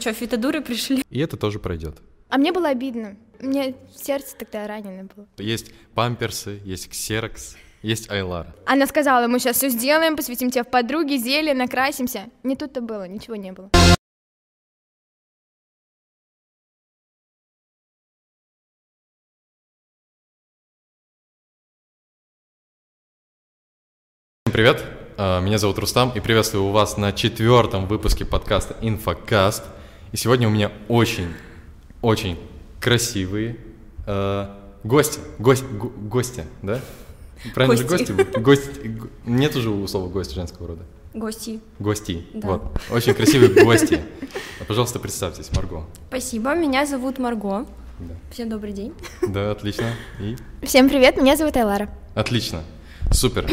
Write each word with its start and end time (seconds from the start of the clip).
Что, 0.00 0.12
фитодуры 0.14 0.62
пришли? 0.62 1.04
И 1.10 1.20
это 1.20 1.36
тоже 1.36 1.58
пройдет. 1.58 1.98
А 2.28 2.38
мне 2.38 2.50
было 2.50 2.70
обидно. 2.70 3.16
Мне 3.40 3.74
сердце 3.94 4.34
тогда 4.36 4.66
ранено 4.66 5.08
было. 5.14 5.28
Есть 5.36 5.70
памперсы, 5.94 6.60
есть 6.64 6.88
ксерокс, 6.88 7.56
есть 7.82 8.10
Айлара. 8.10 8.54
Она 8.64 8.86
сказала, 8.86 9.26
мы 9.26 9.38
сейчас 9.38 9.56
все 9.56 9.68
сделаем, 9.68 10.16
посвятим 10.16 10.50
тебя 10.50 10.64
в 10.64 10.70
подруги, 10.70 11.16
зелье, 11.16 11.54
накрасимся. 11.54 12.30
Не 12.42 12.56
тут-то 12.56 12.80
было, 12.80 13.06
ничего 13.06 13.36
не 13.36 13.52
было. 13.52 13.70
Всем 24.44 24.52
привет, 24.52 24.84
а, 25.18 25.40
меня 25.40 25.58
зовут 25.58 25.78
Рустам 25.78 26.12
и 26.14 26.20
приветствую 26.20 26.70
вас 26.70 26.96
на 26.96 27.12
четвертом 27.12 27.86
выпуске 27.86 28.24
подкаста 28.24 28.76
Инфокаст. 28.80 29.64
И 30.12 30.16
сегодня 30.16 30.46
у 30.48 30.50
меня 30.50 30.70
очень, 30.88 31.28
очень 32.02 32.38
красивые 32.80 33.56
э, 34.06 34.46
гости, 34.84 35.20
гость, 35.38 35.64
го- 35.64 35.88
гости, 35.96 36.44
да? 36.62 36.80
Правильно 37.54 37.76
же 37.76 37.84
Гости. 37.88 38.12
гости? 38.12 38.38
Гости. 38.38 38.86
го- 38.88 39.08
Нет 39.24 39.56
уже 39.56 39.88
слова 39.88 40.08
гость 40.08 40.32
женского 40.34 40.68
рода. 40.68 40.82
Гости. 41.14 41.60
Гости. 41.78 42.24
Да. 42.34 42.48
Вот. 42.48 42.80
Очень 42.90 43.14
красивые 43.14 43.64
гости. 43.64 44.00
А, 44.60 44.64
Пожалуйста, 44.64 44.98
представьтесь, 44.98 45.50
Марго. 45.54 45.84
Спасибо, 46.08 46.54
меня 46.54 46.86
зовут 46.86 47.18
Марго. 47.18 47.66
Да. 47.98 48.14
Всем 48.30 48.48
добрый 48.48 48.72
день. 48.72 48.92
Да, 49.26 49.50
отлично. 49.50 49.86
И 50.20 50.36
Всем 50.64 50.88
привет, 50.88 51.16
меня 51.16 51.36
зовут 51.36 51.56
Айлара. 51.56 51.88
Отлично. 52.14 52.62
Супер. 53.10 53.46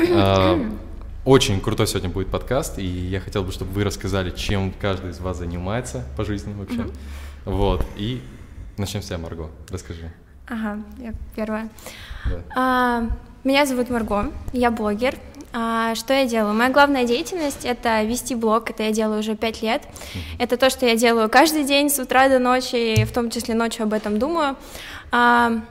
Очень 1.29 1.61
крутой 1.61 1.85
сегодня 1.85 2.09
будет 2.09 2.29
подкаст, 2.29 2.79
и 2.79 2.83
я 2.83 3.19
хотел 3.19 3.43
бы, 3.43 3.51
чтобы 3.51 3.71
вы 3.73 3.83
рассказали, 3.83 4.31
чем 4.31 4.73
каждый 4.81 5.11
из 5.11 5.19
вас 5.19 5.37
занимается 5.37 6.03
по 6.17 6.25
жизни 6.25 6.55
вообще. 6.57 6.87
Вот. 7.45 7.85
И 7.97 8.23
начнем 8.77 9.03
с 9.03 9.05
тебя, 9.05 9.19
Марго. 9.19 9.51
Расскажи. 9.69 10.11
Ага, 10.47 10.79
я 10.97 11.13
первая. 11.35 11.69
Да. 12.25 12.41
А, 12.55 13.09
меня 13.43 13.67
зовут 13.67 13.91
Марго, 13.91 14.31
я 14.53 14.71
блогер. 14.71 15.19
А, 15.53 15.93
что 15.93 16.15
я 16.15 16.25
делаю? 16.25 16.55
Моя 16.55 16.71
главная 16.71 17.05
деятельность— 17.05 17.61
это 17.63 18.01
вести 18.01 18.33
блог, 18.33 18.71
это 18.71 18.81
я 18.81 18.91
делаю 18.91 19.19
уже 19.19 19.35
пять 19.35 19.61
лет. 19.61 19.83
Это 20.39 20.57
то, 20.57 20.71
что 20.71 20.87
я 20.87 20.95
делаю 20.95 21.29
каждый 21.29 21.63
день 21.63 21.91
с 21.91 21.99
утра 21.99 22.27
до 22.27 22.39
ночи, 22.39 23.03
в 23.03 23.11
том 23.11 23.29
числе 23.29 23.53
ночью 23.53 23.83
об 23.83 23.93
этом 23.93 24.17
думаю. 24.17 24.55
А, 25.11 25.61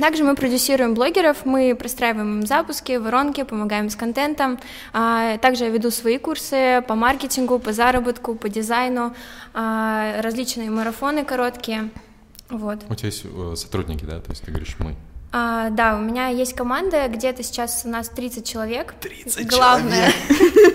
также 0.00 0.24
мы 0.24 0.34
продюсируем 0.36 0.94
блогеров, 0.94 1.44
мы 1.44 1.74
простраиваем 1.74 2.40
им 2.40 2.46
запуски, 2.46 2.96
воронки, 2.96 3.42
помогаем 3.42 3.90
с 3.90 3.96
контентом. 3.96 4.58
А, 4.92 5.38
также 5.38 5.64
я 5.64 5.70
веду 5.70 5.90
свои 5.90 6.18
курсы 6.18 6.82
по 6.86 6.94
маркетингу, 6.94 7.58
по 7.58 7.72
заработку, 7.72 8.34
по 8.34 8.48
дизайну, 8.48 9.14
а, 9.54 10.20
различные 10.22 10.70
марафоны 10.70 11.24
короткие. 11.24 11.90
Вот. 12.48 12.78
У 12.88 12.94
тебя 12.94 13.08
есть 13.08 13.24
э, 13.24 13.54
сотрудники, 13.56 14.04
да? 14.04 14.20
То 14.20 14.30
есть 14.30 14.42
ты 14.42 14.50
говоришь 14.50 14.76
«мы». 14.78 14.94
А, 15.30 15.68
да, 15.70 15.96
у 15.96 16.00
меня 16.00 16.28
есть 16.28 16.54
команда, 16.54 17.06
где-то 17.08 17.42
сейчас 17.42 17.82
у 17.84 17.88
нас 17.88 18.08
30 18.08 18.46
человек. 18.48 18.94
30 19.00 19.46
Главное. 19.46 20.10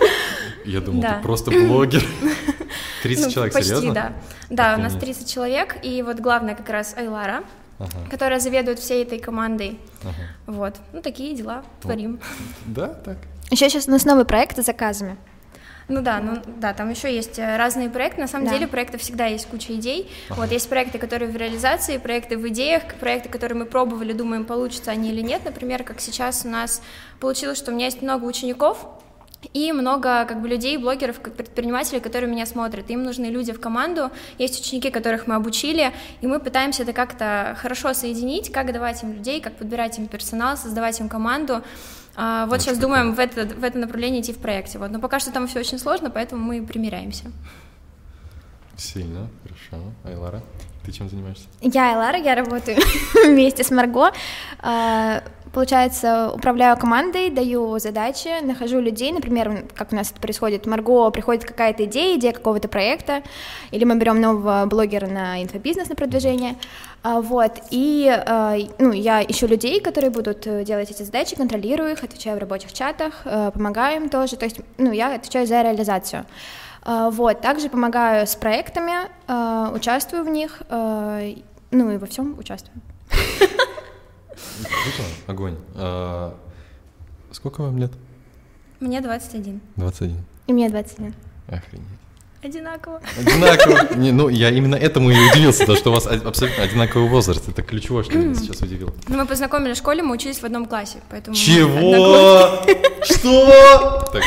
Я 0.64 0.80
думал, 0.80 1.02
Да. 1.02 1.14
ты 1.16 1.22
просто 1.22 1.50
блогер. 1.50 2.04
30 3.02 3.24
Ну, 3.26 3.30
человек, 3.32 3.52
почти, 3.52 3.68
серьезно? 3.70 3.92
да. 3.94 4.12
Да, 4.50 4.74
у 4.78 4.80
нас 4.80 4.94
Охренеть. 4.94 5.16
30 5.18 5.32
человек, 5.34 5.76
и 5.82 6.02
вот 6.02 6.20
главное 6.20 6.54
как 6.54 6.68
раз 6.70 6.94
Айлара, 6.96 7.42
Ага, 7.84 8.10
которая 8.10 8.40
заведует 8.40 8.78
всей 8.78 9.02
этой 9.04 9.18
командой. 9.18 9.78
ага. 10.02 10.12
Вот, 10.46 10.74
ну 10.92 11.02
такие 11.02 11.34
дела 11.34 11.62
творим. 11.80 12.20
Да, 12.66 12.88
так. 12.88 13.18
Еще 13.50 13.68
сейчас 13.68 13.88
у 13.88 13.90
нас 13.90 14.04
новый 14.04 14.24
проект 14.24 14.58
с 14.58 14.62
заказами. 14.64 15.16
Ну 15.86 16.00
да, 16.00 16.18
ну 16.20 16.40
да, 16.46 16.72
там 16.72 16.88
еще 16.88 17.14
есть 17.14 17.38
э, 17.38 17.56
разные 17.58 17.90
проекты. 17.90 18.22
На 18.22 18.26
самом 18.26 18.46
Да. 18.46 18.54
деле 18.54 18.66
проектов 18.66 19.02
всегда 19.02 19.26
есть 19.26 19.46
куча 19.46 19.74
идей. 19.74 20.10
Вот 20.30 20.50
есть 20.50 20.66
проекты, 20.70 20.98
которые 20.98 21.30
в 21.30 21.36
реализации, 21.36 21.98
проекты 21.98 22.38
в 22.38 22.48
идеях, 22.48 22.84
проекты, 23.00 23.28
которые 23.28 23.58
мы 23.58 23.66
пробовали, 23.66 24.14
думаем, 24.14 24.46
получится 24.46 24.90
они 24.92 25.10
или 25.10 25.20
нет. 25.20 25.42
Например, 25.44 25.84
как 25.84 26.00
сейчас 26.00 26.46
у 26.46 26.48
нас 26.48 26.80
получилось, 27.20 27.58
что 27.58 27.70
у 27.70 27.74
меня 27.74 27.84
есть 27.84 28.00
много 28.00 28.24
учеников, 28.24 28.86
и 29.52 29.72
много 29.72 30.24
как 30.24 30.40
бы 30.40 30.48
людей, 30.48 30.76
блогеров, 30.76 31.20
как 31.20 31.34
предпринимателей, 31.34 32.00
которые 32.00 32.30
меня 32.30 32.46
смотрят. 32.46 32.90
Им 32.90 33.02
нужны 33.04 33.26
люди 33.26 33.52
в 33.52 33.60
команду, 33.60 34.10
есть 34.38 34.60
ученики, 34.60 34.90
которых 34.90 35.26
мы 35.26 35.34
обучили, 35.34 35.92
и 36.20 36.26
мы 36.26 36.40
пытаемся 36.40 36.82
это 36.82 36.92
как-то 36.92 37.56
хорошо 37.60 37.94
соединить, 37.94 38.50
как 38.52 38.72
давать 38.72 39.02
им 39.02 39.12
людей, 39.12 39.40
как 39.40 39.56
подбирать 39.56 39.98
им 39.98 40.06
персонал, 40.06 40.56
создавать 40.56 40.98
им 41.00 41.08
команду. 41.08 41.62
А, 42.16 42.46
вот 42.46 42.54
Очень 42.54 42.62
сейчас 42.62 42.76
прикольно. 42.78 42.96
думаем 42.96 43.14
в 43.14 43.18
это, 43.18 43.54
в 43.54 43.64
это 43.64 43.78
направление 43.78 44.20
идти 44.22 44.32
в 44.32 44.38
проекте. 44.38 44.78
Вот. 44.78 44.90
Но 44.90 45.00
пока 45.00 45.18
что 45.18 45.32
там 45.32 45.46
все 45.48 45.60
очень 45.60 45.78
сложно, 45.78 46.10
поэтому 46.10 46.44
мы 46.44 46.64
примеряемся. 46.64 47.32
Сильно, 48.76 49.28
хорошо. 49.42 49.84
Айлара, 50.04 50.42
ты 50.84 50.92
чем 50.92 51.08
занимаешься? 51.08 51.46
Я 51.60 51.90
Айлара, 51.92 52.18
я 52.18 52.34
работаю 52.34 52.78
вместе 53.26 53.64
с 53.64 53.70
Марго. 53.70 54.12
Получается, 55.54 56.32
управляю 56.34 56.76
командой, 56.76 57.30
даю 57.30 57.78
задачи, 57.78 58.42
нахожу 58.42 58.80
людей. 58.80 59.12
Например, 59.12 59.64
как 59.76 59.92
у 59.92 59.94
нас 59.94 60.10
это 60.10 60.20
происходит, 60.20 60.66
Марго 60.66 61.08
приходит 61.10 61.44
какая-то 61.44 61.84
идея, 61.84 62.18
идея 62.18 62.32
какого-то 62.32 62.66
проекта, 62.66 63.22
или 63.70 63.84
мы 63.84 63.94
берем 63.96 64.20
нового 64.20 64.66
блогера 64.66 65.06
на 65.06 65.40
инфобизнес, 65.40 65.88
на 65.88 65.94
продвижение. 65.94 66.56
А, 67.04 67.20
Вот, 67.20 67.52
и 67.70 68.08
а, 68.08 68.56
ну, 68.80 68.90
я 68.90 69.22
ищу 69.22 69.46
людей, 69.46 69.80
которые 69.80 70.10
будут 70.10 70.44
э, 70.48 70.64
делать 70.64 70.90
эти 70.90 71.04
задачи, 71.04 71.36
контролирую 71.36 71.92
их, 71.92 72.02
отвечаю 72.02 72.36
в 72.36 72.40
рабочих 72.40 72.72
чатах, 72.72 73.22
э, 73.24 73.52
помогаю 73.54 74.02
им 74.02 74.08
тоже, 74.08 74.36
то 74.36 74.46
есть, 74.46 74.58
ну, 74.76 74.90
я 74.90 75.14
отвечаю 75.14 75.46
за 75.46 75.62
реализацию. 75.62 76.24
А, 76.82 77.10
Вот, 77.10 77.40
также 77.40 77.68
помогаю 77.68 78.26
с 78.26 78.34
проектами, 78.34 78.94
а, 79.28 79.70
участвую 79.72 80.24
в 80.24 80.28
них, 80.28 80.62
ну 80.68 81.90
и 81.90 81.96
во 81.96 82.06
всем 82.06 82.36
участвую. 82.38 82.80
Круто, 84.62 85.08
огонь. 85.26 85.56
А, 85.74 86.34
Сколько 87.32 87.62
вам 87.62 87.78
лет? 87.78 87.90
Мне 88.80 89.00
21. 89.00 89.60
21. 89.76 90.16
И 90.46 90.52
мне 90.52 90.68
21. 90.68 91.14
Охренеть. 91.48 91.86
Одинаково. 92.42 93.00
Одинаково. 93.18 93.94
Не, 93.96 94.12
ну, 94.12 94.28
я 94.28 94.50
именно 94.50 94.74
этому 94.76 95.10
и 95.10 95.14
удивился, 95.30 95.64
то, 95.64 95.74
что 95.76 95.90
у 95.90 95.94
вас 95.94 96.06
а- 96.06 96.20
абсолютно 96.28 96.62
одинаковый 96.64 97.08
возраст. 97.08 97.48
Это 97.48 97.62
ключевое, 97.62 98.04
что 98.04 98.12
меня 98.18 98.34
сейчас 98.34 98.60
удивило. 98.60 98.92
Ну, 99.08 99.16
мы 99.16 99.24
познакомились 99.26 99.76
в 99.76 99.80
школе, 99.80 100.02
мы 100.02 100.12
учились 100.14 100.40
в 100.40 100.44
одном 100.44 100.66
классе, 100.66 100.98
поэтому... 101.10 101.34
Чего? 101.34 102.62
Что? 103.02 104.04
Так. 104.12 104.22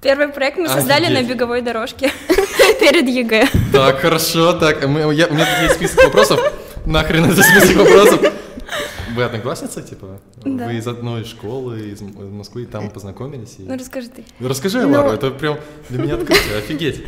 Первый 0.00 0.28
проект 0.28 0.56
мы 0.58 0.68
создали 0.68 1.12
на 1.12 1.22
беговой 1.26 1.62
дорожке 1.62 2.10
перед 2.80 3.08
ЕГЭ. 3.08 3.48
так, 3.72 3.98
хорошо, 4.00 4.52
так, 4.52 4.84
мы- 4.86 5.12
я- 5.14 5.26
у 5.26 5.34
меня 5.34 5.44
тут 5.46 5.62
есть 5.64 5.74
список 5.74 6.04
вопросов. 6.04 6.40
Нахрен 6.86 7.24
это 7.24 7.42
список 7.42 7.76
вопросов? 7.76 8.20
Вы 9.14 9.22
одноклассница, 9.24 9.80
типа? 9.82 10.20
Да. 10.44 10.66
Вы 10.66 10.74
из 10.76 10.86
одной 10.86 11.24
школы, 11.24 11.80
из 11.80 12.00
Москвы, 12.02 12.62
и 12.64 12.66
там 12.66 12.90
познакомились? 12.90 13.56
и- 13.58 13.62
Ну, 13.62 13.76
расскажи 13.76 14.08
ты. 14.08 14.24
Расскажи, 14.40 14.82
Ну- 14.86 14.92
Лару, 14.92 15.10
это 15.10 15.30
прям 15.30 15.58
для 15.88 16.02
меня 16.02 16.14
открытие, 16.14 16.58
офигеть. 16.58 17.02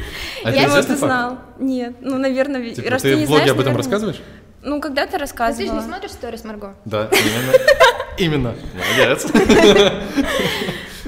А 0.45 0.51
Я 0.51 0.63
его 0.63 0.77
ты 0.77 0.83
факт? 0.83 0.99
знал. 0.99 1.39
Нет, 1.59 1.97
ну, 2.01 2.17
наверное, 2.19 2.61
ведь- 2.61 2.77
Типа, 2.77 2.91
раз 2.91 3.03
ты 3.03 3.15
не 3.15 3.25
в 3.25 3.29
блоге 3.29 3.43
знаешь, 3.45 3.51
об 3.51 3.61
этом 3.61 3.73
наверное- 3.75 3.77
рассказываешь? 3.77 4.21
Ну, 4.63 4.81
когда-то 4.81 5.09
А 5.09 5.13
ты 5.13 5.17
же 5.19 5.21
рассказывала. 5.21 5.75
не 5.75 5.83
смотришь 5.83 6.11
сторис 6.13 6.45
Марго? 6.45 6.75
Да, 6.85 7.09
именно. 7.13 7.53
Именно. 8.19 8.55
Молодец. 8.75 9.27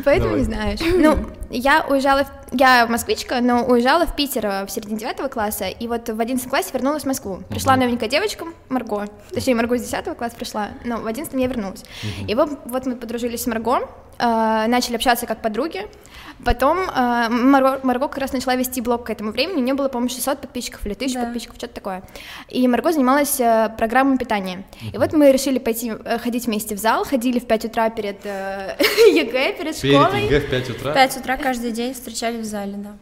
Поэтому 0.04 0.30
Давай. 0.30 0.38
не 0.40 0.44
знаешь. 0.44 0.80
Ну, 0.80 1.26
я 1.50 1.84
уезжала, 1.88 2.26
я 2.52 2.86
москвичка, 2.86 3.40
но 3.40 3.64
уезжала 3.64 4.06
в 4.06 4.14
Питер 4.14 4.46
э, 4.46 4.66
в 4.66 4.70
середине 4.70 4.98
девятого 4.98 5.28
класса, 5.28 5.66
и 5.66 5.88
вот 5.88 6.08
в 6.08 6.20
одиннадцатом 6.20 6.50
классе 6.50 6.70
вернулась 6.72 7.02
в 7.02 7.06
Москву. 7.06 7.42
Пришла 7.48 7.76
новенькая 7.76 8.08
девочка, 8.08 8.46
Марго, 8.68 9.06
точнее, 9.32 9.54
Марго 9.54 9.76
с 9.78 9.82
десятого 9.82 10.14
класса 10.14 10.36
пришла, 10.36 10.68
но 10.84 10.98
в 10.98 11.06
одиннадцатом 11.06 11.40
я 11.40 11.46
вернулась. 11.46 11.84
И 12.26 12.34
вот, 12.34 12.50
вот 12.64 12.86
мы 12.86 12.96
подружились 12.96 13.42
с 13.42 13.46
Марго, 13.46 13.88
э, 14.20 14.66
начали 14.68 14.96
общаться 14.96 15.26
как 15.26 15.40
подруги, 15.42 15.86
потом 16.44 16.78
э, 16.78 17.28
Марго, 17.28 17.80
Марго 17.82 18.08
как 18.08 18.18
раз 18.18 18.32
начала 18.32 18.54
вести 18.56 18.80
блог 18.80 19.04
к 19.06 19.10
этому 19.10 19.30
времени, 19.32 19.56
у 19.56 19.64
нее 19.64 19.74
было, 19.74 19.88
по-моему, 19.88 20.08
600 20.10 20.40
подписчиков 20.40 20.84
или 20.86 20.94
1000 20.94 21.14
Да. 21.18 21.24
подписчиков, 21.24 21.56
что-то 21.56 21.74
такое. 21.74 22.02
И 22.48 22.66
Марго 22.68 22.92
занималась 22.92 23.40
э, 23.40 23.70
программой 23.78 24.18
питания. 24.18 24.64
И 24.92 24.98
вот 24.98 25.12
мы 25.12 25.32
решили 25.32 25.58
пойти 25.58 25.92
э, 26.04 26.18
ходить 26.18 26.46
вместе 26.46 26.74
в 26.74 26.78
зал, 26.78 27.04
ходили 27.04 27.38
в 27.38 27.46
5 27.46 27.64
утра 27.66 27.90
перед 27.90 28.24
э, 28.24 28.76
ЕГЭ, 29.12 29.54
перед 29.58 29.80
Перед 29.80 29.94
школой. 30.06 30.24
ЕГЭ 30.24 30.40
в 30.40 30.50
5 30.50 30.70
утра? 30.70 30.90
В 30.90 30.94
5 30.94 31.16
утра 31.18 31.36
каждый 31.36 31.72
день 31.72 31.94
встречали 31.94 32.38
в 32.40 32.44
зале, 32.44 32.74
да. 32.76 32.92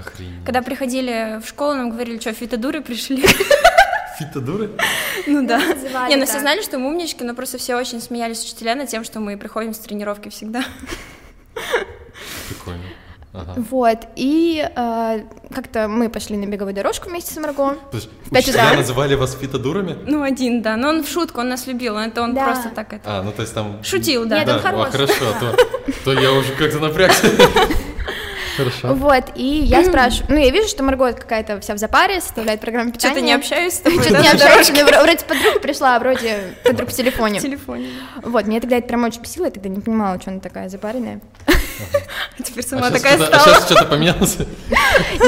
Охренеть. 0.00 0.44
Когда 0.44 0.62
приходили 0.62 1.40
в 1.40 1.46
школу, 1.48 1.74
нам 1.74 1.90
говорили, 1.90 2.18
что, 2.18 2.32
фитодуры 2.32 2.80
пришли? 2.80 3.24
Фитодуры? 4.18 4.70
Ну 5.26 5.46
да. 5.46 5.58
называли 5.58 6.10
Не, 6.10 6.16
ну 6.16 6.26
все 6.26 6.40
знали, 6.40 6.62
что 6.62 6.78
мы 6.78 6.88
умнички, 6.88 7.22
но 7.24 7.34
просто 7.34 7.58
все 7.58 7.74
очень 7.76 8.00
смеялись 8.00 8.42
учителя 8.44 8.74
над 8.74 8.88
тем, 8.88 9.04
что 9.04 9.20
мы 9.20 9.36
приходим 9.36 9.74
с 9.74 9.78
тренировки 9.78 10.28
всегда. 10.30 10.64
Прикольно. 12.48 12.82
Ага. 13.32 13.52
Вот, 13.68 13.98
и 14.16 14.66
э, 14.74 15.20
как-то 15.54 15.88
мы 15.88 16.08
пошли 16.08 16.38
на 16.38 16.46
беговую 16.46 16.74
дорожку 16.74 17.10
вместе 17.10 17.34
с 17.34 17.36
Марго. 17.36 17.76
Подожди, 17.90 18.08
пять 18.30 18.44
учителя 18.44 18.64
утра. 18.68 18.76
называли 18.78 19.14
вас 19.14 19.36
фитодурами? 19.38 19.98
Ну, 20.06 20.22
один, 20.22 20.62
да. 20.62 20.76
Но 20.76 20.88
он 20.88 21.04
в 21.04 21.08
шутку, 21.08 21.40
он 21.40 21.50
нас 21.50 21.66
любил, 21.66 21.98
это 21.98 22.22
он 22.22 22.34
Да. 22.34 22.46
просто 22.46 22.70
так 22.70 22.94
это... 22.94 23.18
А, 23.18 23.22
ну 23.22 23.32
то 23.32 23.42
есть 23.42 23.52
там... 23.52 23.84
Шутил, 23.84 24.24
да. 24.24 24.38
Нет, 24.38 24.46
Да, 24.46 24.54
он 24.54 24.58
о, 24.60 24.62
хороший. 24.62 24.92
хорошо, 24.92 25.24
то, 25.38 25.56
то 26.04 26.12
я 26.18 26.32
уже 26.32 26.52
как-то 26.54 26.78
напрягся. 26.78 27.26
Хорошо. 28.56 28.94
Вот, 28.94 29.24
и 29.34 29.44
я 29.44 29.84
спрашиваю, 29.84 30.26
ну, 30.30 30.36
я 30.36 30.50
вижу, 30.50 30.68
что 30.68 30.82
Марго 30.82 31.12
какая-то 31.12 31.60
вся 31.60 31.74
в 31.74 31.78
запаре, 31.78 32.20
составляет 32.20 32.60
программу 32.60 32.92
питания. 32.92 33.14
Что-то 33.14 33.26
не 33.26 33.32
общаюсь 33.32 33.74
с 33.74 33.78
тобой. 33.78 34.02
Что-то 34.02 34.22
не 34.22 34.28
общаюсь, 34.28 34.70
вроде 34.70 35.24
подруга 35.24 35.60
пришла, 35.60 35.96
а 35.96 35.98
вроде 35.98 36.54
подруг 36.64 36.90
в 36.90 36.92
телефоне. 36.92 37.40
в 37.40 37.42
телефоне. 37.42 37.88
Вот, 38.22 38.46
меня 38.46 38.60
тогда 38.60 38.76
это 38.76 38.88
прям 38.88 39.04
очень 39.04 39.20
бесило, 39.20 39.46
я 39.46 39.50
тогда 39.50 39.68
не 39.68 39.80
понимала, 39.80 40.20
что 40.20 40.30
она 40.30 40.40
такая 40.40 40.68
запаренная. 40.68 41.20
А 42.38 42.42
теперь 42.42 42.64
А 42.64 42.68
сама 42.68 42.90
щас 42.90 43.02
такая 43.02 43.22
а 43.22 43.26
стала. 43.26 43.44
щас 43.44 43.64
что-то 43.66 43.84
поменялось? 43.84 44.38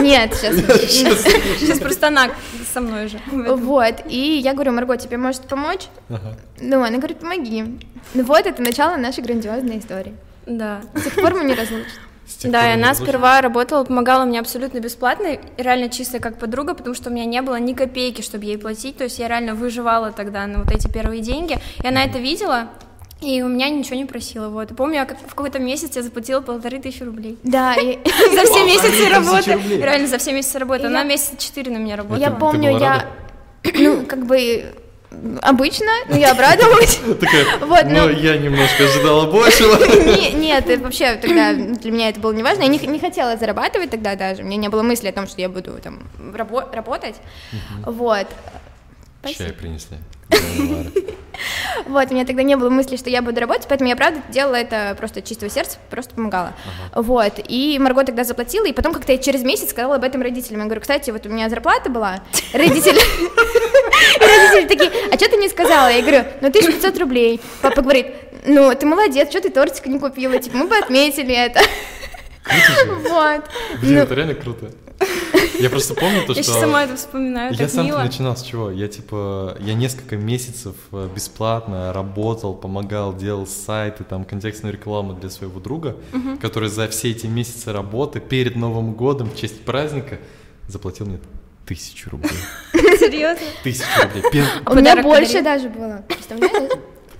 Нет, 0.00 0.34
сейчас. 0.34 0.56
Сейчас 1.60 1.78
просто 1.78 2.08
она 2.08 2.30
со 2.72 2.80
мной 2.80 3.08
же. 3.08 3.20
Вот, 3.26 4.02
и 4.06 4.38
я 4.42 4.54
говорю, 4.54 4.72
Марго, 4.72 4.96
тебе 4.96 5.16
может 5.16 5.42
помочь? 5.42 5.88
Ага. 6.08 6.36
Ну, 6.60 6.82
она 6.82 6.96
говорит, 6.96 7.18
помоги. 7.18 7.64
Ну 8.14 8.24
вот, 8.24 8.46
это 8.46 8.62
начало 8.62 8.96
нашей 8.96 9.22
грандиозной 9.22 9.78
истории. 9.78 10.14
Да. 10.46 10.80
С 10.94 11.02
тех 11.02 11.14
пор 11.14 11.34
мы 11.34 11.44
не 11.44 11.54
разлучны. 11.54 11.86
Тех 12.36 12.50
Да, 12.52 12.70
и 12.70 12.74
она 12.74 12.90
разлучились? 12.90 13.08
сперва 13.08 13.40
работала, 13.40 13.84
помогала 13.84 14.24
мне 14.24 14.40
абсолютно 14.40 14.78
бесплатно, 14.78 15.38
реально 15.56 15.88
чисто 15.88 16.18
как 16.18 16.38
подруга, 16.38 16.74
потому 16.74 16.94
что 16.94 17.10
у 17.10 17.12
меня 17.12 17.24
не 17.24 17.42
было 17.42 17.58
ни 17.58 17.72
копейки, 17.72 18.22
чтобы 18.22 18.44
ей 18.44 18.58
платить, 18.58 18.96
то 18.96 19.04
есть 19.04 19.18
я 19.18 19.28
реально 19.28 19.54
выживала 19.54 20.12
тогда 20.12 20.46
на 20.46 20.58
вот 20.58 20.70
эти 20.70 20.86
первые 20.88 21.22
деньги, 21.22 21.58
и 21.82 21.86
она 21.86 22.04
это 22.04 22.18
видела, 22.18 22.68
и 23.20 23.42
у 23.42 23.48
меня 23.48 23.68
ничего 23.68 23.96
не 23.96 24.04
просила, 24.04 24.48
вот. 24.48 24.70
И 24.70 24.74
Помню, 24.74 24.96
я 24.96 25.04
как 25.04 25.18
в 25.18 25.34
какой-то 25.34 25.58
месяц 25.58 25.96
я 25.96 26.02
заплатила 26.02 26.40
полторы 26.40 26.78
тысячи 26.78 27.02
рублей. 27.02 27.36
Да, 27.42 27.74
и 27.74 27.98
За 28.34 28.44
все 28.44 28.64
месяцы 28.64 29.08
работы. 29.08 29.58
Реально, 29.76 30.06
за 30.06 30.18
все 30.18 30.32
месяцы 30.32 30.58
работы. 30.58 30.86
Она 30.86 31.02
месяца 31.02 31.36
четыре 31.36 31.72
на 31.72 31.78
меня 31.78 31.96
работала. 31.96 32.20
я 32.20 32.30
помню, 32.30 32.78
я, 32.78 33.06
ну, 33.74 34.06
как 34.06 34.24
бы, 34.24 34.72
обычно, 35.42 35.86
но 36.08 36.16
я 36.16 36.32
обрадовалась. 36.32 37.00
Вот, 37.60 37.84
ну, 37.84 38.06
ну- 38.06 38.10
я 38.10 38.36
немножко 38.36 38.84
ожидала 38.84 39.30
большего. 39.30 39.76
Не- 40.04 40.32
Нет, 40.32 40.66
вообще 40.80 41.14
тогда 41.16 41.52
для 41.52 41.90
меня 41.90 42.08
это 42.10 42.20
было 42.20 42.32
неважно. 42.32 42.62
Я 42.62 42.68
не, 42.68 42.78
не 42.78 42.98
хотела 42.98 43.36
зарабатывать 43.36 43.90
тогда 43.90 44.14
даже. 44.16 44.42
У 44.42 44.46
меня 44.46 44.56
не 44.56 44.68
было 44.68 44.82
мысли 44.82 45.08
о 45.08 45.12
том, 45.12 45.26
что 45.26 45.40
я 45.40 45.48
буду 45.48 45.72
там 45.82 46.00
рабо- 46.34 46.72
работать. 46.74 47.16
Вот. 47.84 48.26
Чай 49.24 49.52
принесли. 49.52 49.96
Вот, 51.86 52.10
у 52.10 52.14
меня 52.14 52.26
тогда 52.26 52.42
не 52.42 52.56
было 52.56 52.68
мысли, 52.68 52.96
что 52.96 53.08
я 53.10 53.22
буду 53.22 53.40
работать, 53.40 53.66
поэтому 53.68 53.88
я, 53.88 53.94
правда, 53.96 54.20
делала 54.28 54.56
это 54.56 54.96
просто 54.98 55.22
чистого 55.22 55.48
сердца, 55.50 55.78
просто 55.88 56.14
помогала. 56.14 56.52
Вот, 56.94 57.34
и 57.46 57.78
Марго 57.78 58.04
тогда 58.04 58.24
заплатила, 58.24 58.66
и 58.66 58.72
потом 58.72 58.92
как-то 58.92 59.12
я 59.12 59.18
через 59.18 59.44
месяц 59.44 59.70
сказала 59.70 59.94
об 59.96 60.04
этом 60.04 60.20
родителям. 60.20 60.60
Я 60.60 60.64
говорю, 60.66 60.80
кстати, 60.80 61.10
вот 61.10 61.24
у 61.26 61.28
меня 61.28 61.48
зарплата 61.48 61.90
была, 61.90 62.22
родители... 62.52 62.98
Родители 64.20 64.66
такие, 64.66 64.90
а 65.12 65.16
что 65.16 65.28
ты 65.30 65.36
не 65.36 65.48
сказала? 65.48 65.88
Я 65.88 66.00
говорю, 66.00 66.24
ну 66.40 66.50
ты 66.50 66.60
500 66.60 66.98
рублей. 66.98 67.40
Папа 67.62 67.82
говорит, 67.82 68.08
ну 68.46 68.74
ты 68.74 68.86
молодец, 68.86 69.30
что 69.30 69.40
ты 69.40 69.50
тортик 69.50 69.86
не 69.86 69.98
купила, 69.98 70.38
типа 70.38 70.56
мы 70.56 70.66
бы 70.66 70.76
отметили 70.76 71.34
это. 71.34 71.60
Вот. 73.08 73.44
Блин, 73.80 73.94
Ну, 73.94 74.00
это 74.00 74.14
реально 74.14 74.34
круто. 74.34 74.70
Я 75.58 75.70
просто 75.70 75.94
помню 75.94 76.24
то, 76.26 76.32
Я 76.32 76.42
что... 76.42 76.52
сейчас 76.52 76.60
сама 76.60 76.84
это 76.84 76.96
вспоминаю, 76.96 77.54
Я 77.54 77.68
сам 77.68 77.88
начинал 77.88 78.36
с 78.36 78.42
чего? 78.42 78.70
Я 78.70 78.88
типа, 78.88 79.56
я 79.60 79.74
несколько 79.74 80.16
месяцев 80.16 80.74
э, 80.92 81.08
бесплатно 81.14 81.92
работал, 81.92 82.54
помогал, 82.54 83.16
делал 83.16 83.46
сайты, 83.46 84.04
там, 84.04 84.24
контекстную 84.24 84.72
рекламу 84.72 85.14
для 85.14 85.30
своего 85.30 85.60
друга, 85.60 85.96
который 86.40 86.68
за 86.68 86.88
все 86.88 87.10
эти 87.10 87.26
месяцы 87.26 87.72
работы 87.72 88.20
перед 88.20 88.56
Новым 88.56 88.92
годом 88.92 89.30
в 89.30 89.36
честь 89.36 89.64
праздника 89.64 90.18
заплатил 90.68 91.06
мне 91.06 91.18
тысячу 91.66 92.10
рублей. 92.10 92.30
Серьезно? 92.72 93.46
Тысячу 93.62 93.86
рублей. 94.02 94.44
У 94.66 94.74
меня 94.74 95.02
больше 95.02 95.42
даже 95.42 95.68
было, 95.68 96.04
представляешь? 96.08 96.78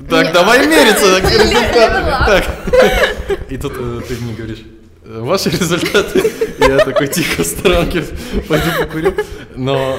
Так, 0.08 0.32
давай 0.32 0.66
мериться 0.66 1.20
так, 1.20 1.30
результатами. 1.30 2.10
Так. 2.26 3.50
И 3.50 3.56
тут 3.56 3.72
э, 3.76 4.00
ты 4.06 4.16
мне 4.16 4.32
говоришь, 4.34 4.60
«Э, 4.60 4.77
ваши 5.08 5.50
результаты. 5.58 6.31
Я 6.58 6.78
такой 6.78 7.08
тихо 7.08 7.43
в 7.43 7.46
сторонке 7.46 8.05
пойду 8.49 8.66
покурю. 8.78 9.14
Но 9.56 9.96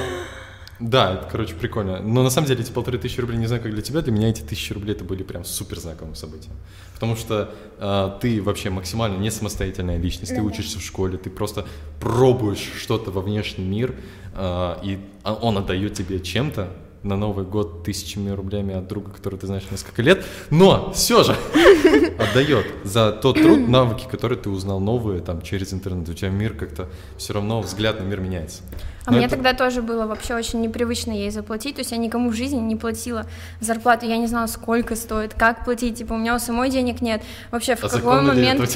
да, 0.78 1.14
это, 1.14 1.28
короче, 1.30 1.54
прикольно. 1.54 2.00
Но 2.00 2.22
на 2.22 2.30
самом 2.30 2.48
деле 2.48 2.62
эти 2.62 2.70
полторы 2.70 2.98
тысячи 2.98 3.20
рублей, 3.20 3.36
не 3.36 3.46
знаю, 3.46 3.62
как 3.62 3.72
для 3.72 3.82
тебя, 3.82 4.00
для 4.00 4.12
меня 4.12 4.30
эти 4.30 4.40
тысячи 4.40 4.72
рублей 4.72 4.94
это 4.94 5.04
были 5.04 5.22
прям 5.22 5.44
супер 5.44 5.78
знаковым 5.78 6.14
событием. 6.14 6.54
Потому 6.94 7.16
что 7.16 7.54
э, 7.78 8.18
ты 8.20 8.40
вообще 8.40 8.70
максимально 8.70 9.18
не 9.18 9.30
самостоятельная 9.30 9.98
личность, 9.98 10.34
ты 10.34 10.40
учишься 10.40 10.78
в 10.78 10.82
школе, 10.82 11.18
ты 11.18 11.28
просто 11.28 11.66
пробуешь 12.00 12.66
что-то 12.78 13.10
во 13.10 13.20
внешний 13.20 13.64
мир, 13.64 13.94
э, 14.34 14.74
и 14.82 14.98
он 15.24 15.58
отдает 15.58 15.94
тебе 15.94 16.18
чем-то, 16.20 16.72
на 17.02 17.16
Новый 17.16 17.46
год 17.46 17.82
тысячами 17.84 18.30
рублями 18.30 18.74
от 18.74 18.86
друга, 18.86 19.10
которого 19.10 19.40
ты 19.40 19.46
знаешь 19.46 19.64
несколько 19.70 20.02
лет, 20.02 20.24
но 20.50 20.92
все 20.92 21.22
же 21.24 21.34
отдает 22.18 22.66
за 22.84 23.12
тот 23.12 23.36
труд, 23.40 23.58
навыки, 23.68 24.06
которые 24.10 24.38
ты 24.38 24.50
узнал 24.50 24.80
новые 24.80 25.20
там 25.20 25.40
через 25.42 25.72
интернет. 25.72 26.08
У 26.08 26.14
тебя 26.14 26.28
мир 26.28 26.54
как-то 26.54 26.88
все 27.16 27.32
равно 27.32 27.60
взгляд 27.62 28.00
на 28.00 28.04
мир 28.04 28.20
меняется. 28.20 28.62
А 29.06 29.12
Но 29.12 29.16
мне 29.16 29.26
это- 29.26 29.36
тогда 29.36 29.54
тоже 29.54 29.80
было 29.80 30.06
вообще 30.06 30.34
очень 30.34 30.60
непривычно 30.60 31.12
ей 31.12 31.30
заплатить, 31.30 31.76
то 31.76 31.80
есть 31.80 31.90
я 31.90 31.96
никому 31.96 32.30
в 32.30 32.34
жизни 32.34 32.58
не 32.58 32.76
платила 32.76 33.24
зарплату, 33.60 34.04
я 34.06 34.18
не 34.18 34.26
знала, 34.26 34.46
сколько 34.46 34.94
стоит, 34.94 35.32
как 35.32 35.64
платить, 35.64 35.96
типа 35.96 36.12
у 36.12 36.18
меня 36.18 36.36
у 36.36 36.38
самой 36.38 36.68
денег 36.70 37.00
нет, 37.00 37.22
вообще 37.50 37.76
в 37.76 37.84
А 37.84 37.88
какой 37.88 38.20
момент... 38.20 38.60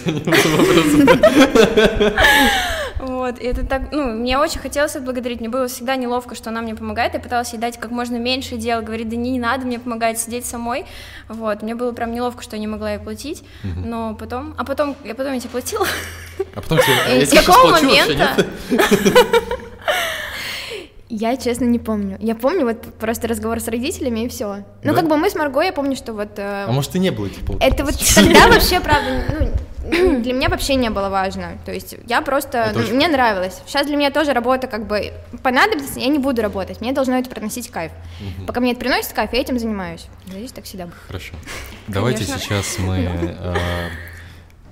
Вот, 3.00 3.41
и 3.41 3.44
это 3.44 3.67
так, 3.67 3.91
ну, 3.93 4.05
мне 4.12 4.38
очень 4.38 4.61
хотелось 4.61 4.94
отблагодарить, 4.96 5.41
мне 5.41 5.49
было 5.49 5.67
всегда 5.67 5.96
неловко, 5.96 6.35
что 6.35 6.50
она 6.50 6.61
мне 6.62 6.75
помогает, 6.75 7.14
я 7.14 7.20
пыталась 7.20 7.52
ей 7.52 7.58
дать 7.58 7.79
как 7.79 7.91
можно 7.91 8.17
меньше 8.17 8.56
дел, 8.56 8.82
говорит, 8.82 9.08
да 9.08 9.17
не, 9.17 9.32
не 9.32 9.38
надо 9.41 9.67
мне 9.67 9.79
помогать, 9.81 10.19
сидеть 10.19 10.46
самой, 10.46 10.87
вот, 11.29 11.62
мне 11.62 11.75
было 11.75 11.93
прям 11.93 12.12
неловко, 12.12 12.43
что 12.43 12.56
я 12.56 12.61
не 12.61 12.67
могла 12.69 12.93
ей 12.93 12.99
платить, 12.99 13.43
но 13.62 14.14
потом, 14.14 14.55
а 14.56 14.64
потом, 14.64 14.94
я 15.05 15.14
потом 15.14 15.32
я 15.35 15.41
тебе 15.41 15.50
платила, 15.50 15.87
А 16.55 16.61
потом 16.61 16.79
тебе, 16.79 17.19
я 17.20 17.26
с 17.26 17.31
тебе 17.31 17.41
вообще, 17.43 17.87
момента? 17.87 18.46
нет? 18.70 18.81
Я, 21.11 21.37
честно, 21.37 21.67
не 21.67 21.79
помню. 21.79 22.17
Я 22.20 22.35
помню 22.35 22.64
вот 22.64 22.82
просто 22.99 23.29
разговор 23.29 23.61
с 23.61 23.69
родителями 23.69 24.25
и 24.25 24.29
все. 24.29 24.64
Ну, 24.82 24.93
Да? 24.93 24.94
как 24.94 25.08
бы 25.08 25.17
мы 25.17 25.31
с 25.31 25.37
Марго, 25.37 25.61
я 25.61 25.73
помню, 25.73 25.94
что 25.94 26.12
вот... 26.12 26.38
э, 26.38 26.64
А 26.67 26.73
может 26.73 26.97
и 26.97 26.99
не 26.99 27.11
было 27.11 27.29
полторы 27.47 27.58
Это 27.73 27.85
вот 27.85 27.94
тогда 28.17 28.49
вообще, 28.49 28.81
правда, 28.81 29.23
ну, 29.38 29.49
для 30.23 30.32
меня 30.32 30.49
вообще 30.49 30.75
не 30.75 30.91
было 30.91 31.08
важно. 31.08 31.58
То 31.64 31.73
есть 31.73 31.96
я 32.06 32.20
просто, 32.23 32.58
Это 32.58 32.79
ну, 32.79 32.85
очень 32.85 32.94
мне 32.94 33.08
нравилось. 33.08 33.61
Сейчас 33.67 33.87
для 33.87 33.96
меня 33.96 34.11
тоже 34.11 34.32
работа 34.32 34.67
как 34.67 34.87
бы 34.87 35.12
понадобится, 35.43 36.00
я 36.00 36.08
не 36.08 36.19
буду 36.19 36.43
работать. 36.43 36.81
Мне 36.81 36.93
должно 36.93 37.19
это 37.19 37.31
приносить 37.31 37.70
кайф. 37.70 37.93
Пока 38.46 38.61
мне 38.61 38.73
это 38.73 38.81
приносит 38.81 39.12
кайф, 39.12 39.32
я 39.32 39.41
этим 39.41 39.58
занимаюсь. 39.58 40.06
Надеюсь, 40.26 40.52
так 40.52 40.64
всегда 40.64 40.87
будет. 40.87 40.96
Хорошо. 41.06 41.35
Давайте 41.88 42.25
сейчас 42.25 42.79
мы 42.79 42.96
э, 43.38 43.88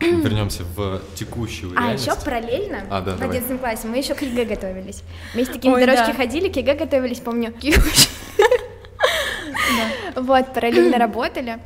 вернемся 0.01 0.65
в 0.77 1.01
текущую 1.15 1.73
А 1.77 1.81
реальность. 1.83 2.07
еще 2.07 2.17
параллельно 2.17 2.85
А, 2.91 3.01
да, 3.01 3.13
в 3.15 3.21
давай. 3.21 3.37
11 3.39 3.61
классе 3.61 3.89
мы 3.89 3.99
еще 3.99 4.15
к 4.15 4.23
ЕГЭ 4.23 4.45
готовились. 4.45 5.03
Вместе 5.35 5.55
такие 5.55 5.73
Ой, 5.73 5.81
дорожки 5.81 6.09
да. 6.09 6.15
ходили, 6.15 6.49
к 6.49 6.57
ЕГЭ 6.57 6.75
готовились, 6.75 7.21
помню. 7.21 7.55
Вот, 10.15 10.53
параллельно 10.53 10.99
работали, 10.99 11.58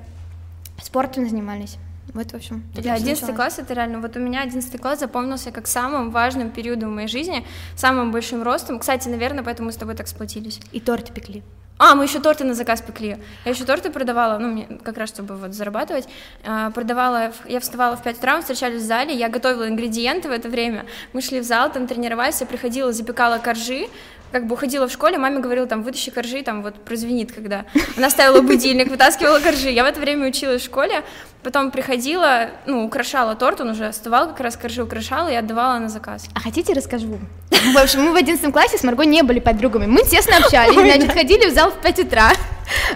спортом 0.82 1.28
занимались. 1.28 1.76
Вот, 2.16 2.32
в 2.32 2.34
общем. 2.34 2.62
Так 2.74 2.86
11 2.86 3.06
началось. 3.06 3.36
класс 3.36 3.58
это 3.58 3.74
реально, 3.74 4.00
вот 4.00 4.16
у 4.16 4.20
меня 4.20 4.40
11 4.40 4.80
класс 4.80 5.00
запомнился 5.00 5.50
как 5.50 5.66
самым 5.66 6.10
важным 6.10 6.50
периодом 6.50 6.92
в 6.92 6.94
моей 6.94 7.08
жизни, 7.08 7.44
самым 7.76 8.10
большим 8.10 8.42
ростом. 8.42 8.78
Кстати, 8.78 9.06
наверное, 9.08 9.44
поэтому 9.44 9.66
мы 9.66 9.72
с 9.72 9.76
тобой 9.76 9.94
так 9.94 10.08
сплотились. 10.08 10.58
И 10.72 10.80
торт 10.80 11.12
пекли. 11.12 11.42
А, 11.78 11.94
мы 11.94 12.04
еще 12.04 12.20
торты 12.20 12.44
на 12.44 12.54
заказ 12.54 12.80
пекли. 12.80 13.18
Я 13.44 13.50
еще 13.50 13.64
торты 13.64 13.90
продавала, 13.90 14.38
ну, 14.38 14.48
мне 14.48 14.66
как 14.82 14.96
раз, 14.96 15.10
чтобы 15.10 15.36
вот 15.36 15.52
зарабатывать. 15.52 16.08
А, 16.42 16.70
продавала, 16.70 17.32
я 17.46 17.60
вставала 17.60 17.96
в 17.96 18.02
5 18.02 18.16
утра, 18.16 18.36
мы 18.36 18.40
встречались 18.40 18.80
в 18.80 18.86
зале, 18.86 19.14
я 19.14 19.28
готовила 19.28 19.68
ингредиенты 19.68 20.30
в 20.30 20.32
это 20.32 20.48
время. 20.48 20.86
Мы 21.12 21.20
шли 21.20 21.40
в 21.40 21.44
зал, 21.44 21.70
там 21.70 21.86
тренировались, 21.86 22.40
я 22.40 22.46
приходила, 22.46 22.92
запекала 22.92 23.36
коржи, 23.36 23.88
как 24.32 24.46
бы 24.46 24.54
уходила 24.54 24.86
в 24.88 24.92
школе, 24.92 25.18
маме 25.18 25.38
говорила, 25.40 25.66
там, 25.66 25.82
вытащи 25.82 26.10
коржи, 26.10 26.42
там, 26.42 26.62
вот, 26.62 26.74
прозвенит, 26.84 27.32
когда. 27.32 27.64
Она 27.96 28.10
ставила 28.10 28.40
будильник, 28.42 28.88
вытаскивала 28.90 29.38
коржи. 29.40 29.70
Я 29.70 29.84
в 29.84 29.86
это 29.86 30.00
время 30.00 30.28
училась 30.28 30.62
в 30.62 30.64
школе, 30.64 31.02
потом 31.42 31.70
приходила, 31.70 32.50
ну, 32.66 32.84
украшала 32.84 33.34
торт, 33.34 33.60
он 33.60 33.70
уже 33.70 33.86
остывал, 33.86 34.28
как 34.28 34.40
раз 34.40 34.56
коржи 34.56 34.82
украшала 34.82 35.28
и 35.28 35.34
отдавала 35.34 35.78
на 35.78 35.88
заказ. 35.88 36.26
А 36.34 36.40
хотите, 36.40 36.72
расскажу? 36.72 37.18
В 37.50 37.78
общем, 37.78 38.02
мы 38.02 38.12
в 38.12 38.16
11 38.16 38.52
классе 38.52 38.78
с 38.78 38.82
Марго 38.84 39.04
не 39.04 39.22
были 39.22 39.40
подругами. 39.40 39.86
Мы 39.86 40.02
тесно 40.02 40.36
общались, 40.38 40.74
значит, 40.74 41.12
ходили 41.12 41.48
в 41.50 41.54
зал 41.54 41.70
в 41.70 41.74
5 41.80 41.98
утра, 42.00 42.32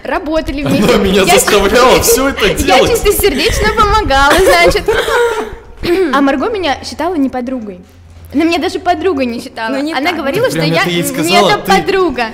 работали 0.03 0.63
вместе. 0.63 0.93
Она 0.93 1.03
меня 1.03 1.21
Я- 1.23 1.33
заставляла 1.35 2.01
все 2.01 2.29
это 2.29 2.45
Я 2.47 2.53
делать. 2.55 2.91
чистосердечно 2.91 3.69
помогала, 3.75 4.33
значит. 4.39 4.83
А 6.13 6.21
Марго 6.21 6.49
меня 6.49 6.77
считала 6.83 7.15
не 7.15 7.29
подругой. 7.29 7.81
Она 8.33 8.43
меня 8.43 8.59
даже 8.59 8.79
подруга 8.79 9.25
не 9.25 9.41
считала. 9.41 9.75
Ну, 9.75 9.83
не 9.83 9.93
Она 9.93 10.09
так. 10.09 10.17
говорила, 10.19 10.45
Ты 10.45 10.51
что 10.51 10.61
я 10.61 10.85
не 10.85 11.33
это 11.33 11.57
подруга. 11.59 12.27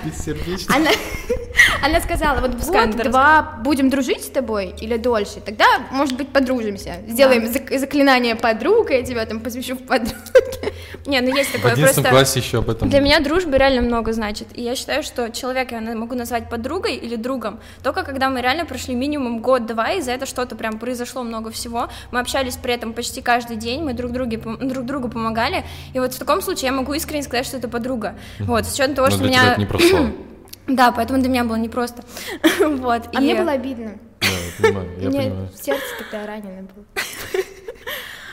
Она, 0.68 0.90
она 1.84 2.02
сказала, 2.02 2.40
вот 2.40 2.56
год-два 2.66 3.58
будем 3.64 3.90
дружить 3.90 4.24
с 4.24 4.30
тобой 4.30 4.76
или 4.80 4.98
дольше, 4.98 5.42
тогда, 5.44 5.66
может 5.92 6.16
быть, 6.16 6.30
подружимся. 6.30 6.98
Сделаем 7.08 7.46
зак- 7.46 7.78
заклинание 7.78 8.36
подруга, 8.36 8.94
я 8.94 9.04
тебя 9.04 9.26
там 9.26 9.40
посвящу 9.40 9.76
в 9.76 9.84
подруге. 9.84 10.16
Не, 11.06 11.22
ну 11.22 11.34
есть 11.36 11.50
В 11.50 11.54
такое, 11.54 11.74
11 11.74 11.96
просто... 11.96 12.10
классе 12.10 12.40
еще 12.40 12.60
об 12.60 12.70
этом. 12.70 12.90
Для 12.90 13.00
меня 13.00 13.20
дружба 13.20 13.58
реально 13.58 13.82
много 13.82 14.12
значит. 14.14 14.48
И 14.54 14.62
я 14.62 14.76
считаю, 14.76 15.04
что 15.04 15.30
человека 15.30 15.76
я 15.76 15.96
могу 15.96 16.16
назвать 16.16 16.50
подругой 16.50 16.96
или 16.96 17.16
другом, 17.16 17.60
только 17.82 18.04
когда 18.04 18.30
мы 18.30 18.42
реально 18.42 18.66
прошли 18.66 18.94
минимум 18.94 19.40
год-два, 19.40 19.94
и 19.94 20.02
за 20.02 20.12
это 20.12 20.26
что-то 20.26 20.56
прям 20.56 20.80
произошло 20.80 21.24
много 21.24 21.50
всего. 21.52 21.88
Мы 22.12 22.20
общались 22.20 22.58
при 22.58 22.74
этом 22.74 22.94
почти 22.94 23.22
каждый 23.22 23.56
день, 23.56 23.84
мы 23.84 23.94
друг, 23.94 24.12
друге, 24.12 24.38
друг 24.38 24.86
другу 24.86 25.08
помогали. 25.10 25.64
И 25.94 26.00
вот 26.00 26.14
в 26.14 26.20
таком 26.20 26.42
случае 26.42 26.68
я 26.68 26.72
могу 26.74 26.94
искренне 26.94 27.24
сказать, 27.24 27.46
что 27.46 27.58
это 27.58 27.68
подруга. 27.68 28.16
Вот, 28.40 28.66
с 28.66 28.74
учетом 28.74 28.96
того, 28.96 29.08
Но 29.08 29.12
что 29.12 29.20
для 29.22 29.30
меня... 29.30 29.56
тебя 29.56 29.64
это 29.66 29.74
не 29.78 29.90
слово. 29.90 30.12
Да, 30.68 30.92
поэтому 30.92 31.20
для 31.22 31.30
меня 31.30 31.44
было 31.46 31.56
непросто. 31.56 32.04
вот. 32.60 33.04
А 33.14 33.22
и- 33.22 33.24
мне 33.24 33.36
было 33.36 33.52
обидно. 33.52 33.94
Да, 34.20 34.28
я 34.28 34.64
понимаю, 34.70 34.90
я 35.00 35.10
Мне 35.10 35.22
понимаю. 35.22 35.50
сердце 35.56 35.84
тогда 36.00 36.28
ранено 36.28 36.68
было. 36.76 36.86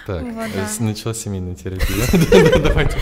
Так, 0.06 0.22
Вот, 0.22 0.46
э, 0.46 0.66
да. 0.78 0.84
началась 0.84 1.18
семейная 1.18 1.54
терапия. 1.54 2.04
Да, 2.52 2.68
Давайте. 2.68 2.98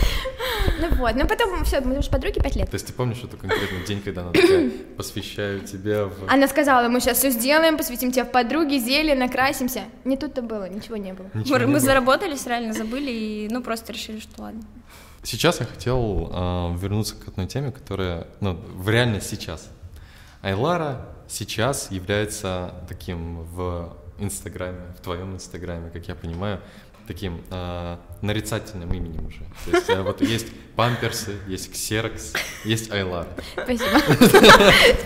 Ну 0.79 0.95
вот, 0.95 1.15
ну 1.15 1.27
потом 1.27 1.63
все, 1.65 1.81
мы 1.81 1.97
уже 1.99 2.09
подруги 2.09 2.39
пять 2.39 2.55
лет. 2.55 2.69
То 2.69 2.75
есть 2.75 2.87
ты 2.87 2.93
помнишь 2.93 3.21
эту 3.23 3.37
конкретный 3.37 3.85
день, 3.85 4.01
когда 4.01 4.21
она 4.21 4.31
такая, 4.31 4.69
посвящаю 4.97 5.61
тебя 5.61 6.05
в... 6.05 6.13
Она 6.27 6.47
сказала, 6.47 6.87
мы 6.87 6.99
сейчас 6.99 7.17
все 7.17 7.29
сделаем, 7.31 7.77
посвятим 7.77 8.11
тебя 8.11 8.25
в 8.25 8.31
подруги, 8.31 8.77
зелье, 8.77 9.15
накрасимся. 9.15 9.81
Не 10.05 10.17
тут-то 10.17 10.41
было, 10.41 10.69
ничего 10.69 10.97
не 10.97 11.13
было. 11.13 11.27
Ничего 11.33 11.55
Мы, 11.55 11.59
не 11.61 11.65
мы 11.67 11.71
было. 11.73 11.79
заработались, 11.81 12.45
реально 12.47 12.73
забыли, 12.73 13.11
и 13.11 13.47
ну 13.51 13.61
просто 13.61 13.91
решили, 13.93 14.19
что 14.19 14.41
ладно. 14.41 14.61
Сейчас 15.23 15.59
я 15.61 15.65
хотел 15.65 16.29
а, 16.33 16.75
вернуться 16.77 17.15
к 17.15 17.27
одной 17.29 17.47
теме, 17.47 17.71
которая, 17.71 18.27
ну, 18.41 18.53
в 18.73 18.89
реальность 18.89 19.29
сейчас. 19.29 19.69
Айлара 20.41 21.05
сейчас 21.29 21.91
является 21.91 22.73
таким 22.89 23.43
в 23.43 23.95
Инстаграме, 24.19 24.93
в 24.97 25.01
твоем 25.01 25.33
Инстаграме, 25.35 25.89
как 25.91 26.07
я 26.07 26.15
понимаю, 26.15 26.59
таким 27.07 27.41
а, 27.49 27.99
нарицательным 28.21 28.91
именем 28.93 29.27
уже. 29.27 29.39
То 29.65 29.77
есть 29.77 29.89
а, 29.89 30.03
вот 30.03 30.21
есть 30.21 30.47
памперсы, 30.75 31.37
есть 31.47 31.71
ксерокс, 31.71 32.33
есть 32.65 32.91
Айлара. 32.91 33.27
Спасибо. 33.53 34.01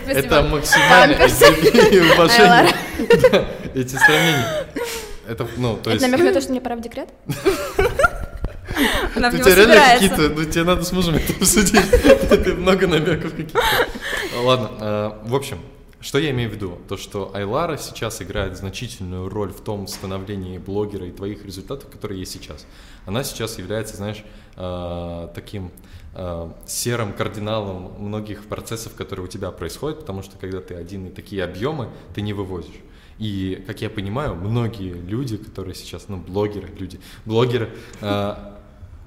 Это 0.06 0.42
максимально 0.42 1.16
уважение. 1.16 2.74
Эти 3.74 3.96
сравнения. 3.96 4.66
Это, 5.28 5.46
ну, 5.56 5.76
то 5.76 5.90
Это 5.90 5.92
есть... 5.92 6.02
намек 6.02 6.24
на 6.24 6.32
то, 6.32 6.40
что 6.40 6.52
мне 6.52 6.60
пора 6.60 6.76
в 6.76 6.80
декрет? 6.80 7.08
Она 9.14 9.30
в 9.30 9.34
него 9.38 9.44
собирается. 9.44 10.08
какие-то, 10.08 10.34
ну 10.34 10.44
тебе 10.44 10.64
надо 10.64 10.84
с 10.84 10.92
мужем 10.92 11.16
это 11.16 11.32
обсудить. 11.32 11.90
Ты 12.28 12.54
много 12.54 12.86
намеков 12.86 13.32
каких-то. 13.32 13.60
Ладно, 14.36 14.70
а, 14.80 15.22
в 15.24 15.34
общем, 15.34 15.58
что 16.00 16.18
я 16.18 16.30
имею 16.30 16.50
в 16.50 16.54
виду? 16.54 16.78
То, 16.88 16.96
что 16.96 17.34
Айлара 17.34 17.76
сейчас 17.76 18.22
играет 18.22 18.56
значительную 18.56 19.28
роль 19.28 19.52
в 19.52 19.60
том 19.60 19.86
становлении 19.86 20.58
блогера 20.58 21.06
и 21.06 21.10
твоих 21.10 21.44
результатов, 21.44 21.90
которые 21.90 22.20
есть 22.20 22.32
сейчас. 22.32 22.66
Она 23.06 23.24
сейчас 23.24 23.58
является, 23.58 23.96
знаешь, 23.96 24.24
а, 24.56 25.28
таким 25.34 25.70
а, 26.14 26.54
серым 26.66 27.12
кардиналом 27.12 27.92
многих 27.98 28.44
процессов, 28.46 28.94
которые 28.94 29.26
у 29.26 29.28
тебя 29.28 29.50
происходят, 29.50 30.00
потому 30.00 30.22
что 30.22 30.36
когда 30.38 30.60
ты 30.60 30.74
один 30.74 31.06
и 31.06 31.10
такие 31.10 31.42
объемы, 31.44 31.88
ты 32.14 32.20
не 32.22 32.32
вывозишь. 32.32 32.74
И, 33.18 33.64
как 33.66 33.82
я 33.82 33.90
понимаю, 33.90 34.36
многие 34.36 34.92
люди, 34.92 35.36
которые 35.36 35.74
сейчас, 35.74 36.06
ну, 36.08 36.18
блогеры, 36.18 36.68
люди, 36.78 37.00
блогеры, 37.24 37.70
а, 38.00 38.56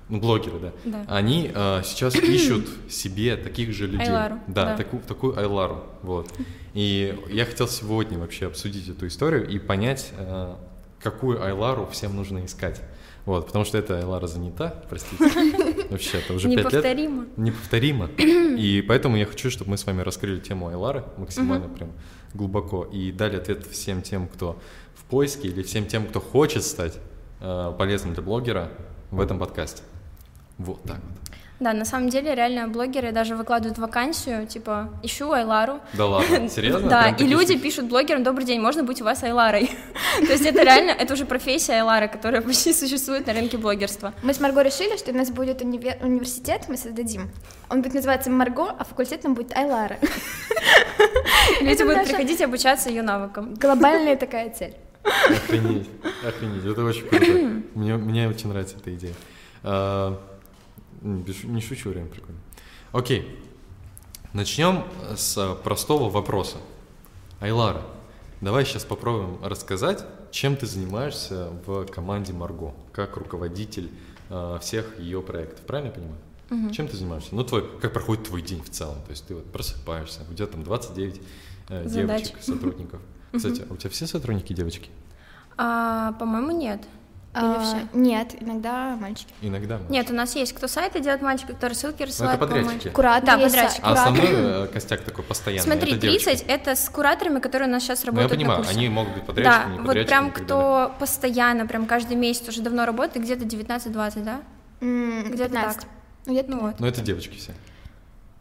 ну, 0.10 0.20
блогеры, 0.20 0.60
да, 0.60 0.72
Да. 0.84 1.06
они 1.08 1.50
а, 1.56 1.82
сейчас 1.84 2.16
ищут 2.16 2.68
себе 2.90 3.38
таких 3.38 3.72
же 3.72 3.88
людей. 3.88 4.08
Айлару, 4.08 4.40
Да, 4.48 4.66
да. 4.66 4.76
таку- 4.78 5.02
такую 5.08 5.40
Айлару, 5.40 5.86
вот. 6.02 6.28
И 6.74 7.18
я 7.30 7.46
хотел 7.46 7.68
сегодня 7.68 8.18
вообще 8.18 8.48
обсудить 8.48 8.88
эту 8.88 9.08
историю 9.08 9.48
и 9.48 9.60
понять, 9.60 10.12
а, 10.18 10.58
какую 11.02 11.44
Айлару 11.44 11.88
всем 11.88 12.16
нужно 12.16 12.46
искать. 12.46 12.82
Вот, 13.26 13.46
потому 13.46 13.66
что 13.66 13.78
эта 13.78 14.00
Айлара 14.00 14.26
занята, 14.26 14.74
простите. 14.90 15.24
Вообще, 15.92 16.18
это 16.18 16.34
уже 16.34 16.48
пять 16.48 16.58
лет. 16.58 16.74
Неповторимо. 16.74 17.28
Неповторимо. 17.38 18.10
И 18.58 18.84
поэтому 18.88 19.16
я 19.16 19.28
хочу, 19.28 19.52
чтобы 19.52 19.72
мы 19.72 19.78
с 19.78 19.86
вами 19.86 20.02
раскрыли 20.02 20.40
тему 20.40 20.70
Айлары 20.70 21.04
максимально 21.18 21.70
прям 21.70 21.92
глубоко 22.34 22.84
и 22.86 23.12
дали 23.12 23.36
ответ 23.36 23.68
всем 23.68 24.02
тем, 24.02 24.28
кто 24.28 24.60
в 24.96 25.04
поиске 25.04 25.50
или 25.50 25.62
всем 25.62 25.86
тем, 25.86 26.08
кто 26.08 26.20
хочет 26.20 26.64
стать 26.64 26.98
э, 27.42 27.74
полезным 27.78 28.16
для 28.16 28.24
блогера 28.24 28.72
в 29.12 29.20
этом 29.20 29.38
подкасте. 29.38 29.84
Вот 30.58 30.82
так 30.84 31.00
вот. 31.08 31.38
Да, 31.62 31.74
на 31.74 31.86
самом 31.86 32.10
деле 32.10 32.34
реально 32.34 32.68
блогеры 32.68 33.12
даже 33.12 33.36
выкладывают 33.36 33.78
вакансию, 33.78 34.48
типа, 34.48 34.90
ищу 35.04 35.32
Айлару. 35.32 35.80
Да 35.94 36.08
ладно, 36.08 36.50
серьезно? 36.56 36.90
Да, 36.90 37.10
и 37.10 37.24
люди 37.24 37.56
пишут 37.56 37.86
блогерам, 37.86 38.24
добрый 38.24 38.46
день, 38.46 38.60
можно 38.60 38.84
быть 38.84 39.00
у 39.00 39.06
вас 39.06 39.22
Айларой? 39.22 39.70
То 40.18 40.32
есть 40.34 40.44
это 40.44 40.64
реально, 40.64 40.90
это 40.90 41.14
уже 41.14 41.26
профессия 41.26 41.74
Айлара, 41.74 42.08
которая 42.08 42.42
почти 42.48 42.74
существует 42.74 43.28
на 43.28 43.34
рынке 43.34 43.58
блогерства. 43.58 44.12
Мы 44.24 44.34
с 44.34 44.40
Марго 44.40 44.64
решили, 44.64 44.98
что 44.98 45.12
у 45.12 45.14
нас 45.16 45.30
будет 45.30 45.62
универ- 45.62 46.04
университет, 46.04 46.64
мы 46.68 46.78
создадим. 46.78 47.30
Он 47.70 47.84
будет 47.84 47.94
называться 47.94 48.32
Марго, 48.32 48.76
а 48.80 48.84
факультетом 48.84 49.36
будет 49.36 49.56
Айлара. 49.56 50.00
Люди 51.62 51.84
будут 51.84 52.06
приходить 52.08 52.40
и 52.40 52.44
обучаться 52.44 52.90
ее 52.90 53.04
навыкам. 53.04 53.54
Глобальная 53.54 54.16
такая 54.18 54.50
цель. 54.50 54.74
Охренеть, 55.04 55.88
охренеть, 56.28 56.66
это 56.66 56.84
очень 56.84 57.08
круто. 57.08 57.26
Мне, 57.76 57.98
мне 57.98 58.28
очень 58.28 58.50
нравится 58.50 58.78
эта 58.78 58.94
идея. 58.96 59.14
Не 61.02 61.62
шучу, 61.62 61.92
реально 61.92 62.12
прикольно. 62.12 62.40
Окей, 62.92 63.40
начнем 64.34 64.84
с 65.16 65.56
простого 65.64 66.10
вопроса. 66.10 66.58
Айлара, 67.40 67.82
давай 68.40 68.66
сейчас 68.66 68.86
попробуем 68.86 69.44
рассказать, 69.44 70.06
чем 70.32 70.56
ты 70.56 70.66
занимаешься 70.66 71.50
в 71.66 71.86
команде 71.86 72.34
Марго, 72.34 72.74
как 72.92 73.18
руководитель 73.18 73.90
а, 74.30 74.60
всех 74.60 75.00
ее 75.00 75.22
проектов, 75.22 75.66
правильно 75.66 75.90
я 75.90 75.94
понимаю? 75.94 76.72
Чем 76.74 76.90
ты 76.90 76.98
занимаешься? 76.98 77.34
Ну, 77.34 77.46
твой, 77.46 77.66
как 77.80 77.94
проходит 77.94 78.26
твой 78.26 78.42
день 78.42 78.62
в 78.62 78.70
целом? 78.70 78.98
То 79.06 79.12
есть 79.12 79.26
ты 79.26 79.36
вот 79.36 79.46
просыпаешься, 79.46 80.22
у 80.30 80.34
тебя 80.34 80.48
там 80.48 80.64
29 80.64 81.22
э, 81.70 81.88
Задач. 81.88 82.24
девочек, 82.24 82.44
сотрудников. 82.44 83.00
Кстати, 83.34 83.66
а 83.70 83.74
у 83.74 83.78
тебя 83.78 83.90
все 83.90 84.06
сотрудники 84.06 84.52
девочки? 84.52 84.90
А, 85.58 86.12
по-моему, 86.14 86.52
нет. 86.52 86.86
Или 87.34 87.44
А, 87.46 87.62
все? 87.64 87.98
Нет, 87.98 88.36
иногда 88.42 88.98
мальчики. 89.00 89.32
Иногда. 89.42 89.76
мальчики. 89.76 89.92
Нет, 89.94 90.12
у 90.12 90.14
нас 90.14 90.36
есть 90.36 90.52
кто 90.52 90.68
сайты 90.68 91.00
делает 91.00 91.22
мальчики, 91.22 91.54
кто 91.54 91.70
рассылки 91.70 92.00
Ну, 92.00 92.04
это 92.04 92.06
рассылает. 92.08 92.40
по-моему. 92.42 92.66
подрядчики. 92.68 92.90
Куратор 92.94 93.26
Да, 93.26 93.34
есть, 93.42 93.56
подрядчик. 93.56 93.80
а, 93.84 93.92
основной 93.94 94.28
э, 94.28 94.68
костяк 94.74 95.02
такой 95.02 95.24
постоянный. 95.24 95.64
Смотри, 95.64 95.92
это 95.94 96.02
девочки. 96.02 96.26
30 96.26 96.46
это 96.50 96.76
с 96.76 96.90
кураторами, 96.90 97.40
которые 97.40 97.70
у 97.70 97.72
нас 97.72 97.84
сейчас 97.84 98.04
Ну, 98.04 98.08
я 98.08 98.18
работают 98.18 98.32
понимаю, 98.38 98.60
на 98.60 98.66
курсе. 98.66 98.78
они 98.80 98.90
могут 98.90 99.14
быть 99.14 99.22
Да, 99.24 99.28
подрядчиками, 99.28 99.72
не 99.72 99.78
вот 99.78 99.88
подрядчиками 99.88 100.30
прям 100.30 100.32
кто 100.46 100.92
постоянно, 101.00 101.68
прям 101.68 101.86
каждый 101.86 102.18
месяц 102.18 102.50
уже 102.50 102.62
давно 102.62 102.86
работает, 102.86 103.24
где-то 103.24 103.46
19-20, 103.46 104.24
да? 104.26 104.42
М, 104.82 105.24
Где-то 105.32 105.50
15. 105.52 105.80
так. 105.82 105.90
Ну, 106.26 106.34
где-то 106.34 106.52
Ну 106.52 106.60
вот. 106.60 106.80
Ну, 106.82 106.86
это 106.88 107.00
девочки 107.02 107.38
все. 107.38 107.54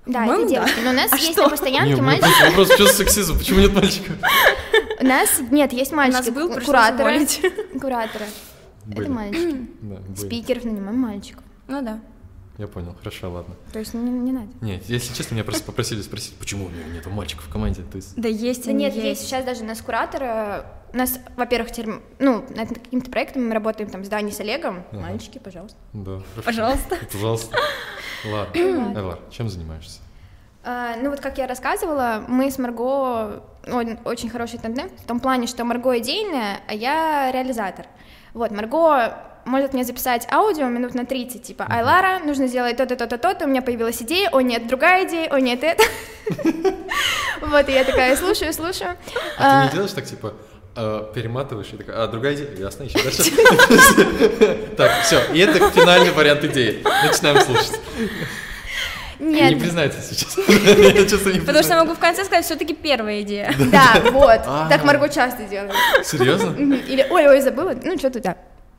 Да, 0.06 0.20
По-моему, 0.20 0.46
это 0.46 0.54
да. 0.54 0.54
девочки. 0.66 0.80
Но 0.82 0.90
у 0.90 0.94
нас 0.94 1.12
А 1.12 1.16
есть 1.16 1.32
что? 1.32 1.42
на 1.44 1.48
постоянке 1.50 1.94
у 1.94 1.96
меня 1.98 2.06
мальчики. 2.06 2.24
просто 2.24 2.46
вопрос, 2.46 2.72
что 2.72 2.86
за 2.86 2.92
сексизм, 2.92 3.38
почему 3.38 3.60
нет 3.60 3.72
мальчиков? 3.72 4.16
У 5.00 5.04
нас 5.06 5.28
нет, 5.50 5.72
есть 5.72 5.92
У 5.92 5.96
мальчики. 5.96 6.16
нас 6.16 6.30
был, 6.30 6.48
кураторы. 6.60 7.26
Кураторы. 7.80 8.24
Были. 8.94 9.06
Это 9.06 9.10
мальчики. 9.10 9.70
Да, 9.82 9.96
были. 9.96 10.14
Спикеров 10.16 10.64
нанимаем 10.64 10.98
мальчиков. 10.98 11.44
Ну 11.68 11.82
да. 11.82 12.00
Я 12.58 12.66
понял, 12.66 12.94
хорошо, 12.98 13.30
ладно. 13.30 13.54
То 13.72 13.78
есть 13.78 13.94
не, 13.94 14.10
не 14.10 14.32
надо. 14.32 14.48
Нет, 14.60 14.84
если 14.86 15.14
честно, 15.14 15.34
меня 15.34 15.44
просто 15.44 15.64
попросили 15.64 16.02
спросить, 16.02 16.34
почему 16.34 16.66
у 16.66 16.68
меня 16.68 16.84
нет 16.92 17.06
мальчиков 17.06 17.46
в 17.46 17.50
команде. 17.50 17.82
То 17.90 17.96
есть, 17.96 18.14
Да 18.16 18.28
есть 18.28 18.66
Да 18.66 18.72
нет, 18.72 18.94
есть 18.94 19.22
сейчас 19.22 19.44
даже 19.44 19.62
у 19.62 19.66
нас 19.66 19.80
кураторы. 19.80 20.64
У 20.92 20.96
нас, 20.96 21.20
во-первых, 21.36 21.70
теперь, 21.70 21.94
ну, 22.18 22.44
над 22.54 22.68
каким-то 22.68 23.10
проектом 23.10 23.48
мы 23.48 23.54
работаем 23.54 23.88
там 23.88 24.04
с 24.04 24.08
Даней, 24.08 24.32
с 24.32 24.40
Олегом. 24.40 24.84
Ага. 24.90 25.00
Мальчики, 25.00 25.38
пожалуйста. 25.38 25.78
да, 25.94 26.20
хорошо. 26.34 26.44
Пожалуйста. 26.44 26.96
Пожалуйста. 27.12 27.56
Ладно, 28.30 28.92
Эйлар, 28.94 29.18
чем 29.30 29.48
занимаешься? 29.48 30.00
А, 30.62 30.96
ну 30.96 31.08
вот 31.08 31.20
как 31.20 31.38
я 31.38 31.46
рассказывала, 31.46 32.22
мы 32.28 32.50
с 32.50 32.58
Марго 32.58 33.42
очень 34.04 34.28
хороший 34.28 34.58
тандем 34.58 34.90
в 34.90 35.06
том 35.06 35.20
плане, 35.20 35.46
что 35.46 35.64
Марго 35.64 35.98
идейная, 35.98 36.60
а 36.68 36.74
я 36.74 37.30
реализатор. 37.32 37.86
Вот, 38.34 38.50
Марго 38.50 39.14
может 39.44 39.72
мне 39.72 39.84
записать 39.84 40.26
аудио 40.30 40.66
минут 40.66 40.94
на 40.94 41.04
30, 41.04 41.42
типа, 41.42 41.66
Айлара, 41.68 42.20
нужно 42.24 42.46
сделать 42.46 42.76
то-то, 42.76 42.96
то-то, 42.96 43.18
то-то, 43.18 43.46
у 43.46 43.48
меня 43.48 43.62
появилась 43.62 44.00
идея, 44.02 44.28
о 44.30 44.40
нет, 44.40 44.66
другая 44.66 45.06
идея, 45.06 45.28
о 45.30 45.40
нет, 45.40 45.62
это. 45.62 45.82
Вот, 47.40 47.68
и 47.68 47.72
я 47.72 47.84
такая, 47.84 48.16
слушаю, 48.16 48.52
слушаю. 48.52 48.96
А 49.38 49.62
ты 49.62 49.66
не 49.68 49.72
делаешь 49.72 49.92
так, 49.92 50.04
типа, 50.04 50.34
э, 50.76 51.04
перематываешь 51.14 51.68
и 51.72 51.76
такая, 51.76 52.04
а, 52.04 52.06
другая 52.06 52.34
идея, 52.34 52.54
ясно, 52.56 52.84
еще 52.84 53.02
дальше. 53.02 53.22
Так, 54.76 55.02
все, 55.04 55.20
и 55.32 55.38
это 55.38 55.70
финальный 55.70 56.10
вариант 56.12 56.44
идеи. 56.44 56.84
Начинаем 56.84 57.40
слушать. 57.40 57.80
Не 59.20 59.50
Нет, 59.50 59.60
признается 59.60 60.00
сейчас. 60.02 60.36
Не 60.48 61.40
Потому 61.40 61.62
что 61.62 61.74
я 61.74 61.80
могу 61.80 61.94
в 61.94 61.98
конце 61.98 62.24
сказать, 62.24 62.44
все-таки 62.44 62.74
первая 62.74 63.20
идея. 63.20 63.54
да, 63.70 64.00
вот, 64.10 64.40
А. 64.46 64.68
так 64.68 64.82
Марго 64.84 65.08
часто 65.08 65.44
делает. 65.44 65.74
Серьезно? 66.02 66.56
Или, 66.56 67.06
ой, 67.10 67.28
ой, 67.28 67.40
забыла, 67.40 67.74
ну 67.82 67.98
что-то 67.98 68.20
да. 68.20 68.36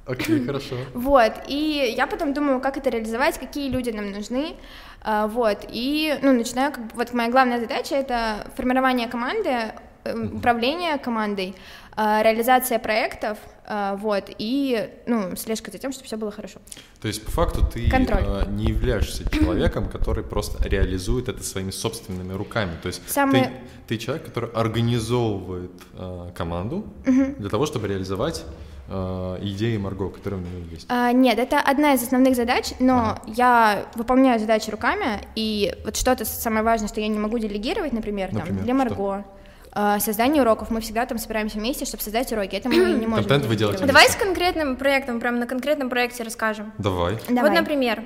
Окей, 0.08 0.44
хорошо. 0.46 0.76
Вот, 0.94 1.32
и 1.48 1.94
я 1.96 2.08
потом 2.08 2.34
думаю, 2.34 2.60
как 2.60 2.78
это 2.78 2.90
реализовать, 2.90 3.38
какие 3.38 3.70
люди 3.70 3.92
нам 3.92 4.12
нужны, 4.12 4.56
а, 5.04 5.28
вот, 5.28 5.60
и, 5.70 6.18
ну, 6.22 6.34
начинаю, 6.34 6.74
вот 6.96 7.14
моя 7.14 7.30
главная 7.30 7.60
задача— 7.60 7.96
это 7.98 8.48
формирование 8.58 9.08
команды, 9.08 9.74
э, 10.04 10.16
управление 10.16 10.98
командой, 10.98 11.56
реализация 11.98 12.80
проектов, 12.80 13.38
а, 13.74 13.96
вот, 13.96 14.26
и, 14.38 14.90
ну, 15.06 15.36
слежка 15.38 15.72
за 15.72 15.78
тем, 15.78 15.94
чтобы 15.94 16.06
все 16.06 16.18
было 16.18 16.32
хорошо. 16.32 16.60
То 17.02 17.08
есть, 17.08 17.24
по 17.24 17.32
факту, 17.32 17.66
ты 17.66 17.90
Контроль. 17.90 18.24
э, 18.26 18.44
не 18.50 18.66
являешься 18.66 19.24
человеком, 19.30 19.88
который 19.88 20.24
просто 20.26 20.62
реализует 20.68 21.30
это 21.30 21.42
своими 21.44 21.72
собственными 21.72 22.34
руками. 22.34 22.72
То 22.82 22.88
есть, 22.88 23.02
Самое- 23.08 23.46
ты, 23.88 23.96
ты 23.96 23.98
человек, 23.98 24.26
который 24.26 24.50
организовывает 24.52 25.72
э, 25.94 26.32
команду 26.36 26.86
для 27.06 27.50
того, 27.50 27.66
чтобы 27.66 27.88
реализовать 27.88 28.44
э, 28.90 29.38
идеи 29.42 29.78
Марго, 29.78 30.10
которые 30.10 30.42
у 30.42 30.46
нее 30.46 30.66
есть. 30.70 30.86
А, 30.90 31.14
нет, 31.14 31.40
это 31.40 31.62
одна 31.62 31.94
из 31.94 32.04
основных 32.04 32.36
задач, 32.36 32.74
но 32.80 33.20
я 33.26 33.86
выполняю 33.96 34.38
задачи 34.40 34.70
руками, 34.70 35.22
и 35.36 35.74
вот 35.86 35.96
что-то 35.96 36.26
самое 36.26 36.64
важное, 36.64 36.90
что 36.90 37.00
я 37.00 37.08
не 37.08 37.20
могу 37.20 37.40
делегировать, 37.40 37.94
например, 37.94 38.32
там, 38.32 38.40
Например, 38.40 38.64
для 38.64 38.74
Марго, 38.74 39.14
а, 39.14 39.26
создание 39.74 40.42
уроков, 40.42 40.70
мы 40.70 40.82
всегда 40.82 41.06
там 41.06 41.18
собираемся 41.18 41.58
вместе, 41.58 41.86
чтобы 41.86 42.04
создать 42.04 42.32
уроки, 42.32 42.56
это 42.56 42.70
мы 42.70 42.76
не 42.76 43.08
можем 43.08 43.26
Контент 43.26 43.46
вы 43.46 43.56
делаете. 43.56 43.86
Давай 43.86 44.10
с 44.10 44.16
конкретным 44.16 44.76
проектом, 44.76 45.20
прям 45.20 45.40
на 45.40 45.48
конкретном 45.48 45.90
проекте 45.90 46.24
расскажем. 46.24 46.74
Давай. 46.78 47.18
Давай. 47.30 47.50
Вот, 47.50 47.60
например, 47.60 48.04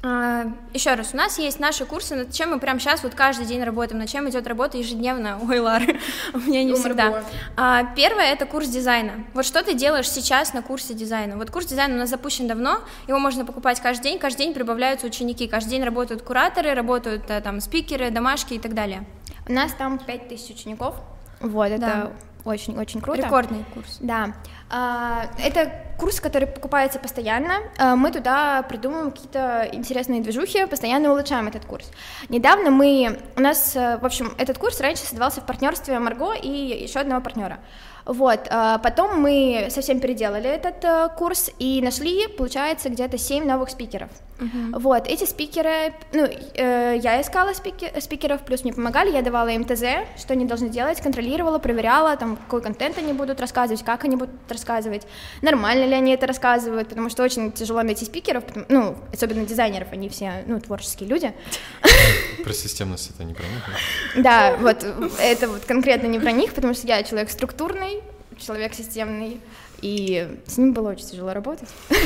еще 0.00 0.94
раз, 0.94 1.12
у 1.12 1.16
нас 1.16 1.40
есть 1.40 1.58
наши 1.58 1.84
курсы, 1.84 2.14
над 2.14 2.32
чем 2.32 2.50
мы 2.50 2.60
прямо 2.60 2.78
сейчас 2.78 3.02
вот 3.02 3.16
каждый 3.16 3.46
день 3.46 3.64
работаем, 3.64 3.98
над 3.98 4.08
чем 4.08 4.28
идет 4.28 4.46
работа 4.46 4.78
ежедневно. 4.78 5.40
Ой, 5.48 5.58
Лары, 5.58 5.98
у 6.34 6.38
меня 6.38 6.62
не 6.62 6.74
всегда. 6.74 7.24
А, 7.56 7.82
Первое 7.96 8.32
это 8.32 8.46
курс 8.46 8.68
дизайна. 8.68 9.24
Вот 9.34 9.44
что 9.44 9.64
ты 9.64 9.74
делаешь 9.74 10.08
сейчас 10.08 10.54
на 10.54 10.62
курсе 10.62 10.94
дизайна? 10.94 11.36
Вот 11.36 11.50
курс 11.50 11.66
дизайна 11.66 11.96
у 11.96 11.98
нас 11.98 12.10
запущен 12.10 12.46
давно, 12.46 12.78
его 13.08 13.18
можно 13.18 13.44
покупать 13.44 13.80
каждый 13.80 14.04
день, 14.04 14.18
каждый 14.20 14.44
день 14.44 14.54
прибавляются 14.54 15.06
ученики, 15.06 15.48
каждый 15.48 15.70
день 15.70 15.82
работают 15.82 16.22
кураторы, 16.22 16.74
работают 16.74 17.24
э, 17.28 17.40
там 17.40 17.60
спикеры, 17.60 18.10
домашки 18.10 18.54
и 18.54 18.58
так 18.60 18.74
далее. 18.74 19.04
У 19.48 19.52
нас 19.52 19.72
там 19.72 19.98
5000 19.98 20.50
учеников, 20.50 20.96
вот, 21.40 21.66
это 21.66 22.12
очень-очень 22.44 23.00
круто. 23.00 23.22
Рекордный 23.22 23.64
курс. 23.74 23.98
Да. 24.00 24.32
А, 24.70 25.26
Это 25.38 25.70
курс, 25.98 26.20
который 26.20 26.46
покупается 26.46 26.98
постоянно. 26.98 27.54
А, 27.78 27.96
Мы 27.96 28.10
туда 28.10 28.62
придумываем 28.62 29.10
какие-то 29.10 29.68
интересные 29.72 30.22
движухи, 30.22 30.64
постоянно 30.66 31.12
улучшаем 31.12 31.48
этот 31.48 31.64
курс. 31.64 31.90
Недавно 32.28 32.70
мы... 32.70 33.18
У 33.36 33.40
нас, 33.40 33.76
э, 33.76 33.98
в 33.98 34.06
общем, 34.06 34.32
этот 34.38 34.58
курс 34.58 34.80
раньше 34.80 35.02
создавался 35.02 35.40
в 35.40 35.46
партнерстве 35.46 35.98
Марго 35.98 36.32
и 36.32 36.48
еще 36.48 37.00
одного 37.00 37.20
партнера. 37.20 37.58
Вот, 38.08 38.40
а 38.50 38.78
потом 38.78 39.20
мы 39.20 39.68
совсем 39.70 40.00
переделали 40.00 40.48
этот 40.48 40.82
э, 40.82 41.08
курс 41.16 41.50
и 41.58 41.80
нашли, 41.82 42.26
получается, 42.26 42.88
где-то 42.88 43.18
7 43.18 43.44
новых 43.44 43.68
спикеров. 43.70 44.08
Вот, 44.72 45.08
эти 45.08 45.24
спикеры, 45.24 45.92
ну, 46.12 46.24
э, 46.24 46.96
я 47.02 47.20
искала 47.20 47.52
спики- 47.54 47.92
спикеров, 48.00 48.40
плюс 48.44 48.62
мне 48.62 48.72
помогали, 48.72 49.10
я 49.10 49.20
давала 49.20 49.48
им 49.48 49.64
ТЗ, 49.64 49.82
что 50.16 50.32
они 50.34 50.44
должны 50.44 50.68
делать, 50.68 51.00
контролировала, 51.00 51.58
проверяла, 51.58 52.16
там, 52.16 52.36
какой 52.36 52.62
контент 52.62 52.96
они 52.98 53.12
будут 53.12 53.40
рассказывать, 53.40 53.84
как 53.84 54.04
они 54.04 54.14
будут 54.16 54.36
рассказывать, 54.48 55.06
нормально 55.42 55.86
ли 55.86 55.94
они 55.94 56.12
это 56.14 56.26
рассказывают, 56.28 56.88
потому 56.88 57.10
что 57.10 57.24
очень 57.24 57.50
тяжело 57.50 57.82
найти 57.82 58.04
спикеров, 58.04 58.44
потому- 58.44 58.66
ну, 58.68 58.96
особенно 59.12 59.44
дизайнеров, 59.44 59.88
они 59.92 60.08
все, 60.08 60.44
ну, 60.46 60.60
творческие 60.60 61.08
люди. 61.08 61.34
Про 62.44 62.52
системность 62.52 63.10
это 63.10 63.24
не 63.24 63.34
про 63.34 63.42
них, 63.44 63.62
да? 64.14 64.22
Да, 64.22 64.56
вот 64.58 64.86
это 65.20 65.48
вот 65.48 65.64
конкретно 65.64 66.06
не 66.06 66.20
про 66.20 66.30
них, 66.30 66.54
потому 66.54 66.74
что 66.74 66.86
я 66.86 67.02
человек 67.02 67.28
структурный, 67.30 67.97
человек 68.38 68.74
системный, 68.74 69.40
и 69.82 70.38
с 70.46 70.56
ним 70.58 70.72
было 70.72 70.90
очень 70.90 71.06
тяжело 71.06 71.32
работать. 71.32 71.68
Мы 71.90 71.96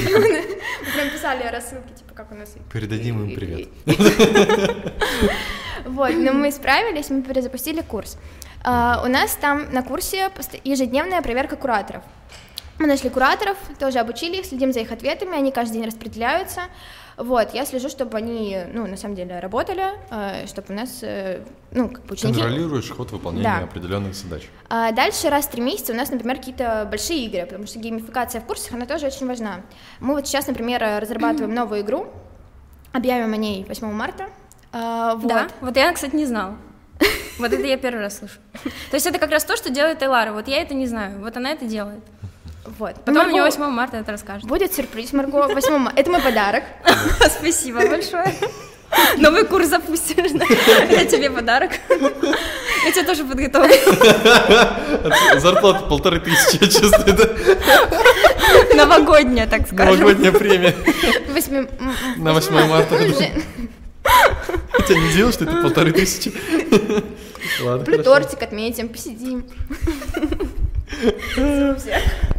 прям 0.95 1.11
писали 1.13 1.47
рассылки, 1.49 1.93
типа, 1.97 2.15
как 2.15 2.33
у 2.33 2.35
нас... 2.35 2.55
Передадим 2.73 3.25
им 3.25 3.35
привет. 3.35 3.69
Вот, 5.85 6.13
но 6.15 6.33
мы 6.33 6.53
справились, 6.53 7.11
мы 7.11 7.23
перезапустили 7.23 7.81
курс. 7.81 8.17
А, 8.63 9.03
У 9.05 9.09
нас 9.09 9.35
там 9.41 9.73
на 9.73 9.83
курсе 9.83 10.29
пост- 10.31 10.55
ежедневная 10.65 11.23
проверка 11.23 11.57
кураторов. 11.57 12.05
Мы 12.83 12.89
нашли 12.89 13.11
кураторов, 13.11 13.57
тоже 13.79 14.01
обучили 14.01 14.39
их, 14.39 14.45
следим 14.45 14.73
за 14.73 14.81
их 14.81 14.91
ответами, 14.91 15.37
они 15.37 15.53
каждый 15.53 15.75
день 15.75 15.87
распределяются. 15.87 16.63
Вот, 17.17 17.55
я 17.55 17.65
слежу, 17.65 17.89
чтобы 17.89 18.19
они, 18.19 18.59
ну, 18.73 18.89
на 18.89 18.97
самом 18.97 19.15
деле, 19.15 19.39
работали, 19.39 19.85
э, 20.11 20.49
чтобы 20.49 20.75
у 20.75 20.77
нас, 20.77 20.99
э, 21.03 21.45
ну, 21.71 21.89
как 21.89 22.05
бы 22.07 22.15
ученики... 22.15 22.41
Контролируешь 22.41 22.91
ход 22.91 23.13
выполнения 23.13 23.45
Да. 23.45 23.63
определенных 23.63 24.17
задач. 24.17 24.49
А 24.69 24.91
дальше 24.91 25.31
раз 25.31 25.47
в 25.47 25.51
три 25.53 25.63
месяца 25.63 25.93
у 25.93 25.95
нас, 25.95 26.11
например, 26.11 26.39
какие-то 26.39 26.89
большие 26.91 27.25
игры, 27.27 27.47
потому 27.47 27.69
что 27.69 27.79
геймификация 27.79 28.41
в 28.41 28.47
курсах, 28.47 28.73
она 28.73 28.85
тоже 28.85 29.07
очень 29.07 29.29
важна. 29.29 29.61
Мы 30.01 30.15
вот 30.15 30.27
сейчас, 30.27 30.49
например, 30.49 30.83
разрабатываем 31.01 31.55
новую 31.55 31.83
игру, 31.83 32.09
объявим 32.91 33.33
о 33.33 33.37
ней 33.37 33.65
8 33.65 33.93
марта. 33.93 34.29
А, 34.73 35.15
вот. 35.15 35.29
Да, 35.29 35.49
вот 35.61 35.77
я, 35.77 35.93
кстати, 35.93 36.17
не 36.17 36.27
знала. 36.27 36.57
Вот 37.39 37.53
это 37.53 37.65
я 37.65 37.77
первый 37.77 38.01
раз 38.01 38.19
слышу. 38.19 38.41
То 38.91 38.95
есть 38.97 39.07
это 39.07 39.21
как 39.21 39.31
раз 39.31 39.45
то, 39.45 39.57
что 39.57 39.71
делает 39.71 40.03
Элара. 40.03 40.33
Вот 40.33 40.49
я 40.49 40.61
это 40.63 40.75
не 40.75 40.89
знаю. 40.89 41.21
Вот 41.21 41.37
она 41.37 41.53
это 41.53 41.65
делает. 41.65 42.03
Вот. 42.65 42.95
Потом 42.97 43.15
Марго, 43.15 43.31
мне 43.31 43.43
8 43.43 43.61
марта 43.71 43.97
это 43.99 44.13
расскажет. 44.13 44.45
Будет 44.45 44.73
сюрприз, 44.75 45.13
Марго, 45.13 45.49
8 45.49 45.79
марта. 45.79 46.01
Это 46.01 46.11
мой 46.11 46.21
подарок. 46.23 46.65
Спасибо 47.39 47.81
большое. 47.89 48.35
Новый 49.17 49.45
курс 49.47 49.69
запустишь. 49.69 50.33
Это 50.89 51.05
тебе 51.07 51.31
подарок. 51.31 51.73
Я 51.89 52.93
тебя 52.93 53.05
тоже 53.05 53.25
подготовлю. 53.25 53.73
Зарплата 55.41 55.87
полторы 55.87 56.21
тысячи, 56.21 56.63
я 56.63 56.69
чувствую, 56.69 57.17
да? 57.17 58.75
Новогодняя, 58.77 59.47
так 59.47 59.67
скажем. 59.67 59.95
Новогодняя 59.95 60.33
премия 60.33 60.75
Восьми- 61.33 61.59
м- 61.59 61.69
м- 61.81 62.25
на 62.25 62.33
8 62.33 62.67
марта. 62.69 62.97
Хотя 64.73 64.95
не 64.95 65.13
делал, 65.15 65.33
что 65.33 65.45
это 65.45 65.63
полторы 65.63 65.93
тысячи. 65.93 66.33
Ладно, 67.63 67.85
хорошо. 67.87 68.03
тортик 68.03 68.43
отметим, 68.43 68.89
посидим. 68.89 69.45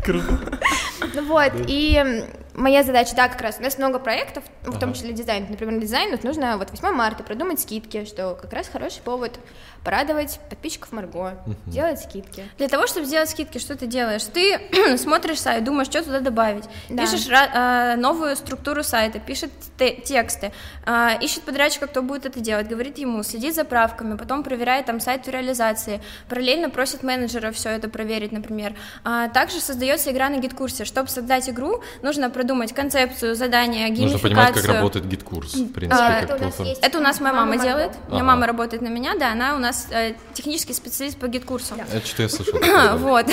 Круто. 0.04 0.60
Вот, 1.22 1.54
и 1.68 2.26
моя 2.54 2.84
задача, 2.84 3.16
да, 3.16 3.28
как 3.28 3.42
раз, 3.42 3.58
у 3.60 3.64
нас 3.64 3.78
много 3.78 4.00
проектов, 4.00 4.44
в 4.62 4.80
том 4.80 4.94
числе 4.94 5.14
дизайн. 5.14 5.46
Например, 5.50 5.80
дизайн 5.80 6.12
вот 6.12 6.24
нужно 6.24 6.58
вот 6.58 6.70
8 6.70 6.96
марта 6.96 7.24
продумать 7.24 7.60
скидки, 7.60 8.06
что 8.06 8.38
как 8.40 8.54
раз 8.54 8.68
хороший 8.68 9.02
повод 9.02 9.40
порадовать 9.84 10.40
подписчиков 10.50 10.94
Марго, 10.94 11.38
делать 11.66 12.00
скидки. 12.00 12.46
Для 12.58 12.70
того, 12.70 12.88
чтобы 12.88 13.06
сделать 13.06 13.30
скидки, 13.30 13.58
что 13.58 13.76
ты 13.76 13.86
делаешь? 13.86 14.24
Ты 14.24 14.62
смотришь 14.98 15.42
сайт, 15.42 15.66
думаешь, 15.66 15.88
что 15.88 16.02
туда 16.04 16.22
добавить. 16.22 16.64
Да. 16.88 17.04
Пишешь 17.04 17.28
а, 17.30 17.98
новую 17.98 18.38
структуру 18.38 18.82
сайта, 18.82 19.20
пишет 19.20 19.52
те- 19.78 19.96
тексты, 19.96 20.54
а, 20.86 21.18
ищет 21.20 21.44
подрядчика, 21.44 21.88
кто 21.88 22.02
будет 22.02 22.26
это 22.26 22.40
делать, 22.40 22.70
говорит 22.70 22.98
ему, 22.98 23.24
следит 23.24 23.56
за 23.56 23.66
правками, 23.66 24.16
потом 24.16 24.44
проверяет 24.44 24.86
там 24.86 25.02
сайт 25.02 25.28
в 25.28 25.30
реализации, 25.30 26.02
параллельно 26.30 26.70
просит 26.70 27.04
менеджера 27.04 27.52
все 27.52 27.70
это 27.70 27.90
проверить, 27.90 28.32
например. 28.32 28.76
А, 29.04 29.28
также 29.28 29.60
создается 29.60 30.12
игра 30.12 30.30
на 30.30 30.38
GetCourse 30.38 30.77
е. 30.77 30.86
Чтобы 30.86 31.10
создать 31.10 31.50
игру, 31.50 31.84
нужно 32.02 32.30
продумать 32.30 32.43
концепцию, 32.74 33.36
задание, 33.36 33.88
Нужно 33.90 33.96
геймификацию. 33.96 34.30
понимать, 34.30 34.54
как 34.54 34.66
работает 34.66 35.08
GetCourse, 35.08 35.54
в 35.56 35.74
принципе, 35.74 36.04
А, 36.04 36.22
это 36.22 36.36
у 36.36 36.40
нас 36.40 36.60
есть. 36.60 36.84
Это 36.84 36.98
у 36.98 37.02
нас 37.02 37.20
моя 37.20 37.34
Мама 37.34 37.52
мама 37.52 37.64
делает. 37.64 37.92
У 38.08 38.12
меня 38.12 38.22
Ага. 38.22 38.32
мама 38.32 38.48
работает 38.48 38.82
на 38.82 38.88
меня, 38.90 39.16
да, 39.20 39.32
она 39.32 39.56
у 39.56 39.60
нас 39.60 39.88
э, 39.92 40.14
технический 40.34 40.74
специалист 40.74 41.18
по 41.18 41.28
GetCourse 41.28 41.67
у. 41.67 41.76
Это 41.92 42.06
что 42.06 42.24
я 42.24 42.30
слышал. 42.30 42.60
да. 42.62 42.96
Вот. 42.96 43.26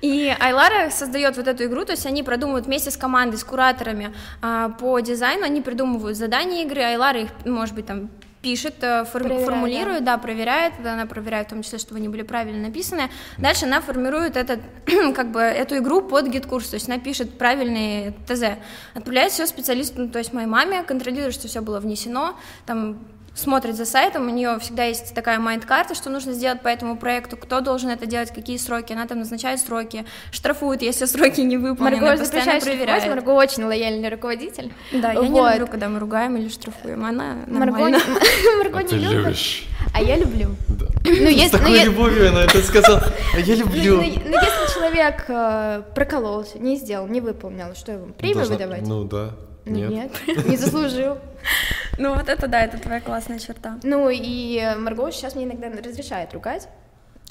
И 0.00 0.34
Айлара 0.40 0.90
создает 0.90 1.36
вот 1.36 1.48
эту 1.48 1.64
игру, 1.64 1.84
то 1.84 1.92
есть 1.92 2.06
они 2.06 2.22
продумывают 2.22 2.66
вместе 2.66 2.90
с 2.90 2.96
командой, 2.96 3.36
с 3.36 3.44
кураторами 3.44 4.14
а, 4.42 4.70
по 4.70 4.98
дизайну, 5.00 5.44
они 5.44 5.60
придумывают 5.60 6.16
задания 6.16 6.64
игры, 6.64 6.82
Айлара 6.82 7.20
их, 7.20 7.30
может 7.44 7.74
быть, 7.74 7.86
там 7.86 8.10
пишет, 8.44 8.74
э, 8.82 9.04
фор- 9.04 9.22
Проверяет, 9.22 9.44
формулирует, 9.46 10.04
да. 10.04 10.18
проверяет, 10.18 10.74
она 10.86 11.06
проверяет 11.06 11.46
в 11.46 11.50
том 11.50 11.62
числе, 11.62 11.78
чтобы 11.78 11.98
они 11.98 12.08
были 12.08 12.22
правильно 12.22 12.68
написаны. 12.68 13.08
Дальше 13.38 13.64
она 13.64 13.80
формирует 13.80 14.36
этот, 14.36 14.60
как 15.16 15.30
бы, 15.32 15.40
эту 15.40 15.78
игру 15.78 16.02
под 16.02 16.26
GetCourse, 16.28 16.68
то 16.68 16.74
есть 16.74 16.88
она 16.88 16.98
пишет 16.98 17.38
правильные 17.38 18.12
ТЗ, 18.28 18.42
отправляет 18.94 19.32
все 19.32 19.46
специалисту, 19.46 20.02
ну, 20.02 20.08
то 20.10 20.18
есть 20.18 20.32
моей 20.34 20.46
маме, 20.46 20.82
контролирует, 20.82 21.32
что 21.34 21.48
все 21.48 21.60
было 21.62 21.80
внесено, 21.80 22.38
там 22.66 22.98
смотрит 23.34 23.76
за 23.76 23.84
сайтом, 23.84 24.28
у 24.28 24.30
нее 24.30 24.58
всегда 24.60 24.84
есть 24.84 25.14
такая 25.14 25.38
mind 25.38 25.58
-карта, 25.58 25.94
что 25.94 26.08
нужно 26.10 26.32
сделать 26.32 26.60
по 26.62 26.68
этому 26.68 26.96
проекту, 26.96 27.36
кто 27.36 27.60
должен 27.60 27.90
это 27.90 28.06
делать, 28.06 28.32
какие 28.32 28.56
сроки, 28.56 28.92
она 28.92 29.06
там 29.06 29.18
назначает 29.18 29.60
сроки, 29.60 30.04
штрафует, 30.30 30.82
если 30.82 31.04
сроки 31.06 31.40
не 31.40 31.56
выполнены, 31.56 32.00
Марго 32.00 32.18
постоянно 32.18 32.60
проверяет. 32.60 33.06
Марго 33.08 33.30
очень 33.30 33.64
лояльный 33.64 34.08
руководитель. 34.08 34.72
Да, 34.92 35.12
я 35.12 35.20
не 35.20 35.40
люблю, 35.40 35.66
когда 35.66 35.88
мы 35.88 35.98
ругаем 35.98 36.36
или 36.36 36.48
штрафуем, 36.48 37.04
она 37.04 37.36
нормально. 37.46 37.96
не- 37.96 38.56
Марго 38.58 38.78
А 38.78 38.82
не 38.82 38.88
ты 38.88 38.96
любит, 38.96 39.12
любишь. 39.24 39.64
а 39.92 40.02
я 40.02 40.16
люблю. 40.16 40.50
Да. 40.68 40.86
Ну, 41.04 41.10
С 41.12 41.30
если, 41.30 41.56
ну, 41.56 41.58
такой 41.58 41.78
е- 41.78 41.84
любовью 41.84 42.28
она 42.30 42.44
это 42.44 42.62
сказала. 42.62 43.02
А 43.34 43.38
я 43.38 43.56
ну, 43.56 43.60
люблю. 43.62 43.96
ну, 43.96 44.02
ну, 44.02 44.36
если 44.36 44.74
человек 44.74 45.24
э, 45.28 45.82
прокололся, 45.94 46.58
не 46.58 46.76
сделал, 46.76 47.06
не 47.08 47.20
выполнил, 47.20 47.74
что 47.74 47.92
ему, 47.92 48.12
премию 48.14 48.46
выдавать? 48.46 48.82
Ну 48.86 49.04
да. 49.04 49.30
Нет. 49.66 50.12
не 50.46 50.56
заслужил. 50.56 51.18
Ну 51.98 52.14
вот 52.14 52.28
это 52.28 52.46
да, 52.48 52.62
это 52.62 52.78
твоя 52.78 53.00
классная 53.00 53.38
черта. 53.38 53.78
Ну 53.82 54.10
и 54.10 54.74
Марго 54.78 55.10
сейчас 55.10 55.34
мне 55.34 55.44
иногда 55.44 55.68
разрешает 55.68 56.32
ругать. 56.34 56.68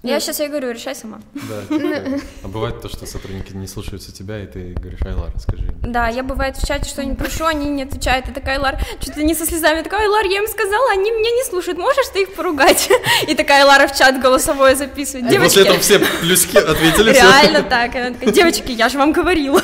Я 0.03 0.19
сейчас 0.19 0.41
ей 0.41 0.49
говорю, 0.49 0.71
решай 0.71 0.95
сама. 0.95 1.21
Да. 1.33 1.61
типа, 1.77 2.19
А 2.43 2.47
бывает 2.49 2.81
то, 2.81 2.89
что 2.89 3.05
сотрудники 3.05 3.53
не 3.53 3.67
слушаются 3.67 4.11
тебя, 4.11 4.43
и 4.43 4.47
ты 4.47 4.73
говоришь, 4.73 5.01
Айлар, 5.01 5.31
скажи. 5.39 5.63
им». 5.63 5.75
Да, 5.81 6.09
я 6.09 6.23
бывает 6.23 6.57
в 6.57 6.67
чате 6.67 6.89
что-нибудь 6.89 7.17
прошу, 7.17 7.45
они 7.45 7.69
не 7.69 7.83
отвечают. 7.83 8.27
Я 8.27 8.33
такая, 8.33 8.59
Лар, 8.59 8.77
чуть 8.99 9.15
ли 9.15 9.23
не 9.23 9.33
со 9.33 9.45
слезами. 9.45 9.77
Я 9.77 9.83
такая, 9.83 10.09
Лар, 10.09 10.25
я 10.25 10.39
им 10.39 10.47
сказала, 10.47 10.91
они 10.91 11.09
меня 11.09 11.31
не 11.31 11.45
слушают, 11.45 11.79
можешь 11.79 12.07
ты 12.11 12.23
их 12.23 12.33
поругать? 12.33 12.89
И 13.29 13.33
такая 13.33 13.65
Лара 13.65 13.87
в 13.87 13.95
чат 13.97 14.21
голосовое 14.21 14.75
записывает. 14.75 15.31
И 15.31 15.37
после 15.37 15.61
этого 15.61 15.77
Девочки, 15.77 15.81
все 15.81 16.19
плюски 16.19 16.57
ответили, 16.57 17.13
реально 17.13 17.63
так. 17.63 17.95
Она 17.95 18.11
такая, 18.11 18.33
девочки, 18.33 18.71
я 18.71 18.89
же 18.89 18.97
вам 18.97 19.13
говорила. 19.13 19.61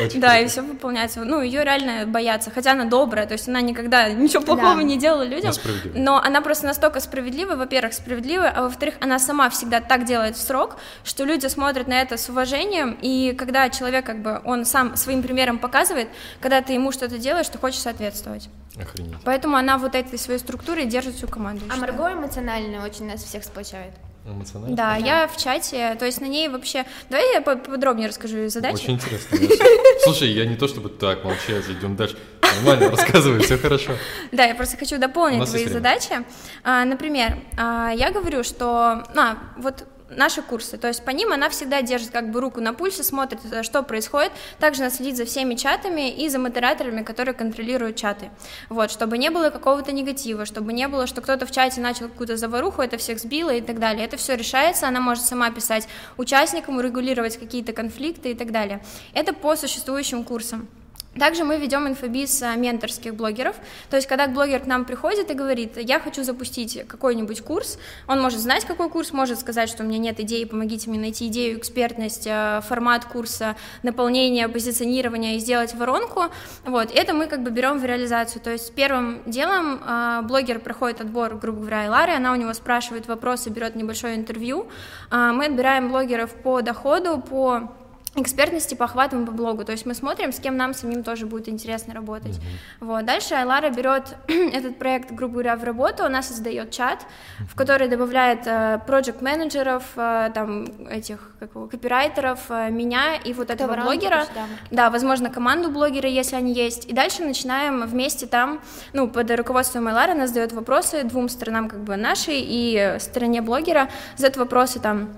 Очень 0.00 0.20
Да, 0.20 0.28
круто. 0.30 0.42
и 0.44 0.46
все 0.48 0.62
выполняется. 0.62 1.24
Ну, 1.24 1.40
ее 1.42 1.64
реально 1.64 2.06
боятся, 2.06 2.50
хотя 2.50 2.72
она 2.72 2.84
добрая, 2.84 3.26
то 3.26 3.32
есть 3.32 3.48
она 3.48 3.60
никогда 3.60 4.08
ничего 4.10 4.42
плохого 4.42 4.76
Да. 4.76 4.82
не 4.82 4.96
делала 4.96 5.24
людям. 5.24 5.52
Но 5.94 6.18
она 6.18 6.40
просто 6.40 6.66
настолько 6.66 7.00
справедливая, 7.00 7.56
во-первых, 7.56 7.92
справедливая, 7.94 8.50
а 8.50 8.62
во-вторых, 8.62 8.94
она 9.00 9.18
сама 9.18 9.50
всегда 9.50 9.80
так 9.80 10.04
делает 10.04 10.36
в 10.36 10.40
срок, 10.40 10.76
что 11.04 11.24
люди 11.24 11.46
смотрят 11.46 11.88
на 11.88 12.00
это 12.00 12.16
с 12.16 12.28
уважением, 12.28 12.96
и 13.02 13.32
когда 13.32 13.68
человек, 13.70 14.06
как 14.06 14.22
бы, 14.22 14.40
он 14.44 14.64
сам 14.64 14.96
своим 14.96 15.22
примером 15.22 15.58
показывает, 15.58 16.08
когда 16.40 16.62
ты 16.62 16.74
ему 16.74 16.92
что-то 16.92 17.18
делаешь, 17.18 17.48
ты 17.48 17.58
хочешь 17.58 17.80
соответствовать. 17.80 18.48
Охренеть. 18.80 19.16
Поэтому 19.24 19.56
она 19.56 19.78
вот 19.78 19.94
этой 19.96 20.18
своей 20.18 20.38
структурой 20.38 20.84
держит 20.84 21.16
всю 21.16 21.26
команду. 21.26 21.64
А. 21.68 21.76
Марго 21.76 22.12
эмоционально 22.12 22.84
очень 22.84 23.06
нас 23.10 23.24
всех 23.24 23.42
сплочает. 23.42 23.92
Эмоционально? 24.32 24.76
Да, 24.76 24.96
я 24.96 25.26
в 25.28 25.36
чате, 25.36 25.96
то 25.98 26.04
есть 26.06 26.20
на 26.20 26.26
ней 26.26 26.48
вообще... 26.48 26.84
Давай 27.10 27.34
я 27.34 27.40
по- 27.40 27.56
подробнее 27.56 28.08
расскажу 28.08 28.36
ее 28.36 28.48
задачи. 28.48 28.74
Очень 28.74 28.94
интересно. 28.94 29.38
Слушай, 30.04 30.30
я 30.30 30.46
не 30.46 30.56
то 30.56 30.68
чтобы 30.68 30.88
так 30.88 31.24
молчать, 31.24 31.64
идем 31.68 31.96
дальше. 31.96 32.16
Нормально, 32.42 32.90
рассказывай, 32.96 33.40
все 33.40 33.58
хорошо. 33.58 33.92
Да, 34.32 34.44
я 34.44 34.54
просто 34.54 34.76
хочу 34.76 34.98
дополнить 34.98 35.48
твои 35.48 35.66
задачи. 35.66 36.24
А, 36.64 36.84
например, 36.84 37.38
а, 37.56 37.90
я 37.90 38.10
говорю, 38.10 38.42
что, 38.44 39.04
а, 39.14 39.38
вот 39.56 39.84
наши 40.10 40.42
курсы, 40.42 40.78
то 40.78 40.88
есть 40.88 41.04
по 41.04 41.10
ним 41.10 41.32
она 41.32 41.48
всегда 41.48 41.82
держит 41.82 42.10
как 42.10 42.30
бы 42.30 42.40
руку 42.40 42.60
на 42.60 42.72
пульсе, 42.72 43.02
смотрит, 43.02 43.40
э, 43.50 43.62
что 43.62 43.82
происходит, 43.82 44.32
также 44.58 44.82
она 44.82 44.90
следит 44.90 45.16
за 45.16 45.24
всеми 45.24 45.54
чатами 45.54 46.10
и 46.10 46.28
за 46.28 46.38
модераторами, 46.38 47.02
которые 47.02 47.34
контролируют 47.34 47.96
чаты, 47.96 48.30
вот, 48.68 48.90
чтобы 48.90 49.18
не 49.18 49.30
было 49.30 49.50
какого-то 49.50 49.92
негатива, 49.92 50.46
чтобы 50.46 50.72
не 50.72 50.88
было, 50.88 51.06
что 51.06 51.20
кто-то 51.20 51.46
в 51.46 51.50
чате 51.50 51.80
начал 51.80 52.08
какую-то 52.08 52.36
заваруху, 52.36 52.82
это 52.82 52.96
всех 52.96 53.18
сбило 53.18 53.50
и 53.50 53.60
так 53.60 53.78
далее, 53.78 54.04
это 54.04 54.16
все 54.16 54.36
решается, 54.36 54.88
она 54.88 55.00
может 55.00 55.24
сама 55.24 55.50
писать 55.50 55.88
участникам, 56.16 56.76
урегулировать 56.76 57.36
какие-то 57.36 57.72
конфликты 57.72 58.30
и 58.30 58.34
так 58.34 58.52
далее, 58.52 58.82
это 59.12 59.32
по 59.32 59.56
существующим 59.56 60.24
курсам. 60.24 60.68
Также 61.16 61.44
мы 61.44 61.56
ведем 61.56 61.88
инфобиз 61.88 62.42
а, 62.42 62.54
менторских 62.54 63.14
блогеров, 63.14 63.56
то 63.90 63.96
есть 63.96 64.06
когда 64.06 64.28
блогер 64.28 64.60
к 64.60 64.66
нам 64.66 64.84
приходит 64.84 65.30
и 65.30 65.34
говорит, 65.34 65.76
я 65.76 65.98
хочу 66.00 66.22
запустить 66.22 66.86
какой-нибудь 66.86 67.40
курс, 67.40 67.78
он 68.06 68.20
может 68.20 68.38
знать, 68.38 68.64
какой 68.64 68.88
курс, 68.88 69.12
может 69.12 69.40
сказать, 69.40 69.68
что 69.68 69.82
у 69.82 69.86
меня 69.86 69.98
нет 69.98 70.20
идеи, 70.20 70.44
помогите 70.44 70.90
мне 70.90 71.00
найти 71.00 71.26
идею, 71.26 71.58
экспертность, 71.58 72.28
а, 72.30 72.60
формат 72.60 73.04
курса, 73.04 73.56
наполнение, 73.82 74.48
позиционирование 74.48 75.36
и 75.36 75.40
сделать 75.40 75.74
воронку, 75.74 76.24
вот, 76.64 76.92
это 76.94 77.14
мы 77.14 77.26
как 77.26 77.42
бы 77.42 77.50
берем 77.50 77.78
в 77.78 77.84
реализацию, 77.84 78.40
то 78.40 78.50
есть 78.50 78.72
первым 78.74 79.22
делом 79.26 79.80
а, 79.84 80.22
блогер 80.22 80.60
проходит 80.60 81.00
отбор, 81.00 81.36
грубо 81.36 81.60
говоря, 81.60 81.80
Айлары, 81.80 82.12
она 82.12 82.32
у 82.32 82.36
него 82.36 82.52
спрашивает 82.52 83.08
вопросы, 83.08 83.50
берет 83.50 83.74
небольшое 83.74 84.14
интервью, 84.14 84.68
мы 85.10 85.46
отбираем 85.46 85.88
блогеров 85.88 86.34
по 86.34 86.60
доходу, 86.60 87.18
по 87.18 87.72
экспертности 88.22 88.74
по 88.74 88.84
охватам 88.84 89.26
по 89.26 89.32
блогу, 89.32 89.64
то 89.64 89.72
есть 89.72 89.86
мы 89.86 89.94
смотрим, 89.94 90.32
с 90.32 90.40
кем 90.40 90.56
нам 90.56 90.74
самим 90.74 91.02
тоже 91.02 91.26
будет 91.26 91.48
интересно 91.48 91.94
работать. 91.94 92.40
Вот. 92.80 93.04
Дальше 93.04 93.34
Айлара 93.34 93.70
берет 93.70 94.16
этот 94.28 94.78
проект, 94.78 95.12
грубо 95.12 95.34
говоря, 95.34 95.56
в 95.56 95.64
работу, 95.64 96.04
она 96.04 96.22
создает 96.22 96.70
чат, 96.70 97.06
в 97.40 97.54
который 97.54 97.88
добавляет 97.88 98.44
проект 98.86 99.22
менеджеров 99.22 99.84
там 99.94 100.64
этих 100.88 101.32
как 101.38 101.54
его, 101.54 101.66
копирайтеров, 101.66 102.40
э, 102.50 102.70
меня 102.70 103.16
и 103.16 103.32
вот 103.32 103.50
этого 103.50 103.68
воронку 103.68 103.92
блогера, 103.92 104.26
да, 104.70 104.90
возможно, 104.90 105.30
команду 105.30 105.70
блогера, 105.70 106.08
если 106.08 106.36
они 106.36 106.52
есть. 106.52 106.86
И 106.86 106.92
дальше 106.92 107.22
начинаем 107.22 107.86
вместе 107.86 108.26
там, 108.26 108.60
ну, 108.92 109.08
под 109.08 109.30
руководством 109.30 109.86
Айлары 109.88 110.12
она 110.12 110.26
задает 110.26 110.52
вопросы 110.52 111.04
двум 111.04 111.28
сторонам, 111.28 111.68
как 111.68 111.80
бы 111.80 111.96
нашей 111.96 112.40
и 112.40 112.96
стороне 112.98 113.42
блогера, 113.42 113.88
задает 114.16 114.36
вопросы 114.36 114.80
там, 114.80 115.10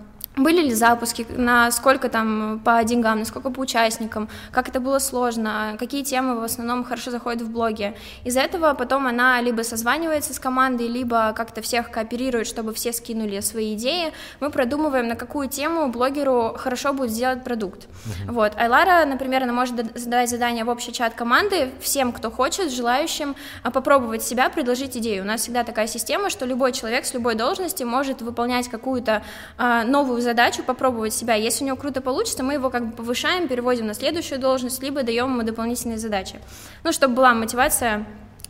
были 0.43 0.63
ли 0.63 0.75
запуски, 0.75 1.27
на 1.31 1.71
сколько 1.71 2.09
там 2.09 2.61
по 2.65 2.83
деньгам, 2.85 3.21
на 3.21 3.25
сколько 3.25 3.51
по 3.51 3.61
участникам, 3.61 4.29
как 4.51 4.69
это 4.69 4.81
было 4.81 4.99
сложно, 4.99 5.77
какие 5.79 6.03
темы 6.03 6.41
в 6.41 6.43
основном 6.43 6.85
хорошо 6.85 7.11
заходят 7.11 7.43
в 7.43 7.51
блоге. 7.51 7.95
Из-за 8.25 8.41
этого 8.41 8.75
потом 8.75 9.07
она 9.07 9.41
либо 9.41 9.63
созванивается 9.63 10.35
с 10.35 10.39
командой, 10.39 10.89
либо 10.89 11.33
как-то 11.37 11.61
всех 11.63 11.91
кооперирует, 11.91 12.47
чтобы 12.47 12.73
все 12.73 12.93
скинули 12.93 13.41
свои 13.41 13.75
идеи. 13.75 14.13
Мы 14.41 14.51
продумываем, 14.51 15.09
на 15.09 15.17
какую 15.17 15.49
тему 15.49 15.89
блогеру 15.89 16.55
хорошо 16.57 16.93
будет 16.93 17.11
сделать 17.11 17.45
продукт. 17.45 17.89
Вот. 18.27 18.53
Айлара, 18.57 19.05
например, 19.05 19.43
она 19.43 19.53
может 19.53 19.97
задавать 19.97 20.31
задание 20.31 20.65
в 20.65 20.69
общий 20.69 20.93
чат 20.93 21.15
команды 21.15 21.71
всем, 21.81 22.13
кто 22.13 22.31
хочет, 22.31 22.73
желающим 22.73 23.37
а, 23.63 23.71
попробовать 23.71 24.23
себя, 24.23 24.49
предложить 24.49 24.97
идею. 24.97 25.23
У 25.23 25.27
нас 25.27 25.43
всегда 25.43 25.65
такая 25.65 25.87
система, 25.87 26.31
что 26.31 26.47
любой 26.47 26.73
человек 26.73 27.05
с 27.05 27.15
любой 27.15 27.35
должности 27.35 27.85
может 27.85 28.23
выполнять 28.23 28.69
какую-то 28.69 29.23
а, 29.59 29.85
новую 29.85 30.21
задачу, 30.21 30.30
попробовать 30.63 31.15
себя. 31.15 31.35
Если 31.35 31.65
у 31.65 31.67
него 31.67 31.77
круто 31.77 32.01
получится, 32.01 32.43
мы 32.43 32.55
его 32.55 32.71
как 32.71 32.87
бы 32.87 32.93
повышаем, 32.93 33.49
переводим 33.49 33.87
на 33.87 33.95
следующую 33.95 34.41
должность, 34.41 34.83
либо 34.83 35.03
даем 35.03 35.33
ему 35.33 35.43
дополнительные 35.43 35.99
задачи. 35.99 36.37
Ну, 36.85 36.93
чтобы 36.93 37.15
была 37.15 37.35
мотивация 37.35 38.07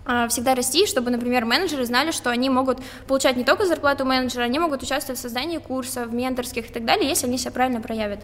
а, 0.06 0.28
всегда 0.28 0.54
расти, 0.54 0.86
чтобы, 0.86 1.10
например, 1.10 1.44
менеджеры 1.44 1.84
знали, 1.84 2.10
что 2.10 2.30
они 2.30 2.50
могут 2.50 2.78
получать 3.06 3.36
не 3.36 3.44
только 3.44 3.66
зарплату 3.66 4.04
менеджера, 4.04 4.42
они 4.44 4.58
могут 4.58 4.82
участвовать 4.82 5.18
в 5.18 5.22
создании 5.22 5.58
курсов, 5.58 6.12
менторских 6.12 6.70
и 6.70 6.72
так 6.72 6.84
далее, 6.84 7.08
если 7.08 7.26
они 7.26 7.38
себя 7.38 7.52
правильно 7.52 7.80
проявят. 7.80 8.20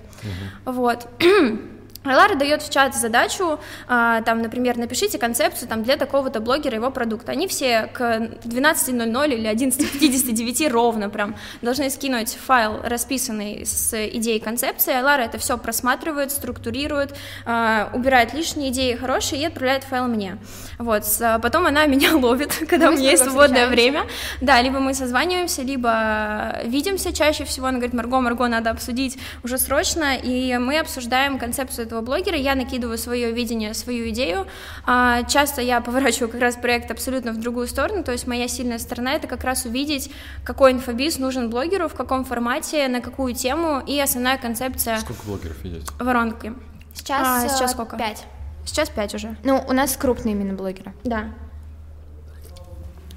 Вот. 0.65 1.07
Айлара 2.09 2.35
дает 2.35 2.63
в 2.63 2.71
чат 2.71 2.95
задачу, 2.95 3.59
а, 3.89 4.23
там, 4.23 4.43
например, 4.43 4.77
напишите 4.77 5.19
концепцию 5.19 5.69
там, 5.69 5.83
для 5.83 5.97
такого-то 5.97 6.41
блогера 6.41 6.77
его 6.77 6.91
продукта. 6.91 7.33
Они 7.33 7.47
все 7.49 7.89
к 7.93 8.01
12.00 8.45 9.35
или 9.35 9.49
11.59 9.51 10.69
ровно 10.71 11.11
прям 11.11 11.37
должны 11.63 11.91
скинуть 11.91 12.35
файл, 12.47 12.81
расписанный 12.85 13.65
с 13.67 13.93
идеей 14.09 14.41
концепции. 14.41 14.93
Айлара 14.95 15.23
это 15.23 15.39
все 15.39 15.59
просматривает, 15.59 16.31
структурирует, 16.33 17.15
а, 17.45 17.91
убирает 17.93 18.35
лишние 18.35 18.71
идеи 18.71 18.95
хорошие 18.95 19.43
и 19.43 19.45
отправляет 19.47 19.85
файл 19.85 20.07
мне. 20.07 20.39
Вот, 20.79 21.05
с- 21.05 21.39
потом 21.43 21.67
она 21.67 21.87
меня 21.87 22.17
ловит, 22.17 22.53
когда 22.69 22.91
Мы 22.91 22.97
у 22.97 22.99
меня 22.99 23.11
есть 23.11 23.25
свободное 23.25 23.69
время. 23.69 24.07
Да, 24.41 24.61
либо 24.61 24.79
мы 24.81 24.95
созваниваемся, 24.95 25.63
либо 25.63 26.61
видимся 26.65 27.13
чаще 27.13 27.45
всего. 27.45 27.67
Она 27.67 27.79
говорит, 27.79 27.95
Марго, 27.95 28.21
Марго, 28.21 28.49
надо 28.49 28.71
обсудить 28.71 29.19
уже 29.43 29.59
срочно. 29.59 30.17
И 30.17 30.57
мы 30.59 30.79
обсуждаем 30.79 31.39
концепцию 31.39 31.87
этого 31.87 31.96
блогера. 32.03 32.37
Я 32.37 32.55
накидываю 32.55 32.99
свое 32.99 33.33
видение, 33.33 33.75
свою 33.75 34.09
идею. 34.11 34.47
А, 34.85 35.23
Часто 35.25 35.63
я 35.63 35.81
поворачиваю 35.81 36.29
как 36.31 36.41
раз 36.41 36.57
проект 36.57 36.91
абсолютно 36.91 37.33
в 37.33 37.39
другую 37.39 37.67
сторону. 37.67 38.03
То 38.05 38.13
есть 38.13 38.27
моя 38.27 38.49
сильная 38.49 38.79
сторона 38.79 39.15
это 39.15 39.27
как 39.27 39.45
раз 39.45 39.65
увидеть, 39.65 40.11
какой 40.45 40.73
инфобиз 40.73 41.19
нужен 41.19 41.51
блогеру, 41.51 41.89
в 41.89 41.95
каком 41.95 42.25
формате, 42.25 42.89
на 42.89 43.01
какую 43.01 43.35
тему 43.35 43.83
и 43.87 43.99
основная 44.01 44.39
концепция 44.39 44.99
Сколько 44.99 45.23
блогеров 45.27 45.63
ведете? 45.65 45.91
воронки. 45.99 46.53
Сейчас, 46.95 47.23
А, 47.45 47.49
сейчас 47.49 47.71
э, 47.71 47.75
сколько? 47.75 47.97
Пять. 47.97 48.25
Сейчас 48.65 48.89
пять 48.89 49.15
уже. 49.15 49.37
Ну, 49.45 49.63
у 49.69 49.73
нас 49.73 49.97
крупные 49.97 50.35
именно 50.35 50.55
блогеры. 50.55 50.93
Да. 51.05 51.27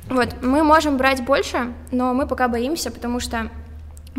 Вот, 0.09 0.41
мы 0.41 0.63
можем 0.63 0.97
брать 0.97 1.23
больше, 1.23 1.73
но 1.91 2.13
мы 2.13 2.27
пока 2.27 2.47
боимся, 2.47 2.89
потому 2.91 3.19
что 3.19 3.49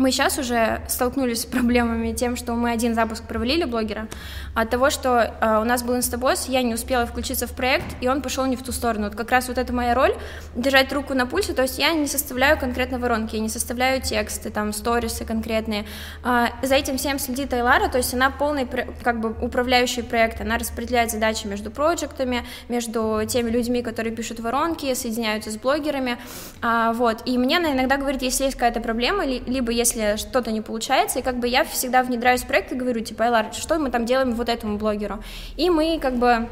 мы 0.01 0.11
сейчас 0.11 0.39
уже 0.39 0.81
столкнулись 0.87 1.41
с 1.41 1.45
проблемами 1.45 2.11
тем, 2.11 2.35
что 2.35 2.53
мы 2.53 2.71
один 2.71 2.95
запуск 2.95 3.23
провалили 3.23 3.65
блогера, 3.65 4.07
от 4.55 4.69
того, 4.69 4.89
что 4.89 5.33
э, 5.39 5.59
у 5.61 5.63
нас 5.63 5.83
был 5.83 5.95
инстабосс, 5.95 6.47
я 6.49 6.63
не 6.63 6.73
успела 6.73 7.05
включиться 7.05 7.45
в 7.45 7.51
проект, 7.51 7.85
и 8.01 8.07
он 8.07 8.21
пошел 8.21 8.45
не 8.45 8.55
в 8.55 8.63
ту 8.63 8.71
сторону. 8.71 9.05
Вот 9.05 9.15
как 9.15 9.29
раз 9.31 9.47
вот 9.47 9.57
это 9.57 9.71
моя 9.71 9.93
роль, 9.93 10.13
держать 10.55 10.91
руку 10.91 11.13
на 11.13 11.25
пульсе, 11.27 11.53
то 11.53 11.61
есть 11.61 11.77
я 11.77 11.93
не 11.93 12.07
составляю 12.07 12.57
конкретно 12.59 12.97
воронки, 12.97 13.35
я 13.35 13.41
не 13.41 13.49
составляю 13.49 14.01
тексты, 14.01 14.49
там, 14.49 14.73
сторисы 14.73 15.23
конкретные. 15.23 15.85
А, 16.23 16.49
за 16.63 16.75
этим 16.75 16.97
всем 16.97 17.19
следит 17.19 17.53
Айлара, 17.53 17.87
то 17.87 17.97
есть 17.97 18.13
она 18.13 18.31
полный, 18.31 18.67
как 19.03 19.21
бы, 19.21 19.35
управляющий 19.41 20.01
проект, 20.01 20.41
она 20.41 20.57
распределяет 20.57 21.11
задачи 21.11 21.45
между 21.45 21.69
проектами, 21.69 22.43
между 22.69 23.21
теми 23.27 23.51
людьми, 23.51 23.83
которые 23.83 24.15
пишут 24.15 24.39
воронки, 24.39 24.93
соединяются 24.95 25.51
с 25.51 25.57
блогерами, 25.57 26.17
а, 26.61 26.93
вот, 26.93 27.21
и 27.25 27.37
мне 27.37 27.57
она 27.57 27.73
иногда 27.73 27.97
говорит, 27.97 28.23
если 28.23 28.45
есть 28.45 28.55
какая-то 28.55 28.81
проблема, 28.81 29.25
ли- 29.25 29.43
либо 29.45 29.71
если 29.71 29.90
что-то 30.17 30.51
не 30.51 30.61
получается, 30.61 31.19
и 31.19 31.21
как 31.21 31.39
бы 31.39 31.47
я 31.47 31.63
всегда 31.63 32.03
внедряюсь 32.03 32.43
в 32.43 32.47
проект 32.47 32.71
и 32.71 32.75
говорю, 32.75 33.01
типа, 33.01 33.25
Айлар, 33.25 33.53
что 33.53 33.77
мы 33.79 33.89
там 33.89 34.05
делаем 34.05 34.33
вот 34.33 34.49
этому 34.49 34.77
блогеру, 34.77 35.23
и 35.57 35.69
мы 35.69 35.99
как 36.01 36.15
бы 36.15 36.47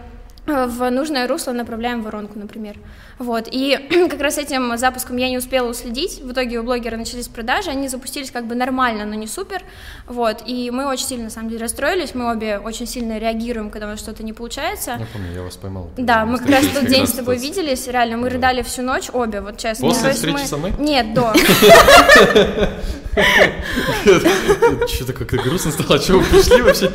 в 0.49 0.89
нужное 0.89 1.27
русло 1.27 1.51
направляем 1.51 2.01
воронку, 2.01 2.37
например. 2.37 2.75
Вот, 3.17 3.47
и 3.51 3.77
как 4.09 4.21
раз 4.21 4.37
этим 4.37 4.77
запуском 4.77 5.17
я 5.17 5.29
не 5.29 5.37
успела 5.37 5.69
уследить, 5.69 6.21
в 6.21 6.31
итоге 6.31 6.59
у 6.59 6.63
блогера 6.63 6.97
начались 6.97 7.27
продажи, 7.27 7.69
они 7.69 7.87
запустились 7.87 8.31
как 8.31 8.45
бы 8.45 8.55
нормально, 8.55 9.05
но 9.05 9.15
не 9.15 9.27
супер, 9.27 9.61
вот, 10.07 10.43
и 10.45 10.71
мы 10.71 10.87
очень 10.87 11.05
сильно, 11.05 11.25
на 11.25 11.29
самом 11.29 11.49
деле, 11.49 11.63
расстроились, 11.63 12.15
мы 12.15 12.31
обе 12.31 12.59
очень 12.59 12.87
сильно 12.87 13.17
реагируем, 13.17 13.69
когда 13.69 13.87
у 13.87 13.91
нас 13.91 13.99
что-то 13.99 14.23
не 14.23 14.33
получается. 14.33 14.97
Я 14.99 15.05
помню, 15.11 15.33
я 15.33 15.41
вас 15.41 15.57
поймал. 15.57 15.89
Да, 15.97 16.25
мы 16.25 16.37
как 16.37 16.49
раз 16.49 16.65
тот 16.73 16.85
день 16.85 17.07
с 17.07 17.11
тобой 17.11 17.37
виделись, 17.37 17.87
реально, 17.87 18.17
мы 18.17 18.29
рыдали 18.29 18.61
всю 18.61 18.81
ночь, 18.81 19.09
обе, 19.11 19.41
вот 19.41 19.57
честно. 19.57 19.87
После 19.87 20.11
встречи 20.11 20.45
со 20.45 20.57
мной? 20.57 20.73
Нет, 20.79 21.13
до. 21.13 21.33
Что-то 24.87 25.13
как-то 25.13 25.37
грустно 25.37 25.71
стало, 25.71 25.99
что 25.99 26.19
вы 26.19 26.23
пришли 26.23 26.61
вообще? 26.61 26.91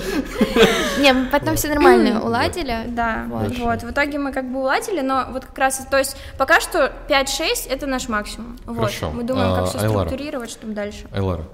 Не, 1.01 1.13
мы 1.13 1.27
потом 1.27 1.57
все 1.57 1.69
нормально 1.69 2.23
уладили. 2.23 2.85
Да, 2.89 3.27
вот. 3.59 3.83
В 3.83 3.91
итоге 3.91 4.19
мы 4.19 4.33
как 4.33 4.51
бы 4.51 4.61
уладили, 4.61 5.01
но 5.01 5.27
вот 5.31 5.45
как 5.45 5.59
раз, 5.59 5.87
то 5.91 5.99
есть 5.99 6.17
пока 6.39 6.61
что 6.61 6.93
5-6 7.09 7.69
это 7.69 7.87
наш 7.87 8.09
максимум. 8.09 8.59
Хорошо. 8.67 9.11
Мы 9.11 9.23
думаем, 9.25 9.55
как 9.55 9.65
А, 9.65 9.67
все 9.67 9.79
Айлара. 9.79 10.07
структурировать, 10.09 10.51
чтобы 10.51 10.73
дальше. 10.75 11.07
Айлара, 11.13 11.45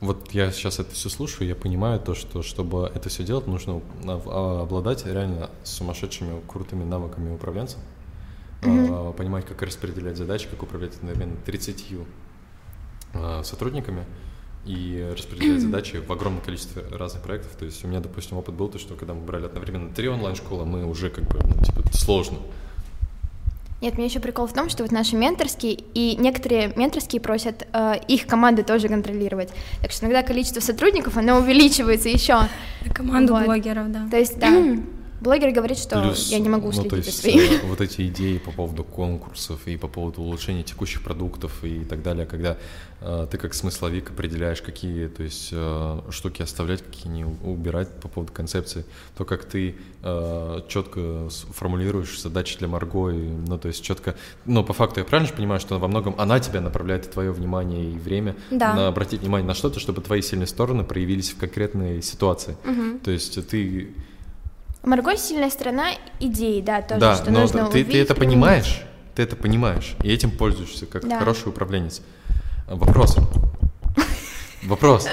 вот 0.00 0.30
я 0.32 0.50
сейчас 0.52 0.78
это 0.78 0.92
все 0.92 1.08
слушаю, 1.08 1.48
я 1.48 1.54
понимаю 1.54 1.98
то, 2.00 2.14
что 2.14 2.42
чтобы 2.42 2.90
это 2.94 3.08
все 3.08 3.24
делать, 3.24 3.46
нужно 3.46 3.80
а, 4.06 4.62
обладать 4.62 5.06
реально 5.06 5.50
сумасшедшими 5.64 6.40
крутыми 6.46 6.84
навыками 6.84 7.34
управленца, 7.34 7.78
а, 8.62 9.12
понимать, 9.12 9.46
как 9.46 9.62
распределять 9.62 10.16
задачи, 10.16 10.48
как 10.50 10.62
управлять 10.62 10.94
одновременно 10.96 11.36
30 11.44 11.84
а, 13.14 13.42
сотрудниками 13.42 14.04
и 14.66 15.12
распределять 15.16 15.60
задачи 15.62 15.96
в 15.96 16.10
огромном 16.10 16.42
количестве 16.42 16.82
разных 16.90 17.22
проектов. 17.22 17.52
То 17.58 17.64
есть 17.64 17.84
у 17.84 17.88
меня, 17.88 18.00
допустим, 18.00 18.36
опыт 18.36 18.54
был 18.54 18.68
то, 18.68 18.78
что 18.78 18.94
когда 18.94 19.14
мы 19.14 19.20
брали 19.22 19.46
одновременно 19.46 19.90
три 19.90 20.08
онлайн-школы, 20.08 20.66
мы 20.66 20.84
уже 20.84 21.10
как 21.10 21.24
бы, 21.24 21.38
ну, 21.42 21.64
типа, 21.64 21.80
это 21.80 21.96
сложно. 21.96 22.38
Нет, 23.82 23.98
мне 23.98 24.06
еще 24.06 24.20
прикол 24.20 24.46
в 24.46 24.54
том, 24.54 24.70
что 24.70 24.82
вот 24.84 24.90
наши 24.90 25.16
менторские, 25.16 25.74
и 25.74 26.16
некоторые 26.16 26.72
менторские 26.76 27.20
просят 27.20 27.66
э, 27.72 27.94
их 28.08 28.26
команды 28.26 28.62
тоже 28.62 28.88
контролировать. 28.88 29.50
Так 29.82 29.92
что 29.92 30.06
иногда 30.06 30.22
количество 30.22 30.60
сотрудников, 30.60 31.18
оно 31.18 31.38
увеличивается 31.38 32.08
еще. 32.08 32.40
Команду 32.94 33.34
Вот. 33.34 33.44
блогеров, 33.44 33.92
да. 33.92 34.08
То 34.10 34.16
есть, 34.16 34.38
да, 34.38 34.48
блогер 35.20 35.50
говорит, 35.52 35.78
что 35.78 36.00
Плюс, 36.02 36.28
я 36.30 36.38
не 36.38 36.48
могу 36.48 36.66
ну, 36.66 36.72
следить 36.72 36.90
то 36.90 36.96
за 36.96 37.06
есть, 37.06 37.20
своими. 37.20 37.56
э, 37.56 37.60
вот 37.66 37.80
эти 37.80 38.06
идеи 38.08 38.38
по 38.38 38.50
поводу 38.50 38.84
конкурсов 38.84 39.66
и 39.66 39.76
по 39.76 39.88
поводу 39.88 40.22
улучшения 40.22 40.62
текущих 40.62 41.02
продуктов 41.02 41.64
и 41.64 41.84
так 41.84 42.02
далее, 42.02 42.26
когда 42.26 42.56
э, 43.00 43.26
ты 43.30 43.38
как 43.38 43.54
смысловик 43.54 44.10
определяешь, 44.10 44.62
какие 44.62 45.08
то 45.08 45.22
есть, 45.22 45.48
э, 45.52 46.00
штуки 46.10 46.42
оставлять, 46.42 46.82
какие 46.82 47.08
не 47.12 47.24
убирать 47.24 47.88
по 48.00 48.08
поводу 48.08 48.32
концепции, 48.32 48.84
то, 49.16 49.24
как 49.24 49.44
ты 49.44 49.76
э, 50.02 50.60
четко 50.68 51.28
формулируешь 51.52 52.20
задачи 52.20 52.58
для 52.58 52.68
Марго, 52.68 53.10
и, 53.10 53.16
ну, 53.46 53.58
то 53.58 53.68
есть 53.68 53.82
четко, 53.82 54.14
ну, 54.44 54.64
по 54.64 54.72
факту 54.72 55.00
я 55.00 55.04
правильно 55.06 55.28
же 55.28 55.34
понимаю, 55.34 55.60
что 55.60 55.78
во 55.78 55.88
многом 55.88 56.14
она 56.18 56.40
тебя 56.40 56.60
направляет 56.60 57.06
и 57.06 57.10
твое 57.10 57.32
внимание 57.32 57.90
и 57.92 57.98
время 57.98 58.36
Да. 58.50 58.74
на 58.74 58.88
обратить 58.88 59.20
внимание 59.20 59.46
на 59.46 59.54
что-то, 59.54 59.80
чтобы 59.80 60.02
твои 60.02 60.22
сильные 60.22 60.46
стороны 60.46 60.84
проявились 60.84 61.30
в 61.30 61.38
конкретной 61.38 62.02
ситуации. 62.02 62.56
То 63.04 63.10
есть 63.10 63.46
ты 63.48 63.94
Марго 64.86 65.16
сильная 65.16 65.50
сторона 65.50 65.90
идеи, 66.20 66.60
да, 66.60 66.80
тоже, 66.80 67.00
да, 67.00 67.16
что 67.16 67.30
но 67.32 67.40
нужно 67.40 67.66
ты, 67.66 67.72
ты 67.72 67.78
увидеть, 67.84 67.94
это 67.96 68.14
применить. 68.14 68.34
понимаешь, 68.34 68.82
ты 69.16 69.22
это 69.24 69.34
понимаешь, 69.34 69.96
и 70.04 70.10
этим 70.12 70.30
пользуешься 70.30 70.86
как 70.86 71.06
Да. 71.08 71.18
хороший 71.18 71.48
управленец. 71.48 72.02
Вопрос. 72.68 73.16
Вопрос. 74.62 75.08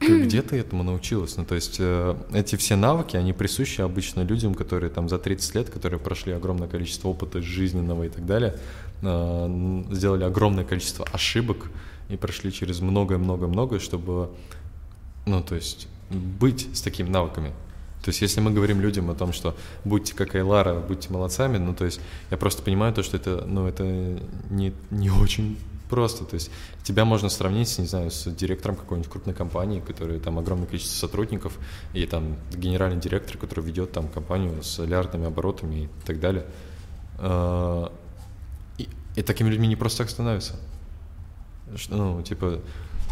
Где 0.00 0.40
ты 0.42 0.56
этому 0.56 0.82
научилась? 0.84 1.36
Ну, 1.36 1.44
то 1.44 1.56
есть 1.56 1.76
э, 1.80 2.16
эти 2.32 2.56
все 2.56 2.76
навыки, 2.76 3.16
они 3.16 3.32
присущи 3.32 3.80
обычно 3.80 4.22
людям, 4.22 4.54
которые 4.54 4.88
там 4.90 5.08
за 5.08 5.18
30 5.18 5.54
лет, 5.56 5.70
которые 5.70 5.98
прошли 6.00 6.32
огромное 6.32 6.68
количество 6.68 7.08
опыта 7.08 7.42
жизненного 7.42 8.04
и 8.04 8.08
так 8.08 8.24
далее, 8.24 8.56
э, 9.02 9.82
сделали 9.90 10.24
огромное 10.24 10.64
количество 10.64 11.04
ошибок 11.12 11.70
и 12.08 12.16
прошли 12.16 12.52
через 12.52 12.80
многое-многое-многое, 12.80 13.78
чтобы, 13.80 14.30
ну, 15.26 15.42
то 15.42 15.54
есть 15.56 15.86
быть 16.08 16.68
с 16.72 16.80
такими 16.82 17.08
навыками. 17.08 17.52
То 18.02 18.08
есть, 18.08 18.22
если 18.22 18.40
мы 18.40 18.50
говорим 18.50 18.80
людям 18.80 19.10
о 19.10 19.14
том, 19.14 19.32
что 19.32 19.54
будьте 19.84 20.14
как 20.14 20.34
Айлара, 20.34 20.80
будьте 20.80 21.10
молодцами, 21.12 21.58
ну, 21.58 21.74
то 21.74 21.84
есть, 21.84 22.00
я 22.30 22.36
просто 22.38 22.62
понимаю 22.62 22.94
то, 22.94 23.02
что 23.02 23.16
это, 23.18 23.44
ну, 23.46 23.66
это 23.66 23.84
не, 24.50 24.72
не 24.90 25.10
очень 25.10 25.58
просто. 25.90 26.24
То 26.24 26.34
есть, 26.34 26.50
тебя 26.82 27.04
можно 27.04 27.28
сравнить, 27.28 27.78
не 27.78 27.86
знаю, 27.86 28.10
с 28.10 28.30
директором 28.30 28.76
какой-нибудь 28.76 29.10
крупной 29.10 29.34
компании, 29.34 29.80
который 29.80 30.18
там 30.18 30.38
огромное 30.38 30.66
количество 30.66 30.96
сотрудников, 31.06 31.58
и 31.92 32.06
там 32.06 32.36
генеральный 32.54 33.00
директор, 33.00 33.36
который 33.36 33.62
ведет 33.64 33.92
там 33.92 34.08
компанию 34.08 34.62
с 34.62 34.78
миллиардными 34.78 35.26
оборотами 35.26 35.84
и 35.84 35.88
так 36.06 36.20
далее. 36.20 36.46
А, 37.18 37.92
И, 38.78 38.88
и 39.16 39.22
такими 39.22 39.50
людьми 39.50 39.68
не 39.68 39.76
просто 39.76 40.04
так 40.04 40.10
становятся. 40.10 40.54
Ну, 41.90 42.22
типа, 42.22 42.60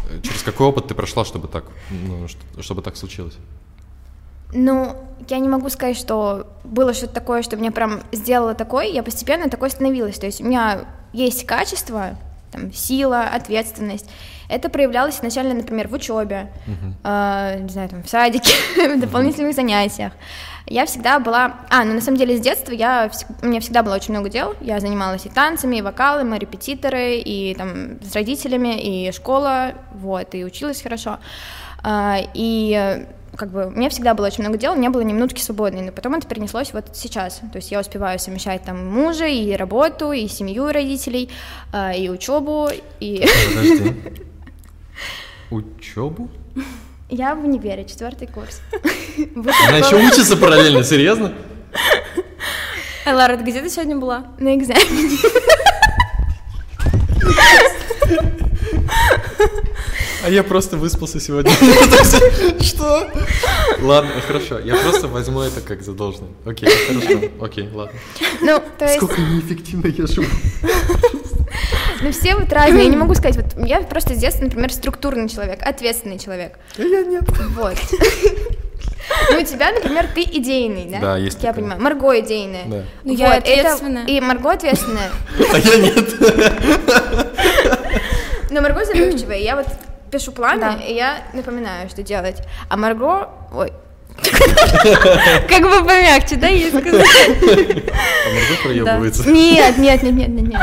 э, 0.09 0.21
через 0.23 0.41
какой 0.41 0.65
опыт 0.67 0.87
ты 0.87 0.95
прошла, 0.95 1.23
чтобы 1.25 1.47
так, 1.47 1.65
ну, 1.91 2.27
что- 2.27 2.63
чтобы 2.63 2.81
так 2.81 2.97
случилось? 2.97 3.37
Ну, 4.53 4.95
я 5.27 5.39
не 5.39 5.47
могу 5.47 5.69
сказать, 5.69 5.97
что 5.97 6.47
было 6.63 6.93
что-то 6.93 7.13
такое, 7.13 7.41
что 7.41 7.55
меня 7.55 7.71
прям 7.71 8.01
сделало 8.11 8.55
такой, 8.55 8.91
я 8.91 9.03
постепенно 9.03 9.49
такой 9.49 9.69
становилась. 9.69 10.17
То 10.17 10.25
есть 10.25 10.41
у 10.41 10.45
меня 10.45 10.85
есть 11.13 11.45
качество, 11.45 12.15
там, 12.51 12.73
сила, 12.73 13.23
ответственность. 13.23 14.09
Это 14.47 14.69
проявлялось 14.69 15.17
изначально, 15.17 15.53
например, 15.53 15.87
в 15.87 15.93
учебе, 15.93 16.51
э, 17.03 17.59
не 17.59 17.69
знаю, 17.69 17.89
там, 17.89 18.01
в 18.01 18.09
садике, 18.09 18.51
в 18.95 18.99
дополнительных 18.99 19.53
занятиях. 19.53 20.13
Я 20.65 20.85
всегда 20.85 21.19
была... 21.19 21.57
А, 21.69 21.83
ну 21.83 21.93
на 21.93 22.01
самом 22.01 22.17
деле 22.17 22.37
с 22.37 22.41
детства 22.41 22.71
я... 22.71 23.11
У 23.41 23.45
меня 23.45 23.59
всегда 23.59 23.83
было 23.83 23.95
очень 23.95 24.13
много 24.13 24.29
дел. 24.29 24.55
Я 24.61 24.79
занималась 24.79 25.25
и 25.25 25.29
танцами, 25.29 25.77
и 25.77 25.81
вокалом, 25.81 26.33
и 26.33 26.39
репетиторы, 26.39 27.17
и 27.17 27.55
там 27.55 28.01
с 28.01 28.13
родителями, 28.15 28.79
и 28.79 29.11
школа, 29.11 29.73
вот, 29.93 30.33
и 30.33 30.43
училась 30.43 30.81
хорошо. 30.81 31.19
А, 31.83 32.17
И 32.33 32.73
э, 32.75 33.05
как 33.39 33.51
бы 33.51 33.67
у 33.67 33.71
меня 33.71 33.89
всегда 33.89 34.13
было 34.13 34.27
очень 34.27 34.43
много 34.43 34.57
дел, 34.57 34.75
не 34.75 34.89
было 34.89 34.99
ни 35.01 35.13
минутки 35.13 35.41
свободной, 35.41 35.81
но 35.81 35.91
потом 35.93 36.13
это 36.15 36.27
перенеслось 36.27 36.73
вот 36.73 36.89
сейчас. 36.93 37.35
То 37.53 37.55
есть 37.55 37.71
я 37.71 37.79
успеваю 37.79 38.19
совмещать 38.19 38.63
там 38.63 38.85
мужа, 38.85 39.27
и 39.27 39.55
работу, 39.55 40.11
и 40.11 40.27
семью 40.27 40.69
родителей, 40.71 41.29
а, 41.71 41.93
и 41.93 42.09
учебу, 42.09 42.69
и 42.99 43.25
Подожди. 43.55 43.95
Учебу? 45.51 46.29
я 47.09 47.33
в 47.33 47.43
универе, 47.43 47.85
четвертый 47.85 48.27
курс. 48.27 48.61
Она 49.69 49.77
еще 49.77 49.95
учится 49.95 50.35
параллельно, 50.35 50.83
серьезно? 50.83 51.33
Эй, 53.05 53.13
Лара, 53.13 53.37
ты 53.37 53.43
где 53.43 53.61
ты 53.61 53.69
сегодня 53.69 53.95
была? 53.95 54.25
На 54.37 54.55
экзамене. 54.55 55.17
А 60.25 60.29
я 60.29 60.43
просто 60.43 60.77
выспался 60.77 61.19
сегодня. 61.19 61.51
Что? 62.61 63.09
Ладно, 63.81 64.11
хорошо. 64.27 64.59
Я 64.59 64.75
просто 64.75 65.07
возьму 65.07 65.41
это 65.41 65.61
как 65.61 65.81
задолженное. 65.81 66.31
Окей, 66.45 66.69
хорошо. 66.87 67.21
Окей, 67.41 67.69
ладно. 67.73 67.97
Ну, 68.41 68.61
то 68.77 68.85
есть, 68.85 68.97
Сколько 68.97 69.21
неэффективно 69.21 69.87
я 69.87 70.07
живу. 70.07 70.27
ну 72.01 72.11
все 72.11 72.35
вот 72.35 72.51
разные, 72.51 72.83
я 72.83 72.89
не 72.89 72.97
могу 72.97 73.13
сказать, 73.15 73.37
вот 73.37 73.65
я 73.67 73.81
просто 73.81 74.13
с 74.15 74.17
детства, 74.17 74.43
например, 74.43 74.71
структурный 74.73 75.29
человек, 75.29 75.59
ответственный 75.65 76.19
человек. 76.19 76.59
А 76.77 76.81
я 76.81 77.03
нет. 77.03 77.23
Вот. 77.55 77.75
Ну, 79.31 79.39
у 79.39 79.43
тебя, 79.43 79.71
например, 79.71 80.07
ты 80.13 80.21
идейный, 80.21 80.85
да? 80.91 80.99
Да, 80.99 81.17
есть 81.17 81.37
Я 81.41 81.49
такое. 81.49 81.63
понимаю. 81.63 81.81
Марго 81.81 82.19
идейная. 82.19 82.65
Да. 82.65 82.83
Ну, 83.03 83.13
я 83.15 83.37
это- 83.37 83.51
ответственная. 83.51 84.05
И 84.05 84.21
Марго 84.21 84.51
ответственная. 84.51 85.09
А 85.51 85.57
я 85.57 85.77
нет. 85.77 86.09
Но 88.49 88.61
Марго 88.61 88.85
забывчивая. 88.85 89.37
Я 89.39 89.55
вот 89.55 89.67
пишу 90.11 90.31
планы, 90.31 90.61
Да. 90.61 90.73
и 90.75 90.93
я 90.95 91.21
напоминаю, 91.33 91.87
что 91.89 92.01
делать. 92.01 92.37
А 92.67 92.77
Марго... 92.77 93.29
Ой, 93.53 93.71
Как 95.47 95.61
бы 95.63 95.85
помягче, 95.85 96.35
да, 96.35 96.47
ей 96.47 96.69
сказать? 96.69 96.93
А 96.93 98.33
Марго 98.33 98.63
проебывается. 98.63 99.29
нет, 99.29 99.77
нет, 99.77 100.03
нет, 100.03 100.13
нет, 100.13 100.29
нет, 100.29 100.47
нет. 100.47 100.61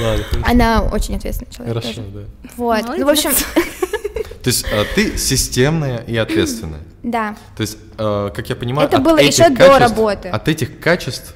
Ладно, 0.00 0.24
хорошо. 0.24 0.46
Она 0.50 0.82
очень 0.82 1.16
ответственный 1.16 1.50
человек. 1.50 1.82
Хорошо, 1.82 2.02
да. 2.12 2.20
Вот. 2.56 2.98
Ну, 2.98 3.06
в 3.06 3.08
общем, 3.08 3.30
То 4.44 4.48
есть 4.50 4.66
а, 4.70 4.84
ты 4.94 5.16
системная 5.16 5.98
и 6.06 6.16
ответственная. 6.16 6.82
да. 7.02 7.34
То 7.56 7.62
есть, 7.62 7.78
э, 7.98 8.30
как 8.34 8.48
я 8.50 8.56
понимаю, 8.56 8.86
Это 8.88 8.98
было 8.98 9.18
еще 9.18 9.48
до 9.48 9.78
работы. 9.78 10.28
От 10.28 10.48
этих 10.48 10.78
качеств 10.80 11.34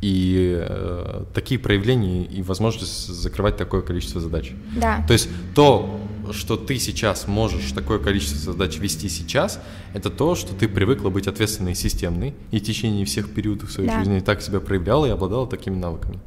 и 0.00 0.56
э, 0.58 1.24
такие 1.34 1.60
проявления 1.60 2.24
и 2.24 2.42
возможность 2.42 3.08
закрывать 3.08 3.56
такое 3.56 3.82
количество 3.82 4.20
задач. 4.20 4.52
Да. 4.76 5.04
То 5.06 5.12
есть 5.12 5.28
то, 5.54 6.00
что 6.32 6.56
ты 6.56 6.78
сейчас 6.78 7.26
можешь 7.26 7.72
такое 7.72 7.98
количество 7.98 8.52
задач 8.52 8.78
вести 8.78 9.08
сейчас, 9.08 9.60
это 9.92 10.10
то, 10.10 10.34
что 10.34 10.54
ты 10.54 10.68
привыкла 10.68 11.10
быть 11.10 11.26
ответственной 11.26 11.72
и 11.72 11.74
системной, 11.74 12.34
и 12.50 12.60
в 12.60 12.62
течение 12.62 13.04
всех 13.04 13.30
периодов 13.30 13.70
своей 13.70 13.90
Да. 13.90 13.98
жизни 13.98 14.20
так 14.20 14.40
себя 14.40 14.60
проявляла 14.60 15.06
и 15.06 15.10
обладала 15.10 15.46
такими 15.46 15.76
навыками. 15.76 16.18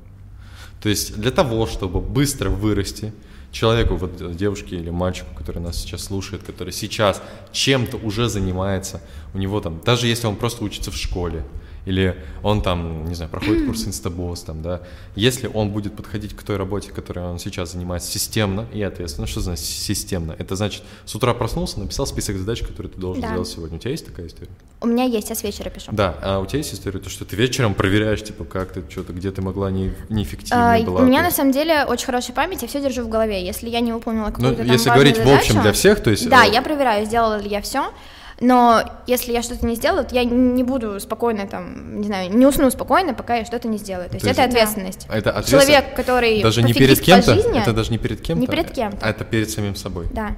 То 0.81 0.89
есть 0.89 1.15
для 1.17 1.31
того, 1.31 1.65
чтобы 1.65 2.01
быстро 2.01 2.49
вырасти, 2.49 3.13
человеку, 3.51 3.95
вот 3.95 4.35
девушке 4.35 4.75
или 4.75 4.89
мальчику, 4.89 5.33
который 5.35 5.59
нас 5.59 5.77
сейчас 5.77 6.03
слушает, 6.03 6.43
который 6.43 6.73
сейчас 6.73 7.21
чем-то 7.51 7.97
уже 7.97 8.27
занимается, 8.27 9.01
у 9.33 9.37
него 9.37 9.61
там, 9.61 9.79
даже 9.85 10.07
если 10.07 10.27
он 10.27 10.35
просто 10.35 10.63
учится 10.63 10.91
в 10.91 10.95
школе, 10.97 11.43
или 11.85 12.15
он 12.43 12.61
там, 12.61 13.05
не 13.07 13.15
знаю, 13.15 13.29
проходит 13.31 13.65
курс 13.67 13.85
инстабосс, 13.87 14.41
там, 14.41 14.61
да, 14.61 14.81
если 15.15 15.47
он 15.53 15.69
будет 15.69 15.95
подходить 15.95 16.35
к 16.35 16.43
той 16.43 16.57
работе, 16.57 16.91
которой 16.91 17.25
он 17.25 17.39
сейчас 17.39 17.73
занимается, 17.73 18.09
системно 18.11 18.65
и 18.73 18.81
ответственно, 18.81 19.27
что 19.27 19.41
значит 19.41 19.65
системно? 19.65 20.35
Это 20.37 20.55
значит, 20.55 20.83
с 21.05 21.13
утра 21.15 21.33
проснулся, 21.33 21.79
написал 21.79 22.05
список 22.07 22.37
задач, 22.37 22.61
которые 22.61 22.91
ты 22.91 22.99
должен 22.99 23.21
Да. 23.21 23.29
сделать 23.29 23.47
сегодня. 23.47 23.77
У 23.77 23.79
тебя 23.79 23.91
есть 23.91 24.05
такая 24.05 24.27
история? 24.27 24.51
У 24.81 24.87
меня 24.87 25.03
есть, 25.05 25.29
я 25.29 25.35
с 25.35 25.43
вечера 25.43 25.69
пишу. 25.69 25.91
Да, 25.91 26.15
а 26.21 26.39
у 26.39 26.45
тебя 26.45 26.57
есть 26.59 26.73
история, 26.73 26.99
то, 26.99 27.09
что 27.09 27.25
ты 27.25 27.35
вечером 27.35 27.73
проверяешь, 27.73 28.23
типа, 28.23 28.43
как 28.43 28.73
ты, 28.73 28.83
что-то, 28.89 29.13
где 29.13 29.31
ты 29.31 29.41
могла 29.41 29.71
не, 29.71 29.93
неэффективной 30.09 30.81
А, 30.81 30.83
была. 30.83 31.01
у 31.01 31.05
меня 31.05 31.21
на 31.21 31.31
самом 31.31 31.51
деле 31.51 31.85
очень 31.85 32.05
хорошая 32.05 32.35
память, 32.35 32.61
я 32.61 32.67
все 32.67 32.81
держу 32.81 33.03
в 33.03 33.09
голове. 33.09 33.45
Если 33.45 33.69
я 33.69 33.79
не 33.79 33.91
выполнила 33.93 34.25
Ну, 34.27 34.31
какую-то 34.31 34.57
там 34.57 34.65
если 34.67 34.89
говорить 34.89 35.17
в 35.17 35.21
общем 35.21 35.55
задачу- 35.55 35.61
для 35.61 35.71
всех, 35.73 36.03
то 36.03 36.09
есть... 36.11 36.29
Да, 36.29 36.45
э, 36.45 36.51
я 36.51 36.61
проверяю, 36.61 37.05
сделала 37.05 37.39
ли 37.39 37.49
я 37.49 37.61
все. 37.61 37.91
Но 38.39 38.83
если 39.07 39.31
я 39.31 39.41
что-то 39.41 39.65
не 39.65 39.75
сделала, 39.75 40.03
то 40.03 40.13
я 40.15 40.23
не 40.23 40.63
буду 40.63 40.99
спокойно 40.99 41.47
там, 41.47 41.99
не 42.01 42.07
знаю, 42.07 42.35
не 42.35 42.45
усну 42.45 42.69
спокойно, 42.71 43.13
пока 43.13 43.35
я 43.35 43.45
что-то 43.45 43.67
не 43.67 43.77
сделаю. 43.77 44.09
То 44.09 44.15
есть 44.15 44.25
То 44.25 44.31
это 44.31 44.41
есть- 44.41 44.53
ответственность. 44.53 45.05
Это 45.09 45.29
ответственность- 45.31 45.67
Человек, 45.67 45.95
который 45.95 46.41
Даже 46.41 46.63
не 46.63 46.73
перед 46.73 46.99
кем-то, 46.99 47.33
жизни, 47.35 47.61
это 47.61 47.73
даже 47.73 47.91
не 47.91 47.97
перед 47.97 48.21
кем-то, 48.21 48.41
Не 48.41 48.47
перед 48.47 48.71
кем-то. 48.71 48.97
а 49.01 49.09
это 49.09 49.23
перед 49.23 49.49
самим 49.49 49.75
собой. 49.75 50.07
Да. 50.11 50.31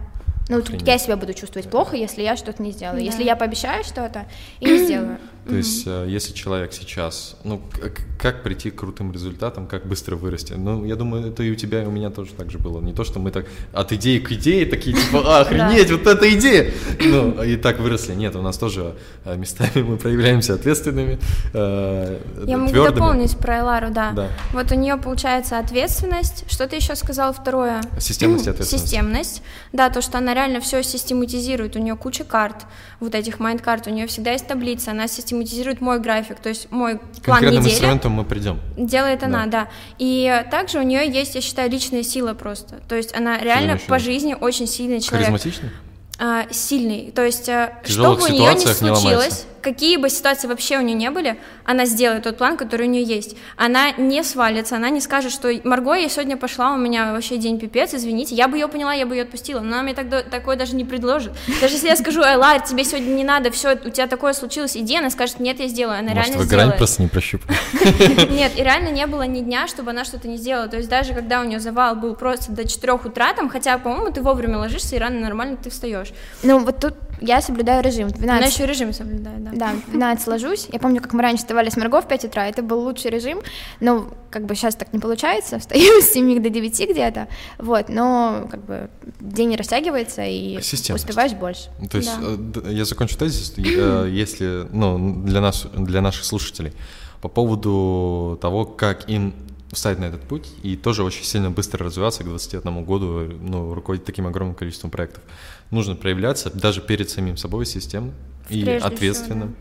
Ну, 0.48 0.58
тут 0.58 0.66
Охренеть. 0.66 0.88
я 0.88 0.98
себя 1.00 1.18
буду 1.18 1.34
чувствовать 1.34 1.68
плохо, 1.70 1.96
если 1.96 2.22
я 2.22 2.36
что-то 2.36 2.62
не 2.62 2.72
сделаю. 2.72 3.02
Если 3.04 3.24
Да. 3.24 3.30
я 3.30 3.36
пообещаю 3.36 3.84
что-то 3.84 4.26
и 4.60 4.66
не 4.66 4.78
сделаю. 4.78 5.18
То 5.48 5.56
есть, 5.56 5.84
э, 5.86 6.06
если 6.10 6.34
человек 6.34 6.74
сейчас, 6.74 7.36
ну, 7.44 7.60
к- 7.60 7.90
к- 7.92 8.02
как 8.20 8.42
прийти 8.42 8.72
к 8.72 8.76
крутым 8.80 9.12
результатам, 9.12 9.68
как 9.68 9.86
быстро 9.86 10.16
вырасти? 10.16 10.54
Ну, 10.54 10.86
я 10.86 10.96
думаю, 10.96 11.28
это 11.32 11.44
и 11.44 11.52
у 11.52 11.56
тебя, 11.56 11.84
и 11.84 11.86
у 11.86 11.92
меня 11.92 12.10
тоже 12.10 12.32
так 12.34 12.50
же 12.50 12.58
было. 12.58 12.82
Не 12.82 12.94
то, 12.94 13.04
что 13.04 13.20
мы 13.20 13.30
так 13.30 13.46
от 13.72 13.92
идеи 13.92 14.18
к 14.18 14.32
идее 14.32 14.66
такие, 14.66 14.96
типа, 14.96 15.22
«А, 15.26 15.42
охренеть, 15.42 15.92
вот 15.92 16.08
эта 16.08 16.34
идея! 16.34 16.72
Ну, 17.00 17.44
и 17.44 17.58
так 17.58 17.80
выросли. 17.80 18.16
Нет, 18.16 18.36
у 18.36 18.42
нас 18.42 18.58
тоже 18.58 18.96
э, 19.24 19.38
местами 19.38 19.84
мы 19.84 19.98
проявляемся 19.98 20.56
ответственными, 20.56 21.20
э, 21.54 22.20
Я 22.48 22.58
могу 22.58 22.74
дополнить 22.74 23.38
про 23.38 23.60
Айлару, 23.60 23.92
да. 23.92 24.30
Вот 24.52 24.72
у 24.72 24.76
нее 24.76 24.98
получается 24.98 25.60
ответственность. 25.60 26.46
Что 26.52 26.68
ты 26.68 26.78
еще 26.78 26.96
сказал 26.96 27.34
второе? 27.34 27.82
Системность 28.00 28.48
и 28.48 28.50
ответственность. 28.50 28.86
Системность. 28.86 29.42
Да, 29.74 29.92
то, 29.92 30.02
что 30.02 30.18
она 30.18 30.34
реально 30.34 30.60
все 30.60 30.82
систематизирует. 30.82 31.76
У 31.76 31.80
нее 31.80 31.96
куча 31.96 32.24
карт, 32.24 32.66
вот 33.00 33.14
этих 33.14 33.40
mind 33.40 33.58
-карт. 33.58 33.86
У 33.86 33.92
нее 33.92 34.08
всегда 34.08 34.32
есть 34.32 34.48
таблица. 34.48 34.90
Она 34.90 35.08
систематизирует 35.08 35.35
мой 35.82 36.00
график, 36.00 36.40
то 36.40 36.50
есть 36.50 36.72
мой 36.72 36.98
К 36.98 37.26
план 37.26 37.44
недели. 37.44 37.58
инструментам 37.74 38.12
мы 38.14 38.24
придем. 38.24 38.60
Делает 38.78 39.20
Да. 39.20 39.26
она, 39.28 39.46
да. 39.48 39.68
И 40.00 40.44
также 40.52 40.80
у 40.80 40.84
нее 40.84 41.10
есть, 41.10 41.36
я 41.36 41.42
считаю, 41.42 41.70
личная 41.70 42.04
сила 42.04 42.34
просто. 42.34 42.76
То 42.88 42.96
есть 42.96 43.16
она 43.16 43.40
реально 43.40 43.78
по 43.88 44.00
жизни 44.00 44.36
очень 44.40 44.68
сильный 44.68 45.00
человек. 45.02 45.28
Харизматичный? 45.28 45.70
а, 46.18 46.46
сильный. 46.52 47.12
То 47.12 47.24
есть, 47.26 47.48
В 47.48 47.72
тяжелых 47.86 48.20
что 48.20 48.30
бы 48.30 48.34
у 48.34 48.38
нее 48.40 48.54
не 48.54 48.60
случилось, 48.62 49.04
ломается. 49.04 49.44
Какие 49.66 49.98
бы 49.98 50.12
ситуации 50.12 50.48
вообще 50.48 50.78
у 50.78 50.82
нее 50.82 50.96
не 50.96 51.10
были, 51.10 51.38
она 51.66 51.86
сделает 51.86 52.24
тот 52.24 52.38
план, 52.38 52.56
который 52.56 52.88
у 52.88 52.90
нее 52.90 53.04
есть. 53.04 53.36
Она 53.58 53.92
не 53.94 54.24
свалится, 54.24 54.76
она 54.76 54.92
не 54.92 55.02
скажет, 55.02 55.32
что 55.32 55.52
Марго, 55.64 55.96
я 55.96 56.08
сегодня 56.08 56.38
пошла, 56.38 56.74
у 56.74 56.78
меня 56.78 57.14
вообще 57.14 57.38
день 57.38 57.60
пипец, 57.60 57.96
извините, 57.96 58.36
я 58.36 58.48
бы 58.48 58.58
ее 58.58 58.68
поняла, 58.68 58.94
я 58.94 59.08
бы 59.08 59.16
ее 59.16 59.24
отпустила, 59.24 59.62
но 59.62 59.74
она 59.76 59.82
мне 59.82 59.96
тогда, 59.96 60.22
такое 60.22 60.56
даже 60.56 60.76
не 60.76 60.86
предложит. 60.86 61.34
Даже 61.62 61.74
если 61.74 61.88
я 61.88 61.96
скажу, 61.96 62.22
эй, 62.22 62.36
Лар, 62.36 62.62
тебе 62.62 62.84
сегодня 62.84 63.10
не 63.10 63.24
надо, 63.24 63.50
все, 63.50 63.74
у 63.74 63.90
тебя 63.90 64.06
такое 64.06 64.34
случилось, 64.34 64.78
иди, 64.78 64.98
она 64.98 65.10
скажет, 65.10 65.40
нет, 65.40 65.60
я 65.60 65.68
сделаю, 65.68 65.98
она 65.98 66.10
Может, 66.10 66.24
реально 66.24 66.38
вы 66.38 66.46
сделает. 66.46 66.68
грань 66.68 66.78
просто 66.78 67.02
не 67.02 67.08
прощупали? 67.08 67.58
Нет, 68.32 68.52
и 68.56 68.64
реально 68.64 68.90
не 68.90 69.08
было 69.08 69.24
ни 69.24 69.40
дня, 69.42 69.68
чтобы 69.68 69.92
она 69.92 70.06
что-то 70.06 70.28
не 70.28 70.38
сделала. 70.38 70.68
То 70.68 70.78
есть 70.78 70.90
даже 70.90 71.14
когда 71.14 71.42
у 71.42 71.44
нее 71.44 71.60
завал 71.60 71.96
был 71.96 72.16
просто 72.16 72.52
до 72.52 72.68
4 72.68 72.94
утра, 72.94 73.34
там, 73.34 73.50
хотя, 73.50 73.78
по-моему, 73.78 74.12
ты 74.12 74.22
вовремя 74.22 74.58
ложишься 74.58 74.96
и 74.96 75.00
рано 75.00 75.20
нормально 75.20 75.58
ты 75.58 75.70
встаешь. 75.70 76.14
Ну, 76.44 76.60
вот 76.60 76.80
тут 76.80 76.96
я 77.22 77.42
соблюдаю 77.42 77.84
режим. 77.84 78.10
В 78.10 78.14
12 78.14 78.30
Она 78.30 78.46
еще 78.46 78.64
и 78.64 78.68
режим 78.68 78.94
соблюдает, 78.94 79.44
да. 79.44 79.52
Да, 79.56 79.74
12 79.88 80.28
ложусь. 80.28 80.68
Я 80.72 80.80
помню, 80.80 81.02
как 81.02 81.14
мы 81.14 81.22
раньше 81.22 81.44
вставали 81.44 81.70
с 81.70 81.78
Марго 81.78 82.02
в 82.02 82.08
5 82.08 82.26
утра, 82.26 82.48
это 82.48 82.62
был 82.62 82.82
лучший 82.82 83.10
режим, 83.10 83.40
но 83.80 84.10
как 84.30 84.46
бы 84.46 84.54
сейчас 84.54 84.76
так 84.76 84.92
не 84.94 85.00
получается, 85.00 85.60
встаю 85.60 86.02
с 86.02 86.12
7 86.12 86.44
до 86.44 86.50
9 86.50 86.90
где-то, 86.90 87.28
вот, 87.58 87.88
но 87.88 88.48
как 88.52 88.66
бы 88.66 88.90
день 89.22 89.56
растягивается 89.56 90.24
и 90.24 90.58
успеваешь 90.58 91.34
больше. 91.34 91.70
То 91.90 91.98
есть, 91.98 92.12
Да. 92.20 92.62
э, 92.66 92.74
я 92.74 92.84
закончу 92.84 93.18
тезис, 93.18 93.54
э, 93.58 94.10
если, 94.12 94.68
ну, 94.72 95.24
для 95.24 95.40
нас, 95.40 95.68
для 95.74 96.02
наших 96.02 96.26
слушателей, 96.26 96.74
по 97.22 97.30
поводу 97.30 98.38
того, 98.42 98.66
как 98.66 99.10
им 99.10 99.34
встать 99.72 100.00
на 100.00 100.06
этот 100.06 100.22
путь 100.22 100.48
и 100.64 100.76
тоже 100.76 101.04
очень 101.04 101.24
сильно 101.24 101.50
быстро 101.50 101.86
развиваться 101.86 102.24
к 102.24 102.28
21 102.28 102.84
году, 102.84 103.22
ну, 103.42 103.74
руководить 103.74 104.06
таким 104.06 104.28
огромным 104.28 104.56
количеством 104.56 104.92
проектов. 104.92 105.24
Нужно 105.72 105.96
проявляться 105.96 106.50
даже 106.50 106.82
перед 106.82 107.10
самим 107.10 107.38
собой 107.38 107.66
системно 107.66 108.14
и 108.50 108.64
Прежде 108.64 108.80
всего, 108.80 108.88
ответственным. 108.88 109.56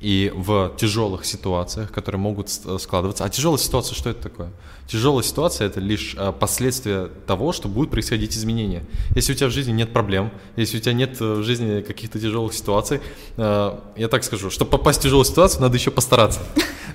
И 0.00 0.32
в 0.34 0.72
тяжелых 0.78 1.26
ситуациях, 1.26 1.92
которые 1.92 2.20
могут 2.20 2.48
с- 2.48 2.78
складываться. 2.78 3.24
А 3.24 3.28
тяжелая 3.28 3.58
ситуация, 3.58 3.94
что 3.94 4.08
это 4.08 4.22
такое? 4.22 4.50
Тяжелая 4.86 5.22
ситуация 5.22 5.66
это 5.66 5.78
лишь 5.78 6.14
а, 6.16 6.32
последствия 6.32 7.10
того, 7.26 7.52
что 7.52 7.68
будут 7.68 7.90
происходить 7.90 8.34
изменения. 8.34 8.82
Если 9.14 9.32
у 9.34 9.36
тебя 9.36 9.48
в 9.48 9.50
жизни 9.50 9.72
нет 9.72 9.92
проблем, 9.92 10.30
если 10.56 10.78
у 10.78 10.80
тебя 10.80 10.94
нет 10.94 11.20
э, 11.20 11.34
в 11.34 11.42
жизни 11.42 11.82
каких-то 11.82 12.18
тяжелых 12.18 12.54
ситуаций, 12.54 13.00
э, 13.36 13.78
я 13.96 14.08
так 14.08 14.24
скажу, 14.24 14.48
чтобы 14.48 14.70
попасть 14.70 15.00
в 15.00 15.02
тяжелую 15.02 15.26
ситуацию, 15.26 15.60
надо 15.60 15.76
еще 15.76 15.90
постараться. 15.90 16.40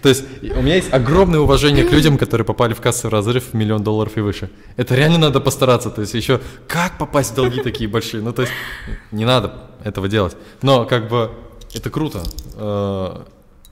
То 0.01 0.09
есть 0.09 0.23
у 0.41 0.61
меня 0.61 0.75
есть 0.75 0.93
огромное 0.93 1.39
уважение 1.39 1.83
к 1.85 1.91
людям, 1.91 2.17
которые 2.17 2.45
попали 2.45 2.73
в 2.73 2.81
кассовый 2.81 3.11
разрыв 3.11 3.43
в 3.51 3.53
миллион 3.53 3.83
долларов 3.83 4.17
и 4.17 4.21
выше. 4.21 4.49
Это 4.77 4.95
реально 4.95 5.17
надо 5.17 5.39
постараться. 5.39 5.89
То 5.89 6.01
есть 6.01 6.13
еще 6.13 6.39
как 6.67 6.97
попасть 6.97 7.31
в 7.31 7.35
долги 7.35 7.61
такие 7.61 7.89
большие? 7.89 8.21
Ну 8.23 8.33
то 8.33 8.43
есть 8.43 8.53
не 9.11 9.25
надо 9.25 9.53
этого 9.83 10.07
делать. 10.07 10.35
Но 10.61 10.85
как 10.85 11.09
бы 11.09 11.31
это 11.73 11.89
круто. 11.89 12.23
Э, 12.55 13.23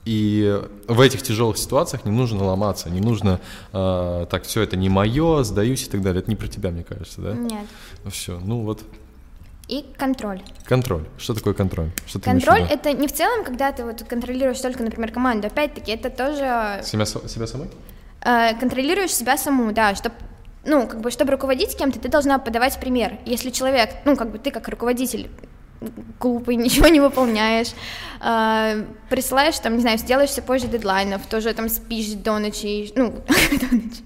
И 0.04 0.60
в 0.86 1.00
этих 1.00 1.22
тяжелых 1.22 1.56
ситуациях 1.56 2.04
не 2.04 2.10
нужно 2.12 2.44
ломаться, 2.44 2.90
не 2.90 3.00
нужно 3.00 3.40
э, 3.72 4.26
так, 4.30 4.44
все 4.44 4.60
это 4.60 4.76
не 4.76 4.90
мое, 4.90 5.42
сдаюсь 5.44 5.86
и 5.86 5.90
так 5.90 6.02
далее. 6.02 6.20
Это 6.20 6.30
не 6.30 6.36
про 6.36 6.46
тебя, 6.46 6.70
мне 6.70 6.84
кажется, 6.84 7.22
да? 7.22 7.32
Нет. 7.32 7.66
Все, 8.10 8.38
ну 8.44 8.60
вот 8.60 8.82
И 9.68 9.86
контроль. 9.96 10.42
контроль. 10.66 11.04
Что 11.16 11.34
такое 11.34 11.54
контроль? 11.54 11.90
Что 12.06 12.18
ты 12.18 12.30
Контроль 12.30 12.62
это 12.62 12.92
не 12.92 13.08
в 13.08 13.12
целом, 13.12 13.44
когда 13.44 13.72
ты 13.72 13.84
вот 13.84 14.02
контролируешь 14.02 14.60
только, 14.60 14.82
например, 14.82 15.10
команду. 15.10 15.46
Опять-таки, 15.46 15.92
это 15.92 16.10
тоже 16.10 16.82
Себя, 16.84 17.06
себя 17.06 17.46
самой? 17.46 17.68
э, 18.24 18.54
контролируешь 18.58 19.14
себя 19.14 19.36
саму, 19.36 19.72
да, 19.72 19.94
чтобы 19.94 20.14
ну, 20.66 20.86
как 20.86 21.00
бы, 21.00 21.10
чтобы 21.10 21.32
руководить 21.32 21.76
кем-то, 21.76 21.98
ты 21.98 22.08
должна 22.08 22.38
подавать 22.38 22.78
пример. 22.80 23.18
Если 23.26 23.50
человек, 23.50 23.90
ну, 24.04 24.16
как 24.16 24.30
бы 24.30 24.38
ты 24.38 24.50
как 24.50 24.66
руководитель 24.68 25.30
глупый, 26.18 26.56
ничего 26.64 26.88
не 26.88 27.00
выполняешь, 27.00 27.72
э, 28.22 28.84
присылаешь, 29.10 29.58
там, 29.58 29.74
не 29.74 29.80
знаю, 29.80 29.98
сделаешь 29.98 30.30
все 30.30 30.42
позже 30.42 30.66
дедлайнов, 30.66 31.26
тоже 31.26 31.52
там 31.54 31.68
спишь 31.68 32.12
до 32.14 32.38
ночи, 32.38 32.92
ну, 32.96 33.10
до 33.50 33.76
ночи. 33.76 34.02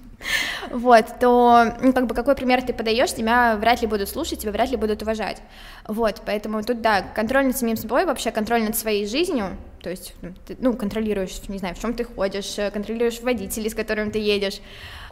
Вот, 0.71 1.05
то, 1.19 1.75
ну, 1.81 1.93
как 1.93 2.07
бы, 2.07 2.15
какой 2.15 2.35
пример 2.35 2.61
ты 2.61 2.73
подаешь, 2.73 3.13
тебя 3.13 3.55
вряд 3.55 3.81
ли 3.81 3.87
будут 3.87 4.09
слушать, 4.09 4.39
тебя 4.39 4.51
вряд 4.51 4.69
ли 4.69 4.77
будут 4.77 5.01
уважать. 5.01 5.41
Вот, 5.87 6.21
поэтому 6.25 6.63
тут, 6.63 6.81
да, 6.81 7.01
контроль 7.01 7.45
над 7.47 7.57
самим 7.57 7.77
собой, 7.77 8.05
вообще 8.05 8.31
контроль 8.31 8.63
над 8.63 8.77
своей 8.77 9.07
жизнью, 9.07 9.57
то 9.81 9.89
есть, 9.89 10.13
ну, 10.21 10.33
ты, 10.45 10.57
ну, 10.59 10.75
контролируешь, 10.75 11.39
не 11.47 11.57
знаю, 11.57 11.75
в 11.75 11.79
чем 11.79 11.93
ты 11.93 12.03
ходишь, 12.03 12.57
э, 12.57 12.69
контролируешь 12.71 13.21
водителей, 13.21 13.69
с 13.69 13.75
которыми 13.75 14.11
ты 14.11 14.19
едешь, 14.19 14.59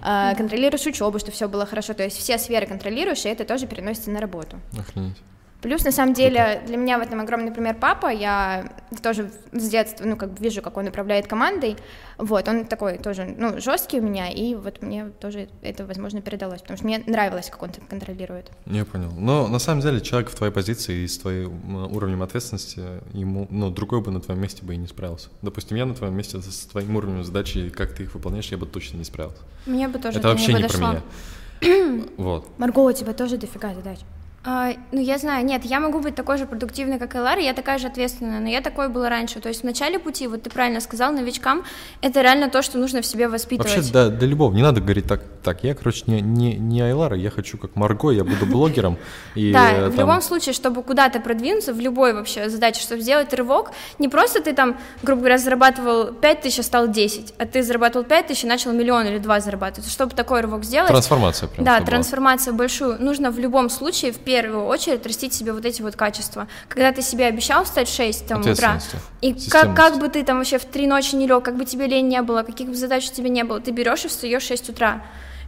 э, 0.02 0.36
контролируешь 0.36 0.86
учебу, 0.86 1.20
чтобы 1.20 1.34
все 1.34 1.48
было 1.48 1.66
хорошо, 1.66 1.94
то 1.94 2.04
есть 2.04 2.18
все 2.18 2.38
сферы 2.38 2.68
контролируешь, 2.68 3.26
и 3.26 3.30
это 3.30 3.46
тоже 3.46 3.68
переносится 3.68 4.12
на 4.12 4.20
работу. 4.20 4.60
Охренеть. 4.78 5.18
Плюс, 5.62 5.84
на 5.84 5.92
самом 5.92 6.14
деле, 6.14 6.62
для 6.68 6.78
меня 6.78 7.00
в 7.00 7.02
этом 7.02 7.20
огромный 7.20 7.52
пример 7.52 7.76
папа. 7.80 8.08
Я 8.08 8.72
тоже 9.02 9.32
с 9.52 9.70
детства, 9.70 10.06
ну, 10.06 10.16
как 10.16 10.34
бы 10.34 10.44
вижу, 10.44 10.62
как 10.62 10.78
он 10.78 10.88
управляет 10.88 11.28
командой. 11.28 11.78
Вот, 12.20 12.48
он 12.48 12.66
такой 12.66 13.00
тоже, 13.00 13.36
ну, 13.38 13.60
жесткий 13.60 14.00
у 14.00 14.04
меня, 14.04 14.30
и 14.30 14.54
вот 14.54 14.82
мне 14.82 15.06
тоже 15.20 15.50
это, 15.64 15.86
возможно, 15.86 16.22
передалось, 16.22 16.62
потому 16.62 16.78
что 16.78 16.86
мне 16.86 17.04
нравилось, 17.08 17.50
как 17.50 17.64
он 17.64 17.70
это 17.70 17.82
контролирует. 17.82 18.52
Я 18.68 18.86
понял. 18.86 19.12
Но 19.18 19.48
на 19.48 19.60
самом 19.60 19.82
деле 19.82 20.00
человек 20.02 20.30
в 20.30 20.36
твоей 20.36 20.54
позиции 20.54 21.04
и 21.04 21.08
с 21.08 21.18
твоим 21.18 21.76
уровнем 21.96 22.22
ответственности, 22.22 22.84
ему, 23.14 23.48
ну, 23.50 23.72
другой 23.72 24.02
бы 24.02 24.12
на 24.12 24.22
твоем 24.22 24.42
месте 24.42 24.64
бы 24.64 24.76
и 24.76 24.78
не 24.78 24.88
справился. 24.88 25.30
Допустим, 25.42 25.76
я 25.78 25.86
на 25.86 25.96
твоем 25.96 26.16
месте 26.16 26.40
с 26.40 26.66
твоим 26.66 26.96
уровнем 26.96 27.24
задачи, 27.24 27.70
как 27.70 27.94
ты 27.94 28.04
их 28.04 28.14
выполняешь, 28.14 28.48
я 28.52 28.58
бы 28.58 28.68
точно 28.68 28.98
не 28.98 29.04
справился. 29.04 29.42
Мне 29.66 29.88
бы 29.88 29.98
тоже 29.98 30.20
это 30.20 30.28
вообще 30.28 30.54
не 30.54 30.62
подошло. 30.62 30.80
про 30.80 30.88
меня. 30.90 31.02
Вот. 32.18 32.48
Марго, 32.60 32.80
у 32.80 32.92
тебя 32.92 33.14
тоже 33.14 33.38
дофига 33.38 33.74
задач. 33.74 34.00
А, 34.50 34.72
ну, 34.94 35.02
я 35.02 35.18
знаю, 35.18 35.46
нет, 35.46 35.66
я 35.66 35.82
могу 35.82 36.00
быть 36.00 36.16
такой 36.16 36.38
же 36.38 36.46
продуктивной, 36.46 37.00
как 37.00 37.16
и 37.16 37.20
Лара, 37.20 37.42
я 37.42 37.54
такая 37.54 37.78
же 37.80 37.88
ответственная, 37.88 38.40
но 38.40 38.48
я 38.48 38.62
такой 38.62 38.88
была 38.88 39.10
раньше. 39.10 39.42
То 39.42 39.50
есть 39.50 39.60
в 39.60 39.64
начале 39.66 40.00
пути, 40.00 40.26
вот 40.26 40.44
ты 40.44 40.50
правильно 40.50 40.80
сказал, 40.80 41.12
новичкам, 41.12 41.66
это 42.02 42.22
реально 42.22 42.50
то, 42.50 42.62
что 42.62 42.78
нужно 42.78 43.02
в 43.02 43.06
себе 43.06 43.28
воспитывать. 43.28 43.76
Вообще, 43.76 43.92
да, 43.92 44.08
для 44.08 44.26
любого. 44.26 44.54
Не 44.54 44.62
надо 44.62 44.80
говорить 44.80 45.06
так, 45.06 45.22
так, 45.44 45.66
я, 45.66 45.76
короче, 45.76 46.06
не, 46.08 46.22
не, 46.22 46.56
не 46.56 46.80
Айлара, 46.80 47.18
я 47.18 47.30
хочу 47.30 47.58
как 47.58 47.76
Марго, 47.76 48.12
я 48.12 48.24
буду 48.24 48.46
блогером. 48.46 48.98
И, 49.36 49.52
Да, 49.52 49.70
э, 49.70 49.90
в 49.90 50.00
любом 50.00 50.22
случае, 50.22 50.54
чтобы 50.54 50.82
куда-то 50.82 51.20
продвинуться, 51.20 51.74
в 51.74 51.82
любой 51.82 52.14
вообще 52.14 52.50
задаче, 52.50 52.80
чтобы 52.80 53.02
сделать 53.02 53.34
рывок, 53.34 53.72
не 54.00 54.08
просто 54.08 54.42
ты 54.42 54.54
там, 54.54 54.78
грубо 55.04 55.24
говоря, 55.24 55.40
зарабатывал 55.40 56.14
5 56.14 56.42
тысяч, 56.42 56.60
а 56.60 56.64
стал 56.64 56.88
10, 56.88 57.34
а 57.38 57.46
ты 57.46 57.64
зарабатывал 57.64 58.06
5 58.06 58.28
тысяч 58.28 58.46
и 58.46 58.48
начал 58.48 58.72
миллион 58.72 59.08
или 59.08 59.18
два 59.18 59.42
зарабатывать. 59.42 59.92
Чтобы 59.92 60.16
такой 60.16 60.40
рывок 60.40 60.64
сделать, 60.64 60.88
Трансформация 60.88 61.50
прям. 61.50 61.66
да, 61.66 61.82
трансформацию 61.82 62.56
большую 62.56 62.96
нужно 63.04 63.30
в 63.30 63.40
любом 63.40 63.70
случае 63.70 64.14
в 64.14 64.20
первую 64.42 64.66
очередь 64.66 65.06
растить 65.06 65.34
себе 65.34 65.52
вот 65.54 65.66
эти 65.66 65.82
вот 65.82 65.96
качества. 65.96 66.48
Когда 66.68 66.92
ты 66.92 67.02
себе 67.02 67.26
обещал 67.26 67.64
встать 67.64 67.88
в 67.88 67.96
6 67.96 68.28
там, 68.28 68.42
утра, 68.42 68.80
и 69.22 69.34
как, 69.50 69.76
как 69.76 69.98
бы 69.98 70.10
ты 70.10 70.24
там 70.24 70.38
вообще 70.38 70.60
в 70.60 70.66
три 70.66 70.86
ночи 70.88 71.16
не 71.16 71.28
лег, 71.28 71.44
как 71.44 71.58
бы 71.58 71.66
тебе 71.66 71.88
лень 71.88 72.08
не 72.08 72.22
было, 72.22 72.44
каких 72.44 72.70
бы 72.70 72.76
задач 72.76 73.10
у 73.10 73.14
тебя 73.14 73.30
не 73.30 73.44
было, 73.44 73.60
ты 73.60 73.72
берешь 73.72 74.06
и 74.06 74.08
встаешь 74.08 74.44
в 74.44 74.48
6 74.48 74.70
утра 74.70 75.02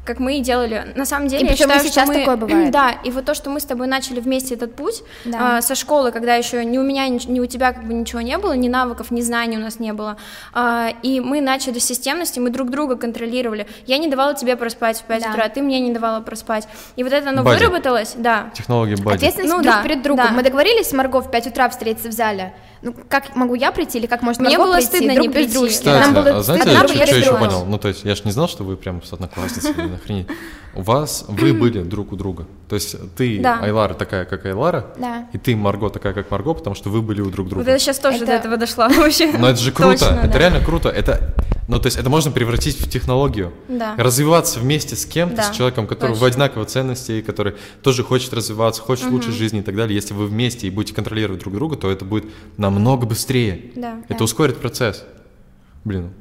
как 0.05 0.19
мы 0.19 0.37
и 0.37 0.41
делали. 0.41 0.91
На 0.95 1.05
самом 1.05 1.27
деле, 1.27 1.45
И 1.45 1.49
я 1.49 1.55
считаю, 1.55 1.79
сейчас 1.81 2.05
что 2.05 2.13
мы... 2.13 2.19
такое 2.19 2.35
бывает. 2.37 2.71
Да, 2.71 2.91
и 3.03 3.11
вот 3.11 3.25
то, 3.25 3.33
что 3.35 3.49
мы 3.51 3.59
с 3.59 3.65
тобой 3.65 3.85
начали 3.87 4.19
вместе 4.19 4.55
этот 4.55 4.73
путь 4.75 5.03
Да. 5.25 5.57
а, 5.57 5.61
со 5.61 5.75
школы, 5.75 6.11
когда 6.11 6.33
еще 6.35 6.65
ни 6.65 6.77
у 6.79 6.83
меня, 6.83 7.07
ни, 7.07 7.19
ни 7.29 7.39
у 7.39 7.45
тебя 7.45 7.73
как 7.73 7.83
бы 7.85 7.93
ничего 7.93 8.21
не 8.21 8.37
было, 8.39 8.53
ни 8.53 8.67
навыков, 8.69 9.11
ни 9.11 9.21
знаний 9.21 9.57
у 9.57 9.61
нас 9.61 9.79
не 9.79 9.93
было, 9.93 10.17
а, 10.53 10.89
и 11.03 11.19
мы 11.19 11.41
начали 11.41 11.77
с 11.77 11.85
системности, 11.85 12.39
мы 12.39 12.49
друг 12.49 12.69
друга 12.71 12.95
контролировали. 12.95 13.67
Я 13.85 13.97
не 13.99 14.07
давала 14.07 14.33
тебе 14.33 14.55
проспать 14.55 14.97
в 14.99 15.03
5 15.03 15.23
Да. 15.23 15.29
утра, 15.31 15.49
ты 15.49 15.61
мне 15.61 15.79
не 15.79 15.91
давала 15.91 16.21
проспать. 16.21 16.67
И 16.95 17.03
вот 17.03 17.13
это 17.13 17.29
оно 17.29 17.43
Бади. 17.43 17.59
выработалось, 17.59 18.13
да. 18.17 18.49
Технологии 18.55 18.95
бади. 18.95 19.17
Ответственность 19.17 19.53
Ну 19.53 19.61
друг 19.61 19.75
да, 19.75 19.83
перед 19.83 20.01
другом. 20.01 20.25
да. 20.27 20.31
Мы 20.33 20.41
договорились 20.43 20.87
с 20.89 20.93
Марго 20.93 21.21
в 21.21 21.29
5 21.29 21.47
утра 21.47 21.69
встретиться 21.69 22.09
в 22.09 22.13
зале. 22.13 22.53
Ну, 22.81 22.95
как 23.09 23.35
могу 23.35 23.55
я 23.55 23.71
прийти 23.71 23.97
или 23.97 24.05
как 24.07 24.21
может 24.21 24.39
Мне 24.39 24.57
Марго 24.57 24.63
было 24.71 24.75
прийти? 24.75 24.87
стыдно 24.87 25.15
друг 25.15 25.27
не 25.27 25.33
прийти. 25.33 25.67
Кстати, 25.67 26.01
Нам 26.01 26.13
было 26.13 26.37
а 26.37 26.43
знаете, 26.43 26.63
стыдно, 26.69 26.77
я 26.77 26.81
я 26.81 26.87
что, 26.87 27.05
что 27.05 27.15
еще 27.15 27.37
понял? 27.37 27.65
Ну, 27.65 27.77
то 27.77 27.87
есть, 27.89 28.05
я 28.05 28.15
же 28.15 28.21
не 28.23 28.31
знал, 28.31 28.47
что 28.47 28.63
вы 28.63 28.77
прям 28.77 29.03
с 29.03 29.11
одноклассницей, 29.11 29.71
охренеть. 29.95 30.27
У 30.75 30.81
вас, 30.81 31.25
вы 31.27 31.53
были 31.59 31.81
друг 31.83 32.11
у 32.13 32.15
друга. 32.15 32.45
То 32.67 32.75
есть, 32.75 32.95
ты, 33.15 33.39
Да. 33.39 33.59
Айлара, 33.61 33.93
такая, 33.95 34.25
как 34.25 34.45
Айлара, 34.45 34.93
Да. 34.97 35.27
и 35.33 35.37
ты, 35.37 35.55
Марго, 35.55 35.89
такая, 35.89 36.13
как 36.13 36.29
Марго, 36.31 36.53
потому 36.53 36.75
что 36.75 36.89
вы 36.89 37.01
были 37.01 37.21
у 37.21 37.29
друг 37.31 37.47
друга. 37.49 37.63
Вот 37.63 37.67
это 37.67 37.79
сейчас 37.79 37.97
тоже 37.99 38.17
Это- 38.17 38.25
до 38.27 38.31
этого 38.33 38.57
дошло 38.57 38.87
вообще. 38.97 39.31
Но 39.31 39.49
это 39.49 39.59
же 39.59 39.71
круто, 39.71 39.91
Точно, 39.97 40.19
это 40.19 40.27
да. 40.33 40.37
реально 40.39 40.59
круто. 40.63 40.89
Это, 40.89 41.33
ну, 41.67 41.79
то 41.79 41.87
есть, 41.87 41.97
это 41.97 42.09
можно 42.09 42.29
превратить 42.31 42.79
в 42.79 42.87
технологию. 42.89 43.51
Да. 43.67 43.95
Развиваться 43.97 44.59
вместе 44.59 44.95
с 44.95 45.05
кем-то, 45.07 45.37
Да, 45.37 45.43
с 45.51 45.55
человеком, 45.57 45.87
который 45.87 46.11
в 46.11 46.19
точно. 46.19 46.27
одинаковой 46.27 46.65
ценности, 46.67 47.21
который 47.21 47.55
тоже 47.81 48.03
хочет 48.03 48.31
развиваться, 48.33 48.81
хочет 48.83 49.05
лучшей 49.09 49.31
жизни 49.33 49.59
и 49.59 49.63
так 49.63 49.75
далее. 49.75 49.95
Если 49.95 50.13
вы 50.13 50.27
вместе 50.27 50.67
и 50.67 50.69
будете 50.69 50.93
контролировать 50.93 51.41
друг 51.41 51.55
друга, 51.55 51.75
то 51.75 51.89
это 51.89 52.05
будет 52.05 52.25
намного 52.57 53.07
быстрее. 53.07 53.71
Да. 53.75 53.95
Это 54.09 54.23
ускорит 54.23 54.57
процесс. 54.57 55.03
Блин, 55.83 56.11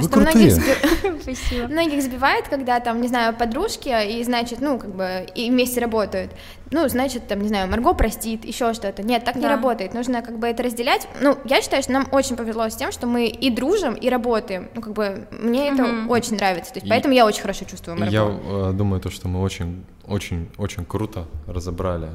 Просто 0.00 0.20
многих, 0.20 0.52
сби- 0.52 1.68
многих 1.72 2.02
сбивает, 2.02 2.48
когда 2.48 2.80
там, 2.80 3.00
не 3.00 3.08
знаю, 3.08 3.34
подружки, 3.34 3.88
и 4.18 4.22
значит, 4.24 4.60
ну, 4.60 4.78
как 4.78 4.94
бы, 4.94 5.26
и 5.34 5.50
вместе 5.50 5.80
работают. 5.80 6.32
Ну, 6.70 6.88
значит, 6.88 7.28
там, 7.28 7.40
не 7.40 7.48
знаю, 7.48 7.68
Марго 7.68 7.92
простит, 7.94 8.44
еще 8.44 8.74
что-то. 8.74 9.02
Нет, 9.02 9.24
так 9.24 9.36
не 9.36 9.42
Да. 9.42 9.50
работает. 9.50 9.94
Нужно 9.94 10.22
как 10.22 10.38
бы 10.38 10.48
это 10.48 10.62
разделять. 10.62 11.06
Ну, 11.20 11.38
я 11.44 11.62
считаю, 11.62 11.82
что 11.82 11.92
нам 11.92 12.08
очень 12.10 12.36
повезло 12.36 12.68
с 12.68 12.74
тем, 12.76 12.90
что 12.90 13.06
мы 13.06 13.26
и 13.28 13.50
дружим, 13.50 13.94
и 13.94 14.08
работаем. 14.08 14.68
Ну, 14.74 14.80
как 14.80 14.92
бы, 14.92 15.28
мне 15.30 15.68
это 15.68 15.84
Мгм. 15.84 16.10
очень 16.10 16.36
нравится. 16.36 16.72
То 16.72 16.78
есть, 16.78 16.86
И- 16.86 16.90
поэтому 16.90 17.14
я 17.14 17.26
очень 17.26 17.42
хорошо 17.42 17.64
чувствую 17.64 17.98
Марго. 17.98 18.12
Я 18.12 18.22
э, 18.24 18.72
думаю, 18.74 19.00
то, 19.00 19.10
что 19.10 19.28
мы 19.28 19.40
очень, 19.42 19.84
очень, 20.06 20.48
очень 20.58 20.84
круто 20.84 21.26
разобрали 21.46 22.08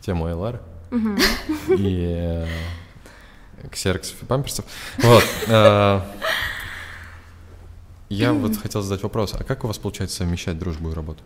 тему 0.00 0.26
Айлары 0.26 0.60
и 1.68 2.14
э, 2.16 2.46
ксероксов 3.70 4.22
и 4.22 4.26
памперсов. 4.26 4.64
Вот. 4.98 5.24
э, 5.46 6.00
Я 8.12 8.32
вот 8.34 8.56
хотел 8.56 8.82
задать 8.82 9.02
вопрос, 9.02 9.34
а 9.38 9.44
как 9.44 9.64
у 9.64 9.66
вас 9.66 9.78
получается 9.78 10.18
совмещать 10.18 10.58
дружбу 10.58 10.90
и 10.90 10.94
работу? 10.94 11.22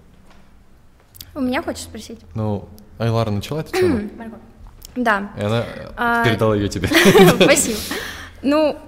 У 1.34 1.40
меня 1.40 1.62
хочешь 1.62 1.82
спросить? 1.82 2.20
Ну, 2.34 2.68
Айлара 2.98 3.30
начала 3.30 3.60
эту 3.60 3.72
тему. 3.72 4.08
Да. 4.98 5.30
и 5.36 5.42
она 5.42 5.60
э, 5.60 5.90
А, 5.98 6.24
передала 6.24 6.56
ее 6.56 6.70
тебе. 6.70 6.88
Спасибо. 7.42 7.78
Ну, 8.40 8.78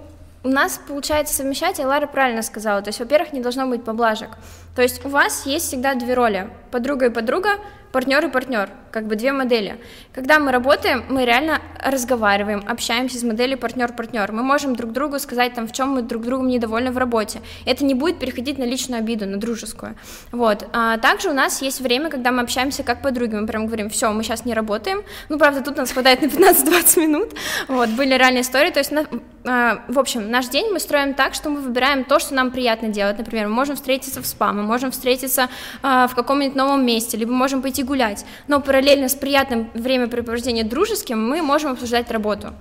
у 0.43 0.49
нас 0.49 0.81
получается 0.89 1.35
совмещать, 1.35 1.79
и 1.81 1.85
Лара 1.85 2.07
правильно 2.07 2.41
сказала. 2.41 2.81
То 2.81 2.89
есть, 2.89 2.99
во-первых, 3.01 3.35
не 3.35 3.43
должно 3.43 3.67
быть 3.67 3.85
поблажек. 3.85 4.31
То 4.75 4.81
есть 4.81 5.05
у 5.05 5.11
вас 5.11 5.45
есть 5.45 5.67
всегда 5.67 5.95
две 5.95 6.15
роли. 6.15 6.49
Подруга 6.71 7.07
и 7.07 7.11
подруга, 7.11 7.59
партнер 7.93 8.25
и 8.25 8.29
партнер. 8.29 8.71
Как 8.91 9.07
бы 9.07 9.17
две 9.17 9.33
модели. 9.33 9.79
Когда 10.15 10.39
мы 10.39 10.51
работаем, 10.51 11.05
мы 11.09 11.25
реально 11.25 11.61
разговариваем, 11.79 12.65
общаемся 12.67 13.19
с 13.19 13.23
моделью 13.23 13.59
партнер-партнер. 13.59 14.33
Мы 14.33 14.43
можем 14.43 14.75
друг 14.75 14.93
другу 14.93 15.19
сказать, 15.19 15.55
там, 15.55 15.69
в 15.69 15.73
чем 15.73 15.91
мы 15.91 16.03
друг 16.03 16.25
другом 16.25 16.49
недовольны 16.49 16.91
в 16.91 16.99
работе. 16.99 17.41
Это 17.67 17.85
не 17.85 17.95
будет 17.95 18.19
переходить 18.19 18.59
на 18.59 18.65
личную 18.65 19.01
обиду, 19.01 19.27
на 19.27 19.37
дружескую. 19.37 19.95
Вот. 20.33 20.69
А 20.73 20.97
также 20.99 21.31
у 21.31 21.35
нас 21.35 21.63
есть 21.63 21.81
время, 21.81 22.11
когда 22.11 22.33
мы 22.33 22.43
общаемся 22.43 22.83
как 22.83 23.03
подруги. 23.03 23.35
Мы 23.35 23.47
прям 23.47 23.67
говорим, 23.67 23.91
все, 23.91 24.11
мы 24.11 24.23
сейчас 24.23 24.45
не 24.45 24.55
работаем. 24.55 25.03
Ну, 25.29 25.39
правда, 25.39 25.63
тут 25.63 25.77
нас 25.77 25.93
хватает 25.93 26.23
на 26.23 26.27
15-20 26.27 27.01
минут. 27.01 27.35
Вот, 27.69 27.89
были 27.91 28.15
реальные 28.15 28.43
истории. 28.43 28.71
То 28.71 28.81
есть, 28.81 28.91
на- 28.91 29.07
а, 29.45 29.83
в 29.89 29.99
общем, 29.99 30.31
наш 30.31 30.49
день 30.49 30.73
мы 30.73 30.81
строим 30.81 31.15
так, 31.15 31.35
что 31.35 31.51
мы 31.51 31.61
выбираем 31.61 32.05
то, 32.05 32.19
что 32.19 32.35
нам 32.35 32.51
приятно 32.51 32.89
делать. 32.89 33.19
Например, 33.19 33.49
мы 33.49 33.55
можем 33.55 33.77
встретиться 33.77 34.23
в 34.23 34.27
спа, 34.27 34.53
мы 34.53 34.63
можем 34.63 34.91
встретиться 34.91 35.49
а, 35.83 36.07
в 36.09 36.15
каком-нибудь 36.15 36.57
новом 36.57 36.85
месте, 36.85 37.17
либо 37.17 37.33
можем 37.33 37.63
пойти 37.63 37.83
гулять. 37.89 38.25
Но 38.47 38.61
параллельно 38.61 39.09
с 39.09 39.15
приятным 39.15 39.71
времяпрепровождением 39.75 40.69
дружеским 40.69 41.19
мы 41.29 41.43
можем 41.43 41.73
обсуждать 41.73 42.11
работу. 42.11 42.53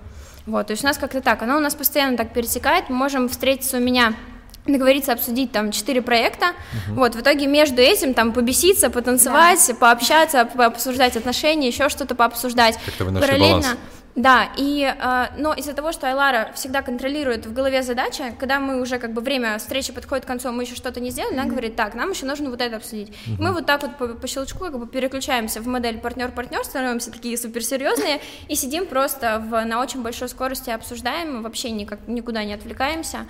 Вот, 0.46 0.68
то 0.68 0.72
есть 0.72 0.84
у 0.84 0.88
нас 0.88 0.98
как-то 0.98 1.22
так, 1.22 1.42
оно 1.44 1.58
у 1.58 1.60
нас 1.60 1.76
постоянно 1.76 2.16
так 2.18 2.34
пересекает, 2.34 2.90
мы 2.90 2.96
можем 2.96 3.28
встретиться 3.28 3.78
у 3.78 3.80
меня 3.82 4.14
договориться 4.66 5.14
обсудить 5.14 5.52
там 5.52 5.72
четыре 5.72 6.02
проекта, 6.02 6.48
вот, 6.90 7.16
в 7.16 7.22
итоге 7.22 7.48
между 7.48 7.82
этим 7.82 8.14
там 8.14 8.34
побеситься, 8.34 8.90
потанцевать, 8.90 9.72
пообщаться, 9.80 10.46
по- 10.46 10.66
обсуждать 10.66 11.16
отношения, 11.16 11.68
еще 11.68 11.90
что-то 11.90 12.16
пообсуждать. 12.16 12.78
Как-то 12.86 13.06
вы 13.06 13.12
нашли 13.12 13.40
баланс. 13.40 13.68
Да, 14.18 14.50
и, 14.58 14.82
э, 14.84 15.28
но 15.38 15.54
из-за 15.54 15.74
того, 15.74 15.92
что 15.92 16.08
Айлара 16.08 16.52
всегда 16.56 16.82
контролирует 16.82 17.46
в 17.46 17.54
голове 17.54 17.84
задачи, 17.84 18.24
когда 18.40 18.60
мы 18.60 18.82
уже 18.82 18.98
как 18.98 19.14
бы 19.14 19.22
время 19.22 19.60
встречи 19.60 19.94
подходит 19.94 20.26
к 20.26 20.28
концу, 20.28 20.52
мы 20.52 20.64
еще 20.64 20.74
что-то 20.74 21.00
не 21.00 21.12
сделали, 21.12 21.36
она 21.36 21.46
говорит, 21.46 21.76
так, 21.76 21.94
нам 21.94 22.10
еще 22.10 22.26
нужно 22.26 22.50
вот 22.50 22.60
это 22.60 22.78
обсудить. 22.78 23.16
И 23.28 23.40
мы 23.40 23.54
вот 23.54 23.68
так 23.68 23.84
вот 23.84 23.96
по, 23.96 24.08
по 24.08 24.28
щелчку 24.28 24.66
как 24.66 24.80
бы 24.80 24.88
переключаемся 24.88 25.62
в 25.62 25.68
модель 25.68 26.00
партнер-партнер, 26.00 26.64
становимся 26.64 27.12
такие 27.12 27.38
суперсерьезные 27.38 28.20
и 28.48 28.56
сидим 28.56 28.88
просто 28.88 29.38
в, 29.38 29.64
на 29.66 29.80
очень 29.80 30.02
большой 30.02 30.30
скорости 30.30 30.72
обсуждаем, 30.72 31.44
вообще 31.44 31.70
никак, 31.70 32.00
никуда 32.08 32.44
не 32.44 32.56
отвлекаемся. 32.56 33.28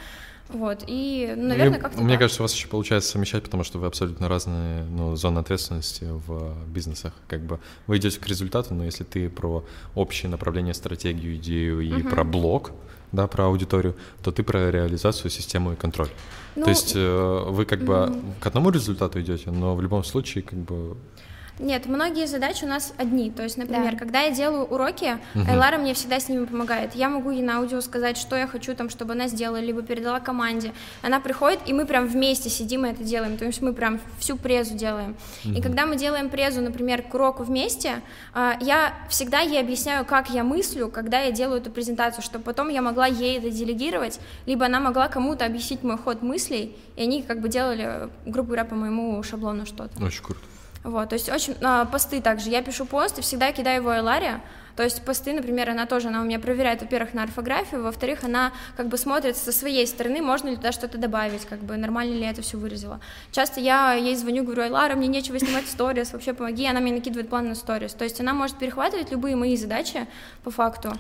Вот, 0.50 0.84
и, 0.88 1.34
ну, 1.36 1.50
наверное, 1.50 1.80
как-то 1.80 2.02
Мне 2.02 2.14
так. 2.14 2.20
кажется, 2.20 2.42
у 2.42 2.46
вас 2.46 2.54
еще 2.54 2.68
получается 2.68 3.12
совмещать, 3.12 3.44
потому 3.44 3.64
что 3.64 3.80
вы 3.80 3.88
абсолютно 3.88 4.30
разные 4.30 4.84
ну, 4.84 5.16
зоны 5.16 5.40
ответственности 5.40 6.06
в 6.10 6.56
бизнесах. 6.68 7.14
Как 7.28 7.42
бы 7.42 7.60
вы 7.86 7.98
идете 7.98 8.20
к 8.20 8.28
результату, 8.28 8.74
но 8.74 8.86
если 8.86 9.04
ты 9.04 9.30
про 9.30 9.66
общее 9.94 10.30
направление, 10.30 10.74
стратегию, 10.74 11.36
идею 11.36 11.82
и 11.82 12.02
про 12.02 12.24
блог, 12.24 12.72
да, 13.12 13.28
про 13.28 13.46
аудиторию, 13.46 13.96
то 14.24 14.32
ты 14.32 14.44
про 14.44 14.72
реализацию, 14.72 15.32
систему 15.32 15.74
и 15.74 15.76
контроль. 15.76 16.10
Ну, 16.56 16.64
То 16.64 16.70
есть 16.70 16.94
э, 16.96 17.46
вы 17.48 17.66
как 17.66 17.84
бы 17.84 18.14
к 18.40 18.48
одному 18.48 18.70
результату 18.70 19.22
идете, 19.22 19.52
но 19.52 19.76
в 19.76 19.82
любом 19.82 20.04
случае 20.04 20.44
как 20.44 20.60
бы 20.60 20.98
Нет, 21.60 21.88
многие 21.88 22.28
задачи 22.28 22.66
у 22.66 22.68
нас 22.68 22.94
одни. 22.98 23.32
То 23.32 23.44
есть, 23.44 23.58
например, 23.58 23.94
Да. 23.94 23.98
когда 23.98 24.22
я 24.22 24.32
делаю 24.32 24.64
уроки, 24.66 25.18
Айлара 25.48 25.78
мне 25.78 25.94
всегда 25.94 26.20
с 26.20 26.30
ними 26.30 26.46
помогает. 26.46 26.94
Я 26.96 27.10
могу 27.10 27.32
ей 27.32 27.42
на 27.42 27.58
аудио 27.58 27.82
сказать, 27.82 28.18
что 28.18 28.36
я 28.36 28.46
хочу 28.48 28.76
там, 28.76 28.90
чтобы 28.90 29.14
она 29.14 29.28
сделала, 29.28 29.60
либо 29.60 29.82
передала 29.82 30.20
команде. 30.20 30.72
Она 31.02 31.20
приходит, 31.20 31.60
и 31.66 31.74
мы 31.74 31.86
прям 31.86 32.08
вместе 32.08 32.50
сидим 32.50 32.86
и 32.86 32.90
это 32.90 33.04
делаем. 33.04 33.38
То 33.38 33.46
есть 33.46 33.62
мы 33.62 33.74
прям 33.74 34.00
всю 34.20 34.38
презу 34.38 34.76
делаем. 34.76 35.16
И 35.44 35.62
когда 35.62 35.86
мы 35.86 35.96
делаем 35.96 36.30
презу, 36.30 36.62
например, 36.62 37.02
к 37.02 37.14
уроку 37.14 37.44
вместе, 37.44 38.02
а, 38.34 38.58
я 38.62 38.94
всегда 39.10 39.40
ей 39.40 39.60
объясняю, 39.60 40.06
как 40.06 40.30
я 40.30 40.44
мыслю, 40.44 40.90
когда 40.90 41.22
я 41.22 41.32
делаю 41.32 41.60
эту 41.62 41.72
презентацию, 41.72 42.24
чтобы 42.24 42.44
потом 42.44 42.70
я 42.70 42.82
могла 42.82 43.08
ей 43.08 43.40
это 43.40 43.50
делегировать, 43.50 44.20
либо 44.46 44.66
она 44.66 44.80
могла 44.80 45.08
кому-то 45.08 45.46
объяснить 45.46 45.84
мой 45.84 45.98
ход 45.98 46.22
мыслей, 46.22 46.76
и 46.96 47.02
они 47.04 47.24
как 47.24 47.42
бы 47.42 47.50
делали, 47.50 48.10
грубо 48.26 48.48
говоря, 48.48 48.66
по 48.66 48.76
моему 48.76 49.22
шаблону 49.24 49.66
что-то. 49.66 50.04
очень 50.04 50.24
круто. 50.24 50.42
Вот, 50.88 51.10
то 51.10 51.16
есть 51.16 51.28
очень 51.28 51.54
а, 51.62 51.84
посты 51.84 52.22
также. 52.22 52.50
Я 52.50 52.62
пишу 52.62 52.86
пост 52.86 53.20
и 53.20 53.22
всегда 53.22 53.52
кидаю 53.52 53.82
его 53.82 53.98
Эларе. 53.98 54.40
То 54.78 54.84
есть 54.84 55.04
посты, 55.04 55.34
например, 55.34 55.70
она 55.70 55.86
тоже, 55.86 56.08
она 56.08 56.22
у 56.22 56.24
меня 56.24 56.40
проверяет, 56.40 56.82
во-первых, 56.82 57.14
на 57.14 57.24
орфографию, 57.24 57.84
во-вторых, 57.84 58.24
она 58.24 58.54
как 58.78 58.88
бы 58.88 58.98
смотрит 58.98 59.36
со 59.36 59.52
своей 59.52 59.86
стороны, 59.86 60.22
можно 60.22 60.50
ли 60.50 60.56
туда 60.56 60.72
что-то 60.72 60.98
добавить, 60.98 61.46
как 61.46 61.60
бы 61.60 61.76
нормально 61.76 62.14
ли 62.14 62.22
я 62.22 62.30
это 62.30 62.42
все 62.42 62.58
выразила. 62.58 63.02
Часто 63.32 63.60
я 63.60 63.96
ей 63.96 64.16
звоню, 64.16 64.44
говорю, 64.44 64.62
Айлара, 64.62 64.96
мне 64.96 65.08
нечего 65.08 65.40
снимать 65.40 65.68
сторис, 65.68 66.14
вообще 66.14 66.34
помоги, 66.34 66.64
и 66.64 66.68
она 66.68 66.80
мне 66.80 66.94
накидывает 66.94 67.28
план 67.28 67.50
на 67.50 67.56
сторис. 67.56 67.94
То 67.94 68.06
есть 68.06 68.22
она 68.22 68.34
может 68.34 68.58
перехватывать 68.58 69.12
любые 69.12 69.36
мои 69.36 69.58
задачи 69.58 70.08
по 70.44 70.52
факту. 70.52 70.94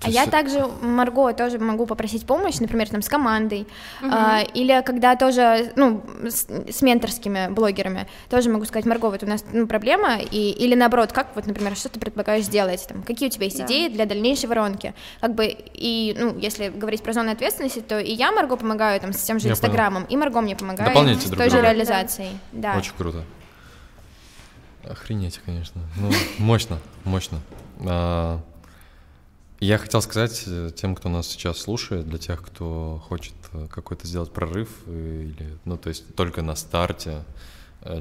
То 0.00 0.06
А 0.06 0.10
я 0.10 0.26
также 0.26 0.66
Марго 0.80 1.34
тоже 1.34 1.58
могу 1.58 1.84
попросить 1.84 2.24
помощь, 2.24 2.58
например, 2.60 2.88
там 2.88 3.02
с 3.02 3.08
командой, 3.10 3.66
а, 4.02 4.40
или 4.40 4.82
когда 4.86 5.16
тоже, 5.16 5.70
ну, 5.76 6.02
с, 6.26 6.46
с 6.48 6.80
менторскими 6.80 7.48
блогерами, 7.50 8.08
тоже 8.30 8.48
могу 8.48 8.64
сказать, 8.64 8.86
Марго, 8.86 9.10
вот 9.10 9.22
у 9.22 9.26
нас 9.26 9.44
ну, 9.52 9.66
проблема, 9.66 10.16
и, 10.18 10.50
или 10.50 10.74
наоборот, 10.74 11.12
как 11.12 11.26
вот, 11.34 11.46
например, 11.46 11.76
что 11.76 11.90
ты 11.90 12.00
предлагаешь 12.00 12.44
сделать, 12.46 12.86
там, 12.88 13.02
какие 13.02 13.28
у 13.28 13.30
тебя 13.30 13.44
есть 13.44 13.58
Да. 13.58 13.66
идеи 13.66 13.88
для 13.88 14.06
дальнейшей 14.06 14.46
воронки, 14.48 14.94
как 15.20 15.34
бы, 15.34 15.54
и, 15.74 16.16
ну, 16.18 16.38
если 16.38 16.68
говорить 16.68 17.02
про 17.02 17.12
зону 17.12 17.30
ответственности, 17.30 17.80
то 17.80 17.98
и 18.00 18.12
я 18.12 18.32
Марго 18.32 18.56
помогаю 18.56 18.98
там 18.98 19.12
с 19.12 19.22
тем 19.22 19.38
же 19.40 19.48
Я 19.48 19.52
Инстаграмом, 19.52 20.04
и 20.04 20.16
Марго 20.16 20.40
мне 20.40 20.56
помогает 20.56 20.88
Дополняете 20.88 21.26
с 21.26 21.30
друг 21.30 21.36
той 21.38 21.50
же 21.50 21.56
друга. 21.56 21.68
реализацией, 21.70 22.30
да. 22.52 22.78
Очень 22.78 22.94
круто. 22.96 23.24
Охренеть, 24.88 25.38
конечно. 25.44 25.82
Ну, 25.98 26.10
мощно, 26.38 26.78
мощно. 27.04 27.40
Я 29.62 29.78
хотел 29.78 30.02
сказать 30.02 30.42
э, 30.48 30.70
тем, 30.74 30.96
кто 30.96 31.08
нас 31.08 31.28
сейчас 31.28 31.58
слушает, 31.58 32.08
для 32.08 32.18
тех, 32.18 32.42
кто 32.42 33.00
хочет 33.06 33.34
э, 33.52 33.68
какой-то 33.70 34.08
сделать 34.08 34.32
прорыв, 34.32 34.68
э, 34.86 35.22
или, 35.22 35.56
ну, 35.64 35.76
то 35.76 35.88
есть 35.88 36.16
только 36.16 36.42
на 36.42 36.56
старте, 36.56 37.22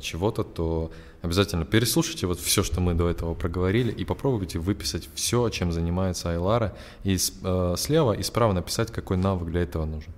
чего-то, 0.01 0.43
то 0.43 0.91
обязательно 1.21 1.65
переслушайте 1.65 2.25
вот 2.25 2.39
все, 2.39 2.63
что 2.63 2.81
мы 2.81 2.95
до 2.95 3.07
этого 3.09 3.35
проговорили, 3.35 3.91
и 3.91 4.05
попробуйте 4.05 4.57
выписать 4.57 5.07
все, 5.13 5.49
чем 5.49 5.71
занимается 5.71 6.31
Айлара, 6.31 6.75
и 7.03 7.15
э, 7.15 7.75
слева 7.77 8.13
и 8.13 8.23
справа 8.23 8.53
написать, 8.53 8.91
какой 8.91 9.17
навык 9.17 9.51
для 9.51 9.61
этого 9.61 9.85
нужен. 9.85 10.13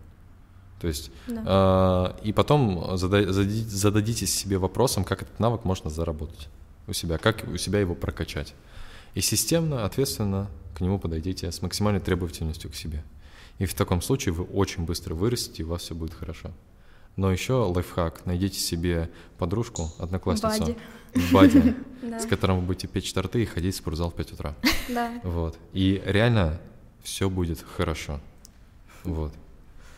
То 0.79 0.87
есть, 0.87 1.11
э, 1.27 2.13
и 2.23 2.31
потом 2.31 2.95
зада- 2.95 3.33
зади- 3.33 3.65
зададитесь 3.65 4.33
себе 4.33 4.59
вопросом, 4.59 5.03
как 5.03 5.23
этот 5.23 5.37
навык 5.41 5.65
можно 5.65 5.89
заработать 5.89 6.47
у 6.87 6.93
себя, 6.93 7.17
как 7.17 7.43
у 7.53 7.57
себя 7.57 7.81
его 7.81 7.95
прокачать. 7.95 8.53
И 9.13 9.19
системно, 9.19 9.83
ответственно 9.83 10.47
к 10.75 10.81
нему 10.81 10.99
подойдите 10.99 11.51
с 11.51 11.61
максимальной 11.61 11.99
требовательностью 11.99 12.71
к 12.71 12.75
себе. 12.75 13.03
И 13.59 13.65
в 13.65 13.73
таком 13.73 14.01
случае 14.01 14.33
вы 14.33 14.43
очень 14.45 14.83
быстро 14.85 15.13
вырастете, 15.15 15.63
и 15.63 15.65
у 15.65 15.69
вас 15.69 15.83
все 15.83 15.95
будет 15.95 16.13
хорошо. 16.13 16.51
Но 17.15 17.31
еще 17.31 17.53
лайфхак. 17.53 18.25
Найдите 18.25 18.59
себе 18.59 19.09
подружку, 19.37 19.91
одноклассницу. 19.99 20.75
Бади. 21.31 21.75
С 22.19 22.25
которым 22.25 22.59
вы 22.61 22.65
будете 22.65 22.87
печь 22.87 23.13
торты 23.13 23.43
и 23.43 23.45
ходить 23.45 23.75
в 23.75 23.77
спортзал 23.77 24.09
в 24.09 24.15
5 24.15 24.33
утра. 24.33 24.55
Да. 24.89 25.11
Вот. 25.23 25.57
И 25.73 26.01
реально 26.05 26.59
все 27.03 27.29
будет 27.29 27.63
хорошо. 27.77 28.19
Вот. 29.03 29.31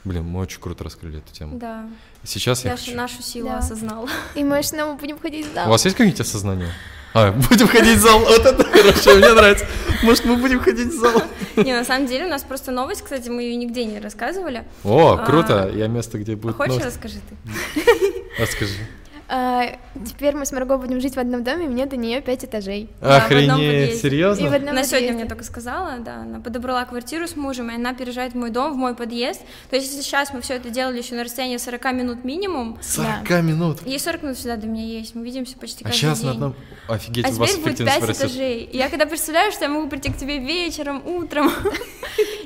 Блин, 0.03 0.25
мы 0.25 0.41
очень 0.41 0.59
круто 0.59 0.83
раскрыли 0.83 1.17
эту 1.19 1.33
тему. 1.33 1.57
Да. 1.57 1.89
Сейчас 2.23 2.63
я 2.65 2.71
Даша 2.71 2.85
хочу... 2.85 2.97
нашу 2.97 3.23
силу 3.23 3.47
Да. 3.47 3.57
осознала. 3.59 4.07
И 4.35 4.43
мы 4.43 4.61
снова 4.61 4.95
будем 4.97 5.17
ходить 5.17 5.47
в 5.47 5.51
У 5.51 5.53
зал. 5.55 5.69
вас 5.69 5.85
есть 5.85 5.97
какие-то 5.97 6.21
осознания? 6.23 6.71
А, 7.15 7.31
будем 7.31 7.67
ходить 7.69 7.97
в 7.97 8.01
зал. 8.01 8.19
Вот 8.19 8.45
это 8.45 8.63
хорошо, 8.65 9.15
мне 9.15 9.31
нравится. 9.33 9.65
Может, 10.03 10.25
мы 10.25 10.35
будем 10.35 10.59
ходить 10.59 10.87
в 10.89 10.99
зал? 10.99 11.21
Не, 11.55 11.73
на 11.73 11.85
самом 11.85 12.07
деле 12.07 12.25
у 12.25 12.29
нас 12.29 12.43
просто 12.43 12.71
новость, 12.71 13.03
кстати, 13.03 13.29
мы 13.29 13.43
ее 13.43 13.55
нигде 13.55 13.85
не 13.85 13.99
рассказывали. 14.01 14.65
О, 14.83 15.13
А, 15.17 15.25
круто. 15.25 15.71
Я 15.73 15.87
место, 15.87 16.17
где 16.17 16.35
будет 16.35 16.57
хочешь, 16.57 16.83
расскажи 16.83 17.15
ты? 17.29 17.81
Расскажи. 18.37 18.73
А, 19.27 19.77
теперь 20.07 20.35
мы 20.35 20.45
с 20.45 20.51
Марго 20.51 20.77
будем 20.77 21.01
жить 21.01 21.15
в 21.15 21.19
одном 21.19 21.43
доме, 21.43 21.65
и 21.65 21.67
мне 21.67 21.85
до 21.87 21.97
нее 21.97 22.21
пять 22.21 22.45
этажей. 22.45 22.89
Да, 23.01 23.17
Охренеть, 23.17 23.49
подъезде. 23.51 23.93
И 23.93 23.97
в 23.97 24.01
серьезно? 24.01 24.55
одном 24.55 24.69
Она 24.71 24.83
сегодня 24.83 25.07
подъезде. 25.07 25.13
мне 25.13 25.25
только 25.25 25.43
сказала, 25.43 25.97
да, 25.99 26.17
она 26.17 26.39
подобрала 26.39 26.85
квартиру 26.85 27.27
с 27.27 27.35
мужем, 27.35 27.71
и 27.71 27.75
она 27.75 27.93
переезжает 27.93 28.33
в 28.33 28.35
мой 28.35 28.51
дом, 28.51 28.73
в 28.73 28.75
мой 28.75 28.93
подъезд. 28.95 29.41
То 29.71 29.77
есть, 29.77 29.87
если 29.89 30.01
сейчас 30.03 30.31
мы 30.31 30.41
все 30.41 30.53
это 30.55 30.69
делали 30.69 30.99
еще 30.99 31.15
на 31.15 31.23
расстоянии 31.23 31.57
40 31.57 31.93
минут 31.93 32.23
минимум, 32.23 32.77
40 32.81 33.29
минут. 33.43 33.85
ей 33.87 33.99
40 33.99 34.23
минут 34.23 34.37
сюда 34.37 34.57
до 34.57 34.67
меня 34.67 34.83
есть, 34.85 35.15
мы 35.15 35.25
видимся 35.25 35.57
почти 35.57 35.83
А 35.83 35.87
каждый 35.87 35.97
сейчас 36.01 36.19
день. 36.19 36.27
на 36.27 36.31
одном... 36.33 36.55
Офигеть, 36.87 37.25
А 37.25 37.29
у 37.29 37.31
вас 37.33 37.49
теперь 37.51 37.63
будет 37.73 37.77
5 37.77 38.01
вырастет. 38.01 38.25
этажей. 38.25 38.59
И 38.71 38.77
я 38.77 38.89
когда 38.89 39.07
представляю, 39.07 39.51
что 39.51 39.63
я 39.65 39.69
могу 39.71 39.87
прийти 39.89 40.11
к 40.11 40.17
тебе 40.17 40.37
вечером, 40.37 41.01
утром, 41.07 41.51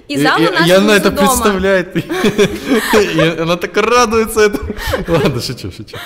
и 0.08 0.18
зал 0.18 0.40
у 0.40 0.44
нас 0.44 0.66
и 0.66 0.72
она 0.72 0.94
внизу 0.94 1.08
это 1.08 1.12
представляет. 1.12 1.94
Она 3.40 3.58
так 3.58 3.76
радуется 3.78 4.42
этому. 4.42 4.74
Ладно, 5.08 5.42
шучу, 5.42 5.72
шучу. 5.72 5.98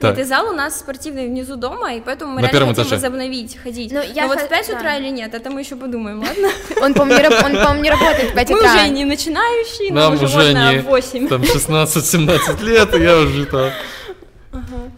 Нет, 0.00 0.18
Так, 0.22 0.28
зал 0.28 0.48
у 0.50 0.52
нас 0.52 0.78
спортивный 0.78 1.26
внизу 1.28 1.56
дома, 1.56 1.94
и 1.94 2.00
поэтому 2.00 2.32
мы 2.34 2.42
На 2.42 2.48
реально 2.48 2.68
хотим 2.68 2.82
этаже. 2.84 2.94
возобновить 2.96 3.56
ходить. 3.56 3.92
Ну, 3.92 3.98
Но 3.98 4.04
я 4.04 4.26
вот 4.26 4.38
х- 4.38 4.46
в 4.46 4.48
5 4.48 4.68
да. 4.68 4.76
утра 4.78 4.96
или 4.96 5.08
нет, 5.10 5.34
это 5.34 5.50
мы 5.50 5.60
еще 5.60 5.76
подумаем, 5.76 6.20
ладно? 6.20 6.48
Он, 6.82 6.94
по-моему, 6.94 7.22
не, 7.22 7.28
раб- 7.28 7.44
он, 7.44 7.52
по-моему, 7.52 7.82
не 7.82 7.90
работает 7.90 8.30
в 8.30 8.34
5 8.34 8.50
Мы 8.50 8.56
утра. 8.58 8.74
уже 8.74 8.88
не 8.88 9.04
начинающие, 9.04 9.92
нам, 9.92 10.14
уже 10.14 10.24
уже 10.24 10.36
можно 10.36 10.72
не 10.72 10.78
в 10.80 10.84
8. 10.86 11.28
там 11.28 11.42
16-17 11.42 12.62
лет, 12.62 12.94
и 12.94 13.02
я 13.02 13.18
уже 13.18 13.46
там... 13.46 13.70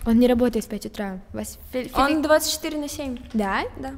Он 0.06 0.18
не 0.18 0.26
работает 0.28 0.64
в 0.64 0.68
5 0.68 0.86
утра. 0.86 1.20
Вас 1.32 1.58
Он 1.94 2.22
24 2.22 2.78
на 2.78 2.88
7. 2.88 3.18
Да? 3.32 3.62
Да. 3.78 3.92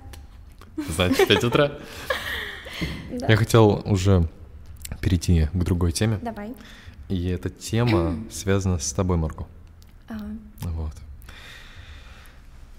Значит, 0.95 1.27
5 1.29 1.45
утра. 1.45 1.73
Да. 3.11 3.27
Я 3.29 3.37
хотел 3.37 3.83
уже 3.87 4.29
перейти 5.01 5.49
к 5.53 5.65
другой 5.65 5.93
теме. 5.93 6.19
Давай. 6.23 6.53
И 7.09 7.29
эта 7.29 7.49
тема 7.51 8.17
связана 8.31 8.79
с 8.79 8.93
тобой, 8.93 9.17
Марко. 9.17 9.47
Ага. 10.09 10.25
Вот. 10.63 10.93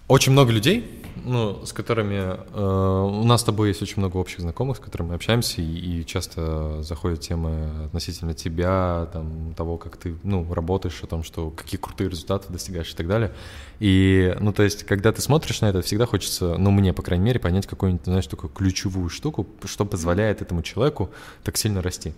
Очень 0.07 0.31
много 0.31 0.53
людей, 0.53 1.03
ну, 1.25 1.65
с 1.65 1.73
которыми 1.73 2.15
э, 2.15 3.19
у 3.21 3.25
нас 3.25 3.41
с 3.41 3.43
тобой 3.43 3.67
есть 3.69 3.81
очень 3.81 3.95
много 3.97 4.15
общих 4.15 4.39
знакомых, 4.39 4.77
с 4.77 4.79
которыми 4.79 5.09
мы 5.09 5.15
общаемся, 5.15 5.61
и, 5.61 5.65
и 5.99 6.05
часто 6.05 6.81
заходят 6.81 7.19
темы 7.19 7.85
относительно 7.87 8.33
тебя, 8.33 9.09
там, 9.11 9.53
того, 9.53 9.77
как 9.77 9.97
ты, 9.97 10.15
ну, 10.23 10.47
работаешь, 10.53 11.03
о 11.03 11.07
том, 11.07 11.23
что 11.23 11.49
какие 11.49 11.77
крутые 11.77 12.09
результаты 12.09 12.53
достигаешь 12.53 12.93
и 12.93 12.95
так 12.95 13.05
далее. 13.09 13.33
И, 13.81 14.33
ну, 14.39 14.53
то 14.53 14.63
есть, 14.63 14.85
когда 14.85 15.11
ты 15.11 15.21
смотришь 15.21 15.59
на 15.59 15.65
это, 15.65 15.81
всегда 15.81 16.05
хочется, 16.05 16.55
ну, 16.57 16.71
мне, 16.71 16.93
по 16.93 17.01
крайней 17.01 17.25
мере, 17.25 17.41
понять 17.41 17.67
какую-нибудь, 17.67 18.05
знаешь, 18.05 18.27
такую 18.27 18.49
ключевую 18.49 19.09
штуку, 19.09 19.45
что 19.65 19.83
позволяет 19.83 20.41
этому 20.41 20.61
человеку 20.61 21.09
так 21.43 21.57
сильно 21.57 21.81
расти. 21.81 22.13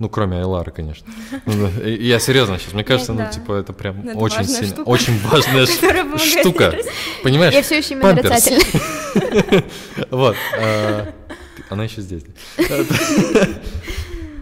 Ну, 0.00 0.08
кроме 0.08 0.38
Айлары, 0.38 0.72
конечно. 0.72 1.06
Ну, 1.46 1.68
Я 1.84 2.18
серьезно 2.18 2.58
сейчас, 2.58 2.72
мне 2.72 2.82
кажется, 2.84 3.12
ну, 3.12 3.30
типа, 3.30 3.52
это 3.52 3.72
прям 3.74 4.00
Ну, 4.02 4.18
очень 4.18 4.38
важная 4.38 4.60
сильно, 4.64 4.82
очень 4.84 5.18
важная 5.20 5.66
штука. 6.40 6.74
Понимаешь? 7.22 7.52
Я 7.54 7.62
все 7.62 7.78
еще 7.78 7.94
именно 7.94 8.14
Памперс. 8.16 8.46
нарицательная. 8.46 9.64
Вот. 10.10 10.36
а, 10.58 11.12
Она 11.68 11.84
еще 11.84 12.00
здесь. 12.00 12.22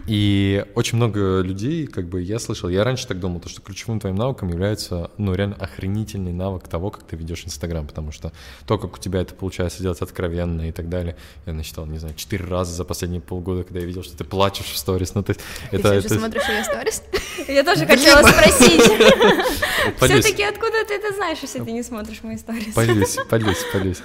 И 0.09 0.65
очень 0.73 0.97
много 0.97 1.41
людей, 1.41 1.85
как 1.85 2.09
бы 2.09 2.19
я 2.23 2.39
слышал, 2.39 2.67
я 2.67 2.83
раньше 2.83 3.05
так 3.05 3.19
думал, 3.19 3.41
то, 3.41 3.47
что 3.47 3.61
ключевым 3.61 3.99
твоим 3.99 4.15
навыком 4.15 4.49
является, 4.49 5.11
ну, 5.19 5.35
реально 5.35 5.55
охренительный 5.59 6.33
навык 6.33 6.67
того, 6.67 6.89
как 6.89 7.03
ты 7.03 7.15
ведешь 7.15 7.45
Инстаграм, 7.45 7.85
потому 7.85 8.11
что 8.11 8.31
то, 8.65 8.79
как 8.79 8.95
у 8.95 8.97
тебя 8.97 9.21
это 9.21 9.35
получается 9.35 9.83
делать 9.83 10.01
откровенно 10.01 10.67
и 10.67 10.71
так 10.71 10.89
далее, 10.89 11.15
я 11.45 11.53
насчитал, 11.53 11.85
не 11.85 11.99
знаю, 11.99 12.15
четыре 12.15 12.45
раза 12.45 12.73
за 12.73 12.85
последние 12.85 13.21
полгода, 13.21 13.63
когда 13.63 13.81
я 13.81 13.85
видел, 13.85 14.01
что 14.01 14.17
ты 14.17 14.23
плачешь 14.23 14.65
в 14.65 14.77
сторис, 14.79 15.13
ну, 15.13 15.21
то 15.21 15.29
есть 15.29 15.41
Ты 15.69 15.77
это... 15.77 15.89
все 15.89 15.99
же 16.01 16.05
это- 16.07 16.15
смотришь 16.15 16.49
ее 16.49 16.63
сторис? 16.63 17.03
Я 17.47 17.63
тоже 17.63 17.85
хотела 17.85 18.23
спросить. 18.23 18.81
Все-таки 20.01 20.41
откуда 20.41 20.85
ты 20.87 20.95
это 20.95 21.13
знаешь, 21.13 21.37
если 21.43 21.59
ты 21.59 21.71
не 21.71 21.83
смотришь 21.83 22.23
мои 22.23 22.37
сторис? 22.37 22.73
Полюсь, 22.73 23.17
полюсь, 23.29 23.63
полюсь. 23.71 24.01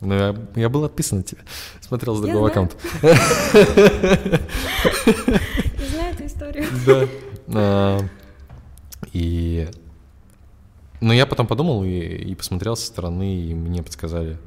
Ну, 0.00 0.14
я, 0.14 0.36
я 0.54 0.68
был 0.68 0.84
отписан 0.84 1.20
от 1.20 1.26
тебя. 1.26 1.42
Смотрел 1.80 2.14
с 2.16 2.20
другого 2.20 2.48
аккаунта. 2.48 2.76
Я 3.02 3.08
знаю 5.90 6.14
эту 6.14 6.26
историю. 6.26 6.66
Да. 6.86 7.08
А, 7.48 8.00
И... 9.12 9.68
Но 11.00 11.12
я 11.12 11.26
потом 11.26 11.46
подумал 11.46 11.84
и, 11.84 11.90
и 11.90 12.34
посмотрел 12.34 12.76
со 12.76 12.86
стороны, 12.86 13.36
и 13.36 13.54
мне 13.54 13.82
подсказали 13.82 14.38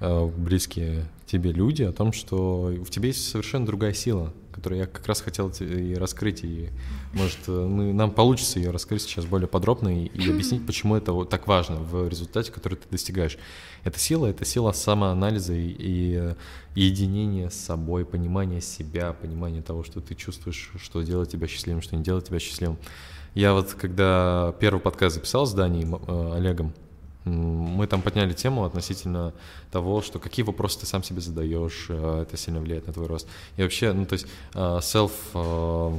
близкие 0.00 1.04
к 1.22 1.26
тебе 1.30 1.52
люди 1.52 1.82
о 1.82 1.92
том, 1.92 2.12
что 2.12 2.72
в 2.84 2.90
тебе 2.90 3.08
есть 3.08 3.28
совершенно 3.28 3.66
другая 3.66 3.92
сила, 3.94 4.32
которую 4.52 4.80
я 4.80 4.86
как 4.86 5.06
раз 5.06 5.20
хотел 5.20 5.50
те- 5.50 5.64
и 5.66 5.94
раскрыть, 5.94 6.44
и 6.44 6.70
может 7.12 7.38
э, 7.46 7.50
мы, 7.50 7.92
нам 7.92 8.10
получится 8.10 8.58
ее 8.58 8.70
раскрыть 8.70 9.02
сейчас 9.02 9.26
более 9.26 9.48
подробно 9.48 9.88
и, 9.88 10.06
и 10.06 10.30
объяснить, 10.30 10.64
почему 10.66 10.96
это 10.96 11.12
вот 11.12 11.28
так 11.28 11.46
важно 11.46 11.76
в 11.76 12.08
результате, 12.08 12.52
который 12.52 12.76
ты 12.76 12.88
достигаешь. 12.90 13.38
Эта 13.84 13.98
сила— 13.98 14.26
это 14.28 14.44
сила 14.44 14.72
самоанализа 14.72 15.52
и, 15.54 15.68
и 15.68 16.14
э, 16.16 16.34
единения 16.74 17.48
с 17.50 17.54
собой, 17.54 18.04
понимания 18.04 18.60
себя, 18.60 19.12
понимания 19.12 19.62
того, 19.62 19.82
что 19.84 20.00
ты 20.00 20.14
чувствуешь, 20.14 20.70
что 20.80 21.02
делает 21.02 21.28
тебя 21.30 21.46
счастливым, 21.48 21.82
что 21.82 21.96
не 21.96 22.02
делает 22.02 22.24
тебя 22.24 22.38
счастливым. 22.38 22.78
Я 23.34 23.52
вот, 23.52 23.74
когда 23.74 24.54
первый 24.60 24.80
подкаст 24.80 25.16
записал 25.16 25.46
с 25.46 25.52
Даней 25.52 25.82
М- 25.84 25.96
э, 26.06 26.36
Олегом, 26.36 26.72
мы 27.26 27.86
там 27.86 28.02
подняли 28.02 28.32
тему 28.32 28.64
относительно 28.64 29.32
того, 29.70 30.00
что 30.00 30.18
какие 30.18 30.44
вопросы 30.44 30.80
ты 30.80 30.86
сам 30.86 31.02
себе 31.02 31.20
задаешь, 31.20 31.86
э, 31.88 32.22
это 32.22 32.36
сильно 32.36 32.60
влияет 32.60 32.86
на 32.86 32.92
твой 32.92 33.06
рост. 33.06 33.26
И 33.56 33.62
вообще, 33.62 33.92
ну, 33.92 34.06
то 34.06 34.14
есть 34.14 34.26
э, 34.54 34.58
self... 34.58 35.10
э, 35.32 35.98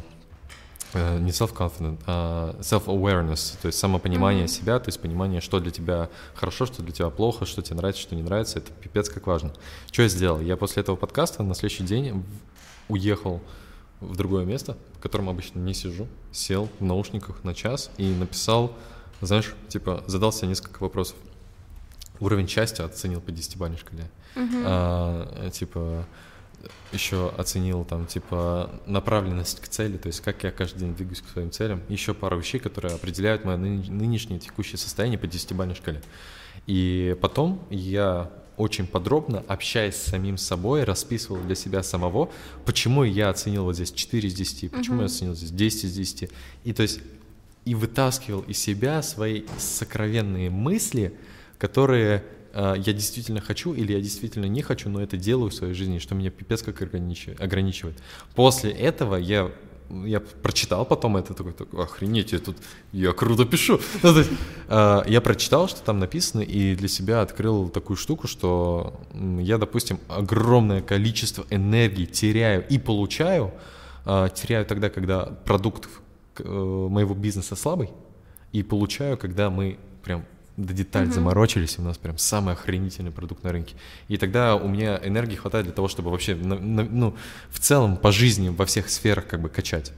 не 0.94 1.32
self-confident, 1.32 2.00
а 2.08 2.56
self-awareness, 2.62 3.58
то 3.62 3.68
есть 3.68 3.78
самопонимание 3.78 4.48
себя, 4.48 4.80
то 4.80 4.88
есть 4.88 5.02
понимание, 5.02 5.42
что 5.42 5.60
для 5.60 5.70
тебя 5.72 6.10
хорошо, 6.34 6.66
что 6.66 6.82
для 6.82 6.94
тебя 6.94 7.10
плохо, 7.10 7.46
что 7.46 7.62
тебе 7.62 7.76
нравится, 7.76 8.02
что 8.02 8.16
не 8.16 8.24
нравится, 8.24 8.60
это 8.60 8.72
пипец 8.72 9.10
как 9.10 9.28
важно. 9.28 9.52
Что 9.92 10.04
я 10.04 10.08
сделал? 10.08 10.40
Я 10.40 10.56
после 10.56 10.82
этого 10.82 10.96
подкаста 10.96 11.44
на 11.44 11.56
следующий 11.56 11.84
день 11.84 12.24
уехал 12.88 13.42
в 14.00 14.16
другое 14.16 14.46
место, 14.46 14.78
в 14.98 15.00
котором 15.00 15.30
обычно 15.30 15.60
не 15.60 15.74
сижу, 15.74 16.08
сел 16.32 16.70
в 16.80 16.84
наушниках 16.84 17.44
на 17.44 17.54
час 17.54 17.92
и 17.98 18.10
написал, 18.14 18.72
знаешь, 19.22 19.54
типа, 19.70 20.04
задал 20.08 20.32
себе 20.32 20.50
несколько 20.50 20.82
вопросов. 20.84 21.16
Уровень 22.20 22.48
счастья 22.48 22.84
оценил 22.84 23.22
по 23.22 23.30
10-бальной 23.30 23.78
шкале. 23.78 24.10
А, 24.66 25.50
типа, 25.52 26.06
еще 26.92 27.32
оценил 27.38 27.86
там, 27.86 28.06
типа, 28.08 28.70
направленность 28.86 29.60
к 29.60 29.68
цели, 29.68 29.98
то 29.98 30.08
есть 30.08 30.22
как 30.22 30.44
я 30.44 30.52
каждый 30.52 30.80
день 30.80 30.96
двигаюсь 30.96 31.22
к 31.22 31.30
своим 31.30 31.52
целям. 31.52 31.82
Еще 31.90 32.14
пару 32.14 32.40
вещей, 32.40 32.60
которые 32.60 32.96
определяют 32.96 33.46
мое 33.46 33.58
ныне- 33.58 33.92
нынешнее 33.92 34.40
текущее 34.40 34.78
состояние 34.78 35.20
по 35.20 35.26
10-бальной 35.26 35.76
шкале. 35.76 36.02
И 36.66 37.16
потом 37.22 37.64
я 37.70 38.32
очень 38.58 38.88
подробно, 38.88 39.44
общаясь 39.48 39.96
с 39.96 40.08
самим 40.08 40.38
собой, 40.38 40.84
расписывал 40.84 41.40
для 41.42 41.54
себя 41.54 41.84
самого, 41.84 42.32
почему 42.66 43.04
я 43.04 43.30
оценил 43.30 43.64
вот 43.66 43.76
здесь 43.76 43.92
4 43.92 44.28
из 44.28 44.34
10, 44.34 44.72
почему 44.72 45.02
я 45.02 45.06
оценил 45.06 45.36
здесь 45.36 45.52
10 45.52 45.84
из 45.86 45.94
10. 45.94 46.32
И 46.64 46.74
то 46.74 46.82
есть 46.82 47.00
и 47.68 47.76
вытаскивал 47.76 48.42
из 48.42 48.58
себя 48.58 49.02
свои 49.02 49.44
сокровенные 49.58 50.50
мысли, 50.50 51.14
которые 51.58 52.24
э, 52.54 52.76
я 52.78 52.94
действительно 52.94 53.42
хочу 53.42 53.74
или 53.74 53.92
я 53.92 54.00
действительно 54.00 54.46
не 54.46 54.62
хочу, 54.62 54.88
но 54.90 55.02
это 55.02 55.18
делаю 55.18 55.50
в 55.50 55.54
своей 55.54 55.74
жизни, 55.74 56.00
что 56.00 56.16
меня 56.16 56.32
пипец 56.32 56.62
как 56.62 56.82
ограничивает. 56.82 58.02
После 58.36 58.72
этого 58.72 59.18
я 59.18 59.52
я 60.06 60.20
прочитал 60.20 60.86
потом 60.86 61.18
это, 61.18 61.34
такой, 61.34 61.54
такой 61.54 61.84
охренеть, 61.84 62.32
я 62.32 62.40
тут, 62.40 62.58
я 62.92 63.12
круто 63.12 63.46
пишу. 63.46 63.80
Ну, 64.04 64.14
э, 64.70 65.04
я 65.08 65.22
прочитал, 65.22 65.68
что 65.68 65.82
там 65.82 66.00
написано, 66.00 66.42
и 66.42 66.76
для 66.76 66.88
себя 66.88 67.22
открыл 67.22 67.70
такую 67.70 67.98
штуку, 67.98 68.28
что 68.28 69.00
я, 69.40 69.58
допустим, 69.58 70.00
огромное 70.08 70.82
количество 70.82 71.46
энергии 71.50 72.06
теряю 72.06 72.66
и 72.68 72.78
получаю, 72.78 73.54
э, 74.06 74.30
теряю 74.34 74.66
тогда, 74.66 74.90
когда 74.90 75.26
продукт 75.26 75.86
э, 75.86 75.90
моего 76.44 77.14
бизнеса 77.14 77.56
слабый, 77.56 77.90
и 78.52 78.64
получаю, 78.64 79.18
когда 79.18 79.50
мы 79.50 79.78
прям 80.04 80.26
до 80.58 80.74
деталь 80.74 81.08
mm-hmm. 81.08 81.14
заморочились, 81.14 81.78
у 81.78 81.84
нас 81.84 81.98
прям 81.98 82.18
самый 82.18 82.56
охренительный 82.56 83.12
продукт 83.12 83.44
на 83.44 83.52
рынке. 83.52 83.76
И 84.08 84.18
тогда 84.18 84.56
у 84.56 84.68
меня 84.68 85.00
энергии 85.04 85.36
хватает 85.36 85.66
для 85.66 85.74
того, 85.74 85.88
чтобы 85.88 86.10
вообще, 86.10 86.36
ну, 86.36 87.16
в 87.50 87.60
целом 87.60 87.96
по 87.98 88.12
жизни 88.12 88.50
во 88.50 88.66
всех 88.66 88.90
сферах 88.90 89.28
как 89.28 89.42
бы 89.42 89.50
качать. 89.50 89.94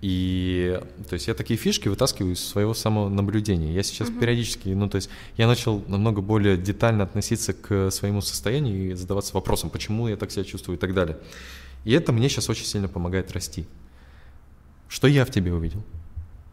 И 0.00 0.80
то 1.08 1.14
есть 1.14 1.26
я 1.26 1.34
такие 1.34 1.58
фишки 1.58 1.88
вытаскиваю 1.88 2.34
из 2.34 2.40
своего 2.46 2.72
самонаблюдения. 2.72 3.72
Я 3.72 3.82
сейчас 3.82 4.08
uh-huh. 4.08 4.20
периодически, 4.20 4.68
ну 4.68 4.88
то 4.88 4.94
есть 4.94 5.10
я 5.36 5.48
начал 5.48 5.82
намного 5.88 6.20
более 6.20 6.56
детально 6.56 7.02
относиться 7.02 7.52
к 7.52 7.90
своему 7.90 8.20
состоянию 8.20 8.92
и 8.92 8.94
задаваться 8.94 9.34
вопросом, 9.34 9.70
почему 9.70 10.06
я 10.06 10.16
так 10.16 10.30
себя 10.30 10.44
чувствую 10.44 10.76
и 10.76 10.80
так 10.80 10.94
далее. 10.94 11.18
И 11.84 11.92
это 11.92 12.12
мне 12.12 12.28
сейчас 12.28 12.48
очень 12.48 12.64
сильно 12.64 12.86
помогает 12.86 13.32
расти. 13.32 13.66
Что 14.88 15.06
я 15.06 15.24
в 15.24 15.30
тебе 15.30 15.52
увидел? 15.52 15.82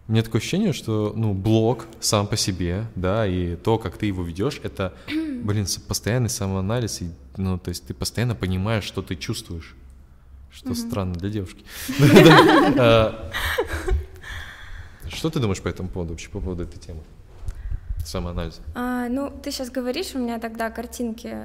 У 0.08 0.12
меня 0.12 0.22
такое 0.22 0.40
ощущение, 0.40 0.72
что, 0.72 1.14
ну, 1.16 1.34
блог 1.34 1.88
сам 2.00 2.28
по 2.28 2.38
себе, 2.38 2.86
да, 2.96 3.26
и 3.26 3.56
то, 3.56 3.80
как 3.80 3.98
ты 3.98 4.06
его 4.06 4.24
ведешь, 4.24 4.60
это, 4.62 4.94
блин, 5.08 5.66
постоянный 5.88 6.30
самоанализ, 6.30 7.02
и, 7.02 7.10
ну, 7.38 7.58
то 7.58 7.70
есть 7.70 7.88
ты 7.88 7.94
постоянно 7.94 8.36
понимаешь, 8.36 8.84
что 8.84 9.02
ты 9.02 9.16
чувствуешь, 9.16 9.76
что 10.52 10.70
mm-hmm. 10.70 10.90
странно 10.90 11.14
для 11.16 11.30
девушки. 11.30 11.66
А, 12.78 13.32
что 15.10 15.30
ты 15.30 15.40
думаешь 15.40 15.62
по 15.62 15.68
этому 15.68 15.90
поводу, 15.90 16.14
вообще 16.14 16.30
по 16.30 16.40
поводу 16.40 16.64
этой 16.64 16.80
темы? 16.80 17.02
Самоанализ. 18.06 18.60
А, 18.76 19.08
ну, 19.10 19.32
ты 19.32 19.52
сейчас 19.52 19.70
говоришь, 19.72 20.14
у 20.14 20.20
меня 20.20 20.40
тогда 20.40 20.70
картинки 20.70 21.36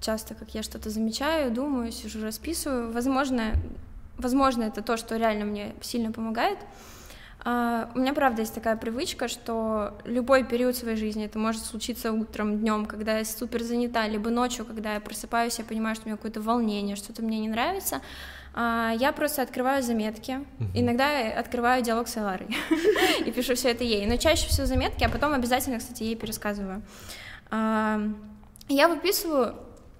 часто, 0.00 0.34
как 0.34 0.54
я 0.54 0.62
что-то 0.62 0.90
замечаю, 0.90 1.52
думаю, 1.52 1.90
сижу, 1.90 2.22
расписываю. 2.22 2.92
Возможно, 2.92 3.54
возможно, 4.18 4.64
это 4.64 4.82
то, 4.82 4.96
что 4.96 5.16
реально 5.16 5.44
мне 5.44 5.74
сильно 5.80 6.12
помогает. 6.12 6.58
А, 7.48 7.90
у 7.94 8.00
меня, 8.00 8.12
правда, 8.12 8.42
есть 8.42 8.54
такая 8.54 8.76
привычка, 8.76 9.28
что 9.28 9.96
любой 10.04 10.42
период 10.42 10.74
своей 10.74 10.96
жизни, 10.96 11.26
это 11.26 11.38
может 11.38 11.64
случиться 11.64 12.12
утром, 12.12 12.58
днем, 12.58 12.86
когда 12.86 13.18
я 13.18 13.24
супер 13.24 13.62
занята, 13.62 14.08
либо 14.08 14.30
ночью, 14.30 14.64
когда 14.64 14.94
я 14.94 15.00
просыпаюсь, 15.00 15.58
я 15.60 15.64
понимаю, 15.64 15.94
что 15.94 16.06
у 16.06 16.08
меня 16.08 16.16
какое-то 16.16 16.40
волнение, 16.40 16.96
что-то 16.96 17.22
мне 17.22 17.38
не 17.38 17.48
нравится, 17.48 18.00
а, 18.52 18.92
я 18.98 19.12
просто 19.12 19.42
открываю 19.42 19.80
заметки, 19.84 20.40
иногда 20.74 21.28
открываю 21.38 21.84
диалог 21.84 22.08
с 22.08 22.16
Эларой 22.16 22.48
и 23.26 23.30
пишу 23.30 23.54
все 23.54 23.70
это 23.70 23.84
ей, 23.84 24.06
но 24.06 24.16
чаще 24.16 24.48
всего 24.48 24.66
заметки, 24.66 25.04
а 25.04 25.08
потом 25.08 25.32
обязательно, 25.32 25.78
кстати, 25.78 26.02
ей 26.02 26.16
пересказываю. 26.16 26.82
А, 27.52 28.00
я 28.68 28.88
выписываю 28.88 29.54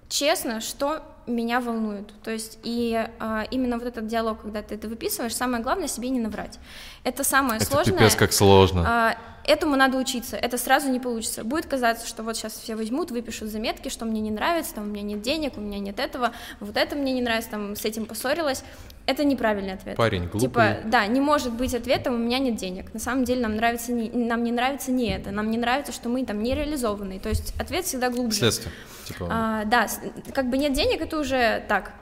честно, 0.09 0.59
что 0.59 1.01
меня 1.27 1.59
волнует. 1.59 2.11
То 2.23 2.31
есть 2.31 2.57
и 2.63 3.07
а, 3.19 3.45
именно 3.51 3.77
вот 3.77 3.87
этот 3.87 4.07
диалог, 4.07 4.41
когда 4.41 4.61
ты 4.61 4.75
это 4.75 4.87
выписываешь, 4.87 5.35
самое 5.35 5.61
главное 5.61 5.87
себе 5.87 6.09
не 6.09 6.19
наврать. 6.19 6.59
Это 7.03 7.23
самое 7.23 7.57
это 7.57 7.65
сложное. 7.65 7.97
Пипец, 7.97 8.15
как 8.15 8.33
сложно. 8.33 8.83
А, 8.87 9.17
этому 9.47 9.75
надо 9.75 9.97
учиться. 9.97 10.37
Это 10.37 10.57
сразу 10.57 10.89
не 10.89 10.99
получится. 10.99 11.43
Будет 11.43 11.65
казаться, 11.65 12.07
что 12.07 12.23
вот 12.23 12.35
сейчас 12.37 12.53
все 12.53 12.75
возьмут, 12.75 13.11
выпишут 13.11 13.49
заметки, 13.49 13.89
что 13.89 14.05
мне 14.05 14.21
не 14.21 14.31
нравится, 14.31 14.75
там 14.75 14.85
у 14.85 14.87
меня 14.87 15.01
нет 15.01 15.21
денег, 15.21 15.53
у 15.57 15.61
меня 15.61 15.79
нет 15.79 15.99
этого, 15.99 16.33
вот 16.59 16.75
это 16.77 16.95
мне 16.95 17.13
не 17.13 17.21
нравится, 17.21 17.51
там 17.51 17.75
с 17.75 17.85
этим 17.85 18.05
поссорилась. 18.05 18.63
Это 19.05 19.23
неправильный 19.23 19.73
ответ. 19.73 19.95
Парень 19.95 20.23
глупый. 20.23 20.41
Типа, 20.41 20.77
да, 20.83 21.07
не 21.07 21.21
может 21.21 21.53
быть 21.53 21.73
ответом 21.73 22.15
«у 22.15 22.17
меня 22.17 22.39
нет 22.39 22.57
денег». 22.57 22.93
На 22.93 22.99
самом 22.99 23.23
деле 23.23 23.41
нам 23.41 23.55
нравится 23.55 23.93
не, 23.93 24.09
нам 24.09 24.43
не 24.43 24.51
нравится 24.51 24.91
не 24.91 25.09
это, 25.09 25.31
нам 25.31 25.49
не 25.49 25.57
нравится, 25.57 25.93
что 25.93 26.09
мы 26.09 26.25
там 26.25 26.43
не 26.43 26.53
реализованы. 26.53 27.17
То 27.17 27.29
есть 27.29 27.53
ответ 27.57 27.85
всегда 27.85 28.09
глубже. 28.09 28.39
Следствие. 28.39 28.73
Типа... 29.07 29.27
А, 29.29 29.65
да, 29.65 29.87
как 30.33 30.49
бы 30.49 30.57
нет 30.57 30.73
денег, 30.73 31.01
это 31.01 31.19
уже 31.19 31.63
так, 31.67 31.93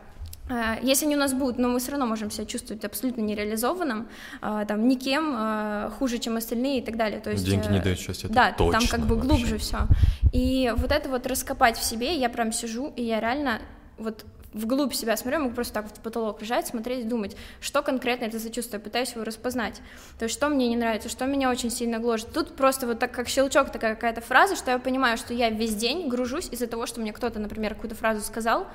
а, 0.47 0.77
если 0.81 1.05
они 1.05 1.15
у 1.15 1.19
нас 1.19 1.33
будут, 1.33 1.57
но 1.57 1.69
мы 1.69 1.79
все 1.79 1.91
равно 1.91 2.05
можем 2.05 2.29
себя 2.29 2.45
чувствовать 2.45 2.85
абсолютно 2.85 3.21
нереализованным, 3.21 4.07
а, 4.41 4.65
там 4.65 4.87
никем 4.87 5.33
а, 5.35 5.91
хуже, 5.97 6.19
чем 6.19 6.37
остальные 6.37 6.79
и 6.79 6.81
так 6.81 6.97
далее. 6.97 7.19
То 7.19 7.31
есть, 7.31 7.45
Деньги 7.45 7.67
не 7.67 7.79
дают 7.79 7.99
счастья. 7.99 8.27
Да, 8.29 8.51
точно 8.51 8.79
там 8.79 8.87
как 8.87 8.99
бы 9.01 9.15
вообще. 9.15 9.29
глубже 9.29 9.57
все. 9.57 9.87
И 10.33 10.71
вот 10.75 10.91
это 10.91 11.09
вот 11.09 11.25
раскопать 11.25 11.77
в 11.77 11.83
себе, 11.83 12.15
я 12.15 12.29
прям 12.29 12.51
сижу 12.51 12.93
и 12.95 13.03
я 13.03 13.19
реально 13.19 13.59
вот 13.97 14.25
вглубь 14.55 14.93
себя 14.93 15.17
смотрю, 15.17 15.41
могу 15.41 15.53
просто 15.53 15.73
так 15.75 15.87
в 15.87 15.99
потолок 15.99 16.41
лежать, 16.41 16.67
смотреть, 16.67 17.07
думать, 17.07 17.35
что 17.59 17.83
конкретно 17.83 18.25
это 18.25 18.39
за 18.39 18.49
чувство, 18.49 18.77
я 18.77 18.79
пытаюсь 18.79 19.11
его 19.11 19.23
распознать. 19.23 19.81
То 20.17 20.23
есть, 20.23 20.33
что 20.33 20.47
мне 20.49 20.67
не 20.69 20.77
нравится, 20.77 21.09
что 21.09 21.25
меня 21.25 21.51
очень 21.51 21.69
сильно 21.69 21.99
гложет. 21.99 22.31
Тут 22.31 22.55
просто 22.55 22.87
вот 22.87 22.99
так 22.99 23.11
как 23.11 23.27
щелчок 23.27 23.69
такая 23.69 23.95
какая-то 23.95 24.21
фраза, 24.21 24.55
что 24.55 24.71
я 24.71 24.79
понимаю, 24.79 25.17
что 25.17 25.33
я 25.33 25.49
весь 25.49 25.75
день 25.75 26.07
гружусь 26.07 26.47
из-за 26.51 26.67
того, 26.67 26.85
что 26.85 27.01
мне 27.01 27.11
кто-то, 27.11 27.39
например, 27.39 27.75
какую-то 27.75 27.95
фразу 27.95 28.21
сказал, 28.21 28.67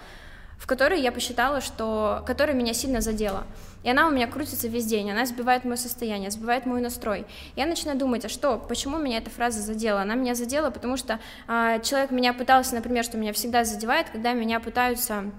в 0.58 0.66
которой 0.66 1.00
я 1.00 1.10
посчитала, 1.10 1.62
что... 1.62 2.22
которая 2.26 2.54
меня 2.54 2.74
сильно 2.74 3.00
задела. 3.00 3.46
И 3.82 3.88
она 3.88 4.06
у 4.06 4.10
меня 4.10 4.26
крутится 4.26 4.68
весь 4.68 4.84
день, 4.84 5.10
она 5.10 5.24
сбивает 5.24 5.64
мое 5.64 5.76
состояние, 5.76 6.30
сбивает 6.30 6.66
мой 6.66 6.82
настрой. 6.82 7.26
Я 7.56 7.64
начинаю 7.64 7.98
думать, 7.98 8.26
а 8.26 8.28
что, 8.28 8.58
почему 8.58 8.98
меня 8.98 9.16
эта 9.16 9.30
фраза 9.30 9.62
задела? 9.62 10.02
Она 10.02 10.16
меня 10.16 10.34
задела, 10.34 10.68
потому 10.68 10.98
что 10.98 11.18
а, 11.48 11.78
человек 11.78 12.10
меня 12.10 12.34
пытался, 12.34 12.74
например, 12.74 13.04
что 13.04 13.16
меня 13.16 13.32
всегда 13.32 13.64
задевает, 13.64 14.10
когда 14.10 14.34
меня 14.34 14.60
пытаются 14.60 15.30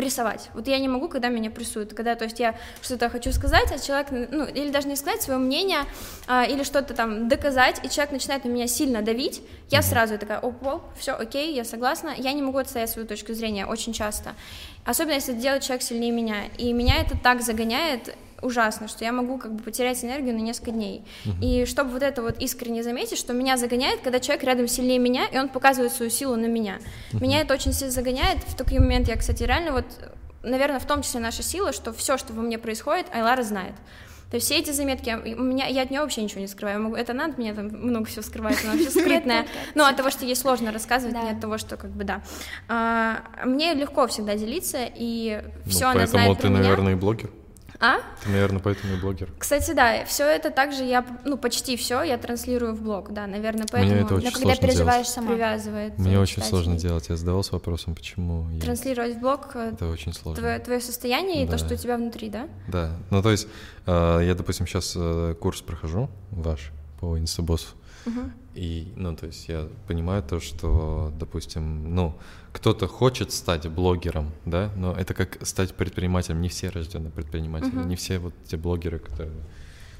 прессовать. 0.00 0.48
Вот 0.54 0.66
я 0.66 0.78
не 0.78 0.88
могу, 0.88 1.08
когда 1.08 1.28
меня 1.28 1.50
прессуют, 1.50 1.92
когда, 1.92 2.14
то 2.14 2.24
есть 2.24 2.40
я 2.40 2.54
что-то 2.80 3.10
хочу 3.10 3.32
сказать, 3.32 3.70
а 3.70 3.78
человек, 3.78 4.30
ну, 4.30 4.46
или 4.46 4.70
даже 4.70 4.88
не 4.88 4.96
сказать 4.96 5.20
свое 5.20 5.38
мнение, 5.38 5.80
а, 6.26 6.44
или 6.44 6.62
что-то 6.62 6.94
там 6.94 7.28
доказать, 7.28 7.84
и 7.84 7.90
человек 7.90 8.12
начинает 8.12 8.44
на 8.44 8.48
меня 8.48 8.66
сильно 8.66 9.02
давить, 9.02 9.42
я 9.68 9.82
сразу 9.82 10.16
такая, 10.16 10.40
оп, 10.40 10.82
все, 10.98 11.12
окей, 11.12 11.54
я 11.54 11.64
согласна, 11.64 12.14
я 12.16 12.32
не 12.32 12.40
могу 12.40 12.56
отстоять 12.56 12.88
свою 12.88 13.06
точку 13.06 13.34
зрения 13.34 13.66
очень 13.66 13.92
часто, 13.92 14.30
особенно 14.86 15.16
если 15.16 15.34
это 15.34 15.42
делает 15.42 15.62
человек 15.64 15.82
сильнее 15.82 16.12
меня, 16.12 16.44
и 16.56 16.72
меня 16.72 16.96
это 17.02 17.18
так 17.18 17.42
загоняет, 17.42 18.16
ужасно, 18.42 18.88
что 18.88 19.04
я 19.04 19.12
могу 19.12 19.38
как 19.38 19.52
бы 19.54 19.62
потерять 19.62 20.02
энергию 20.04 20.34
на 20.34 20.40
несколько 20.40 20.70
дней. 20.70 21.04
Uh-huh. 21.24 21.42
И 21.42 21.66
чтобы 21.66 21.90
вот 21.90 22.02
это 22.02 22.22
вот 22.22 22.38
искренне 22.40 22.82
заметить, 22.82 23.18
что 23.18 23.32
меня 23.32 23.56
загоняет, 23.56 24.00
когда 24.00 24.20
человек 24.20 24.44
рядом 24.44 24.68
сильнее 24.68 24.98
меня, 24.98 25.26
и 25.26 25.38
он 25.38 25.48
показывает 25.48 25.92
свою 25.92 26.10
силу 26.10 26.36
на 26.36 26.46
меня. 26.46 26.78
Uh-huh. 27.12 27.20
Меня 27.22 27.40
это 27.40 27.54
очень 27.54 27.72
сильно 27.72 27.92
загоняет. 27.92 28.38
В 28.44 28.56
такой 28.56 28.78
момент 28.78 29.08
я, 29.08 29.16
кстати, 29.16 29.42
реально 29.42 29.72
вот, 29.72 29.86
наверное, 30.42 30.80
в 30.80 30.86
том 30.86 31.02
числе 31.02 31.20
наша 31.20 31.42
сила, 31.42 31.72
что 31.72 31.92
все, 31.92 32.16
что 32.16 32.32
во 32.32 32.42
мне 32.42 32.58
происходит, 32.58 33.06
Айлара 33.12 33.42
знает. 33.42 33.74
То 34.30 34.36
есть 34.36 34.46
все 34.46 34.58
эти 34.58 34.70
заметки, 34.70 35.10
у 35.36 35.42
меня, 35.42 35.66
я 35.66 35.82
от 35.82 35.90
нее 35.90 36.02
вообще 36.02 36.22
ничего 36.22 36.40
не 36.40 36.46
скрываю. 36.46 36.80
Могу, 36.80 36.94
это 36.94 37.12
надо 37.12 37.34
мне 37.36 37.52
там 37.52 37.66
много 37.66 38.06
всего 38.06 38.22
скрывать, 38.22 38.62
она 38.62 38.74
вообще 38.74 38.90
скрытная. 39.00 39.46
Но 39.74 39.86
от 39.86 39.96
того, 39.96 40.10
что 40.10 40.24
ей 40.24 40.36
сложно 40.36 40.70
рассказывать, 40.70 41.20
не 41.20 41.30
от 41.30 41.40
того, 41.40 41.58
что 41.58 41.76
как 41.76 41.90
бы 41.90 42.04
да. 42.04 42.22
А, 42.68 43.22
мне 43.44 43.74
легко 43.74 44.06
всегда 44.06 44.36
делиться, 44.36 44.78
и 44.94 45.42
все 45.66 45.86
ну, 45.86 45.90
она 45.90 46.06
знает 46.06 46.28
Поэтому 46.28 46.56
ты, 46.56 46.62
наверное, 46.62 46.92
и 46.92 46.94
блогер. 46.94 47.30
А? 47.82 47.96
Ты, 48.22 48.28
наверное, 48.28 48.60
поэтому 48.60 48.94
и 48.94 49.00
блогер. 49.00 49.30
Кстати, 49.38 49.72
да, 49.72 50.04
все 50.04 50.24
это 50.26 50.50
также 50.50 50.84
я, 50.84 51.04
ну, 51.24 51.38
почти 51.38 51.76
все 51.78 52.02
я 52.02 52.18
транслирую 52.18 52.74
в 52.74 52.82
блог, 52.82 53.10
да, 53.12 53.26
наверное, 53.26 53.66
поэтому. 53.70 53.94
Мне 53.94 54.02
это 54.04 54.14
очень 54.16 54.26
Но 54.26 54.30
сложно 54.32 54.50
когда 54.50 54.66
переживаешь 54.66 55.06
делать. 55.06 55.14
сама. 55.14 55.28
Привязывает. 55.30 55.98
Мне 55.98 56.18
очень 56.20 56.34
читателей. 56.34 56.50
сложно 56.50 56.76
делать. 56.76 57.08
Я 57.08 57.16
задавался 57.16 57.52
вопросом, 57.54 57.94
почему. 57.94 58.50
я- 58.50 58.60
Транслировать 58.60 59.16
в 59.16 59.20
блог 59.20 59.48
э, 59.54 59.70
Это 59.72 59.88
очень 59.88 60.12
сложно. 60.12 60.42
твое, 60.42 60.58
твое 60.58 60.80
состояние 60.80 61.42
и 61.44 61.46
Да. 61.46 61.52
то, 61.52 61.58
что 61.58 61.72
у 61.74 61.76
тебя 61.78 61.96
внутри, 61.96 62.28
да? 62.28 62.48
Да. 62.68 62.92
Ну, 63.10 63.22
то 63.22 63.30
есть, 63.30 63.48
э, 63.86 64.20
я, 64.24 64.34
допустим, 64.34 64.66
сейчас 64.66 64.96
курс 65.40 65.62
прохожу 65.62 66.10
ваш 66.32 66.72
по 67.00 67.18
инстабоссу. 67.18 67.68
И, 68.54 68.92
ну, 68.96 69.14
то 69.14 69.26
есть 69.26 69.48
я 69.48 69.68
понимаю 69.86 70.22
то, 70.22 70.40
что, 70.40 71.12
допустим, 71.18 71.94
ну, 71.94 72.18
кто-то 72.52 72.88
хочет 72.88 73.32
стать 73.32 73.68
блогером, 73.68 74.32
да, 74.44 74.70
но 74.76 74.92
это 74.92 75.14
как 75.14 75.38
стать 75.46 75.74
предпринимателем. 75.74 76.40
Не 76.40 76.48
все 76.48 76.68
рождены 76.68 77.10
предприниматели, 77.10 77.76
не 77.84 77.96
все 77.96 78.18
вот 78.18 78.34
те 78.46 78.56
блогеры, 78.56 78.98
которые... 78.98 79.30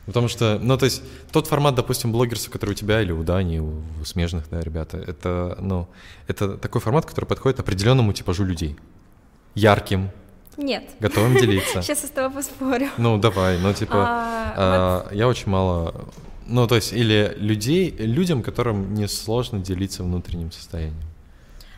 Потому 0.07 0.28
что, 0.28 0.59
ну, 0.61 0.76
то 0.76 0.86
есть 0.86 1.03
тот 1.30 1.46
формат, 1.46 1.74
допустим, 1.74 2.11
блогерства, 2.11 2.51
который 2.51 2.70
у 2.70 2.74
тебя 2.74 3.01
или 3.03 3.12
у 3.12 3.22
Дани, 3.22 3.59
у, 3.61 3.82
у 4.01 4.05
смежных, 4.05 4.48
да, 4.51 4.61
ребята, 4.61 4.96
это, 4.96 5.57
ну, 5.61 5.88
это 6.26 6.57
такой 6.57 6.80
формат, 6.80 7.07
который 7.07 7.26
подходит 7.26 7.61
определенному 7.61 8.12
типажу 8.12 8.44
людей. 8.44 8.76
Ярким, 9.55 10.11
Нет. 10.57 10.90
готовым 10.98 11.36
делиться. 11.36 11.82
Сейчас 11.82 12.03
я 12.03 12.09
с 12.09 12.11
тобой 12.11 12.30
поспорю. 12.30 12.88
Ну, 12.98 13.18
давай, 13.18 13.59
ну, 13.59 13.72
типа, 13.72 13.94
А, 13.94 14.55
а, 14.57 15.14
я 15.14 15.28
очень 15.28 15.48
мало... 15.48 15.94
Ну, 16.51 16.66
то 16.66 16.74
есть, 16.74 16.92
или 16.92 17.32
людей, 17.36 17.90
людям, 17.90 18.42
которым 18.42 18.92
не 18.94 19.07
сложно 19.07 19.61
делиться 19.61 20.03
внутренним 20.03 20.51
состоянием. 20.51 21.05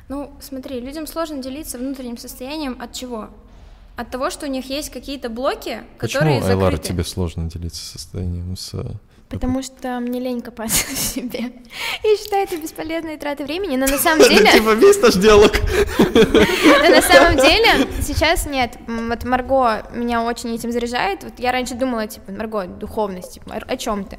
Ну, 0.08 0.32
смотри, 0.40 0.80
людям 0.80 1.06
сложно 1.06 1.42
делиться 1.42 1.78
внутренним 1.78 2.16
состоянием 2.16 2.80
от 2.80 2.92
чего? 2.94 3.28
От 3.96 4.10
того, 4.10 4.30
что 4.30 4.46
у 4.46 4.48
них 4.48 4.70
есть 4.70 4.88
какие-то 4.90 5.28
блоки, 5.28 5.82
Почему, 5.98 6.20
которые 6.20 6.42
закрыты. 6.42 6.88
тебе 6.88 7.04
сложно 7.04 7.50
делиться 7.50 7.84
состоянием 7.84 8.56
с... 8.56 8.72
Потому 9.32 9.62
что 9.62 9.98
мне 10.00 10.20
лень 10.20 10.42
копаться 10.42 10.86
в 10.94 10.98
себе. 10.98 11.52
Я 12.04 12.16
считаю 12.16 12.44
это 12.44 12.58
бесполезной 12.58 13.16
тратой 13.16 13.46
времени, 13.46 13.76
но 13.78 13.86
на 13.86 13.96
самом 13.96 14.22
деле... 14.28 14.52
Типа 14.52 14.74
весь 14.74 15.00
наш 15.00 15.14
диалог. 15.14 15.52
Но 15.98 16.90
на 16.90 17.00
самом 17.00 17.36
деле 17.38 17.88
сейчас 18.02 18.46
нет. 18.46 18.76
Вот 18.86 19.24
Марго 19.24 19.86
меня 19.94 20.22
очень 20.22 20.54
этим 20.54 20.70
заряжает. 20.70 21.24
Вот 21.24 21.32
я 21.38 21.50
раньше 21.50 21.74
думала, 21.74 22.06
типа, 22.06 22.30
Марго, 22.30 22.66
духовность, 22.66 23.34
типа, 23.34 23.54
о 23.66 23.76
чем 23.78 24.04
ты? 24.04 24.18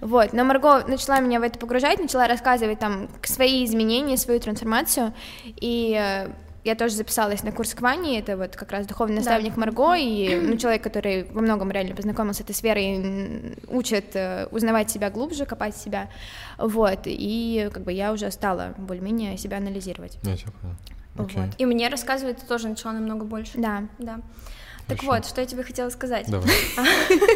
Вот. 0.00 0.32
Но 0.32 0.44
Марго 0.44 0.82
начала 0.88 1.20
меня 1.20 1.40
в 1.40 1.42
это 1.42 1.58
погружать, 1.58 2.00
начала 2.00 2.26
рассказывать 2.26 2.78
там 2.78 3.08
свои 3.22 3.66
изменения, 3.66 4.16
свою 4.16 4.40
трансформацию. 4.40 5.12
И 5.44 5.94
э, 5.94 6.28
я 6.64 6.74
тоже 6.74 6.94
записалась 6.94 7.42
на 7.42 7.52
курс 7.52 7.74
к 7.74 7.80
Ване, 7.82 8.18
это 8.18 8.36
вот 8.36 8.56
как 8.56 8.72
раз 8.72 8.86
духовный 8.86 9.16
наставник 9.16 9.54
да. 9.54 9.60
Марго, 9.60 9.94
и 9.94 10.34
ну, 10.34 10.56
человек, 10.56 10.82
который 10.82 11.24
во 11.24 11.42
многом 11.42 11.70
реально 11.70 11.94
познакомился 11.94 12.40
с 12.40 12.44
этой 12.44 12.54
сферой, 12.54 13.56
учит 13.68 14.16
э, 14.16 14.46
узнавать 14.50 14.90
себя 14.90 15.10
глубже, 15.10 15.44
копать 15.44 15.76
себя, 15.76 16.08
вот, 16.58 17.00
и 17.04 17.68
как 17.72 17.84
бы 17.84 17.92
я 17.92 18.12
уже 18.12 18.30
стала 18.30 18.74
более-менее 18.78 19.36
себя 19.36 19.58
анализировать. 19.58 20.18
Я 20.22 20.36
тебя 20.36 20.52
понял. 20.60 20.76
Вот. 21.16 21.50
И 21.58 21.66
мне 21.66 21.88
рассказывать 21.88 22.38
ты 22.38 22.46
тоже 22.46 22.68
начала 22.68 22.92
намного 22.92 23.24
больше. 23.24 23.52
Да. 23.56 23.84
Да. 23.98 24.20
Так 24.86 25.00
Хорошо. 25.00 25.16
вот, 25.16 25.26
что 25.26 25.40
я 25.40 25.46
тебе 25.46 25.62
хотела 25.62 25.88
сказать. 25.90 26.26
Давай. 26.28 26.50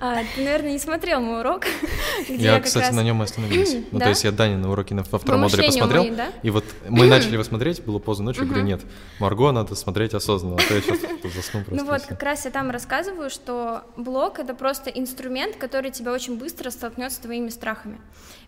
А, 0.00 0.22
ты, 0.22 0.44
наверное, 0.44 0.72
не 0.72 0.78
смотрел 0.78 1.20
мой 1.20 1.40
урок. 1.40 1.64
Я, 2.28 2.60
кстати, 2.60 2.84
раз... 2.84 2.94
на 2.94 3.02
нем 3.02 3.20
и 3.20 3.24
остановилась. 3.24 3.74
ну, 3.90 3.98
да? 3.98 4.04
то 4.04 4.10
есть 4.10 4.22
я 4.22 4.30
Дани 4.30 4.54
на 4.54 4.70
уроке 4.70 4.94
во 4.94 5.18
втором 5.18 5.40
модуле 5.40 5.64
посмотрел, 5.64 6.04
мои, 6.04 6.14
да? 6.14 6.28
и 6.44 6.50
вот 6.50 6.64
мы 6.88 7.06
начали 7.08 7.32
его 7.32 7.42
смотреть, 7.42 7.82
было 7.82 7.98
поздно 7.98 8.26
ночью, 8.26 8.46
говорю, 8.46 8.62
нет, 8.62 8.82
Марго 9.18 9.50
надо 9.50 9.74
смотреть 9.74 10.14
осознанно, 10.14 10.54
а 10.54 10.58
то 10.58 10.72
я 10.72 10.82
сейчас 10.82 10.98
засну 11.34 11.64
просто. 11.64 11.84
Ну 11.84 11.90
вот, 11.90 12.02
как 12.02 12.22
раз 12.22 12.44
я 12.44 12.52
там 12.52 12.70
рассказываю, 12.70 13.28
что 13.28 13.82
блог— 13.96 14.38
это 14.40 14.54
просто 14.54 14.90
инструмент, 14.90 15.56
который 15.56 15.90
тебя 15.90 16.12
очень 16.12 16.38
быстро 16.38 16.70
столкнет 16.70 17.10
с 17.10 17.16
твоими 17.16 17.48
страхами. 17.48 17.98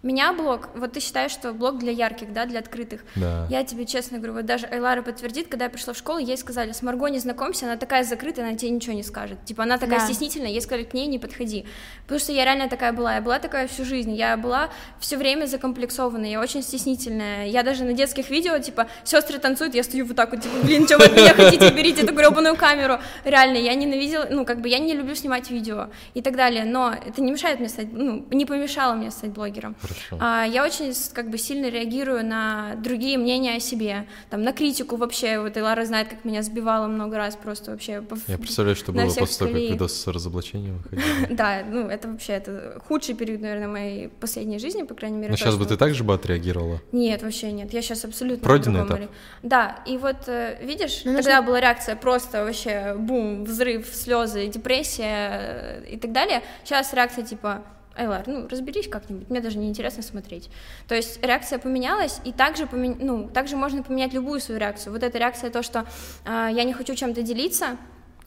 Меня 0.03 0.32
блог, 0.32 0.70
вот 0.74 0.92
ты 0.92 1.01
считаешь, 1.01 1.30
что 1.30 1.53
блог 1.53 1.78
для 1.78 1.92
ярких, 1.92 2.32
да, 2.32 2.46
для 2.46 2.61
открытых. 2.61 3.05
Да. 3.16 3.46
Я 3.51 3.64
тебе 3.64 3.84
честно 3.84 4.16
говорю, 4.16 4.32
вот 4.32 4.46
даже 4.46 4.66
Айлара 4.66 5.03
подтвердит, 5.03 5.48
когда 5.48 5.66
я 5.66 5.70
пришла 5.70 5.92
в 5.92 5.98
школу, 5.98 6.18
ей 6.18 6.38
сказали, 6.38 6.72
с 6.72 6.80
Марго 6.80 7.09
не 7.09 7.18
знакомься, 7.18 7.66
она 7.66 7.76
такая 7.76 8.03
закрытая, 8.03 8.46
она 8.46 8.57
тебе 8.57 8.70
ничего 8.70 8.94
не 8.94 9.03
скажет. 9.03 9.44
Типа 9.44 9.64
она 9.64 9.76
такая 9.76 9.98
да. 9.98 10.07
стеснительная, 10.07 10.48
ей 10.48 10.62
сказали, 10.62 10.84
к 10.84 10.94
ней 10.94 11.07
не 11.07 11.18
подходи. 11.18 11.66
Потому 12.05 12.18
что 12.18 12.32
я 12.32 12.46
реально 12.46 12.70
такая 12.70 12.94
была, 12.94 13.16
я 13.16 13.20
была 13.20 13.38
такая 13.40 13.68
всю 13.68 13.84
жизнь, 13.84 14.14
я 14.14 14.38
была 14.38 14.70
все 15.01 15.18
время 15.18 15.44
закомплексованная, 15.44 16.30
я 16.30 16.40
очень 16.40 16.62
стеснительная. 16.62 17.46
Я 17.48 17.62
даже 17.62 17.84
на 17.84 17.92
детских 17.92 18.30
видео, 18.30 18.59
типа, 18.59 18.86
сестры 19.05 19.38
танцуют, 19.38 19.74
я 19.74 19.82
стою 19.82 20.07
вот 20.07 20.16
так 20.16 20.30
вот, 20.30 20.40
типа, 20.40 20.55
блин, 20.64 20.86
что 20.86 20.96
вы 20.96 21.05
от 21.05 21.12
меня 21.12 21.34
хотите, 21.34 21.70
берите 21.72 22.05
эту 22.05 22.14
гребаную 22.14 22.57
камеру. 22.57 23.01
Реально, 23.24 23.59
я 23.59 23.74
ненавидела, 23.74 24.28
ну, 24.30 24.46
как 24.46 24.62
бы 24.62 24.68
я 24.70 24.78
не 24.78 24.94
люблю 24.94 25.14
снимать 25.14 25.51
видео 25.51 25.88
и 26.14 26.22
так 26.22 26.36
далее, 26.36 26.64
но 26.64 26.94
это 26.94 27.20
не 27.20 27.32
мешает 27.32 27.61
мне 27.61 27.68
стать, 27.68 27.92
ну, 27.92 28.26
не 28.30 28.46
помешало 28.46 28.94
мне 28.94 29.11
стать 29.11 29.32
блогером. 29.32 29.76
Хорошо. 29.91 30.18
А, 30.20 30.45
я 30.45 30.64
очень 30.64 30.93
как 31.12 31.30
бы 31.30 31.38
сильно 31.38 31.66
реагирую 31.66 32.24
на 32.24 32.76
другие 32.76 33.18
мнения 33.18 33.57
о 33.57 33.61
себе, 33.61 34.07
там 34.30 34.43
на 34.43 34.53
критику 34.53 34.97
вообще. 34.97 35.41
Вот 35.41 35.57
и 35.57 35.61
Лара 35.61 35.84
знает, 35.84 36.09
как 36.09 36.24
меня 36.24 36.43
сбивала 36.43 36.86
много 36.86 37.16
раз 37.16 37.36
просто 37.36 37.72
вообще. 37.72 38.03
Я 38.26 38.38
представляю, 38.38 38.76
что 38.76 38.93
было 38.93 39.05
после 39.05 39.38
того, 39.38 39.51
как 39.53 39.61
видос 39.61 39.93
с 39.95 40.07
разоблачением 40.07 40.78
выходил. 40.78 41.05
Да, 41.30 41.62
ну 41.64 41.88
это 41.88 42.09
вообще 42.09 42.34
это 42.34 42.80
худший 42.86 43.14
период, 43.14 43.41
наверное, 43.41 43.68
моей 43.68 44.09
последней 44.09 44.59
жизни, 44.59 44.82
по 44.82 44.95
крайней 44.95 45.16
мере. 45.16 45.30
Но 45.30 45.36
сейчас 45.36 45.57
бы 45.57 45.66
ты 45.66 45.76
так 45.76 45.95
же 45.95 46.05
бы 46.05 46.14
отреагировала? 46.14 46.80
Нет, 46.93 47.22
вообще 47.22 47.53
нет. 47.53 47.72
Я 47.72 47.82
сейчас 47.82 48.05
абсолютно 48.05 48.45
пройденный 48.45 48.84
этап. 48.84 49.01
Да, 49.43 49.82
и 49.86 49.97
вот 49.97 50.28
э, 50.28 50.59
видишь, 50.62 51.03
ну, 51.05 51.16
тогда 51.16 51.43
была 51.43 51.61
реакция 51.61 51.97
просто 51.97 52.45
вообще 52.45 52.95
бум, 52.99 53.45
взрыв, 53.45 53.88
слезы, 53.95 54.47
депрессия 54.49 55.82
э, 55.84 55.84
и 55.91 55.97
так 55.97 56.12
далее. 56.12 56.43
Сейчас 56.64 56.93
реакция 56.93 57.24
типа 57.24 57.62
Айлар, 57.97 58.24
ну, 58.26 58.49
разберись 58.49 58.88
как-нибудь, 58.88 59.28
мне 59.28 59.41
даже 59.41 59.59
не 59.59 59.68
интересно 59.68 60.03
смотреть. 60.03 60.49
То 60.88 60.95
есть 60.95 61.22
реакция 61.22 61.59
поменялась, 61.59 62.20
и 62.24 62.32
также, 62.32 62.66
помен... 62.66 62.97
ну, 63.01 63.28
также 63.28 63.57
можно 63.57 63.82
поменять 63.82 64.12
любую 64.12 64.41
свою 64.41 64.61
реакцию. 64.61 64.93
Вот 64.93 65.03
эта 65.03 65.18
реакция, 65.18 65.51
то, 65.51 65.62
что 65.62 65.86
э, 66.24 66.49
я 66.53 66.64
не 66.64 66.72
хочу 66.72 66.95
чем-то 66.95 67.22
делиться, 67.22 67.76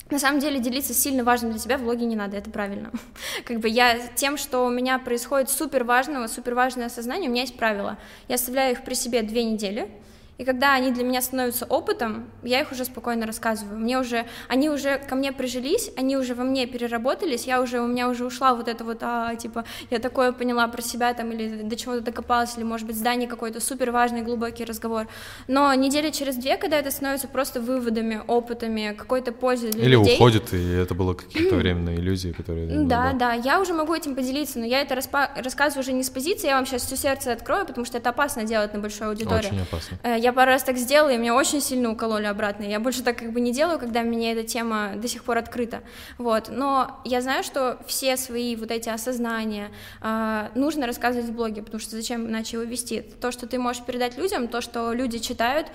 на 0.10 0.20
самом 0.20 0.40
деле 0.40 0.60
делиться 0.60 0.94
сильно 0.94 1.24
важным 1.24 1.52
для 1.52 1.60
тебя 1.60 1.78
в 1.78 1.84
блоге 1.84 2.06
не 2.06 2.16
надо, 2.16 2.38
это 2.38 2.50
правильно. 2.50 2.92
Как 3.46 3.60
бы 3.60 3.70
я 3.70 3.98
тем, 4.16 4.38
что 4.38 4.66
у 4.66 4.70
меня 4.70 5.00
происходит 5.00 5.50
супер 5.50 5.84
важного, 5.84 6.28
супер 6.28 6.54
важное 6.54 6.88
осознание, 6.88 7.30
у 7.30 7.32
меня 7.32 7.44
есть 7.44 7.58
правила. 7.58 7.98
Я 8.28 8.36
оставляю 8.36 8.74
их 8.74 8.84
при 8.84 8.94
себе 8.94 9.22
две 9.24 9.44
недели, 9.44 9.90
и 10.38 10.46
когда 10.46 10.74
они 10.74 10.92
для 10.92 11.04
меня 11.04 11.22
становятся 11.22 11.66
опытом, 11.66 12.26
я 12.42 12.62
их 12.62 12.72
уже 12.72 12.86
спокойно 12.86 13.28
рассказываю. 13.28 13.78
Мне 13.78 14.00
уже, 14.00 14.26
они 14.48 14.70
уже 14.70 14.98
ко 14.98 15.16
мне 15.16 15.32
прижились, 15.32 15.92
они 15.96 16.18
уже 16.18 16.34
во 16.34 16.44
мне 16.44 16.66
переработались, 16.66 17.46
я 17.46 17.62
уже, 17.62 17.80
у 17.80 17.88
меня 17.88 18.10
уже 18.10 18.26
ушла 18.26 18.56
вот 18.56 18.68
это 18.68 18.84
вот, 18.84 18.98
а, 19.02 19.36
типа, 19.36 19.64
я 19.92 20.00
такое 20.00 20.32
поняла 20.32 20.68
про 20.68 20.82
себя 20.82 21.14
там, 21.14 21.32
или 21.32 21.62
до 21.62 21.76
чего-то 21.76 22.02
докопалась, 22.02 22.58
или, 22.58 22.64
может 22.64 22.88
быть, 22.88 22.96
здание 22.96 23.30
какой-то 23.30 23.60
супер 23.60 23.92
важный, 23.92 24.22
глубокий 24.22 24.66
разговор. 24.66 25.08
Но 25.48 25.74
недели 25.76 26.10
через 26.10 26.36
две, 26.36 26.58
когда 26.58 26.80
это 26.80 26.90
становится 26.90 27.28
просто 27.28 27.62
выводами, 27.62 28.22
опытами, 28.28 28.96
какой-то 28.98 29.34
пользы 29.34 29.70
для 29.70 29.84
или 29.84 29.92
людей... 29.92 30.16
Или 30.16 30.16
уходит, 30.16 30.54
и 30.54 30.72
это 30.72 30.96
было 30.96 31.14
какие-то 31.14 31.56
временные 31.56 31.98
иллюзии, 31.98 32.32
которые... 32.32 32.68
Да, 32.86 33.14
да, 33.14 33.34
я 33.34 33.62
уже 33.62 33.74
могу 33.74 33.94
этим 33.94 34.16
поделиться, 34.16 34.58
но 34.58 34.66
я 34.66 34.82
это 34.82 34.96
распа- 34.96 35.30
рассказываю 35.36 35.82
уже 35.82 35.94
не 35.94 36.04
с 36.04 36.10
позиции, 36.10 36.48
я 36.48 36.56
вам 36.56 36.66
сейчас 36.66 36.84
все 36.84 36.98
сердце 36.98 37.32
открою, 37.32 37.66
потому 37.66 37.86
что 37.86 38.00
это 38.00 38.10
опасно 38.10 38.44
делать 38.44 38.74
на 38.74 38.80
большой 38.80 39.08
аудитории. 39.08 39.48
Очень 39.48 39.62
опасно. 39.62 39.98
Я 40.24 40.32
пару 40.32 40.52
раз 40.52 40.64
так 40.64 40.78
сделала, 40.78 41.10
и 41.10 41.18
меня 41.18 41.36
очень 41.36 41.60
сильно 41.60 41.92
укололи 41.92 42.28
обратно. 42.28 42.64
Я 42.64 42.80
больше 42.80 43.04
так 43.04 43.18
как 43.18 43.34
бы 43.34 43.42
не 43.42 43.52
делаю, 43.52 43.78
когда 43.78 44.04
мне 44.04 44.32
эта 44.32 44.48
тема 44.48 44.94
до 44.96 45.10
сих 45.10 45.26
пор 45.26 45.38
открыта. 45.38 45.82
Вот. 46.18 46.48
Но 46.48 47.02
я 47.04 47.20
знаю, 47.20 47.44
что 47.44 47.78
все 47.88 48.16
свои 48.16 48.56
вот 48.56 48.72
эти 48.72 48.88
осознания 48.88 49.70
э, 50.02 50.48
нужно 50.56 50.88
рассказывать 50.88 51.28
в 51.28 51.34
блоге, 51.34 51.62
потому 51.62 51.82
что 51.82 51.98
зачем 51.98 52.26
иначе 52.26 52.56
его 52.56 52.64
вести? 52.64 53.02
То, 53.02 53.34
что 53.34 53.48
ты 53.48 53.60
можешь 53.60 53.84
передать 53.84 54.18
людям, 54.18 54.48
то, 54.48 54.62
что 54.62 54.94
люди 54.94 55.20
читают, 55.20 55.68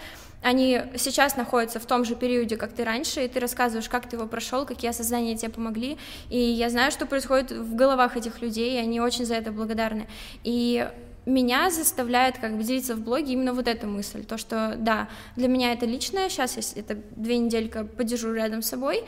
они 0.42 0.80
сейчас 0.96 1.36
находятся 1.36 1.78
в 1.78 1.84
том 1.84 2.06
же 2.06 2.14
периоде, 2.14 2.56
как 2.56 2.72
ты 2.72 2.84
раньше, 2.84 3.26
и 3.26 3.28
ты 3.28 3.40
рассказываешь, 3.40 3.90
как 3.90 4.08
ты 4.08 4.16
его 4.16 4.26
прошел, 4.26 4.64
какие 4.64 4.88
осознания 4.88 5.36
тебе 5.36 5.50
помогли. 5.50 5.98
И 6.30 6.38
я 6.38 6.70
знаю, 6.70 6.90
что 6.90 7.04
происходит 7.04 7.50
в 7.50 7.74
головах 7.74 8.16
этих 8.16 8.40
людей, 8.40 8.76
и 8.76 8.78
они 8.78 8.98
очень 8.98 9.26
за 9.26 9.34
это 9.34 9.52
благодарны. 9.52 10.08
И 10.42 10.88
меня 11.26 11.70
заставляет 11.70 12.38
как 12.38 12.56
бы 12.56 12.62
делиться 12.62 12.94
в 12.94 13.00
блоге 13.00 13.32
именно 13.32 13.52
вот 13.52 13.68
эта 13.68 13.86
мысль, 13.86 14.24
то, 14.24 14.38
что 14.38 14.76
да, 14.78 15.08
для 15.36 15.48
меня 15.48 15.72
это 15.72 15.86
личное, 15.86 16.28
сейчас 16.28 16.56
я 16.56 16.82
это 16.82 16.98
две 17.16 17.38
неделька 17.38 17.84
подержу 17.84 18.32
рядом 18.32 18.62
с 18.62 18.68
собой, 18.68 19.04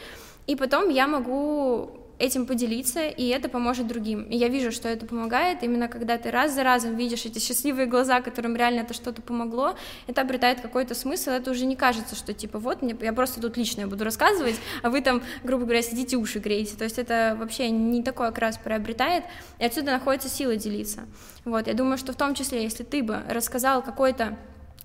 и 0.47 0.57
потом 0.57 0.89
я 0.89 1.07
могу 1.07 2.00
этим 2.21 2.47
поделиться, 2.47 3.09
и 3.09 3.29
это 3.29 3.49
поможет 3.49 3.87
другим. 3.87 4.25
И 4.25 4.37
я 4.37 4.49
вижу, 4.49 4.71
что 4.71 4.89
это 4.89 5.07
помогает, 5.07 5.63
именно 5.63 5.89
когда 5.89 6.19
ты 6.19 6.31
раз 6.31 6.55
за 6.55 6.63
разом 6.63 6.95
видишь 6.95 7.25
эти 7.25 7.39
счастливые 7.39 7.87
глаза, 7.87 8.21
которым 8.21 8.55
реально 8.57 8.81
это 8.81 8.93
что-то 8.93 9.23
помогло, 9.23 9.75
это 10.07 10.21
обретает 10.21 10.61
какой-то 10.61 10.95
смысл, 10.95 11.31
это 11.31 11.51
уже 11.51 11.65
не 11.65 11.77
кажется, 11.77 12.15
что 12.15 12.35
типа 12.35 12.59
вот, 12.59 12.83
мне, 12.83 12.95
я 13.01 13.15
просто 13.15 13.41
тут 13.41 13.57
личное 13.57 13.87
буду 13.87 14.05
рассказывать, 14.05 14.57
а 14.83 14.91
вы 14.91 15.01
там, 15.01 15.23
грубо 15.43 15.65
говоря, 15.65 15.83
сидите 15.83 16.17
уши 16.17 16.39
греете, 16.39 16.77
то 16.77 16.85
есть 16.85 16.99
это 16.99 17.37
вообще 17.41 17.71
не 17.71 18.03
такой 18.03 18.29
окрас 18.29 18.59
приобретает, 18.59 19.25
и 19.59 19.65
отсюда 19.65 19.93
находится 19.93 20.29
сила 20.29 20.57
делиться. 20.57 21.01
Вот, 21.47 21.67
я 21.67 21.75
думаю, 21.75 21.97
что 21.97 22.13
в 22.13 22.17
том 22.17 22.35
числе, 22.35 22.63
если 22.63 22.85
ты 22.85 23.03
бы 23.03 23.23
рассказал 23.29 23.83
какой-то 23.83 24.37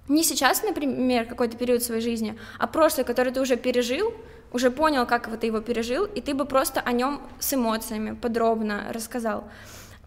не 0.07 0.23
сейчас, 0.23 0.63
например, 0.63 1.25
какой-то 1.25 1.57
период 1.57 1.83
своей 1.83 2.01
жизни, 2.01 2.37
а 2.59 2.67
прошлый, 2.67 3.05
который 3.05 3.33
ты 3.33 3.41
уже 3.41 3.57
пережил, 3.57 4.13
уже 4.55 4.71
понял, 4.71 5.05
как 5.05 5.37
ты 5.37 5.47
его 5.47 5.59
пережил, 5.59 6.05
и 6.05 6.21
ты 6.21 6.33
бы 6.33 6.45
просто 6.45 6.79
о 6.79 6.93
нем 6.93 7.21
с 7.39 7.53
эмоциями 7.53 8.15
подробно 8.15 8.85
рассказал. 8.89 9.43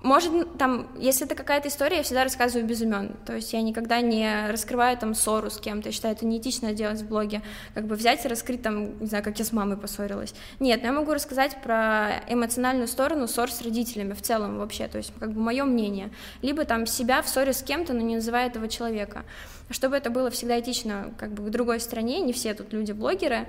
Может, 0.00 0.56
там, 0.58 0.86
если 0.96 1.26
это 1.26 1.34
какая-то 1.34 1.68
история, 1.68 1.96
я 1.96 2.02
всегда 2.02 2.22
рассказываю 2.22 2.66
без 2.66 2.80
имен. 2.80 3.16
То 3.26 3.34
есть 3.34 3.52
я 3.52 3.60
никогда 3.60 4.00
не 4.00 4.48
раскрываю 4.48 4.96
там 4.96 5.12
ссору 5.14 5.50
с 5.50 5.58
кем-то. 5.58 5.88
Я 5.88 5.92
считаю, 5.92 6.14
это 6.14 6.24
неэтично 6.24 6.72
делать 6.72 7.02
в 7.02 7.08
блоге. 7.08 7.42
Как 7.74 7.84
бы 7.84 7.96
взять 7.96 8.24
и 8.24 8.28
раскрыть 8.28 8.62
там, 8.62 8.98
не 9.00 9.06
знаю, 9.06 9.24
как 9.24 9.38
я 9.38 9.44
с 9.44 9.52
мамой 9.52 9.76
поссорилась. 9.76 10.34
Нет, 10.60 10.82
но 10.82 10.88
я 10.88 10.92
могу 10.92 11.12
рассказать 11.12 11.60
про 11.62 12.22
эмоциональную 12.28 12.86
сторону 12.86 13.26
ссор 13.26 13.50
с 13.50 13.60
родителями 13.60 14.12
в 14.12 14.22
целом 14.22 14.58
вообще. 14.58 14.86
То 14.86 14.98
есть 14.98 15.12
как 15.18 15.32
бы 15.32 15.40
мое 15.40 15.64
мнение. 15.64 16.10
Либо 16.42 16.64
там 16.64 16.86
себя 16.86 17.20
в 17.20 17.28
ссоре 17.28 17.52
с 17.52 17.62
кем-то, 17.62 17.92
но 17.92 18.00
не 18.00 18.14
называя 18.14 18.46
этого 18.46 18.68
человека. 18.68 19.24
Чтобы 19.68 19.96
это 19.96 20.10
было 20.10 20.30
всегда 20.30 20.60
этично 20.60 21.12
как 21.18 21.32
бы 21.32 21.44
к 21.44 21.50
другой 21.50 21.80
стране. 21.80 22.20
Не 22.20 22.32
все 22.32 22.54
тут 22.54 22.72
люди-блогеры. 22.72 23.48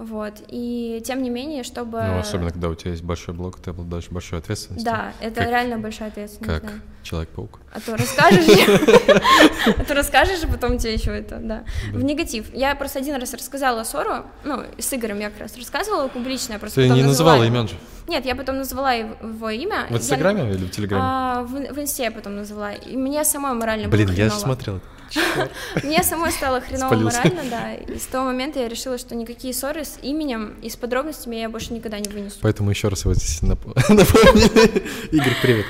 Вот, 0.00 0.32
и 0.48 1.02
тем 1.04 1.22
не 1.22 1.28
менее, 1.28 1.62
чтобы... 1.62 2.02
Ну, 2.02 2.18
особенно, 2.20 2.50
когда 2.50 2.70
у 2.70 2.74
тебя 2.74 2.92
есть 2.92 3.02
большой 3.02 3.34
блог, 3.34 3.60
ты 3.60 3.68
обладаешь 3.68 4.08
большой 4.08 4.38
ответственностью. 4.38 4.90
Да, 4.90 5.12
это 5.20 5.40
как, 5.40 5.50
реально 5.50 5.76
большая 5.76 6.08
ответственность. 6.08 6.62
Как 6.62 6.72
да. 6.72 6.78
Человек-паук. 7.02 7.60
А 7.70 7.80
то 7.80 7.98
расскажешь, 7.98 8.46
а 9.76 9.84
то 9.84 9.94
расскажешь, 9.94 10.42
и 10.42 10.46
потом 10.46 10.78
тебе 10.78 10.94
еще 10.94 11.10
это, 11.10 11.36
да. 11.36 11.64
В 11.92 12.02
негатив. 12.02 12.46
Я 12.54 12.74
просто 12.76 13.00
один 13.00 13.16
раз 13.16 13.34
рассказала 13.34 13.84
ссору, 13.84 14.24
ну, 14.42 14.64
с 14.78 14.94
Игорем 14.94 15.18
я 15.18 15.28
как 15.28 15.40
раз 15.40 15.56
рассказывала 15.58 16.08
публично, 16.08 16.58
просто 16.58 16.80
Ты 16.80 16.88
не 16.88 17.02
называла 17.02 17.44
имен 17.44 17.68
же? 17.68 17.74
Нет, 18.08 18.24
я 18.24 18.34
потом 18.34 18.56
назвала 18.56 18.94
его 18.94 19.50
имя. 19.50 19.86
В 19.90 19.96
Инстаграме 19.96 20.50
или 20.50 20.64
в 20.64 20.70
Телеграме? 20.70 21.04
А, 21.04 21.42
в 21.42 21.78
Инсте 21.78 22.04
я 22.04 22.10
потом 22.10 22.36
назвала. 22.36 22.72
И 22.72 22.96
мне 22.96 23.22
самой 23.22 23.52
морально 23.52 23.88
Блин, 23.88 24.10
я 24.12 24.30
же 24.30 24.34
смотрел. 24.34 24.80
Мне 25.82 26.02
самой 26.02 26.32
стало 26.32 26.60
хреново 26.60 26.94
морально, 26.94 27.42
да. 27.50 27.74
И 27.74 27.98
с 27.98 28.06
того 28.06 28.26
момента 28.26 28.60
я 28.60 28.68
решила, 28.68 28.98
что 28.98 29.14
никакие 29.14 29.54
ссоры 29.54 29.84
с 29.84 29.98
именем 30.02 30.54
и 30.62 30.68
с 30.68 30.76
подробностями 30.76 31.36
я 31.36 31.48
больше 31.48 31.72
никогда 31.72 31.98
не 31.98 32.08
вынесу. 32.08 32.38
Поэтому 32.42 32.70
еще 32.70 32.88
раз 32.88 33.04
его 33.04 33.14
здесь 33.14 33.42
напомнили. 33.42 34.82
Игорь, 35.10 35.36
привет. 35.42 35.66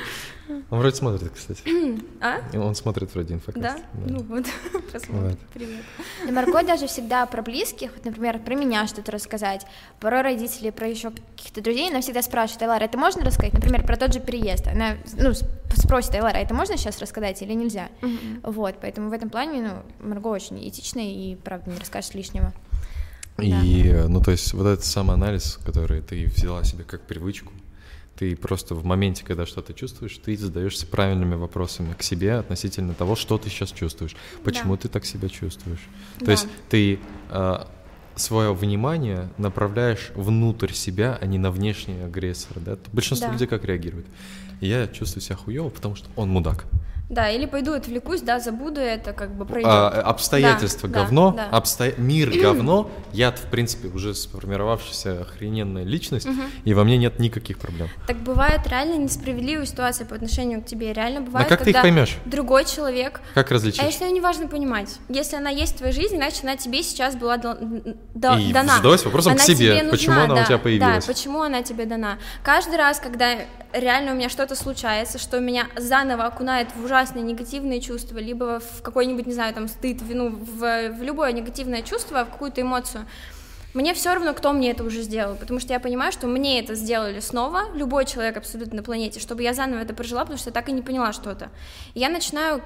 Он 0.70 0.78
вроде 0.78 0.96
смотрит, 0.96 1.30
кстати. 1.34 1.62
А? 2.20 2.40
Он 2.55 2.74
смотрит 2.74 3.12
вроде 3.14 3.34
инфокаст. 3.34 3.62
Да? 3.62 3.76
Ну 4.07 4.22
вот, 4.22 4.44
посмотрим. 4.92 5.30
Вот. 5.30 5.38
Привет. 5.55 5.84
Но 6.26 6.32
Марго 6.32 6.62
даже 6.62 6.86
всегда 6.86 7.24
про 7.26 7.42
близких, 7.42 7.92
вот, 7.94 8.05
например, 8.05 8.38
про 8.40 8.55
меня 8.55 8.86
что-то 8.86 9.12
рассказать, 9.12 9.66
про 10.01 10.22
родителей, 10.22 10.70
про 10.70 10.86
еще 10.88 11.11
каких-то 11.11 11.62
друзей, 11.62 11.88
она 11.88 12.01
всегда 12.01 12.22
спрашивает, 12.22 12.62
Айлара, 12.62 12.84
это 12.84 12.98
можно 12.98 13.24
рассказать? 13.24 13.55
Например, 13.55 13.84
про 13.86 13.96
тот 13.96 14.12
же 14.12 14.20
переезд. 14.20 14.66
Она 14.66 14.96
ну, 15.14 15.32
спросит, 15.74 16.14
Айлара, 16.14 16.36
это 16.36 16.55
можно 16.55 16.76
сейчас 16.76 16.98
рассказать 17.01 17.40
или 17.42 17.55
нельзя? 17.55 17.88
Вот, 18.42 18.76
поэтому 18.80 19.09
в 19.11 19.12
этом 19.12 19.30
плане, 19.30 19.62
ну, 19.62 20.07
Марго 20.07 20.28
очень 20.28 20.68
этичная 20.68 21.11
и, 21.11 21.36
правда, 21.36 21.70
не 21.70 21.78
расскажет 21.78 22.14
лишнего. 22.14 22.53
И, 23.38 23.88
э, 23.88 24.07
ну, 24.07 24.20
то 24.20 24.30
есть, 24.30 24.53
вот 24.53 24.66
этот 24.66 24.84
самоанализ, 24.84 25.59
который 25.64 26.03
ты 26.03 26.26
взяла 26.26 26.62
себе 26.64 26.84
как 26.84 27.03
привычку, 27.03 27.53
ты 28.21 28.37
просто 28.37 28.75
в 28.75 28.85
моменте, 28.85 29.25
когда 29.25 29.47
что-то 29.47 29.73
чувствуешь, 29.73 30.18
ты 30.23 30.37
задаешься 30.37 30.87
правильными 30.87 31.37
вопросами 31.37 31.95
к 31.95 32.03
себе 32.03 32.35
относительно 32.35 32.93
того, 32.93 33.16
что 33.16 33.39
ты 33.39 33.49
сейчас 33.49 33.73
чувствуешь, 33.73 34.14
почему 34.45 34.77
ты 34.77 34.89
так 34.89 35.07
себя 35.07 35.31
чувствуешь. 35.31 35.81
То 36.18 36.27
Да. 36.27 36.33
есть 36.33 36.47
ты 36.68 36.99
свое 38.16 38.53
внимание 38.53 39.31
направляешь 39.39 40.11
внутрь 40.14 40.73
себя, 40.73 41.16
а 41.18 41.25
не 41.25 41.39
на 41.39 41.51
внешний 41.51 42.03
агрессор. 42.03 42.59
Да? 42.61 42.77
Большинство 42.93 43.29
Да. 43.29 43.33
людей 43.33 43.49
как 43.49 43.64
реагирует? 43.64 44.05
Я 44.61 44.87
чувствую 44.87 45.23
себя 45.23 45.37
хуево, 45.37 45.71
потому 45.71 45.95
что 45.97 46.07
он 46.14 46.29
мудак. 46.29 46.66
Да, 47.11 47.29
или 47.29 47.45
пойду 47.47 47.73
отвлекусь, 47.75 48.21
да, 48.23 48.39
забуду 48.39 48.81
это, 48.81 49.13
как 49.13 49.35
бы 49.35 49.45
пройдет. 49.45 49.69
А, 49.69 49.89
обстоятельства 50.03 50.89
Да, 50.89 50.95
да, 50.95 51.01
говно, 51.03 51.33
да. 51.33 51.49
обсто- 51.59 52.01
мир 52.01 52.31
говно, 52.41 52.89
я 53.13 53.33
в 53.33 53.41
принципе 53.51 53.89
уже 53.89 54.15
сформировавшаяся 54.15 55.23
охрененная 55.23 55.83
личность, 55.85 56.29
и 56.65 56.73
во 56.73 56.85
мне 56.85 56.97
нет 56.99 57.19
никаких 57.19 57.59
проблем. 57.59 57.89
Так 58.07 58.19
бывает 58.19 58.61
реально 58.69 58.95
несправедливые 58.97 59.67
ситуации 59.67 60.05
по 60.05 60.15
отношению 60.15 60.63
к 60.63 60.67
тебе. 60.67 60.93
Реально 60.93 61.21
бывает, 61.23 61.49
как 61.49 61.65
ты 61.65 61.71
их 61.71 61.75
когда 61.77 61.83
поймешь? 61.83 62.17
другой 62.27 62.65
человек 62.65 63.21
Как 63.35 63.51
А 63.51 63.55
различить? 63.55 63.83
если 63.83 64.05
ее 64.05 64.13
не 64.13 64.21
важно 64.21 64.47
понимать? 64.47 64.99
Если 65.09 65.35
она 65.37 65.51
есть 65.51 65.75
в 65.75 65.79
твоей 65.79 65.93
жизни, 65.93 66.17
значит, 66.17 66.45
она 66.45 66.57
тебе 66.57 66.81
сейчас 66.85 67.17
была 67.17 67.37
дал- 67.39 67.59
да- 68.15 68.39
И 68.39 68.53
дана. 68.53 68.77
задавайся 68.77 69.07
вопросом 69.07 69.33
к 69.33 69.37
Она 69.37 69.45
себе, 69.45 69.81
тебе 69.81 69.91
почему 69.91 70.15
нужна, 70.15 70.25
она 70.25 70.35
у 70.35 70.37
да, 70.37 70.45
тебя 70.45 70.59
появилась. 70.59 71.05
Да, 71.07 71.13
почему 71.13 71.43
она 71.43 71.63
тебе 71.63 71.87
дана. 71.87 72.19
Каждый 72.45 72.77
раз, 72.77 73.01
когда 73.01 73.35
реально 73.73 74.12
у 74.12 74.14
меня 74.14 74.29
что-то 74.29 74.55
случается, 74.55 75.18
что 75.18 75.41
меня 75.41 75.66
заново 75.77 76.25
окунает 76.25 76.68
в 76.75 76.85
ужасные 76.85 77.23
негативные 77.23 77.81
чувства, 77.81 78.18
либо 78.18 78.61
в 78.61 78.83
какой-нибудь, 78.83 79.27
не 79.27 79.33
знаю, 79.33 79.55
там, 79.55 79.68
стыд, 79.68 80.03
вину, 80.03 80.31
в, 80.31 80.89
в 80.91 81.03
любое 81.03 81.33
негативное 81.33 81.83
чувство, 81.83 82.25
в 82.25 82.31
какую-то 82.31 82.61
эмоцию, 82.61 83.07
мне 83.73 83.95
все 83.95 84.12
равно, 84.14 84.35
кто 84.35 84.53
мне 84.53 84.73
это 84.73 84.83
уже 84.83 85.03
сделал, 85.03 85.37
потому 85.37 85.61
что 85.61 85.73
я 85.73 85.79
понимаю, 85.79 86.11
что 86.11 86.27
мне 86.27 86.59
это 86.59 86.75
сделали 86.75 87.21
снова, 87.21 87.73
любой 87.75 88.05
человек 88.05 88.37
абсолютно 88.37 88.79
на 88.79 88.83
планете, 88.83 89.21
чтобы 89.21 89.43
я 89.45 89.55
заново 89.55 89.81
это 89.81 89.95
прожила, 89.95 90.23
потому 90.23 90.39
что 90.39 90.51
я 90.51 90.55
так 90.55 90.68
и 90.68 90.73
не 90.73 90.83
поняла 90.83 91.12
что-то. 91.12 91.51
И 91.95 92.01
я 92.01 92.09
начинаю 92.09 92.62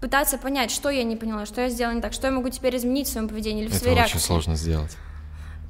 пытаться 0.00 0.36
понять, 0.36 0.72
что 0.72 0.90
я 0.90 1.04
не 1.04 1.14
поняла, 1.16 1.46
что 1.46 1.60
я 1.60 1.68
сделала 1.68 1.94
не 1.94 2.00
так, 2.02 2.12
что 2.12 2.26
я 2.26 2.32
могу 2.32 2.48
теперь 2.48 2.76
изменить 2.76 3.06
в 3.06 3.12
своем 3.12 3.28
поведении 3.28 3.62
или 3.62 3.68
в 3.70 3.74
Это 3.74 3.80
своей 3.80 3.94
очень 3.94 4.06
реакции. 4.06 4.26
сложно 4.26 4.56
сделать. 4.56 4.96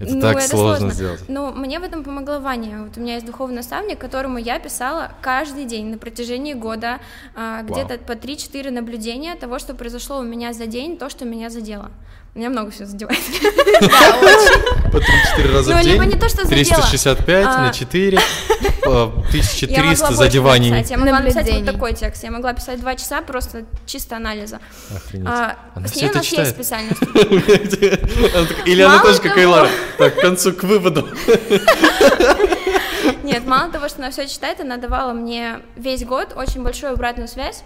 Это 0.01 0.14
Ну, 0.14 0.20
так 0.20 0.36
это 0.36 0.49
сложно, 0.49 0.90
сделать. 0.90 1.28
Но 1.28 1.53
мне 1.53 1.78
в 1.78 1.82
этом 1.82 2.03
помогла 2.03 2.40
Ваня. 2.40 2.84
Вот 2.84 2.97
у 2.97 3.01
меня 3.01 3.14
есть 3.14 3.26
духовный 3.26 3.57
наставник, 3.57 3.99
которому 3.99 4.38
я 4.38 4.59
писала 4.59 5.12
каждый 5.22 5.64
день 5.64 5.86
на 5.86 5.99
протяжении 5.99 6.55
года 6.55 7.01
а, 7.34 7.62
где-то 7.62 7.99
по 7.99 8.12
3-4 8.12 8.70
наблюдения 8.70 9.34
того, 9.36 9.59
что 9.59 9.74
произошло 9.74 10.18
у 10.18 10.22
меня 10.22 10.53
за 10.53 10.66
день, 10.66 10.97
то, 10.97 11.09
что 11.09 11.24
меня 11.24 11.49
задело. 11.49 11.90
Меня 12.35 12.51
много 12.51 12.72
всего 12.72 12.87
задевает. 12.87 13.18
По 14.93 14.97
3-4 14.97 15.53
раза 15.53 15.72
Ну, 15.72 15.78
в 15.78 15.82
день, 15.82 15.93
либо 15.93 16.05
не 16.05 16.16
то, 16.16 16.28
что 16.28 16.45
задело. 16.45 16.64
365 16.64 17.47
А. 17.47 17.59
на 17.62 17.72
4, 17.72 18.18
по 18.82 18.91
Я 18.91 18.95
могла 18.97 19.12
1300 19.28 20.07
больше 20.07 20.14
задеваний. 20.16 20.85
Я 20.91 20.99
могла 20.99 21.20
написать 21.20 21.53
вот 21.53 21.64
такой 21.64 21.95
текст. 21.95 22.24
Я 22.24 22.30
могла 22.32 22.53
писать 22.53 22.80
два 22.80 22.97
часа 22.97 23.22
просто 23.22 23.64
чисто 23.87 24.16
анализа. 24.16 24.59
Охренеть. 24.95 25.28
А, 25.28 25.57
с 25.87 25.95
ней 25.97 26.11
у 26.11 26.14
нас 26.14 26.26
есть 26.26 26.51
специальность. 26.51 27.01
Или 28.66 28.82
она 28.82 28.99
тоже, 29.01 29.20
как 29.20 29.37
и 29.37 29.41
того- 29.43 29.53
Лара, 29.53 29.68
так, 29.99 30.16
к 30.16 30.20
концу, 30.20 30.53
к 30.53 30.64
выводу. 30.64 31.09
Нет, 33.22 33.47
мало 33.47 33.70
того, 33.70 33.89
что 33.89 33.99
она 33.99 34.11
все 34.11 34.26
читает, 34.26 34.61
она 34.61 34.76
давала 34.76 35.12
мне 35.12 35.61
весь 35.76 36.05
год 36.05 36.32
очень 36.37 36.62
большую 36.62 36.93
обратную 36.93 37.28
связь, 37.28 37.62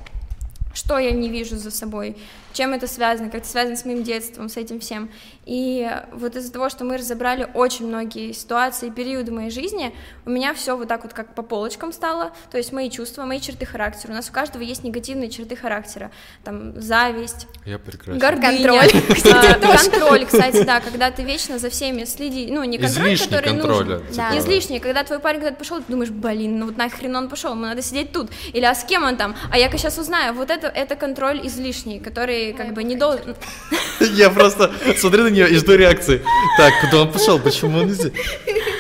что 0.75 0.99
я 0.99 1.11
не 1.11 1.29
вижу 1.31 1.57
за 1.57 1.71
собой, 1.71 2.17
чем 2.53 2.73
это 2.73 2.87
связано, 2.87 3.31
как 3.31 3.43
это 3.43 3.49
связано 3.49 3.77
с 3.77 3.85
моим 3.85 4.03
детством, 4.03 4.49
с 4.49 4.57
этим 4.57 4.81
всем. 4.81 5.11
И 5.45 5.91
вот 6.13 6.37
из-за 6.37 6.53
того, 6.53 6.69
что 6.69 6.85
мы 6.85 6.97
разобрали 6.99 7.49
очень 7.55 7.87
многие 7.87 8.33
ситуации, 8.33 8.91
периоды 8.91 9.33
моей 9.33 9.51
жизни, 9.51 9.95
у 10.27 10.31
меня 10.31 10.53
все 10.55 10.77
вот 10.77 10.89
так 10.89 11.05
вот 11.05 11.13
как 11.15 11.35
по 11.35 11.43
полочкам 11.43 11.93
стало, 11.93 12.33
то 12.51 12.59
есть 12.59 12.73
мои 12.73 12.91
чувства, 12.91 13.25
мои 13.25 13.41
черты 13.41 13.65
характера. 13.65 14.13
У 14.13 14.15
нас 14.15 14.29
у 14.29 14.33
каждого 14.33 14.63
есть 14.63 14.85
негативные 14.85 15.31
черты 15.31 15.57
характера, 15.57 16.11
там 16.45 16.81
зависть, 16.81 17.47
Я 17.65 17.79
прекрасно. 17.79 18.21
Гордыня. 18.21 18.59
Контроль. 18.59 18.91
Контроль, 19.91 20.27
кстати, 20.27 20.63
да, 20.65 20.81
когда 20.81 21.11
ты 21.11 21.23
вечно 21.23 21.59
за 21.59 21.71
всеми 21.71 22.05
следи, 22.05 22.49
ну 22.51 22.65
не 22.65 22.79
контроль, 22.79 23.19
который 23.19 23.51
контроль. 23.51 23.87
нужен, 23.87 24.03
Да. 24.15 24.39
излишний, 24.39 24.81
когда 24.81 25.05
твой 25.05 25.19
парень 25.19 25.41
куда-то 25.41 25.57
пошел, 25.57 25.79
ты 25.79 25.85
думаешь, 25.89 26.11
блин, 26.11 26.59
ну 26.59 26.67
вот 26.67 26.77
нахрен 26.77 27.15
он 27.17 27.29
пошел, 27.29 27.53
ему 27.53 27.63
надо 27.63 27.83
сидеть 27.83 28.13
тут, 28.13 28.31
или 28.53 28.65
а 28.65 28.75
с 28.75 28.85
кем 28.85 29.05
он 29.05 29.17
там, 29.17 29.35
а 29.51 29.59
я-ка 29.59 29.79
сейчас 29.79 29.99
узнаю, 29.99 30.35
вот 30.35 30.51
это, 30.51 30.67
это 30.67 30.95
контроль 30.97 31.47
излишний, 31.47 32.01
который 32.01 32.38
как 32.57 32.73
бы 32.75 32.83
не 32.85 32.97
должен, 32.97 33.35
Я 34.15 34.31
просто 34.31 34.71
смотрю 34.97 35.25
на 35.25 35.29
нее 35.29 35.49
и 35.51 35.57
жду 35.57 35.75
реакции. 35.77 36.23
Так, 36.57 36.73
куда 36.81 37.03
он 37.03 37.13
пошел? 37.13 37.39
Почему 37.41 37.79
он 37.79 37.89
здесь? 37.91 38.13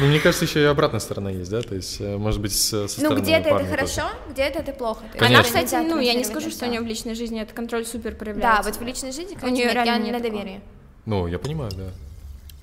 Ну, 0.00 0.06
мне 0.06 0.20
кажется, 0.20 0.44
еще 0.44 0.60
и 0.62 0.64
обратная 0.64 1.00
сторона 1.00 1.30
есть, 1.30 1.50
да? 1.50 1.60
То 1.60 1.74
есть, 1.74 2.00
э, 2.00 2.16
может 2.16 2.40
быть, 2.40 2.52
с- 2.52 2.68
со 2.68 2.76
Ну, 2.82 2.86
стороны 2.88 3.20
где-то 3.20 3.48
это 3.50 3.66
хорошо, 3.66 4.02
где-то 4.30 4.60
это 4.60 4.72
плохо. 4.72 5.02
Она, 5.18 5.40
это 5.40 5.42
кстати, 5.42 5.74
ну 5.74 5.98
я 5.98 6.14
не 6.14 6.24
скажу, 6.24 6.50
что 6.50 6.66
у 6.66 6.68
нее 6.68 6.80
в 6.80 6.86
личной 6.86 7.14
жизни 7.14 7.40
этот 7.40 7.54
контроль 7.56 7.84
супер 7.84 8.12
Да, 8.12 8.16
проявляется. 8.18 8.70
вот 8.70 8.80
в 8.80 8.82
личной 8.84 9.10
жизни, 9.12 9.36
У 9.42 9.46
я 9.48 9.72
реально 9.72 10.04
не 10.04 10.12
на 10.12 10.20
доверие. 10.20 10.60
Ну, 11.06 11.26
я 11.26 11.38
понимаю, 11.38 11.72
да. 11.76 11.84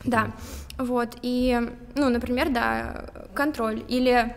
Да, 0.06 0.32
вот, 0.78 1.10
и, 1.24 1.60
ну, 1.96 2.10
например, 2.10 2.50
да, 2.50 3.06
контроль 3.34 3.84
или 3.89 4.34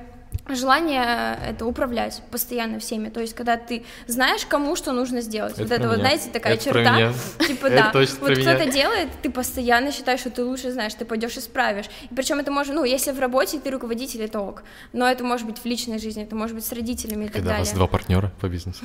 желание 0.48 1.38
это 1.46 1.66
управлять 1.66 2.22
постоянно 2.30 2.78
всеми, 2.78 3.08
то 3.08 3.20
есть 3.20 3.34
когда 3.34 3.56
ты 3.56 3.84
знаешь, 4.06 4.44
кому 4.46 4.76
что 4.76 4.92
нужно 4.92 5.20
сделать, 5.20 5.54
Это 5.54 5.62
вот 5.62 5.72
это 5.72 5.88
вот, 5.88 5.98
знаете, 5.98 6.30
такая 6.30 6.54
Это 6.54 6.64
черта, 6.64 7.12
типа 7.46 7.70
да, 7.70 7.90
вот 7.92 8.38
кто-то 8.38 8.70
делает, 8.70 9.08
ты 9.22 9.30
постоянно 9.30 9.92
считаешь, 9.92 10.20
что 10.20 10.30
ты 10.30 10.44
лучше 10.44 10.72
знаешь, 10.72 10.94
ты 10.94 11.04
пойдешь 11.04 11.36
и 11.36 11.40
справишь, 11.40 11.86
и 12.10 12.14
причем 12.14 12.38
это 12.38 12.50
может, 12.50 12.74
ну, 12.74 12.84
если 12.84 13.12
в 13.12 13.20
работе 13.20 13.58
ты 13.58 13.70
руководитель, 13.70 14.22
это 14.22 14.40
ок, 14.40 14.62
но 14.92 15.08
это 15.08 15.24
может 15.24 15.46
быть 15.46 15.58
в 15.58 15.64
личной 15.64 15.98
жизни, 15.98 16.24
это 16.24 16.36
может 16.36 16.54
быть 16.54 16.64
с 16.64 16.72
родителями 16.72 17.24
и 17.24 17.28
так 17.28 17.36
Когда 17.36 17.56
у 17.56 17.58
вас 17.58 17.68
далее, 17.68 17.76
два 17.76 17.86
партнера 17.86 18.32
по 18.40 18.48
бизнесу. 18.48 18.84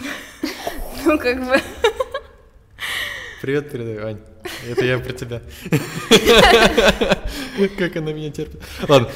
ну, 1.05 1.17
как 1.17 1.45
бы, 1.45 1.61
Привет 3.43 3.71
передаю, 3.71 4.05
Ань. 4.05 4.19
Это 4.69 4.85
я 4.85 4.99
про 4.99 5.11
тебя. 5.11 5.41
Как 7.77 7.97
она 7.97 8.13
меня 8.13 8.31
терпит. 8.31 8.61
Ладно. 8.87 9.09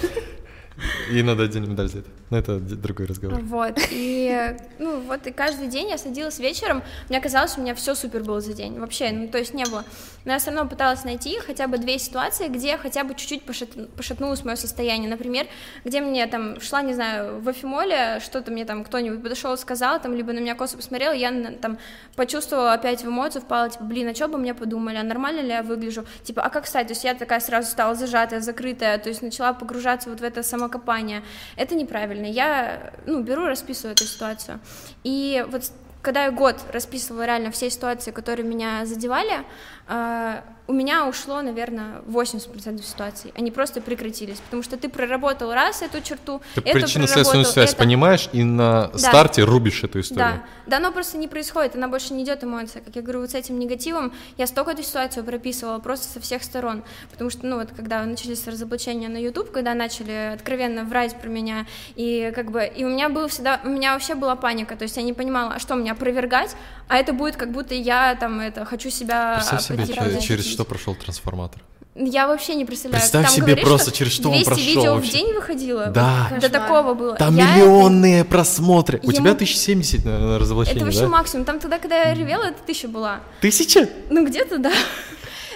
Ей 1.10 1.24
надо 1.24 1.44
отдельную 1.44 1.72
медаль 1.72 1.88
за 1.88 2.00
это. 2.00 2.10
Но 2.30 2.38
это 2.38 2.60
другой 2.60 3.06
разговор. 3.06 3.40
Вот, 3.42 3.80
и, 3.90 4.56
ну, 4.80 5.00
вот, 5.00 5.26
и 5.28 5.32
каждый 5.32 5.68
день 5.68 5.90
я 5.90 5.98
садилась 5.98 6.40
вечером, 6.40 6.84
мне 7.10 7.22
казалось, 7.22 7.58
у 7.58 7.62
меня 7.62 7.74
все 7.74 7.96
супер 7.96 8.24
было 8.24 8.42
за 8.42 8.54
день, 8.54 8.80
вообще, 8.80 9.12
ну, 9.12 9.28
то 9.30 9.38
есть 9.38 9.54
не 9.54 9.64
было. 9.64 9.86
Но 10.26 10.34
я 10.34 10.40
все 10.40 10.52
равно 10.52 10.70
пыталась 10.70 11.06
найти 11.06 11.40
хотя 11.40 11.68
бы 11.68 11.78
две 11.78 11.98
ситуации, 11.98 12.50
где 12.50 12.76
хотя 12.78 13.06
бы 13.06 13.16
чуть-чуть 13.16 13.44
пошат- 13.44 13.90
пошатнулось 13.96 14.44
мое 14.44 14.58
состояние, 14.58 15.10
например, 15.10 15.48
где 15.86 16.02
мне 16.02 16.26
там 16.28 16.60
шла, 16.60 16.82
не 16.82 16.94
знаю, 16.94 17.40
в 17.40 17.48
Афимоле, 17.48 18.20
что-то 18.20 18.52
мне 18.52 18.66
там 18.66 18.84
кто-нибудь 18.84 19.24
подошел 19.24 19.56
сказал, 19.56 20.02
там, 20.02 20.14
либо 20.14 20.34
на 20.34 20.40
меня 20.40 20.56
косо 20.56 20.76
посмотрел, 20.76 21.14
я 21.14 21.32
там 21.62 21.78
почувствовала 22.18 22.74
опять 22.74 23.04
в 23.04 23.08
эмоцию, 23.08 23.42
впала, 23.42 23.70
типа, 23.70 23.86
блин, 23.86 24.10
а 24.10 24.16
что 24.16 24.28
бы 24.28 24.38
мне 24.38 24.54
подумали, 24.54 24.98
а 24.98 25.04
нормально 25.04 25.40
ли 25.40 25.50
я 25.50 25.64
выгляжу, 25.64 26.06
типа, 26.24 26.42
а 26.42 26.50
как 26.50 26.68
стать, 26.68 26.88
то 26.88 26.92
есть 26.92 27.06
я 27.06 27.14
такая 27.14 27.40
сразу 27.40 27.72
стала 27.72 27.96
зажатая, 27.96 28.42
закрытая, 28.42 28.98
то 28.98 29.08
есть 29.08 29.22
начала 29.22 29.54
погружаться 29.54 30.10
вот 30.10 30.20
в 30.20 30.24
это 30.24 30.44
самокопание, 30.44 31.24
это 31.56 31.74
неправильно, 31.76 32.17
я, 32.26 32.94
ну, 33.06 33.22
беру, 33.22 33.46
расписываю 33.46 33.94
эту 33.94 34.06
ситуацию, 34.06 34.60
и 35.04 35.46
вот 35.50 35.72
когда 36.02 36.26
я 36.26 36.32
год 36.32 36.64
расписывала 36.72 37.26
реально 37.26 37.52
все 37.52 37.70
ситуации, 37.70 38.12
которые 38.12 38.48
меня 38.48 38.86
задевали, 38.86 39.44
а, 39.88 40.44
у 40.68 40.74
меня 40.74 41.08
ушло, 41.08 41.42
наверное, 41.42 42.02
80% 42.08 42.84
ситуаций. 42.86 43.32
Они 43.38 43.52
просто 43.52 43.80
прекратились, 43.82 44.38
потому 44.40 44.64
что 44.64 44.76
ты 44.76 44.90
проработал 44.90 45.54
раз 45.54 45.82
эту 45.82 46.02
черту, 46.02 46.42
Ты 46.56 46.62
эту 46.62 46.80
причинно-следственную 46.80 47.46
связь 47.46 47.70
это- 47.72 47.78
понимаешь 47.80 48.30
и 48.34 48.44
на 48.44 48.88
Да. 48.88 48.98
старте 48.98 49.44
рубишь 49.44 49.84
эту 49.84 50.02
историю. 50.02 50.42
Да, 50.66 50.72
да, 50.72 50.78
оно 50.78 50.92
просто 50.92 51.18
не 51.18 51.28
происходит, 51.28 51.76
она 51.76 51.88
больше 51.88 52.14
не 52.14 52.24
идет 52.24 52.44
эмоция. 52.44 52.82
Как 52.82 52.96
я 52.96 53.02
говорю, 53.02 53.22
вот 53.22 53.32
с 53.32 53.36
этим 53.36 53.58
негативом 53.60 54.12
я 54.38 54.46
столько 54.46 54.72
эту 54.72 54.84
ситуацию 54.84 55.24
прописывала 55.24 55.80
просто 55.80 56.08
со 56.08 56.20
всех 56.20 56.44
сторон. 56.44 56.84
Потому 57.12 57.30
что, 57.30 57.46
ну 57.46 57.58
вот, 57.58 57.70
когда 57.76 58.04
начались 58.04 58.46
разоблачения 58.48 59.08
на 59.08 59.18
YouTube, 59.18 59.52
когда 59.52 59.74
начали 59.74 60.34
откровенно 60.34 60.84
врать 60.84 61.16
про 61.22 61.30
меня, 61.30 61.66
и 61.96 62.32
как 62.36 62.52
бы, 62.52 62.66
и 62.66 62.84
у 62.84 62.90
меня 62.90 63.08
был 63.08 63.28
всегда, 63.30 63.62
у 63.64 63.70
меня 63.70 63.94
вообще 63.94 64.16
была 64.16 64.36
паника, 64.36 64.76
то 64.76 64.84
есть 64.84 64.98
я 64.98 65.04
не 65.04 65.14
понимала, 65.14 65.54
а 65.56 65.60
что 65.60 65.76
мне 65.76 65.92
опровергать, 65.94 66.56
а 66.90 66.98
это 66.98 67.14
будет 67.14 67.38
как 67.38 67.52
будто 67.52 67.74
я 67.74 68.16
там 68.16 68.40
это 68.42 68.66
хочу 68.66 68.90
себя 68.90 69.36
Представь 69.36 69.62
себе, 69.62 69.86
через 70.22 70.57
что 70.58 70.66
прошел 70.66 70.96
трансформатор. 70.96 71.62
Я 71.96 72.28
вообще 72.28 72.54
не 72.56 72.66
представляю. 72.66 73.02
Представь 73.02 73.26
Там 73.26 73.34
себе 73.34 73.46
говоришь, 73.48 73.66
просто, 73.66 73.92
через 73.92 74.12
что 74.12 74.30
он 74.30 74.36
200 74.36 74.46
прошел 74.50 74.66
видео 74.66 74.94
вообще. 74.96 75.10
в 75.10 75.14
день 75.14 75.34
выходило. 75.34 75.86
Да. 75.88 76.28
До 76.30 76.36
Кошмар. 76.36 76.52
такого 76.52 76.94
было. 76.94 77.16
Там 77.16 77.36
Я 77.36 77.56
миллионные 77.56 78.24
просмотры. 78.24 79.00
У 79.00 79.10
Ему- 79.10 79.12
тебя 79.14 79.32
1070 79.34 80.06
на, 80.06 80.20
на 80.20 80.30
Это, 80.36 80.40
разоблачение, 80.40 80.78
это 80.78 80.86
вообще 80.86 81.02
да? 81.02 81.08
максимум. 81.08 81.46
Там 81.46 81.60
тогда, 81.60 81.80
когда 81.80 81.96
я 82.04 82.14
ревела, 82.14 82.44
это 82.44 82.58
тысяча 82.66 82.88
была. 82.88 83.22
Тысяча? 83.42 83.90
Ну, 84.12 84.26
где-то, 84.28 84.60
да. 84.60 84.72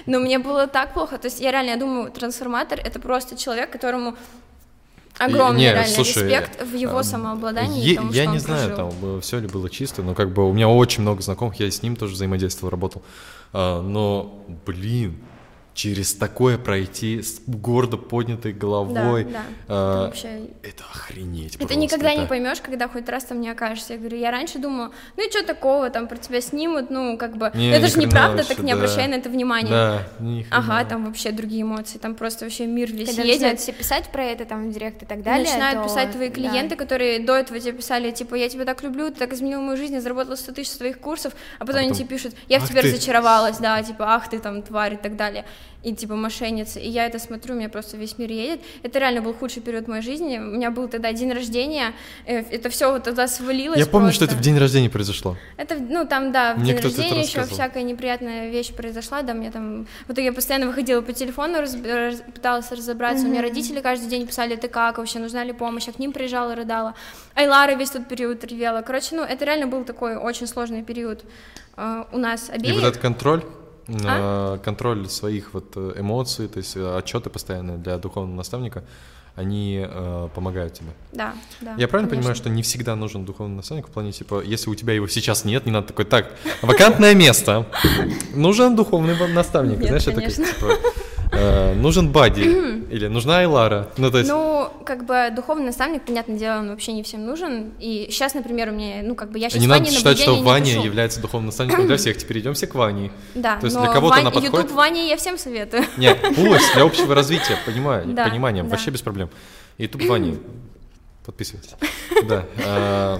Но 0.07 0.19
мне 0.19 0.39
было 0.39 0.65
так 0.65 0.93
плохо. 0.95 1.19
То 1.19 1.27
есть 1.27 1.39
я 1.39 1.51
реально, 1.51 1.69
я 1.71 1.77
думаю, 1.77 2.11
трансформатор— 2.11 2.79
это 2.83 2.99
просто 2.99 3.37
человек, 3.37 3.71
которому 3.71 4.15
огромный 5.19 5.59
Не, 5.59 5.71
реально 5.73 5.93
слушай, 5.93 6.23
респект 6.23 6.63
в 6.63 6.73
его 6.75 6.97
а, 6.97 7.03
самообладании. 7.03 7.83
Е- 7.83 7.91
и 7.93 7.95
тому, 7.97 8.11
я 8.13 8.23
что 8.23 8.31
не 8.31 8.37
он 8.37 8.39
знаю, 8.43 8.75
прожил. 8.75 8.91
там 9.01 9.21
все 9.21 9.39
ли 9.39 9.47
было 9.47 9.69
чисто, 9.69 10.01
но 10.01 10.15
как 10.15 10.33
бы 10.33 10.49
у 10.49 10.53
меня 10.53 10.69
очень 10.69 11.01
много 11.03 11.21
знакомых, 11.21 11.59
я 11.59 11.69
с 11.69 11.83
ним 11.83 11.95
тоже 11.95 12.13
взаимодействовал, 12.15 12.71
работал. 12.71 13.03
А, 13.53 13.81
но, 13.81 14.43
блин, 14.65 15.17
через 15.73 16.13
такое 16.13 16.57
пройти 16.57 17.21
с 17.21 17.41
гордо 17.47 17.95
поднятой 17.97 18.51
головой, 18.51 19.23
Да, 19.23 19.31
да. 19.31 19.41
а, 19.69 19.93
Это 19.93 20.05
вообще 20.07 20.27
это 20.63 20.83
охренеть 20.93 21.55
Это 21.55 21.59
просто, 21.59 21.75
никогда 21.79 22.11
не 22.13 22.19
это- 22.21 22.27
поймешь, 22.27 22.59
когда 22.61 22.87
хоть 22.89 23.07
раз 23.07 23.23
там 23.23 23.39
не 23.39 23.49
окажешься. 23.49 23.93
Я 23.93 23.99
говорю, 23.99 24.17
я 24.17 24.31
раньше 24.31 24.59
думала, 24.59 24.91
ну 25.15 25.25
и 25.27 25.31
что 25.31 25.43
такого, 25.45 25.89
там 25.89 26.07
про 26.07 26.17
тебя 26.17 26.41
снимут, 26.41 26.89
ну 26.89 27.17
как 27.17 27.37
бы, 27.37 27.51
Не, 27.53 27.71
это 27.71 27.87
же 27.87 27.99
неправда, 27.99 28.37
вообще, 28.37 28.55
так 28.55 28.63
не 28.65 28.73
да. 28.73 28.77
обращай 28.77 29.07
на 29.07 29.15
это 29.15 29.29
внимания. 29.29 29.69
Да, 29.69 30.07
ни. 30.19 30.45
Ага, 30.51 30.83
там 30.83 31.05
вообще 31.05 31.31
другие 31.31 31.61
эмоции, 31.61 31.97
там 31.97 32.15
просто 32.15 32.45
вообще 32.45 32.65
мир 32.67 32.91
весь 32.91 33.07
Когда 33.07 33.21
едет. 33.23 33.35
начинают 33.37 33.59
все 33.61 33.71
писать 33.71 34.09
про 34.11 34.23
это, 34.25 34.43
там, 34.45 34.69
в 34.69 34.73
директ 34.73 35.01
и 35.03 35.05
так 35.05 35.23
далее, 35.23 35.45
Начинают 35.47 35.81
то- 35.81 35.87
писать 35.87 36.11
твои 36.11 36.27
да. 36.27 36.33
клиенты, 36.35 36.75
которые 36.75 37.19
до 37.19 37.35
этого 37.37 37.59
тебе 37.59 37.71
писали, 37.73 38.11
типа, 38.11 38.35
я 38.35 38.49
тебя 38.49 38.65
так 38.65 38.83
люблю, 38.83 39.09
ты 39.09 39.15
так 39.19 39.31
изменил 39.33 39.61
мою 39.61 39.77
жизнь, 39.77 39.93
я 39.93 40.01
заработала 40.01 40.35
100 40.35 40.51
тысяч 40.51 40.71
с 40.71 40.77
твоих 40.77 40.99
курсов, 40.99 41.33
а 41.59 41.65
потом, 41.65 41.77
они 41.81 41.89
потом, 41.89 42.05
тебе 42.05 42.17
пишут, 42.17 42.33
я 42.49 42.59
в 42.59 42.63
«Ах 42.63 42.69
тебя 42.69 42.81
ты». 42.81 42.89
разочаровалась, 42.89 43.57
да, 43.57 43.81
типа, 43.81 44.15
ах 44.15 44.29
ты 44.29 44.37
там 44.39 44.61
тварь 44.61 44.95
и 44.95 44.97
так 44.97 45.15
далее, 45.15 45.45
и 45.83 45.95
типа 45.95 46.15
мошенница, 46.15 46.79
и 46.79 46.87
я 46.87 47.07
это 47.07 47.17
смотрю, 47.17 47.55
у 47.55 47.57
меня 47.57 47.67
просто 47.69 47.97
весь 47.97 48.17
мир 48.19 48.29
едет, 48.31 48.59
это 48.83 48.99
реально 48.99 49.21
был 49.21 49.33
худший 49.33 49.63
период 49.63 49.87
моей 49.87 50.03
жизни, 50.03 50.37
у 50.37 50.41
меня 50.41 50.69
был 50.69 50.87
тогда 50.87 51.11
день 51.11 51.31
рождения, 51.33 51.93
э, 52.27 52.37
это 52.51 52.69
все 52.69 52.91
вот 52.91 53.03
тогда 53.03 53.27
свалилось 53.27 53.79
Я 53.79 53.87
помню, 53.87 54.11
что 54.11 54.25
это 54.25 54.33
просто. 54.35 54.41
в 54.43 54.45
день 54.53 54.59
рождения 54.59 54.89
произошло. 54.91 55.37
Это, 55.57 55.75
ну, 55.79 56.05
там, 56.05 56.31
да, 56.31 56.53
в 56.53 56.59
Мне 56.59 56.73
день 56.73 56.83
рождения 56.83 57.21
еще 57.21 57.43
всякая 57.45 57.81
неприятная 57.83 58.49
вещь 58.51 58.71
произошла, 58.73 59.23
да, 59.23 59.33
мне 59.33 59.49
там... 59.49 59.87
В 60.07 60.11
итоге 60.13 60.25
я 60.27 60.33
постоянно 60.33 60.67
выходила 60.67 61.01
по 61.01 61.13
телефону, 61.13 61.59
раз- 61.61 61.75
раз- 61.83 62.21
пыталась 62.33 62.71
разобраться. 62.71 63.25
У 63.25 63.29
меня 63.29 63.41
родители 63.41 63.81
каждый 63.81 64.07
день 64.07 64.27
писали, 64.27 64.55
ты 64.55 64.67
как, 64.67 64.99
вообще 64.99 65.17
нужна 65.17 65.43
ли 65.43 65.51
помощь, 65.53 65.87
я 65.87 65.93
к 65.93 65.99
ним 65.99 66.11
приезжала, 66.13 66.53
рыдала. 66.53 66.93
Айлара 67.33 67.73
весь 67.73 67.89
тот 67.89 68.07
период 68.07 68.43
ревела. 68.43 68.81
Короче, 68.83 69.15
ну, 69.15 69.23
это 69.23 69.45
реально 69.45 69.65
был 69.65 69.83
такой 69.83 70.15
очень 70.15 70.45
сложный 70.45 70.83
период 70.83 71.23
э, 71.77 72.03
у 72.11 72.17
нас 72.19 72.49
И 72.49 72.53
обеих. 72.53 72.75
вот 72.75 72.83
этот 72.83 73.01
контроль, 73.01 73.43
А? 74.03 74.55
э, 74.55 74.63
контроль 74.63 75.07
своих 75.09 75.53
вот 75.53 75.73
э, 75.75 75.93
эмоций, 75.97 76.47
то 76.47 76.57
есть 76.57 76.75
э, 76.75 76.97
отчеты 76.97 77.29
постоянные 77.29 77.77
для 77.77 77.97
духовного 77.97 78.35
наставника, 78.35 78.83
они 79.35 79.85
э, 79.87 80.29
помогают 80.35 80.73
тебе. 80.73 80.89
Да, 81.13 81.33
да. 81.61 81.75
Я 81.77 81.87
правильно 81.87 82.09
конечно. 82.09 82.15
понимаю, 82.17 82.35
что 82.35 82.49
не 82.49 82.61
всегда 82.63 82.95
нужен 82.95 83.25
духовный 83.25 83.55
наставник 83.55 83.87
в 83.87 83.91
плане, 83.91 84.11
типа, 84.11 84.41
если 84.41 84.69
у 84.69 84.75
тебя 84.75 84.93
его 84.93 85.07
сейчас 85.07 85.45
нет, 85.45 85.65
не 85.65 85.71
надо 85.71 85.87
такой, 85.87 86.05
так, 86.05 86.33
вакантное 86.61 87.15
место, 87.15 87.65
нужен 88.33 88.75
духовный 88.75 89.15
наставник, 89.33 89.77
знаешь, 89.77 90.07
это 90.07 90.21
как, 90.21 90.33
типа, 90.33 90.77
э, 91.31 91.73
нужен 91.75 92.11
Бади, 92.11 92.41
или 92.91 93.07
нужна 93.07 93.39
Айлара, 93.39 93.89
ну, 93.97 94.11
то 94.11 94.17
есть, 94.19 94.29
Ну, 94.29 94.69
как 94.85 95.05
бы 95.05 95.29
духовный 95.35 95.65
наставник, 95.65 96.03
понятное 96.03 96.37
дело, 96.37 96.59
он 96.59 96.69
вообще 96.69 96.93
не 96.93 97.03
всем 97.03 97.25
нужен. 97.25 97.71
И 97.79 98.07
сейчас, 98.11 98.33
например, 98.33 98.69
у 98.69 98.71
меня, 98.73 99.01
ну, 99.03 99.15
как 99.15 99.31
бы 99.31 99.39
я 99.39 99.49
сейчас 99.49 99.61
не 99.61 99.67
Ване 99.67 99.85
надо 99.85 99.95
считать, 99.95 100.19
что 100.19 100.41
Ваня 100.41 100.73
пишу. 100.73 100.83
является 100.83 101.21
духовным 101.21 101.47
наставником 101.47 101.87
для 101.87 101.97
всех, 101.97 102.17
теперь 102.17 102.39
идем 102.39 102.53
все 102.53 102.67
к 102.67 102.75
Ване. 102.75 103.11
Да, 103.35 103.57
То 103.59 103.65
есть 103.65 103.75
но 103.75 103.83
для 103.83 103.91
кого-то 103.93 104.15
Вань- 104.15 104.21
она 104.21 104.31
подходит? 104.31 104.53
YouTube 104.53 104.71
Ване 104.71 105.09
я 105.09 105.17
всем 105.17 105.37
советую. 105.37 105.83
Нет, 105.97 106.17
пусть, 106.35 106.73
для 106.73 106.83
общего 106.83 107.15
развития, 107.15 107.57
понимаю, 107.65 108.05
Да, 108.07 108.27
понимания, 108.27 108.63
да. 108.63 108.69
вообще 108.69 108.91
без 108.91 109.01
проблем. 109.01 109.29
YouTube 109.77 110.05
Вани, 110.07 110.37
подписывайтесь. 111.25 111.75
Да. 112.27 112.45
а, 112.65 113.19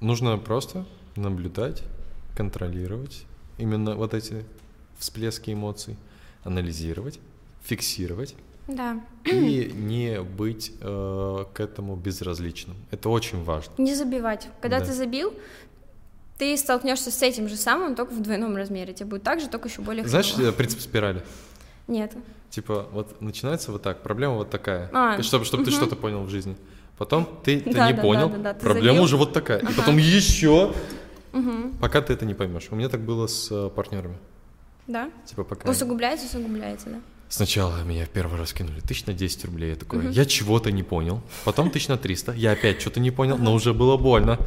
Нужно 0.00 0.36
просто 0.38 0.84
наблюдать, 1.16 1.82
контролировать 2.36 3.24
именно 3.56 3.96
вот 3.96 4.14
эти 4.14 4.44
всплески 4.98 5.50
эмоций, 5.52 5.96
анализировать, 6.44 7.20
фиксировать 7.62 8.34
Да. 8.66 9.00
и 9.24 9.70
не 9.74 10.20
быть 10.22 10.72
э, 10.80 11.44
к 11.52 11.60
этому 11.60 11.96
безразличным. 11.96 12.76
Это 12.90 13.08
очень 13.08 13.42
важно. 13.44 13.72
Не 13.78 13.94
забивать. 13.94 14.48
Когда 14.60 14.80
Да. 14.80 14.86
ты 14.86 14.92
забил, 14.92 15.34
ты 16.38 16.56
столкнешься 16.56 17.10
с 17.10 17.22
этим 17.22 17.48
же 17.48 17.56
самым, 17.56 17.94
только 17.96 18.12
в 18.12 18.20
двойном 18.22 18.56
размере. 18.56 18.92
Тебе 18.94 19.06
будет 19.06 19.22
так 19.24 19.40
же, 19.40 19.48
только 19.48 19.68
еще 19.68 19.82
более 19.82 20.06
Знаешь, 20.06 20.32
хреново. 20.32 20.50
э, 20.52 20.56
принцип 20.56 20.80
спирали? 20.80 21.22
Нет. 21.88 22.12
Типа, 22.50 22.86
вот 22.92 23.20
начинается 23.20 23.72
вот 23.72 23.82
так, 23.82 24.02
проблема 24.02 24.34
вот 24.34 24.50
такая, 24.50 24.90
А, 24.92 25.20
чтобы, 25.22 25.44
чтобы 25.44 25.64
ты 25.64 25.70
мгм. 25.70 25.80
что-то 25.80 25.96
понял 25.96 26.22
в 26.22 26.28
жизни. 26.30 26.56
Потом 26.96 27.28
ты 27.44 27.58
это 27.58 27.72
Да, 27.72 27.86
не 27.88 27.92
да, 27.94 28.02
понял, 28.02 28.28
да, 28.28 28.36
да, 28.36 28.42
да, 28.42 28.54
ты 28.54 28.60
проблема 28.60 28.94
забил. 28.96 29.02
уже 29.04 29.16
вот 29.16 29.32
такая. 29.32 29.58
И 29.58 29.64
Ага. 29.64 29.72
потом 29.76 29.98
еще, 29.98 30.72
Мгм. 31.32 31.76
пока 31.80 32.00
ты 32.00 32.12
это 32.12 32.24
не 32.24 32.34
поймешь. 32.34 32.68
У 32.70 32.76
меня 32.76 32.88
так 32.88 33.00
было 33.00 33.26
с 33.26 33.48
э, 33.50 33.70
партнерами. 33.70 34.16
Да? 34.88 35.10
Типа 35.26 35.44
пока. 35.44 35.70
Усугубляется, 35.70 36.26
усугубляется, 36.26 36.88
да? 36.90 37.00
Сначала 37.30 37.82
меня 37.82 38.06
в 38.06 38.08
первый 38.08 38.38
раз 38.38 38.54
кинули 38.54 38.80
тысяч 38.80 39.04
на 39.04 39.12
10 39.12 39.44
рублей. 39.44 39.68
Я 39.70 39.76
такой, 39.76 40.10
я 40.12 40.24
чего-то 40.24 40.72
не 40.72 40.82
понял. 40.82 41.20
Потом 41.44 41.70
тысяч 41.70 41.88
на 41.88 41.98
300. 41.98 42.32
Я 42.32 42.52
опять 42.52 42.80
что-то 42.80 43.00
не 43.00 43.10
понял, 43.10 43.36
но 43.36 43.52
уже 43.52 43.74
было 43.74 43.98
больно. 43.98 44.38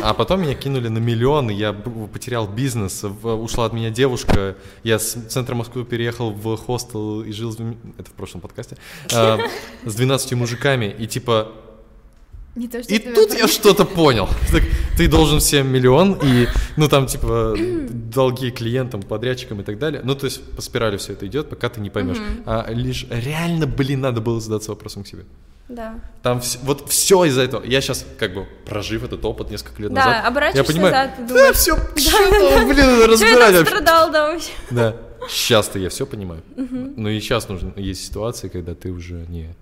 А 0.00 0.14
потом 0.14 0.42
меня 0.42 0.54
кинули 0.54 0.86
на 0.86 0.98
миллионы. 0.98 1.50
Я 1.50 1.72
потерял 1.72 2.46
бизнес. 2.46 3.02
Ушла 3.02 3.64
от 3.64 3.72
меня 3.72 3.90
девушка. 3.90 4.56
Я 4.84 5.00
с 5.00 5.14
центра 5.28 5.56
Москвы 5.56 5.84
переехал 5.84 6.30
в 6.30 6.56
хостел 6.56 7.22
и 7.22 7.32
жил... 7.32 7.56
Это 7.98 8.08
в 8.08 8.14
прошлом 8.14 8.40
подкасте. 8.40 8.76
а, 9.12 9.40
С 9.84 9.96
12 9.96 10.32
мужиками. 10.34 10.94
И 10.96 11.08
типа... 11.08 11.52
Не 12.58 12.68
то, 12.68 12.82
что 12.82 12.92
И 12.92 12.98
тут 12.98 13.34
я 13.34 13.46
что-то 13.48 13.84
понял. 13.84 14.28
Так, 14.52 14.62
Ты 14.96 15.08
должен 15.08 15.38
всем 15.38 15.68
миллион, 15.72 16.18
и, 16.22 16.48
ну, 16.76 16.88
там, 16.88 17.06
типа, 17.06 17.54
долги 18.14 18.50
клиентам, 18.50 19.02
подрядчикам 19.02 19.60
и 19.60 19.64
так 19.64 19.78
далее. 19.78 20.00
Ну, 20.04 20.14
то 20.14 20.26
есть, 20.26 20.42
по 20.56 20.60
спирали 20.62 20.96
все 20.96 21.12
это 21.12 21.26
идет, 21.26 21.48
пока 21.48 21.68
ты 21.68 21.80
не 21.80 21.90
поймешь. 21.90 22.18
А 22.46 22.66
лишь 22.72 23.06
реально, 23.10 23.66
блин, 23.66 24.00
надо 24.00 24.20
было 24.20 24.40
задаться 24.40 24.70
вопросом 24.70 25.04
к 25.04 25.06
себе. 25.06 25.24
Да. 25.68 26.00
Там 26.22 26.38
вс- 26.38 26.58
вот 26.62 26.88
все 26.88 27.26
из-за 27.26 27.42
этого. 27.42 27.62
Я 27.62 27.80
сейчас, 27.82 28.06
как 28.18 28.32
бы, 28.34 28.46
прожив 28.64 29.04
этот 29.04 29.22
опыт 29.24 29.50
несколько 29.50 29.82
лет 29.82 29.92
Да, 29.92 30.04
назад, 30.04 30.22
я 30.22 30.28
оборачиваешься 30.28 30.72
понимаю, 30.72 30.94
назад, 30.94 31.16
ты 31.16 31.22
да, 31.22 31.28
думаешь, 31.28 31.56
все, 31.56 31.76
что 31.76 32.66
блин, 32.66 33.00
я 33.00 33.06
разбирать 33.06 33.54
вообще. 33.54 33.66
страдал, 33.66 34.10
да, 34.10 34.32
вообще? 34.32 34.50
Да, 34.70 34.96
сейчас-то 35.28 35.78
я 35.78 35.90
все 35.90 36.06
понимаю. 36.06 36.42
Но 36.96 37.10
и 37.10 37.20
сейчас 37.20 37.48
нужно, 37.50 37.72
есть 37.76 38.04
ситуации, 38.04 38.48
когда 38.48 38.74
ты 38.74 38.90
уже 38.90 39.26
не... 39.28 39.54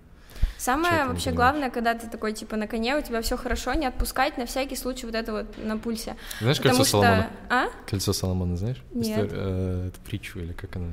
Самое 0.66 1.02
не 1.02 1.08
вообще 1.08 1.30
главное, 1.30 1.70
когда 1.70 1.94
ты 1.94 2.08
такой, 2.08 2.32
типа, 2.32 2.56
на 2.56 2.66
коне, 2.66 2.96
у 2.96 3.00
тебя 3.00 3.22
все 3.22 3.36
хорошо, 3.36 3.74
не 3.74 3.86
отпускать 3.86 4.36
на 4.36 4.46
всякий 4.46 4.74
случай 4.74 5.06
вот 5.06 5.14
это 5.14 5.30
вот 5.32 5.46
на 5.64 5.78
пульсе. 5.78 6.16
Знаешь 6.40 6.56
Потому 6.56 6.78
кольцо 6.78 6.88
что... 6.88 7.00
Соломона? 7.02 7.30
А? 7.48 7.66
Кольцо 7.88 8.12
Соломона, 8.12 8.56
знаешь? 8.56 8.82
Нет. 8.92 9.26
Историю, 9.26 9.30
э, 9.32 9.88
это 9.88 10.00
притчу 10.00 10.40
или 10.40 10.52
как 10.52 10.74
она? 10.74 10.88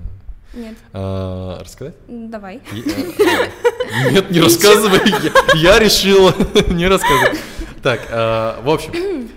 Нет. 0.53 0.75
А, 0.93 1.59
рассказать? 1.59 1.95
Давай. 2.07 2.61
Я- 2.71 2.83
э, 2.83 4.11
Нет, 4.11 4.29
не 4.29 4.41
рассказывай. 4.41 5.01
Я 5.55 5.73
я 5.73 5.79
решил 5.79 6.29
не 6.69 6.87
рассказывать. 6.87 7.39
Так, 7.81 8.01
э, 8.11 8.61
в 8.61 8.69
общем, 8.69 9.31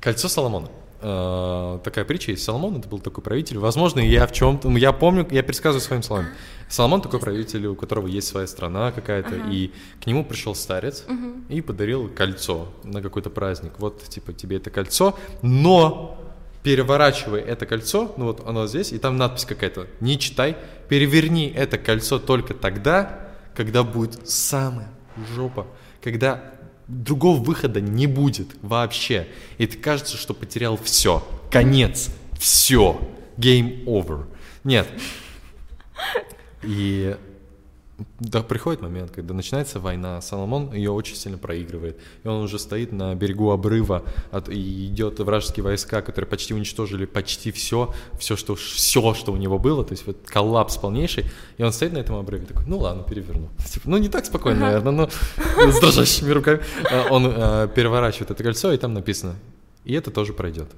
кольцо 0.00 0.28
Соломона. 0.28 0.68
Э, 1.00 1.78
Такая 1.84 2.04
притча 2.04 2.32
есть. 2.32 2.44
Соломон 2.44 2.76
это 2.76 2.88
был 2.88 2.98
такой 2.98 3.22
правитель. 3.22 3.58
Возможно, 3.58 4.00
я 4.00 4.26
в 4.26 4.32
чем-то, 4.32 4.68
я 4.70 4.92
помню, 4.92 5.26
я 5.30 5.42
пересказываю 5.42 5.80
своим 5.80 6.02
словами. 6.02 6.28
Соломон 6.68 7.00
такой 7.00 7.20
правитель, 7.20 7.66
у 7.66 7.74
которого 7.74 8.06
есть 8.06 8.28
своя 8.28 8.46
страна 8.46 8.92
какая-то, 8.92 9.36
и 9.50 9.72
к 10.02 10.06
нему 10.06 10.24
пришел 10.24 10.54
старец 10.54 11.04
и 11.48 11.60
подарил 11.60 12.08
кольцо 12.08 12.68
на 12.84 13.00
какой-то 13.00 13.30
праздник. 13.30 13.72
Вот, 13.78 14.02
типа, 14.02 14.32
тебе 14.32 14.56
это 14.56 14.70
кольцо, 14.70 15.18
но 15.42 16.18
переворачивай 16.62 17.40
это 17.40 17.64
кольцо, 17.64 18.12
ну 18.16 18.26
вот 18.26 18.46
оно 18.46 18.66
здесь, 18.66 18.92
и 18.92 18.98
там 18.98 19.16
надпись 19.16 19.44
какая-то, 19.44 19.86
не 20.00 20.18
читай, 20.18 20.56
переверни 20.88 21.48
это 21.48 21.78
кольцо 21.78 22.18
только 22.18 22.52
тогда, 22.52 23.30
когда 23.54 23.84
будет 23.84 24.28
самая 24.28 24.90
жопа, 25.34 25.66
когда 26.02 26.52
другого 26.88 27.38
выхода 27.38 27.80
не 27.80 28.06
будет 28.06 28.56
вообще. 28.62 29.28
И 29.58 29.66
ты 29.66 29.76
кажется, 29.76 30.16
что 30.16 30.34
потерял 30.34 30.78
все, 30.82 31.26
конец, 31.50 32.10
все, 32.38 33.00
game 33.36 33.84
over. 33.84 34.26
Нет. 34.64 34.88
И 36.62 37.16
да, 38.20 38.42
приходит 38.42 38.80
момент, 38.80 39.10
когда 39.10 39.34
начинается 39.34 39.80
война, 39.80 40.20
Соломон 40.20 40.72
ее 40.72 40.90
очень 40.92 41.16
сильно 41.16 41.36
проигрывает, 41.36 41.98
и 42.22 42.28
он 42.28 42.42
уже 42.42 42.58
стоит 42.58 42.92
на 42.92 43.14
берегу 43.14 43.50
обрыва, 43.50 44.04
от, 44.30 44.48
и 44.48 44.86
идет 44.86 45.18
вражеские 45.18 45.64
войска, 45.64 46.00
которые 46.00 46.28
почти 46.28 46.54
уничтожили 46.54 47.06
почти 47.06 47.50
все, 47.50 47.92
все 48.18 48.36
что, 48.36 48.54
все, 48.54 49.14
что 49.14 49.32
у 49.32 49.36
него 49.36 49.58
было, 49.58 49.84
то 49.84 49.92
есть 49.92 50.06
вот 50.06 50.18
коллапс 50.26 50.76
полнейший, 50.76 51.24
и 51.56 51.62
он 51.62 51.72
стоит 51.72 51.92
на 51.92 51.98
этом 51.98 52.16
обрыве, 52.16 52.46
такой, 52.46 52.64
ну 52.66 52.78
ладно, 52.78 53.02
переверну. 53.02 53.48
Типа, 53.66 53.88
ну 53.88 53.96
не 53.96 54.08
так 54.08 54.26
спокойно, 54.26 54.60
наверное, 54.60 54.92
но 54.92 55.08
с 55.08 55.80
дрожащими 55.80 56.30
руками. 56.30 56.60
А 56.90 57.08
Он 57.10 57.26
э, 57.26 57.68
переворачивает 57.74 58.30
это 58.30 58.42
кольцо, 58.42 58.72
и 58.72 58.76
там 58.76 58.94
написано, 58.94 59.34
и 59.84 59.94
это 59.94 60.10
тоже 60.10 60.32
пройдет. 60.32 60.68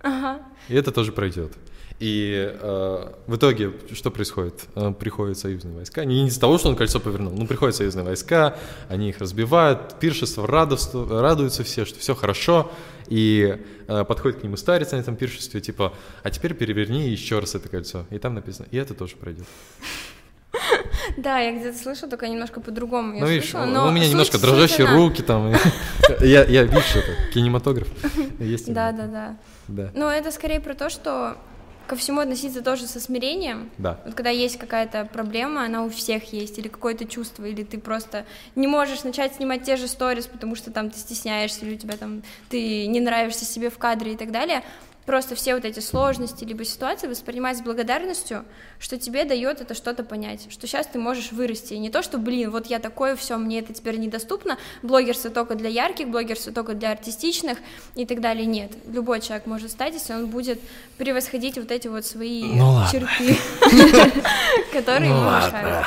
Ага. 0.00 0.37
И 0.68 0.74
это 0.74 0.92
тоже 0.92 1.12
пройдет. 1.12 1.52
И 1.98 2.48
э, 2.60 3.12
в 3.26 3.36
итоге 3.36 3.72
что 3.92 4.10
происходит? 4.12 4.66
Э, 4.76 4.92
приходят 4.92 5.36
союзные 5.36 5.74
войска. 5.74 6.04
Не 6.04 6.28
из-за 6.28 6.40
того, 6.40 6.58
что 6.58 6.68
он 6.68 6.76
кольцо 6.76 7.00
повернул, 7.00 7.32
но 7.32 7.44
приходят 7.44 7.74
союзные 7.74 8.04
войска, 8.04 8.56
они 8.88 9.08
их 9.08 9.18
разбивают, 9.18 9.98
пиршество, 9.98 10.46
радосту, 10.46 11.08
радуются 11.08 11.64
все, 11.64 11.84
что 11.84 11.98
все 11.98 12.14
хорошо. 12.14 12.70
И 13.08 13.58
э, 13.88 14.04
подходит 14.04 14.40
к 14.40 14.44
нему 14.44 14.56
старец 14.56 14.92
на 14.92 14.96
этом 14.96 15.16
пиршестве, 15.16 15.60
типа, 15.60 15.92
а 16.22 16.30
теперь 16.30 16.54
переверни 16.54 17.08
еще 17.08 17.40
раз 17.40 17.56
это 17.56 17.68
кольцо. 17.68 18.06
И 18.10 18.18
там 18.18 18.34
написано, 18.34 18.66
и 18.70 18.76
это 18.76 18.94
тоже 18.94 19.16
пройдет. 19.16 19.46
Да, 21.16 21.38
я 21.38 21.58
где-то 21.58 21.78
слышала, 21.78 22.10
только 22.10 22.28
немножко 22.28 22.60
по-другому. 22.60 23.18
Ну, 23.18 23.26
видишь, 23.26 23.52
но 23.52 23.88
у 23.88 23.90
меня 23.90 24.08
немножко 24.08 24.38
дрожащие 24.38 24.86
руки 24.86 25.22
там. 25.22 25.52
Я, 26.20 26.44
видишь, 26.44 26.96
это 26.96 27.32
кинематограф. 27.32 27.88
Да, 28.66 28.92
да, 28.92 29.06
да. 29.06 29.36
Да. 29.68 29.90
Ну, 29.94 30.08
это 30.08 30.30
скорее 30.30 30.60
про 30.60 30.74
то, 30.74 30.90
что 30.90 31.36
ко 31.86 31.96
всему 31.96 32.20
относиться 32.20 32.62
тоже 32.62 32.86
со 32.86 33.00
смирением. 33.00 33.70
Да. 33.78 33.98
Вот 34.04 34.14
когда 34.14 34.28
есть 34.28 34.58
какая-то 34.58 35.08
проблема, 35.10 35.64
она 35.64 35.84
у 35.84 35.88
всех 35.88 36.32
есть, 36.34 36.58
или 36.58 36.68
какое-то 36.68 37.06
чувство, 37.06 37.46
или 37.46 37.64
ты 37.64 37.78
просто 37.78 38.26
не 38.54 38.66
можешь 38.66 39.04
начать 39.04 39.34
снимать 39.34 39.64
те 39.64 39.76
же 39.76 39.88
сторис, 39.88 40.26
потому 40.26 40.54
что 40.54 40.70
там 40.70 40.90
ты 40.90 40.98
стесняешься, 40.98 41.64
или 41.64 41.76
у 41.76 41.78
тебя 41.78 41.96
там 41.96 42.22
ты 42.50 42.86
не 42.86 43.00
нравишься 43.00 43.46
себе 43.46 43.70
в 43.70 43.78
кадре 43.78 44.12
и 44.12 44.16
так 44.16 44.30
далее 44.30 44.62
просто 45.08 45.34
все 45.34 45.54
вот 45.54 45.64
эти 45.64 45.80
сложности 45.80 46.44
либо 46.44 46.66
ситуации 46.66 47.06
воспринимать 47.06 47.56
с 47.56 47.62
благодарностью, 47.62 48.44
что 48.78 48.98
тебе 48.98 49.24
дает 49.24 49.62
это 49.62 49.72
что-то 49.72 50.04
понять, 50.04 50.48
что 50.50 50.66
сейчас 50.66 50.86
ты 50.86 50.98
можешь 50.98 51.32
вырасти. 51.32 51.72
И 51.72 51.78
не 51.78 51.88
то, 51.88 52.02
что, 52.02 52.18
блин, 52.18 52.50
вот 52.50 52.66
я 52.66 52.78
такой, 52.78 53.16
все, 53.16 53.38
мне 53.38 53.60
это 53.60 53.72
теперь 53.72 53.96
недоступно, 53.96 54.58
блогерство 54.82 55.30
только 55.30 55.54
для 55.54 55.70
ярких, 55.70 56.08
блогерство 56.08 56.52
только 56.52 56.74
для 56.74 56.90
артистичных 56.90 57.56
и 57.94 58.04
так 58.04 58.20
далее. 58.20 58.44
Нет, 58.44 58.72
любой 58.86 59.22
человек 59.22 59.46
может 59.46 59.70
стать, 59.70 59.94
если 59.94 60.12
он 60.12 60.26
будет 60.26 60.60
превосходить 60.98 61.56
вот 61.56 61.70
эти 61.70 61.88
вот 61.88 62.04
свои 62.04 62.44
ну, 62.44 62.82
черты, 62.92 63.38
которые 64.74 65.08
ему 65.08 65.22
ну 65.22 65.36
мешают. 65.36 65.86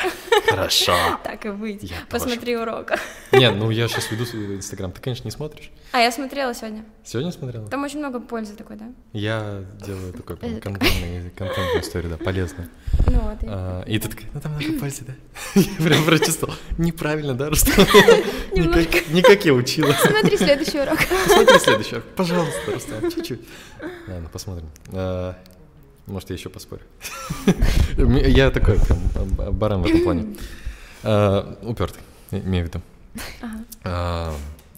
Хорошо. 0.50 0.96
Так 1.24 1.46
и 1.46 1.50
быть. 1.50 1.94
Посмотри 2.10 2.58
урок. 2.58 2.94
Нет, 3.32 3.54
ну 3.56 3.70
я 3.70 3.88
сейчас 3.88 4.10
веду 4.10 4.24
Инстаграм. 4.24 4.92
Ты, 4.92 5.00
конечно, 5.00 5.26
не 5.26 5.32
смотришь. 5.32 5.70
А 5.92 6.00
я 6.00 6.12
смотрела 6.12 6.56
сегодня. 6.56 6.86
Сегодня 7.04 7.32
смотрела? 7.32 7.70
Там 7.70 7.84
очень 7.84 8.00
много 8.00 8.20
пользы 8.20 8.56
такой, 8.56 8.78
да? 8.78 8.86
Я 9.14 9.66
делаю 9.86 10.14
такой 10.14 10.38
контентный, 10.38 11.32
контентную 11.36 11.82
историю, 11.82 12.12
да, 12.12 12.24
полезную. 12.24 12.70
Ну 13.08 13.20
вот. 13.20 13.38
А, 13.44 13.84
и 13.84 14.00
ты 14.00 14.08
такая, 14.08 14.30
ну 14.34 14.40
там 14.40 14.54
много 14.54 14.80
пользы, 14.80 15.04
да? 15.06 15.14
Я 15.60 15.86
прям 15.86 16.06
прочувствовал. 16.06 16.54
Неправильно, 16.78 17.34
да, 17.34 17.54
что? 17.54 17.72
Не 18.56 19.22
как 19.22 19.44
я 19.44 19.54
учила. 19.54 19.94
Смотри 20.02 20.38
следующий 20.38 20.80
урок. 20.80 20.98
Смотри 21.28 21.60
следующий 21.60 21.96
урок. 21.96 22.06
Пожалуйста, 22.16 22.72
Рустам, 22.72 23.12
чуть-чуть. 23.12 23.42
Ладно, 24.08 24.30
посмотрим. 24.32 24.70
А, 24.94 25.36
может, 26.08 26.30
я 26.30 26.38
еще 26.38 26.48
поспорю. 26.48 26.84
Я 27.98 28.50
такой 28.50 28.80
прям 28.80 29.00
баран 29.54 29.82
в 29.82 29.88
этом 29.88 30.04
плане. 30.04 30.38
А, 31.04 31.58
упертый, 31.64 32.02
имею 32.32 32.66
в 32.66 32.70
виду. 32.70 32.82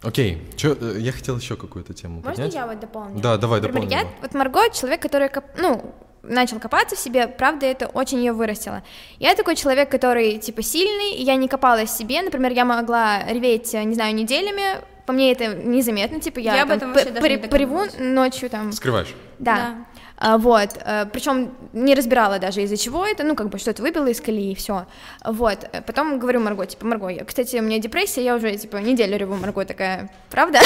Окей, 0.04 0.42
Чё, 0.56 0.76
э, 0.80 0.98
я 1.00 1.12
хотел 1.12 1.38
еще 1.38 1.56
какую-то 1.56 1.94
тему 1.94 2.16
Можно 2.16 2.32
поднять. 2.32 2.54
я 2.54 2.68
вот 2.68 2.80
дополню? 2.80 3.20
Да, 3.20 3.38
давай 3.38 3.62
дополним. 3.62 3.90
Я, 3.90 4.06
вот 4.22 4.34
Марго 4.34 4.70
человек, 4.74 5.02
который, 5.02 5.30
ну, 5.58 5.94
начал 6.24 6.60
копаться 6.60 6.96
в 6.96 7.00
себе, 7.00 7.28
правда, 7.28 7.66
это 7.66 7.88
очень 7.88 8.20
ее 8.20 8.34
вырастило. 8.34 8.84
Я 9.20 9.36
такой 9.36 9.56
человек, 9.56 9.90
который, 9.90 10.38
типа, 10.38 10.62
сильный, 10.62 11.16
я 11.22 11.36
не 11.36 11.48
копалась 11.48 11.90
в 11.90 11.98
себе, 11.98 12.22
например, 12.22 12.52
я 12.52 12.66
могла 12.66 13.24
реветь, 13.28 13.74
не 13.74 13.94
знаю, 13.94 14.14
неделями, 14.16 14.82
по 15.06 15.12
мне 15.14 15.32
это 15.32 15.48
незаметно, 15.56 16.20
типа, 16.20 16.40
я, 16.40 16.56
я 16.56 16.66
там, 16.66 16.72
об 16.72 16.78
этом 16.78 16.94
п- 16.94 17.38
п- 17.40 17.48
пореву 17.50 17.82
ночью 18.00 18.50
там. 18.50 18.72
Скрываешь? 18.72 19.14
Да. 19.40 19.56
да. 19.56 19.86
А, 20.18 20.38
вот, 20.38 20.70
э, 20.86 21.06
причем 21.12 21.52
не 21.74 21.96
разбирала 21.96 22.40
даже 22.40 22.62
из-за 22.62 22.78
чего 22.78 23.06
это, 23.06 23.24
ну, 23.24 23.36
как 23.36 23.50
бы 23.50 23.58
что-то 23.58 23.82
выбила 23.82 24.08
из 24.08 24.22
колеи, 24.22 24.52
и 24.52 24.56
все. 24.56 24.86
Вот, 25.26 25.68
потом 25.86 26.20
говорю 26.20 26.40
Марго, 26.40 26.66
типа, 26.66 26.86
Марго, 26.86 27.10
я, 27.10 27.26
кстати, 27.26 27.58
у 27.58 27.62
меня 27.62 27.80
депрессия, 27.80 28.24
я 28.24 28.36
уже, 28.36 28.56
типа, 28.56 28.78
неделю 28.78 29.18
реву, 29.18 29.36
Марго 29.36 29.66
такая, 29.66 30.10
правда? 30.30 30.60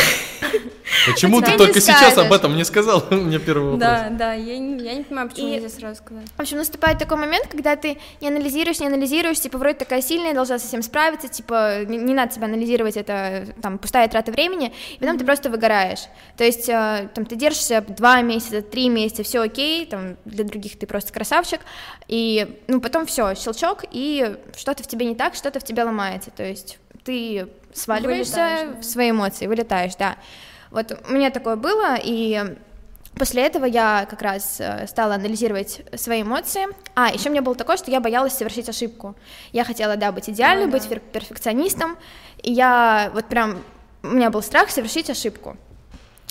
Почему 1.05 1.41
ты 1.41 1.57
только 1.57 1.79
сейчас 1.81 2.17
об 2.17 2.31
этом 2.31 2.55
не 2.55 2.65
сказал? 2.65 3.03
У 3.11 3.15
меня 3.15 3.39
первый 3.39 3.71
вопрос. 3.71 3.79
Да, 3.79 4.09
да, 4.11 4.33
я 4.33 4.57
не, 4.57 5.03
понимаю, 5.03 5.29
почему 5.29 5.47
нельзя 5.47 5.69
сразу 5.69 5.97
сказать. 5.97 6.27
В 6.35 6.39
общем, 6.39 6.57
наступает 6.57 6.97
такой 6.97 7.17
момент, 7.17 7.47
когда 7.47 7.75
ты 7.75 7.97
не 8.21 8.27
анализируешь, 8.27 8.79
не 8.79 8.87
анализируешь, 8.87 9.39
типа, 9.39 9.57
вроде 9.57 9.75
такая 9.75 10.01
сильная, 10.01 10.33
должна 10.33 10.59
со 10.59 10.67
всем 10.67 10.81
справиться, 10.81 11.27
типа, 11.27 11.85
не, 11.85 11.97
не 11.97 12.13
надо 12.13 12.33
себя 12.33 12.45
анализировать, 12.45 12.97
это, 12.97 13.47
там, 13.61 13.77
пустая 13.77 14.07
трата 14.07 14.31
времени, 14.31 14.73
и 14.97 14.99
потом 14.99 15.17
ты 15.17 15.25
просто 15.25 15.49
выгораешь. 15.49 16.05
То 16.35 16.43
есть, 16.43 16.69
э, 16.69 17.09
там, 17.13 17.25
ты 17.25 17.35
держишься 17.35 17.83
два 17.87 18.21
месяца, 18.21 18.61
три 18.61 18.89
месяца, 18.89 19.23
все 19.23 19.36
окей, 19.41 19.85
там, 19.85 20.17
для 20.25 20.43
других 20.43 20.77
ты 20.77 20.87
просто 20.87 21.13
красавчик, 21.13 21.61
и, 22.07 22.61
ну, 22.67 22.81
потом 22.81 23.05
все, 23.05 23.35
щелчок, 23.35 23.85
и 23.91 24.37
что-то 24.55 24.83
в 24.83 24.87
тебе 24.87 25.05
не 25.05 25.15
так, 25.15 25.35
что-то 25.35 25.59
в 25.59 25.63
тебе 25.63 25.83
ломается, 25.83 26.31
то 26.31 26.43
есть 26.43 26.79
ты 27.03 27.47
сваливаешься 27.73 28.35
вылетаешь, 28.35 28.75
да. 28.75 28.81
в 28.81 28.85
свои 28.85 29.11
эмоции, 29.11 29.47
вылетаешь, 29.47 29.95
да. 29.95 30.17
Вот 30.71 30.99
у 31.07 31.11
меня 31.11 31.29
такое 31.31 31.55
было, 31.55 31.97
и 32.01 32.57
После 33.17 33.43
этого 33.43 33.65
я 33.65 34.05
как 34.07 34.21
раз 34.21 34.57
э, 34.59 34.85
стала 34.87 35.15
анализировать 35.15 35.81
свои 35.95 36.21
эмоции. 36.21 36.67
А, 36.93 37.09
еще 37.09 37.29
у 37.29 37.31
меня 37.31 37.41
было 37.41 37.55
такое, 37.55 37.77
что 37.77 37.89
я 37.89 37.99
боялась 37.99 38.33
совершить 38.33 38.69
ошибку. 38.69 39.15
Я 39.51 39.63
хотела, 39.63 39.95
да, 39.95 40.11
быть 40.11 40.29
идеальной, 40.29 40.65
да, 40.65 40.71
быть 40.71 40.87
перфекционистом, 41.11 41.97
и 42.43 42.51
я 42.51 43.09
вот 43.13 43.25
прям, 43.25 43.63
у 44.03 44.09
меня 44.09 44.29
был 44.29 44.43
страх 44.43 44.69
совершить 44.69 45.09
ошибку. 45.09 45.57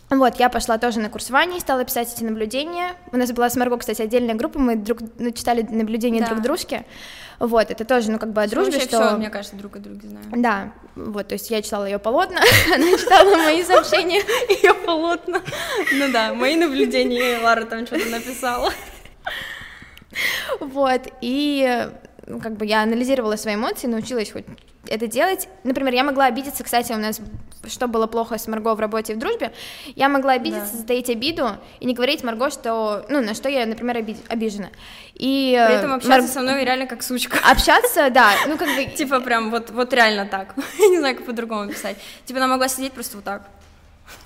Вот, 0.09 0.39
я 0.39 0.49
пошла 0.49 0.79
тоже 0.79 1.01
на 1.01 1.11
курсование, 1.11 1.59
стала 1.59 1.85
писать 1.85 2.15
эти 2.15 2.23
наблюдения. 2.23 2.95
У 3.11 3.17
нас 3.17 3.33
была 3.33 3.51
с 3.51 3.57
Марго, 3.57 3.77
кстати, 3.77 4.03
отдельная 4.03 4.37
группа, 4.37 4.59
мы 4.59 4.77
друг, 4.77 5.01
ну, 5.19 5.33
читали 5.33 5.63
наблюдения 5.63 6.21
да. 6.21 6.29
друг 6.29 6.43
дружки. 6.43 6.85
Вот, 7.41 7.71
это 7.71 7.85
тоже, 7.85 8.13
ну, 8.13 8.19
как 8.19 8.33
бы 8.33 8.43
о 8.43 8.49
дружбе, 8.49 8.79
что... 8.79 9.05
Все, 9.05 9.17
мне 9.17 9.31
кажется, 9.31 9.57
друг 9.57 9.77
о 9.77 9.79
друге 9.81 10.09
знаем. 10.09 10.43
Да, 10.43 10.73
вот, 10.95 11.29
то 11.29 11.35
есть 11.35 11.51
я 11.51 11.61
читала 11.61 11.85
ее 11.85 11.99
полотна, 11.99 12.41
она 12.75 12.97
читала 12.97 13.37
мои 13.37 13.65
сообщения. 13.65 14.23
Ее 14.63 14.75
полотна. 14.75 15.43
Ну 15.93 16.13
да, 16.13 16.33
мои 16.33 16.55
наблюдения, 16.55 17.41
Лара 17.43 17.65
там 17.65 17.87
что-то 17.87 18.09
написала. 18.09 18.73
Вот, 20.61 21.03
и 21.21 21.91
как 22.43 22.57
бы 22.57 22.66
я 22.66 22.83
анализировала 22.83 23.37
свои 23.37 23.55
эмоции, 23.55 23.87
научилась 23.87 24.31
хоть 24.31 24.45
это 24.89 25.07
делать. 25.07 25.49
Например, 25.64 25.95
я 25.95 26.05
могла 26.05 26.27
обидеться, 26.27 26.64
кстати, 26.64 26.93
у 26.93 26.97
нас 26.97 27.20
что 27.68 27.89
было 27.89 28.07
плохо 28.07 28.39
с 28.39 28.47
Марго 28.47 28.74
в 28.74 28.81
работе 28.81 29.12
и 29.12 29.16
в 29.16 29.18
дружбе, 29.18 29.53
я 29.97 30.09
могла 30.09 30.35
обидеться, 30.35 30.72
да. 30.72 30.79
затаить 30.79 31.11
обиду 31.11 31.51
и 31.81 31.87
не 31.87 31.95
говорить 31.95 32.22
Марго, 32.22 32.51
что, 32.51 33.05
ну, 33.09 33.20
на 33.20 33.35
что 33.35 33.49
я, 33.49 33.66
например, 33.66 33.97
оби- 33.97 34.16
обижена. 34.29 34.68
И, 35.14 35.61
При 35.66 35.77
этом 35.77 35.93
общаться 35.93 36.22
Мар... 36.22 36.31
со 36.31 36.41
мной 36.43 36.64
реально 36.64 36.87
как 36.87 37.03
сучка. 37.03 37.39
Общаться, 37.51 38.11
да, 38.11 38.33
ну 38.47 38.57
как 38.57 38.68
бы... 38.68 38.85
Типа 38.97 39.20
прям 39.20 39.51
вот, 39.51 39.70
вот 39.70 39.93
реально 39.93 40.27
так, 40.27 40.55
я 40.79 40.89
не 40.89 40.99
знаю, 40.99 41.16
как 41.16 41.27
по-другому 41.27 41.68
писать. 41.68 41.97
Типа 42.24 42.39
она 42.39 42.49
могла 42.49 42.68
сидеть 42.68 42.93
просто 42.93 43.16
вот 43.16 43.24
так. 43.24 43.49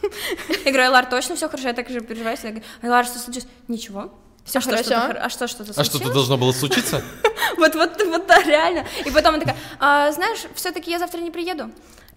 Я 0.64 0.72
говорю, 0.72 0.90
Лар, 0.90 1.06
точно 1.06 1.36
все 1.36 1.48
хорошо, 1.48 1.68
я 1.68 1.74
так 1.74 1.88
же 1.88 2.00
переживаю. 2.00 2.36
Я 2.42 2.50
говорю, 2.50 2.64
Лар, 2.82 3.06
что 3.06 3.18
случилось? 3.18 3.48
Ничего. 3.66 4.12
Все 4.44 4.58
а 4.58 4.62
хорошо. 4.62 4.82
Что, 4.82 4.94
что 4.94 5.24
а 5.24 5.28
что, 5.30 5.48
что-то 5.48 5.72
случилось? 5.72 5.78
А 5.78 5.84
что-то 5.84 6.12
должно 6.12 6.36
было 6.38 6.52
случиться? 6.52 7.02
Вот, 7.56 7.74
вот, 7.74 7.90
вот, 8.04 8.26
да, 8.26 8.42
реально. 8.42 8.86
И 9.04 9.10
потом 9.10 9.34
она 9.34 9.40
такая, 9.40 9.56
«А, 9.78 10.12
знаешь, 10.12 10.40
все-таки 10.54 10.90
я 10.90 10.98
завтра 10.98 11.18
не 11.18 11.30
приеду. 11.30 11.70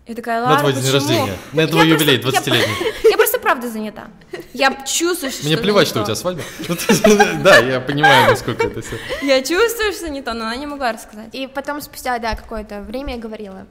Я 0.06 0.16
такая, 0.16 0.42
Лара, 0.42 0.54
На 0.54 0.60
твой 0.60 0.74
день 0.74 0.92
рождения, 0.92 1.38
на 1.54 1.68
твой 1.68 1.88
юбилей 1.88 2.18
20-летний. 2.18 2.94
Я 3.10 3.16
просто 3.16 3.40
правда 3.40 3.70
занята. 3.70 4.08
Я 4.54 4.84
чувствую, 4.86 5.32
что 5.32 5.46
Мне 5.46 5.56
плевать, 5.56 5.88
что 5.88 6.02
у 6.02 6.04
тебя 6.04 6.16
свадьба. 6.16 6.44
Да, 7.44 7.58
я 7.60 7.80
понимаю, 7.80 8.32
насколько 8.32 8.68
это 8.68 8.82
все. 8.82 8.98
Я 9.22 9.42
чувствую, 9.42 9.94
что 9.94 10.10
не 10.10 10.22
то, 10.22 10.34
но 10.34 10.46
она 10.46 10.56
не 10.58 10.66
могла 10.66 10.92
рассказать. 10.92 11.30
И 11.32 11.48
потом 11.48 11.82
спустя, 11.82 12.20
да, 12.20 12.36
какое-то 12.36 12.82
время 12.82 13.16
я 13.16 13.20
говорила, 13.20 13.66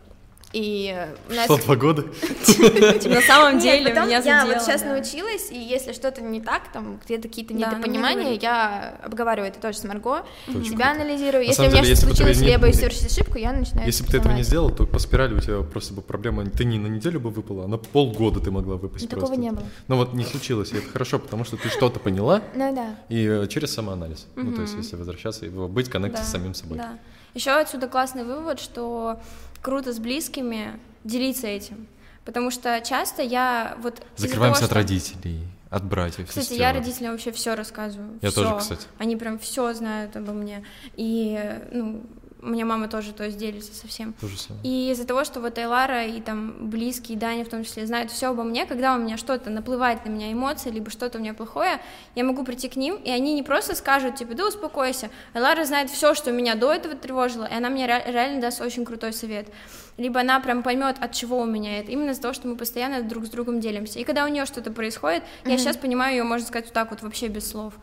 и 0.53 0.95
у 1.31 1.35
нас... 1.35 1.45
Что, 1.45 1.57
два 1.59 1.77
года? 1.77 2.03
На 2.03 3.21
самом 3.23 3.59
деле 3.59 3.93
меня 3.93 4.19
Я 4.19 4.47
вот 4.47 4.63
сейчас 4.63 4.83
научилась, 4.83 5.51
и 5.51 5.59
если 5.59 5.93
что-то 5.93 6.23
не 6.23 6.41
так, 6.41 6.71
там 6.73 7.01
где-то 7.05 7.29
какие-то 7.29 7.55
недопонимания, 7.55 8.39
я 8.41 9.01
обговариваю 9.03 9.51
это 9.51 9.61
тоже 9.61 9.79
с 9.79 9.85
Марго, 9.85 10.25
себя 10.47 10.93
анализирую. 10.93 11.45
Если 11.45 11.67
у 11.67 11.71
меня 11.71 11.85
что-то 11.85 12.01
случилось, 12.01 12.41
я 12.41 12.59
боюсь 12.59 12.77
совершить 12.77 13.07
ошибку, 13.07 13.39
я 13.39 13.53
начинаю 13.53 13.87
Если 13.87 14.05
бы 14.05 14.11
ты 14.11 14.19
этого 14.19 14.33
не 14.33 14.43
сделал, 14.43 14.71
то 14.71 14.87
по 14.87 14.99
спирали 14.99 15.35
у 15.35 15.41
тебя 15.41 15.63
просто 15.63 15.95
бы 15.95 16.03
проблема, 16.03 16.45
ты 16.47 16.65
не 16.65 16.79
на 16.79 16.87
неделю 16.87 17.21
бы 17.21 17.31
выпала, 17.31 17.65
а 17.65 17.69
на 17.69 17.79
полгода 17.79 18.41
ты 18.41 18.51
могла 18.51 18.77
выпасть 18.77 19.09
просто. 19.09 19.27
Такого 19.27 19.41
не 19.41 19.51
было. 19.51 19.65
Ну 19.89 19.97
вот 19.97 20.15
не 20.15 20.25
случилось, 20.25 20.73
и 20.73 20.77
это 20.77 20.89
хорошо, 20.89 21.19
потому 21.19 21.45
что 21.45 21.57
ты 21.57 21.69
что-то 21.69 22.01
поняла, 22.01 22.43
ну 22.55 22.75
да. 22.75 22.97
и 23.09 23.27
э, 23.27 23.47
через 23.49 23.73
самоанализ. 23.75 24.27
Ну 24.37 24.53
то 24.53 24.63
есть 24.63 24.75
если 24.77 24.97
возвращаться, 24.97 25.47
и 25.47 25.49
быть 25.49 25.89
коннекте 25.89 26.23
с 26.23 26.29
самим 26.29 26.55
собой. 26.55 26.79
Да. 26.79 26.99
Еще 27.35 27.51
отсюда 27.51 27.89
классный 27.89 28.25
вывод, 28.25 28.61
что 28.61 29.21
круто 29.61 29.93
с 29.93 29.99
близкими 29.99 30.79
делиться 31.05 31.47
этим. 31.47 31.87
Потому 32.25 32.51
что 32.51 32.81
часто 32.81 33.23
я 33.23 33.77
вот... 33.81 34.03
Закрываемся 34.17 34.61
того, 34.63 34.71
от 34.71 34.77
родителей, 34.77 35.47
от 35.71 35.85
братьев, 35.85 36.29
Кстати, 36.29 36.45
сестер. 36.45 36.61
я 36.61 36.73
родителям 36.73 37.13
вообще 37.13 37.33
все 37.33 37.55
рассказываю. 37.55 38.19
Я 38.23 38.31
всё. 38.31 38.43
тоже, 38.43 38.59
кстати. 38.59 38.87
Они 38.99 39.17
прям 39.17 39.39
все 39.39 39.73
знают 39.75 40.17
обо 40.17 40.33
мне. 40.33 40.65
И, 40.97 41.61
ну, 41.73 42.03
У 42.43 42.49
меня 42.49 42.65
мама 42.65 42.89
тоже, 42.89 43.13
то 43.13 43.25
есть 43.25 43.39
делится 43.39 43.73
совсем. 43.73 44.15
То 44.21 44.27
же 44.27 44.37
самое. 44.37 44.61
И 44.65 44.91
из-за 44.91 45.07
того, 45.07 45.23
что 45.23 45.41
вот 45.41 45.57
Айлара 45.59 46.05
и 46.07 46.21
там 46.21 46.69
близкие, 46.69 47.17
и 47.17 47.19
Даня 47.21 47.45
в 47.45 47.49
том 47.49 47.63
числе, 47.63 47.87
знают 47.87 48.11
все 48.11 48.31
обо 48.31 48.43
мне, 48.43 48.67
когда 48.67 48.97
у 48.97 48.99
меня 48.99 49.17
что-то 49.17 49.49
наплывает 49.49 50.05
на 50.05 50.11
меня 50.11 50.33
эмоции, 50.33 50.71
либо 50.71 50.91
что-то 50.91 51.19
у 51.19 51.21
меня 51.21 51.35
плохое, 51.35 51.81
я 52.17 52.25
могу 52.25 52.45
прийти 52.45 52.69
к 52.69 52.75
ним, 52.75 52.97
и 52.97 53.11
они 53.11 53.35
не 53.35 53.45
просто 53.45 53.77
скажут, 53.77 54.17
типа, 54.17 54.35
да 54.35 54.49
успокойся. 54.49 55.09
Айлара 55.35 55.65
знает 55.65 55.89
все, 55.89 56.15
что 56.15 56.33
меня 56.33 56.57
до 56.57 56.73
этого 56.73 56.97
тревожило, 56.97 57.45
и 57.45 57.55
она 57.55 57.71
мне 57.71 57.87
ре- 57.87 58.03
реально 58.07 58.41
даст 58.41 58.61
очень 58.61 58.85
крутой 58.85 59.13
совет. 59.13 59.47
Либо 59.97 60.21
она 60.21 60.41
прям 60.41 60.65
поймет, 60.65 60.97
от 61.01 61.13
чего 61.13 61.39
у 61.39 61.45
меня 61.47 61.79
это. 61.79 61.93
Именно 61.93 62.11
из-за 62.11 62.23
того, 62.23 62.35
что 62.35 62.49
мы 62.49 62.57
постоянно 62.57 63.03
друг 63.03 63.27
с 63.27 63.29
другом 63.31 63.61
делимся. 63.61 64.01
И 64.01 64.05
когда 64.05 64.25
у 64.25 64.29
нее 64.29 64.47
что-то 64.47 64.73
происходит, 64.73 65.23
я 65.45 65.59
сейчас 65.59 65.77
понимаю 65.77 66.17
ее, 66.17 66.23
можно 66.25 66.45
сказать, 66.47 66.65
вот 66.65 66.75
так 66.75 66.91
вот, 66.91 67.03
вообще 67.03 67.29
без 67.29 67.49
слов. 67.49 67.75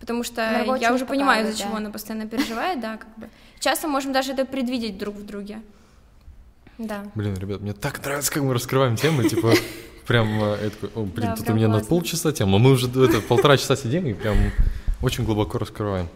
Потому 0.00 0.24
что 0.24 0.40
я 0.80 0.94
уже 0.94 1.04
понимаю, 1.04 1.42
из-за 1.42 1.52
успокаивает, 1.52 1.58
чего 1.58 1.70
да. 1.72 1.76
она 1.76 1.90
постоянно 1.90 2.26
переживает, 2.26 2.80
да, 2.80 2.96
как 2.96 3.14
бы. 3.18 3.28
Часто 3.58 3.86
можем 3.86 4.12
даже 4.12 4.32
это 4.32 4.46
предвидеть 4.46 4.96
друг 4.96 5.14
в 5.14 5.26
друге. 5.26 5.60
Да. 6.78 7.04
Блин, 7.14 7.36
ребят, 7.36 7.60
мне 7.60 7.74
так 7.74 8.02
нравится, 8.02 8.32
как 8.32 8.42
мы 8.42 8.54
раскрываем 8.54 8.96
темы, 8.96 9.28
типа, 9.28 9.52
прям, 10.06 10.42
э, 10.42 10.70
такой, 10.70 10.90
о, 10.94 11.04
блин, 11.04 11.28
Да, 11.28 11.36
тут 11.36 11.50
у 11.50 11.52
меня 11.52 11.68
на 11.68 11.74
классно. 11.74 11.88
полчаса 11.88 12.32
тема, 12.32 12.58
мы 12.58 12.70
уже 12.70 12.88
это, 12.88 13.20
полтора 13.20 13.58
часа 13.58 13.76
сидим 13.76 14.06
и 14.06 14.14
прям 14.14 14.36
очень 15.02 15.24
глубоко 15.24 15.58
раскрываем. 15.58 16.08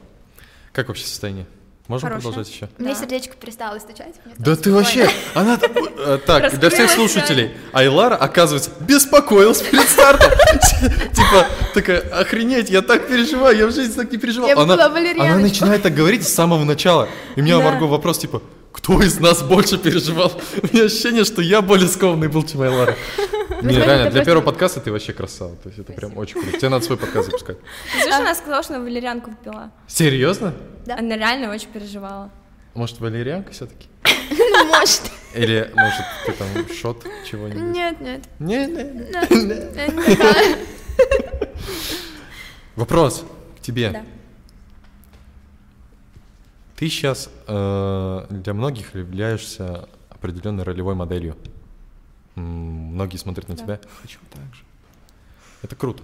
Как 0.73 0.89
вообще 0.89 1.05
состояние? 1.05 1.47
Можем 1.87 2.09
Хорошее. 2.09 2.33
продолжать 2.33 2.55
еще? 2.55 2.69
У 2.79 2.83
меня 2.83 2.95
Да. 2.95 3.01
сердечко 3.01 3.35
перестало 3.37 3.79
стучать. 3.79 4.15
мне 4.25 4.35
Да 4.39 4.57
ты 4.57 4.73
вообще, 4.73 5.07
она 5.35 5.59
э, 5.61 6.19
так 6.25 6.59
для 6.59 6.71
всех 6.71 6.91
слушателей. 6.91 7.51
Айлара, 7.73 8.17
оказывается, 8.17 8.71
беспокоилась 8.81 9.61
перед 9.61 9.87
стартом. 9.87 10.31
Типа 11.13 11.47
такая, 11.75 12.01
охренеть, 12.01 12.71
я 12.71 12.81
так 12.81 13.07
переживаю, 13.07 13.55
я 13.59 13.67
в 13.67 13.73
жизни 13.73 13.93
так 13.95 14.11
не 14.11 14.17
переживал. 14.17 14.49
Она 14.51 14.65
была 14.65 14.89
валерьяночка. 14.89 15.35
она 15.35 15.39
начинает 15.43 15.83
так 15.83 15.95
говорить 15.95 16.27
с 16.27 16.33
самого 16.33 16.65
начала. 16.65 17.07
И 17.37 17.41
у 17.41 17.45
меня. 17.45 17.61
Марго 17.61 17.85
вопрос 17.85 18.19
типа, 18.19 18.41
кто 18.73 19.03
из 19.03 19.21
нас 19.21 19.43
больше 19.43 19.77
переживал? 19.77 20.33
У 20.63 20.75
меня 20.75 20.87
ощущение, 20.87 21.25
что 21.25 21.43
я 21.43 21.61
более 21.61 21.89
скованный 21.89 22.29
был, 22.29 22.45
чем 22.45 22.63
Айлара. 22.63 22.97
Не, 23.63 23.77
реально, 23.77 24.11
для 24.11 24.25
первого 24.25 24.43
подкаста 24.45 24.81
ты 24.81 24.91
вообще 24.91 25.13
красава. 25.13 25.55
То 25.57 25.69
есть 25.69 25.79
это 25.79 25.93
прям 25.93 26.17
очень 26.17 26.41
круто. 26.41 26.57
Тебе 26.59 26.71
надо 26.71 26.85
свой 26.85 26.97
подкаст 26.97 27.27
запускать. 27.27 27.59
Слышишь, 27.93 28.13
она 28.13 28.35
сказала, 28.35 28.63
что 28.63 28.75
она 28.75 28.85
валерьянку 28.85 29.31
пила. 29.45 29.71
Серьезно? 29.87 30.55
Да. 30.87 30.99
Она 30.99 31.17
реально 31.17 31.51
очень 31.51 31.69
переживала. 31.71 32.31
Может, 32.75 33.01
валерьянка 33.01 33.53
все-таки? 33.53 33.89
Ну, 34.31 34.65
может. 34.79 35.03
Или, 35.35 35.71
может, 35.75 36.05
ты 36.27 36.33
там 36.33 36.49
шот 36.75 37.05
чего-нибудь? 37.29 37.63
Нет, 37.75 38.01
нет. 38.01 38.29
Не, 38.39 38.67
не. 38.67 39.11
Я 39.75 39.87
не 39.89 40.15
такая. 40.17 40.59
Вопрос 42.77 43.25
к 43.59 43.61
тебе. 43.61 43.91
Да. 43.91 44.05
Ты 46.77 46.89
сейчас 46.89 47.31
для 47.47 48.53
многих 48.55 48.95
являешься 48.95 49.89
определенной 50.11 50.65
ролевой 50.65 50.95
моделью. 50.95 51.37
Многие 52.35 53.17
смотрят 53.17 53.49
на 53.49 53.55
Да. 53.55 53.63
тебя. 53.63 53.81
Хочу 54.03 54.19
так 54.31 54.43
же. 54.55 54.63
Это 55.63 55.77
круто. 55.77 56.03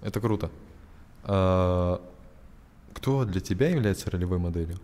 Это 0.00 0.20
круто. 0.20 0.50
А, 1.24 2.00
Кто 2.98 3.24
для 3.24 3.40
тебя 3.40 3.68
является 3.68 4.10
ролевой 4.10 4.38
моделью? 4.38 4.76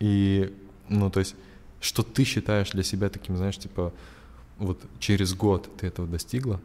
И, 0.00 0.52
ну, 0.88 1.08
то 1.08 1.20
есть, 1.20 1.36
что 1.80 2.02
ты 2.02 2.24
считаешь 2.24 2.70
для 2.72 2.82
себя 2.82 3.08
таким, 3.08 3.36
знаешь, 3.36 3.56
типа, 3.56 3.92
вот 4.58 4.80
через 4.98 5.34
год 5.34 5.70
ты 5.76 5.86
этого 5.86 6.08
достигла, 6.08 6.60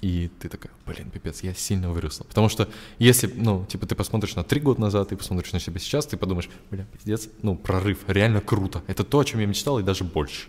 и 0.00 0.30
ты 0.40 0.48
такая, 0.48 0.72
блин, 0.86 1.10
пипец, 1.10 1.42
я 1.42 1.52
сильно 1.52 1.90
выросла. 1.90 2.24
Потому 2.24 2.48
что 2.48 2.70
если, 2.98 3.30
ну, 3.36 3.66
типа, 3.66 3.84
ты 3.84 3.94
посмотришь 3.94 4.34
на 4.34 4.44
три 4.44 4.62
года 4.62 4.80
назад, 4.80 5.10
ты 5.10 5.16
посмотришь 5.16 5.52
на 5.52 5.60
себя 5.60 5.78
сейчас, 5.78 6.06
ты 6.06 6.16
подумаешь, 6.16 6.48
бля, 6.70 6.86
пиздец, 6.86 7.28
ну, 7.42 7.54
прорыв, 7.54 7.98
реально 8.06 8.40
круто. 8.40 8.82
Это 8.86 9.04
то, 9.04 9.18
о 9.18 9.24
чем 9.26 9.40
я 9.40 9.46
мечтал, 9.46 9.78
и 9.78 9.82
даже 9.82 10.04
больше. 10.04 10.48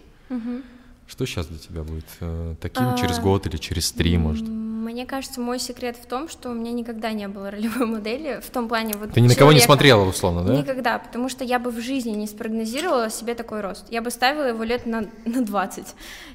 Что 1.05 1.25
сейчас 1.25 1.47
для 1.47 1.57
тебя 1.59 1.83
будет 1.83 2.07
э, 2.21 2.55
таким 2.61 2.85
А, 2.85 2.97
через 2.97 3.19
год 3.19 3.45
или 3.45 3.57
через 3.57 3.91
три, 3.91 4.17
может? 4.17 4.47
Мне 4.83 5.05
кажется, 5.05 5.39
мой 5.39 5.59
секрет 5.59 5.95
в 5.95 6.05
том, 6.05 6.27
что 6.27 6.49
у 6.49 6.53
меня 6.53 6.73
никогда 6.73 7.13
не 7.13 7.27
было 7.29 7.49
ролевой 7.51 7.85
модели 7.87 8.41
в 8.45 8.49
том 8.49 8.67
плане 8.67 8.95
вот 8.95 9.11
Ты 9.13 9.21
ни 9.21 9.27
на 9.27 9.35
кого 9.35 9.53
не 9.53 9.61
смотрела, 9.61 10.03
условно, 10.03 10.43
да? 10.43 10.53
Никогда, 10.53 10.99
потому 10.99 11.29
что 11.29 11.43
я 11.45 11.57
бы 11.57 11.71
в 11.71 11.79
жизни 11.79 12.11
не 12.11 12.27
спрогнозировала 12.27 13.09
себе 13.09 13.33
такой 13.33 13.61
рост. 13.61 13.85
Я 13.89 14.01
бы 14.01 14.11
ставила 14.11 14.45
его 14.45 14.63
лет 14.63 14.85
на, 14.85 15.05
на 15.25 15.45
20. 15.45 15.87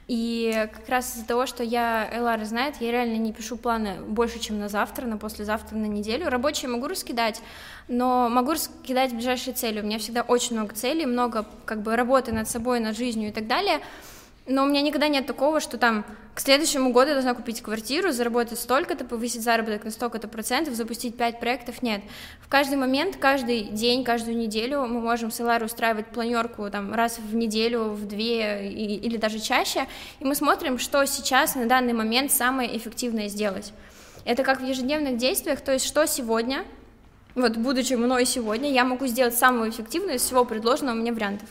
И 0.09 0.69
как 0.73 0.89
раз 0.89 1.15
из-за 1.15 1.27
того, 1.27 1.45
что 1.45 1.62
я, 1.62 2.09
Элара 2.12 2.45
знает, 2.47 2.77
я 2.81 2.91
реально 2.91 3.19
не 3.19 3.33
пишу 3.33 3.59
планы 3.59 4.01
больше, 4.07 4.39
чем 4.39 4.59
на 4.59 4.69
завтра, 4.69 5.07
на 5.07 5.19
послезавтра, 5.19 5.77
на 5.77 5.87
неделю. 5.87 6.31
Рабочие 6.31 6.70
могу 6.70 6.89
раскидать, 6.89 7.43
но 7.89 8.31
могу 8.31 8.53
раскидать 8.53 9.12
ближайшие 9.12 9.53
цели. 9.53 9.81
У 9.81 9.85
меня 9.85 9.99
всегда 9.99 10.23
очень 10.23 10.57
много 10.57 10.75
целей, 10.75 11.05
много 11.05 11.45
как 11.66 11.83
бы 11.83 11.95
работы 11.95 12.33
над 12.33 12.49
собой, 12.49 12.81
над 12.81 12.97
жизнью 12.97 13.29
и 13.29 13.33
так 13.33 13.47
далее. 13.47 13.81
Но 14.49 14.65
у 14.65 14.66
меня 14.66 14.81
никогда 14.81 15.09
нет 15.09 15.27
такого, 15.27 15.61
что 15.61 15.77
там 15.77 16.07
к 16.35 16.41
следующему 16.41 16.91
году 16.91 17.09
я 17.09 17.15
должна 17.15 17.35
купить 17.35 17.61
квартиру, 17.61 18.12
заработать 18.12 18.59
столько-то, 18.59 19.05
повысить 19.05 19.43
заработок 19.43 19.85
на 19.85 19.91
столько-то 19.91 20.27
процентов, 20.27 20.75
запустить 20.75 21.19
пять 21.19 21.39
проектов. 21.39 21.83
Нет. 21.83 22.01
В 22.41 22.49
каждый 22.49 22.79
момент, 22.79 23.16
каждый 23.16 23.65
день, 23.65 24.05
каждую 24.05 24.39
неделю 24.39 24.87
мы 24.87 25.01
можем 25.01 25.31
с 25.31 25.39
Эларой 25.39 25.66
устраивать 25.66 26.07
планерку 26.07 26.70
там, 26.70 26.95
раз 26.95 27.19
в 27.19 27.35
неделю, 27.35 27.91
в 27.91 28.09
две 28.09 28.70
и- 28.70 28.97
или 28.97 29.19
даже 29.19 29.39
чаще, 29.39 29.87
и 30.19 30.25
мы 30.25 30.35
смотрим, 30.35 30.79
что 30.79 31.05
сейчас 31.05 31.55
на 31.55 31.66
данный 31.66 31.93
момент 31.93 32.33
самое 32.33 32.75
эффективное 32.75 33.29
сделать. 33.29 33.75
Это 34.25 34.45
как 34.45 34.62
в 34.62 34.65
ежедневных 34.65 35.19
действиях, 35.19 35.61
то 35.61 35.73
есть 35.73 35.85
что 35.85 36.07
сегодня, 36.07 36.65
вот 37.35 37.59
будучи 37.59 37.93
мной 37.95 38.25
сегодня, 38.25 38.73
я 38.73 38.85
могу 38.85 39.07
сделать 39.09 39.37
самую 39.37 39.70
эффективную 39.70 40.16
из 40.16 40.23
всего 40.23 40.47
предложенного 40.47 40.95
мне 40.95 41.12
вариантов. 41.12 41.49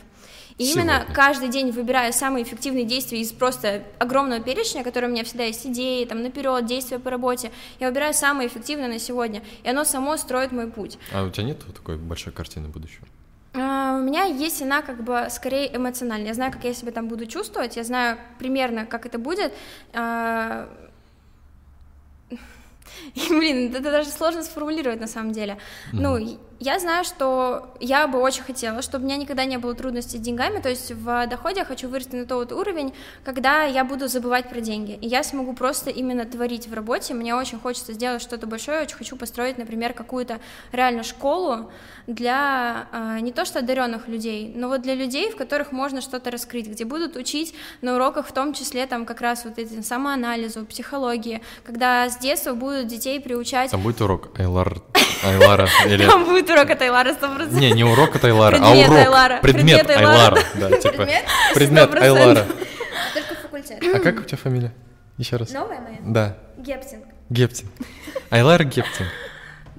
И 0.58 0.72
именно 0.72 0.96
Сегодня. 0.96 1.14
каждый 1.14 1.50
день 1.50 1.72
выбираю 1.72 2.12
самые 2.12 2.44
эффективные 2.44 2.84
действия 2.84 3.20
из 3.22 3.32
просто 3.32 3.84
огромного 4.00 4.42
перечня, 4.42 4.84
который 4.84 5.08
у 5.08 5.12
меня 5.12 5.24
всегда 5.24 5.44
есть 5.44 5.66
идеи, 5.68 6.04
там, 6.06 6.24
наперед, 6.24 6.66
действия 6.66 6.98
по 6.98 7.12
работе. 7.12 7.52
Я 7.80 7.90
выбираю 7.90 8.14
самое 8.14 8.50
эффективное 8.50 8.88
на 8.88 8.98
сегодня, 8.98 9.44
и 9.64 9.70
оно 9.70 9.84
само 9.84 10.18
строит 10.18 10.52
мой 10.52 10.68
путь. 10.68 10.98
А 11.14 11.24
у 11.24 11.30
тебя 11.30 11.44
нет 11.44 11.64
такой 11.76 11.98
большой 11.98 12.34
картины 12.34 12.70
будущего? 12.70 13.06
А, 13.54 13.98
У 13.98 14.02
меня 14.02 14.24
есть 14.24 14.62
она 14.64 14.82
как 14.82 15.04
бы 15.04 15.28
скорее 15.30 15.76
эмоциональная. 15.76 16.30
Я 16.30 16.34
знаю, 16.34 16.52
как 16.52 16.64
я 16.64 16.74
себя 16.74 16.92
там 16.92 17.08
буду 17.08 17.28
чувствовать, 17.28 17.76
я 17.78 17.84
знаю 17.84 18.18
примерно, 18.40 18.88
как 18.88 19.06
это 19.06 19.20
будет. 19.20 19.54
А, 19.94 20.68
И, 23.14 23.20
блин, 23.30 23.70
это 23.76 23.92
даже 23.92 24.10
сложно 24.10 24.44
сформулировать 24.44 25.00
на 25.00 25.08
самом 25.08 25.32
деле. 25.34 25.58
Ну, 25.94 26.40
я 26.60 26.80
знаю, 26.80 27.04
что 27.04 27.74
я 27.80 28.08
бы 28.08 28.20
очень 28.20 28.44
хотела, 28.44 28.82
чтобы 28.82 29.04
у 29.04 29.08
меня 29.08 29.18
никогда 29.18 29.46
не 29.46 29.58
было 29.58 29.76
трудностей 29.76 30.18
с 30.18 30.22
деньгами, 30.22 30.60
то 30.60 30.70
есть 30.70 30.92
в 30.92 31.28
доходе 31.28 31.60
я 31.60 31.66
хочу 31.66 31.88
вырасти 31.88 32.16
на 32.16 32.26
тот 32.26 32.52
уровень, 32.52 32.94
когда 33.24 33.64
я 33.64 33.84
буду 33.84 34.08
забывать 34.08 34.50
про 34.50 34.60
деньги, 34.60 34.98
и 35.00 35.08
я 35.08 35.24
смогу 35.24 35.54
просто 35.54 35.90
именно 35.90 36.26
творить 36.26 36.68
в 36.68 36.74
работе. 36.74 37.14
Мне 37.14 37.36
очень 37.36 37.60
хочется 37.60 37.94
сделать 37.94 38.22
что-то 38.22 38.48
большое, 38.48 38.82
очень 38.82 38.96
хочу 38.96 39.16
построить, 39.16 39.58
например, 39.58 39.94
какую-то 39.94 40.40
реально 40.72 41.04
школу 41.04 41.72
для 42.08 42.88
а, 42.92 43.20
не 43.20 43.32
то 43.32 43.46
что 43.46 43.60
одаренных 43.60 44.08
людей, 44.08 44.52
но 44.56 44.68
вот 44.68 44.82
для 44.82 44.96
людей, 44.96 45.30
в 45.30 45.36
которых 45.36 45.72
можно 45.72 46.02
что-то 46.02 46.32
раскрыть, 46.32 46.68
где 46.68 46.86
будут 46.86 47.16
учить 47.16 47.54
на 47.82 47.96
уроках 47.96 48.28
в 48.28 48.32
том 48.32 48.54
числе 48.54 48.88
там 48.88 49.06
как 49.06 49.22
раз 49.22 49.46
вот 49.46 49.60
этим 49.60 49.84
самоанализу, 49.84 50.66
психологии, 50.66 51.42
когда 51.66 52.10
с 52.10 52.18
детства 52.18 52.54
будут 52.54 52.88
детей 52.88 53.20
приучать 53.20 53.72
Там 53.72 53.84
будет 53.84 54.02
урок 54.02 54.30
Айлар, 54.40 54.82
Айлара 55.24 55.68
или... 55.86 56.06
там 56.06 56.26
будет 56.26 56.50
урок 56.50 56.70
от 56.70 56.82
Айлара 56.82 57.10
100%. 57.10 57.54
Не, 57.54 57.72
не 57.72 57.84
урок 57.84 58.16
от 58.16 58.24
Айлара, 58.24 58.58
а 58.58 58.60
Предмет 58.60 58.88
урок. 58.90 59.00
Айлара. 59.00 59.40
Предмет 59.42 59.88
Предмет 59.88 59.98
Айлара. 59.98 60.36
Айлара. 60.36 60.42
Да, 60.56 60.78
типа. 60.78 60.98
Предмет? 60.98 61.26
Предмет 61.54 61.90
100%. 61.90 62.00
Айлара. 62.00 62.46
Только 63.14 63.36
факультет. 63.42 63.96
А 63.96 64.00
как 64.00 64.20
у 64.20 64.24
тебя 64.24 64.38
фамилия? 64.38 64.74
Еще 65.18 65.36
раз. 65.36 65.52
Новая 65.52 65.80
моя? 65.82 65.98
Да, 66.02 66.38
Гептинг. 66.58 67.06
Гептин. 67.30 67.68
Айлара 68.30 68.64
Гептин. 68.64 69.06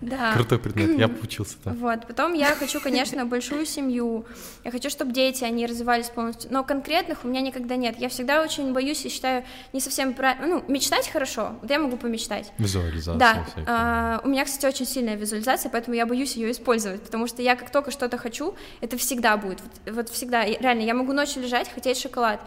Да. 0.01 0.33
Крутой 0.35 0.59
предмет, 0.59 0.99
я 0.99 1.09
поучился 1.09 1.57
там. 1.62 1.77
Вот, 1.77 2.07
потом 2.07 2.35
я 2.35 2.55
хочу, 2.55 2.81
конечно, 2.81 3.25
большую 3.25 3.66
семью. 3.66 4.25
Я 4.65 4.70
хочу, 4.70 4.91
чтобы 4.91 5.12
дети, 5.12 5.45
они 5.45 5.66
развивались 5.66 6.09
полностью. 6.09 6.53
Но 6.53 6.65
конкретных 6.65 7.25
у 7.25 7.29
меня 7.29 7.41
никогда 7.41 7.77
нет. 7.77 7.97
Я 7.99 8.09
всегда 8.09 8.43
очень 8.43 8.73
боюсь 8.73 9.05
и 9.05 9.09
считаю 9.09 9.45
не 9.73 9.81
совсем 9.81 10.15
правильно. 10.15 10.47
Ну, 10.47 10.65
мечтать 10.69 11.09
хорошо. 11.09 11.57
Вот 11.61 11.70
я 11.70 11.79
могу 11.79 11.97
помечтать. 11.97 12.53
Визуализация 12.59 13.19
Да, 13.19 13.47
а, 13.66 14.20
у 14.25 14.29
меня, 14.29 14.45
кстати, 14.45 14.66
очень 14.66 14.87
сильная 14.87 15.16
визуализация, 15.16 15.70
поэтому 15.70 15.97
я 15.97 16.07
боюсь 16.07 16.37
ее 16.37 16.51
использовать, 16.51 17.03
потому 17.03 17.27
что 17.27 17.43
я 17.43 17.57
как 17.57 17.70
только 17.70 17.91
что-то 17.91 18.19
хочу, 18.19 18.55
это 18.81 18.97
всегда 18.97 19.37
будет, 19.37 19.61
вот, 19.61 19.95
вот 19.95 20.09
всегда, 20.09 20.45
реально, 20.45 20.83
я 20.83 20.95
могу 20.95 21.12
ночью 21.12 21.43
лежать, 21.43 21.70
хотеть 21.73 21.99
шоколад, 21.99 22.41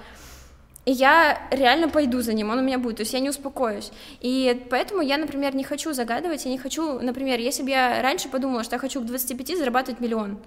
и 0.85 0.91
я 0.91 1.37
реально 1.51 1.89
пойду 1.89 2.21
за 2.21 2.33
ним, 2.33 2.49
он 2.49 2.59
у 2.59 2.61
меня 2.63 2.79
будет, 2.79 2.97
то 2.97 3.01
есть 3.01 3.13
я 3.13 3.19
не 3.19 3.29
успокоюсь. 3.29 3.91
И 4.19 4.65
поэтому 4.69 5.01
я, 5.01 5.17
например, 5.17 5.55
не 5.55 5.63
хочу 5.63 5.93
загадывать, 5.93 6.45
я 6.45 6.51
не 6.51 6.57
хочу, 6.57 6.99
например, 6.99 7.39
если 7.39 7.63
бы 7.63 7.69
я 7.69 8.01
раньше 8.01 8.29
подумала, 8.29 8.63
что 8.63 8.75
я 8.75 8.79
хочу 8.79 8.99
к 9.01 9.05
25 9.05 9.57
зарабатывать 9.57 9.99
миллион, 9.99 10.37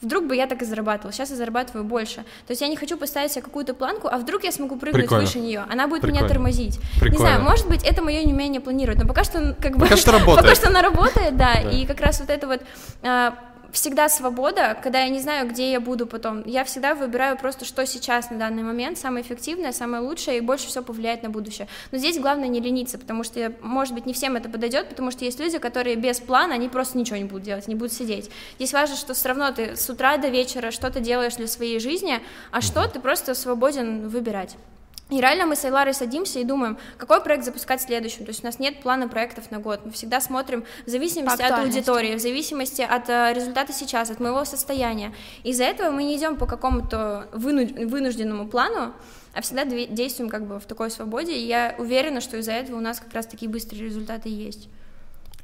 Вдруг 0.00 0.26
бы 0.26 0.36
я 0.36 0.46
так 0.46 0.62
и 0.62 0.64
зарабатывала, 0.64 1.12
сейчас 1.12 1.30
я 1.30 1.34
зарабатываю 1.36 1.82
больше. 1.84 2.18
То 2.46 2.50
есть 2.52 2.60
я 2.62 2.68
не 2.68 2.76
хочу 2.76 2.96
поставить 2.96 3.32
себе 3.32 3.42
какую-то 3.42 3.74
планку, 3.74 4.06
а 4.06 4.16
вдруг 4.18 4.44
я 4.44 4.52
смогу 4.52 4.76
прыгнуть 4.76 5.02
Прикольно. 5.06 5.24
выше 5.24 5.40
нее, 5.40 5.64
она 5.68 5.88
будет 5.88 6.04
меня 6.04 6.20
Прикольно. 6.20 6.28
тормозить. 6.34 6.78
Не 6.78 7.00
Прикольно. 7.00 7.18
знаю, 7.18 7.42
может 7.42 7.66
быть, 7.68 7.82
это 7.84 8.00
мое 8.00 8.22
неумение 8.22 8.60
планировать, 8.60 9.02
но 9.02 9.08
пока 9.08 9.24
что 9.24 9.56
как 9.60 9.72
бы 9.76 9.80
Пока 9.86 9.96
что 9.96 10.12
работает. 10.18 10.44
пока 10.46 10.54
что 10.54 10.68
она 10.68 10.82
работает, 10.82 11.36
да, 11.36 11.54
Да. 11.64 11.70
и 11.72 11.84
как 11.84 12.00
раз 12.00 12.20
вот 12.20 12.30
это 12.30 12.46
вот 12.46 12.60
а, 13.02 13.34
всегда 13.78 14.08
свобода, 14.08 14.76
когда 14.82 15.02
я 15.02 15.08
не 15.08 15.20
знаю, 15.20 15.48
где 15.48 15.70
я 15.70 15.78
буду 15.78 16.04
потом. 16.08 16.42
Я 16.44 16.64
всегда 16.64 16.96
выбираю 16.96 17.38
просто, 17.38 17.64
что 17.64 17.86
сейчас 17.86 18.28
на 18.28 18.36
данный 18.36 18.64
момент 18.64 18.98
самое 18.98 19.24
эффективное, 19.24 19.70
самое 19.70 20.02
лучшее 20.02 20.38
и 20.38 20.40
больше 20.40 20.66
всего 20.66 20.82
повлияет 20.82 21.22
на 21.22 21.30
будущее. 21.30 21.68
Но 21.92 21.98
здесь 21.98 22.18
главное 22.18 22.48
не 22.48 22.60
лениться, 22.60 22.98
потому 22.98 23.22
что, 23.22 23.52
может 23.62 23.94
быть, 23.94 24.04
не 24.04 24.12
всем 24.12 24.34
это 24.34 24.48
подойдет, 24.48 24.88
потому 24.88 25.12
что 25.12 25.24
есть 25.24 25.38
люди, 25.38 25.58
которые 25.58 25.94
без 25.94 26.18
плана, 26.18 26.54
они 26.54 26.68
просто 26.68 26.98
ничего 26.98 27.18
не 27.18 27.24
будут 27.24 27.44
делать, 27.44 27.68
не 27.68 27.76
будут 27.76 27.92
сидеть. 27.92 28.30
Здесь 28.56 28.72
важно, 28.72 28.96
что 28.96 29.14
все 29.14 29.28
равно 29.28 29.52
ты 29.52 29.76
с 29.76 29.88
утра 29.88 30.16
до 30.16 30.28
вечера 30.28 30.72
что-то 30.72 30.98
делаешь 30.98 31.36
для 31.36 31.46
своей 31.46 31.78
жизни, 31.78 32.20
а 32.50 32.60
что 32.60 32.84
ты 32.88 32.98
просто 32.98 33.34
свободен 33.34 34.08
выбирать. 34.08 34.56
И 35.10 35.20
реально 35.20 35.46
мы 35.46 35.56
с 35.56 35.64
Айларой 35.64 35.94
садимся 35.94 36.38
и 36.38 36.44
думаем, 36.44 36.76
какой 36.98 37.22
проект 37.22 37.44
запускать 37.44 37.80
следующим. 37.80 38.26
То 38.26 38.30
есть 38.30 38.42
у 38.42 38.46
нас 38.46 38.58
нет 38.58 38.80
плана 38.82 39.08
проектов 39.08 39.50
на 39.50 39.58
год. 39.58 39.80
Мы 39.84 39.92
всегда 39.92 40.20
смотрим 40.20 40.64
в 40.86 40.90
зависимости 40.90 41.40
от 41.40 41.52
аудитории, 41.52 42.14
в 42.14 42.20
зависимости 42.20 42.82
от 42.82 43.08
э, 43.08 43.32
результата 43.34 43.72
сейчас, 43.72 44.10
от 44.10 44.20
моего 44.20 44.44
состояния. 44.44 45.14
Из-за 45.44 45.64
этого 45.64 45.90
мы 45.90 46.04
не 46.04 46.16
идем 46.16 46.36
по 46.36 46.46
какому-то 46.46 47.28
вынужденному 47.32 48.48
плану, 48.48 48.92
а 49.32 49.40
всегда 49.40 49.64
действуем 49.64 50.28
как 50.28 50.46
бы 50.46 50.60
в 50.60 50.66
такой 50.66 50.90
свободе. 50.90 51.32
И 51.32 51.46
я 51.46 51.74
уверена, 51.78 52.20
что 52.20 52.36
из-за 52.36 52.52
этого 52.52 52.76
у 52.76 52.80
нас 52.80 53.00
как 53.00 53.14
раз 53.14 53.26
такие 53.26 53.50
быстрые 53.50 53.84
результаты 53.84 54.28
есть. 54.28 54.68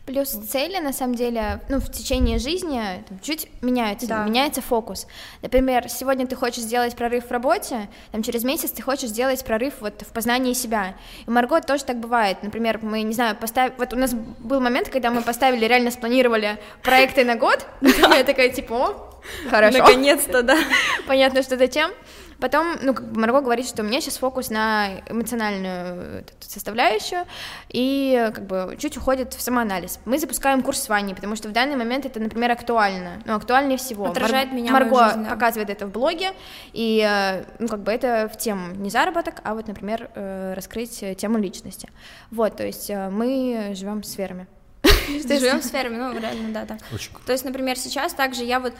Плюс 0.06 0.28
цели, 0.28 0.78
на 0.80 0.92
самом 0.92 1.14
деле, 1.14 1.60
ну, 1.70 1.80
в 1.80 1.90
течение 1.90 2.38
жизни 2.38 3.02
там, 3.08 3.18
чуть 3.20 3.48
меняются, 3.62 4.06
да. 4.06 4.24
меняется 4.24 4.60
фокус. 4.60 5.06
Например, 5.40 5.88
сегодня 5.88 6.26
ты 6.26 6.36
хочешь 6.36 6.62
сделать 6.62 6.94
прорыв 6.94 7.26
в 7.26 7.30
работе, 7.30 7.88
там, 8.12 8.22
через 8.22 8.44
месяц 8.44 8.70
ты 8.70 8.82
хочешь 8.82 9.08
сделать 9.08 9.42
прорыв 9.44 9.74
вот 9.80 10.02
в 10.02 10.12
познании 10.12 10.52
себя. 10.52 10.94
И 11.26 11.30
Марго 11.30 11.58
тоже 11.62 11.84
так 11.84 12.00
бывает. 12.00 12.42
Например, 12.42 12.80
мы, 12.82 13.00
не 13.00 13.14
знаю, 13.14 13.34
поставили... 13.34 13.74
Вот 13.78 13.94
у 13.94 13.96
нас 13.96 14.12
был 14.12 14.60
момент, 14.60 14.90
когда 14.90 15.10
мы 15.10 15.22
поставили, 15.22 15.64
реально 15.64 15.90
спланировали 15.90 16.58
проекты 16.82 17.24
на 17.24 17.36
год. 17.36 17.66
Я 17.80 18.24
такая, 18.24 18.50
типа, 18.50 18.74
о, 18.74 19.20
хорошо. 19.50 19.78
Наконец-то, 19.78 20.42
да. 20.42 20.58
Понятно, 21.06 21.42
что 21.42 21.56
зачем. 21.56 21.90
Потом, 22.40 22.76
ну, 22.82 22.94
как 22.94 23.10
бы 23.10 23.20
Марго 23.20 23.40
говорит, 23.40 23.66
что 23.66 23.82
у 23.82 23.84
меня 23.84 24.00
сейчас 24.00 24.18
фокус 24.18 24.50
на 24.50 25.00
эмоциональную 25.08 26.24
составляющую, 26.40 27.24
и 27.68 28.30
как 28.34 28.46
бы 28.46 28.76
чуть 28.78 28.96
уходит 28.96 29.34
в 29.34 29.40
самоанализ. 29.40 30.00
Мы 30.04 30.18
запускаем 30.18 30.62
курс 30.62 30.82
с 30.82 30.88
Ваней, 30.88 31.14
потому 31.14 31.36
что 31.36 31.48
в 31.48 31.52
данный 31.52 31.76
момент 31.76 32.06
это, 32.06 32.20
например, 32.20 32.52
актуально, 32.52 33.22
ну, 33.24 33.34
актуальнее 33.34 33.78
всего. 33.78 34.06
Отражает 34.06 34.48
Мар... 34.48 34.56
меня 34.56 34.72
Марго 34.72 35.08
жизнь, 35.08 35.24
да. 35.24 35.30
показывает 35.30 35.70
это 35.70 35.86
в 35.86 35.90
блоге, 35.90 36.32
и, 36.72 37.04
э, 37.06 37.44
ну, 37.58 37.68
как 37.68 37.80
бы 37.80 37.92
это 37.92 38.30
в 38.32 38.38
тему 38.38 38.74
не 38.74 38.90
заработок, 38.90 39.40
а 39.44 39.54
вот, 39.54 39.66
например, 39.66 40.10
э, 40.14 40.54
раскрыть 40.54 41.04
тему 41.16 41.38
личности. 41.38 41.90
Вот, 42.30 42.56
то 42.56 42.64
есть 42.64 42.90
э, 42.90 43.08
мы 43.10 43.72
живем 43.74 44.02
сферами. 44.02 44.46
Живем 45.08 45.62
сферами, 45.62 45.96
ну, 45.96 46.18
реально, 46.18 46.52
да, 46.52 46.66
так. 46.66 46.78
То 47.26 47.32
есть, 47.32 47.44
например, 47.44 47.78
сейчас 47.78 48.12
также 48.12 48.44
я 48.44 48.60
вот 48.60 48.74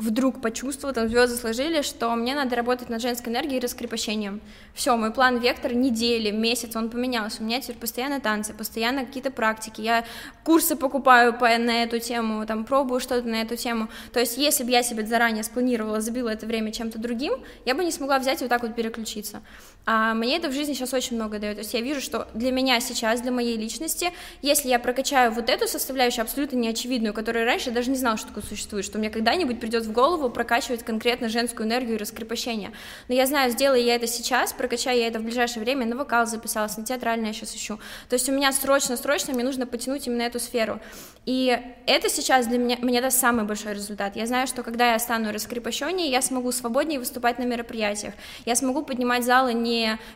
вдруг 0.00 0.40
почувствовала, 0.40 0.94
там 0.94 1.08
звезды 1.08 1.36
сложили, 1.36 1.82
что 1.82 2.14
мне 2.16 2.34
надо 2.34 2.56
работать 2.56 2.88
над 2.88 3.02
женской 3.02 3.30
энергией 3.30 3.58
и 3.58 3.60
раскрепощением. 3.60 4.40
Все, 4.72 4.96
мой 4.96 5.12
план 5.12 5.38
вектор 5.38 5.74
недели, 5.74 6.30
месяц, 6.30 6.74
он 6.74 6.88
поменялся. 6.88 7.42
У 7.42 7.44
меня 7.44 7.60
теперь 7.60 7.76
постоянно 7.76 8.18
танцы, 8.18 8.54
постоянно 8.54 9.04
какие-то 9.04 9.30
практики. 9.30 9.82
Я 9.82 10.04
курсы 10.42 10.74
покупаю 10.74 11.34
по, 11.34 11.46
на 11.58 11.82
эту 11.82 11.98
тему, 11.98 12.46
там 12.46 12.64
пробую 12.64 13.00
что-то 13.00 13.28
на 13.28 13.42
эту 13.42 13.56
тему. 13.56 13.88
То 14.12 14.20
есть, 14.20 14.38
если 14.38 14.64
бы 14.64 14.70
я 14.70 14.82
себе 14.82 15.04
заранее 15.04 15.44
спланировала, 15.44 16.00
забила 16.00 16.30
это 16.30 16.46
время 16.46 16.72
чем-то 16.72 16.98
другим, 16.98 17.34
я 17.66 17.74
бы 17.74 17.84
не 17.84 17.92
смогла 17.92 18.18
взять 18.18 18.40
и 18.40 18.44
вот 18.44 18.48
так 18.48 18.62
вот 18.62 18.74
переключиться. 18.74 19.42
А 19.86 20.14
мне 20.14 20.36
это 20.36 20.48
в 20.48 20.52
жизни 20.52 20.74
сейчас 20.74 20.92
очень 20.92 21.16
много 21.16 21.38
дает. 21.38 21.56
То 21.56 21.62
есть 21.62 21.74
я 21.74 21.80
вижу, 21.80 22.00
что 22.00 22.28
для 22.34 22.52
меня 22.52 22.78
сейчас, 22.80 23.20
для 23.22 23.32
моей 23.32 23.56
личности, 23.56 24.12
если 24.42 24.68
я 24.68 24.78
прокачаю 24.78 25.32
вот 25.32 25.48
эту 25.48 25.66
составляющую 25.66 26.22
абсолютно 26.22 26.56
неочевидную, 26.56 27.14
которую 27.14 27.44
раньше 27.44 27.70
я 27.70 27.74
даже 27.74 27.90
не 27.90 27.96
знала, 27.96 28.16
что 28.16 28.28
такое 28.28 28.44
существует, 28.44 28.84
что 28.84 28.98
мне 28.98 29.10
когда-нибудь 29.10 29.58
придет 29.58 29.84
в 29.84 29.92
голову 29.92 30.30
прокачивать 30.30 30.84
конкретно 30.84 31.28
женскую 31.28 31.66
энергию 31.66 31.94
и 31.94 31.98
раскрепощение. 31.98 32.72
Но 33.08 33.14
я 33.14 33.26
знаю, 33.26 33.50
сделаю 33.50 33.82
я 33.82 33.96
это 33.96 34.06
сейчас, 34.06 34.52
прокачаю 34.52 34.98
я 34.98 35.08
это 35.08 35.18
в 35.18 35.22
ближайшее 35.22 35.64
время, 35.64 35.86
на 35.86 35.96
вокал 35.96 36.26
записалась, 36.26 36.76
на 36.76 36.84
театральное 36.84 37.28
я 37.28 37.32
сейчас 37.32 37.56
ищу. 37.56 37.80
То 38.08 38.14
есть 38.14 38.28
у 38.28 38.32
меня 38.32 38.52
срочно-срочно 38.52 39.32
мне 39.32 39.44
нужно 39.44 39.66
потянуть 39.66 40.06
именно 40.06 40.22
эту 40.22 40.38
сферу. 40.38 40.80
И 41.26 41.58
это 41.86 42.08
сейчас 42.08 42.46
для 42.46 42.58
меня, 42.58 42.76
мне 42.80 43.00
даст 43.00 43.18
самый 43.20 43.44
большой 43.44 43.74
результат. 43.74 44.16
Я 44.16 44.26
знаю, 44.26 44.46
что 44.46 44.62
когда 44.62 44.92
я 44.92 44.98
стану 44.98 45.32
раскрепощеннее, 45.32 46.10
я 46.10 46.22
смогу 46.22 46.52
свободнее 46.52 46.98
выступать 46.98 47.38
на 47.38 47.44
мероприятиях. 47.44 48.14
Я 48.46 48.56
смогу 48.56 48.82
поднимать 48.82 49.24
залы 49.24 49.52
не 49.52 49.69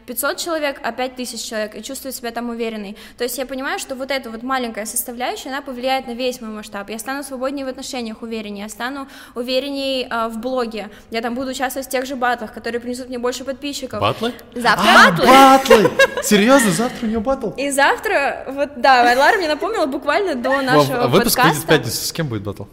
500 0.06 0.36
человек, 0.38 0.80
а 0.82 0.92
5000 0.92 1.42
человек 1.42 1.76
и 1.76 1.82
чувствовать 1.82 2.16
себя 2.16 2.30
там 2.30 2.50
уверенной. 2.50 2.96
То 3.16 3.24
есть 3.24 3.38
я 3.38 3.46
понимаю, 3.46 3.78
что 3.78 3.94
вот 3.94 4.10
эта 4.10 4.30
вот 4.30 4.42
маленькая 4.42 4.86
составляющая, 4.86 5.50
она 5.50 5.62
повлияет 5.62 6.06
на 6.06 6.12
весь 6.12 6.40
мой 6.40 6.50
масштаб. 6.50 6.90
Я 6.90 6.98
стану 6.98 7.22
свободнее 7.22 7.66
в 7.66 7.68
отношениях, 7.68 8.22
увереннее. 8.22 8.64
Я 8.64 8.68
стану 8.68 9.08
уверенней 9.34 10.06
э, 10.10 10.28
в 10.28 10.38
блоге. 10.38 10.90
Я 11.10 11.20
там 11.20 11.34
буду 11.34 11.50
участвовать 11.50 11.86
в 11.86 11.90
тех 11.90 12.06
же 12.06 12.16
батлах, 12.16 12.52
которые 12.52 12.80
принесут 12.80 13.08
мне 13.08 13.18
больше 13.18 13.44
подписчиков. 13.44 14.00
Батлы? 14.00 14.32
Завтра 14.54 14.88
а, 14.88 15.10
батлы. 15.10 15.26
батлы! 15.26 15.90
Серьезно, 16.22 16.70
завтра 16.70 17.06
у 17.06 17.08
нее 17.08 17.20
батл? 17.20 17.50
И 17.50 17.70
завтра, 17.70 18.44
вот 18.48 18.70
да, 18.76 19.02
Лара 19.16 19.36
мне 19.36 19.48
напомнила 19.48 19.86
буквально 19.86 20.34
до 20.34 20.62
нашего 20.62 21.04
а 21.04 21.08
выпуск 21.08 21.42
выйдет 21.42 21.58
в 21.58 21.66
пятницу. 21.66 21.96
С 21.96 22.12
кем 22.12 22.28
будет 22.28 22.42
батл? 22.42 22.64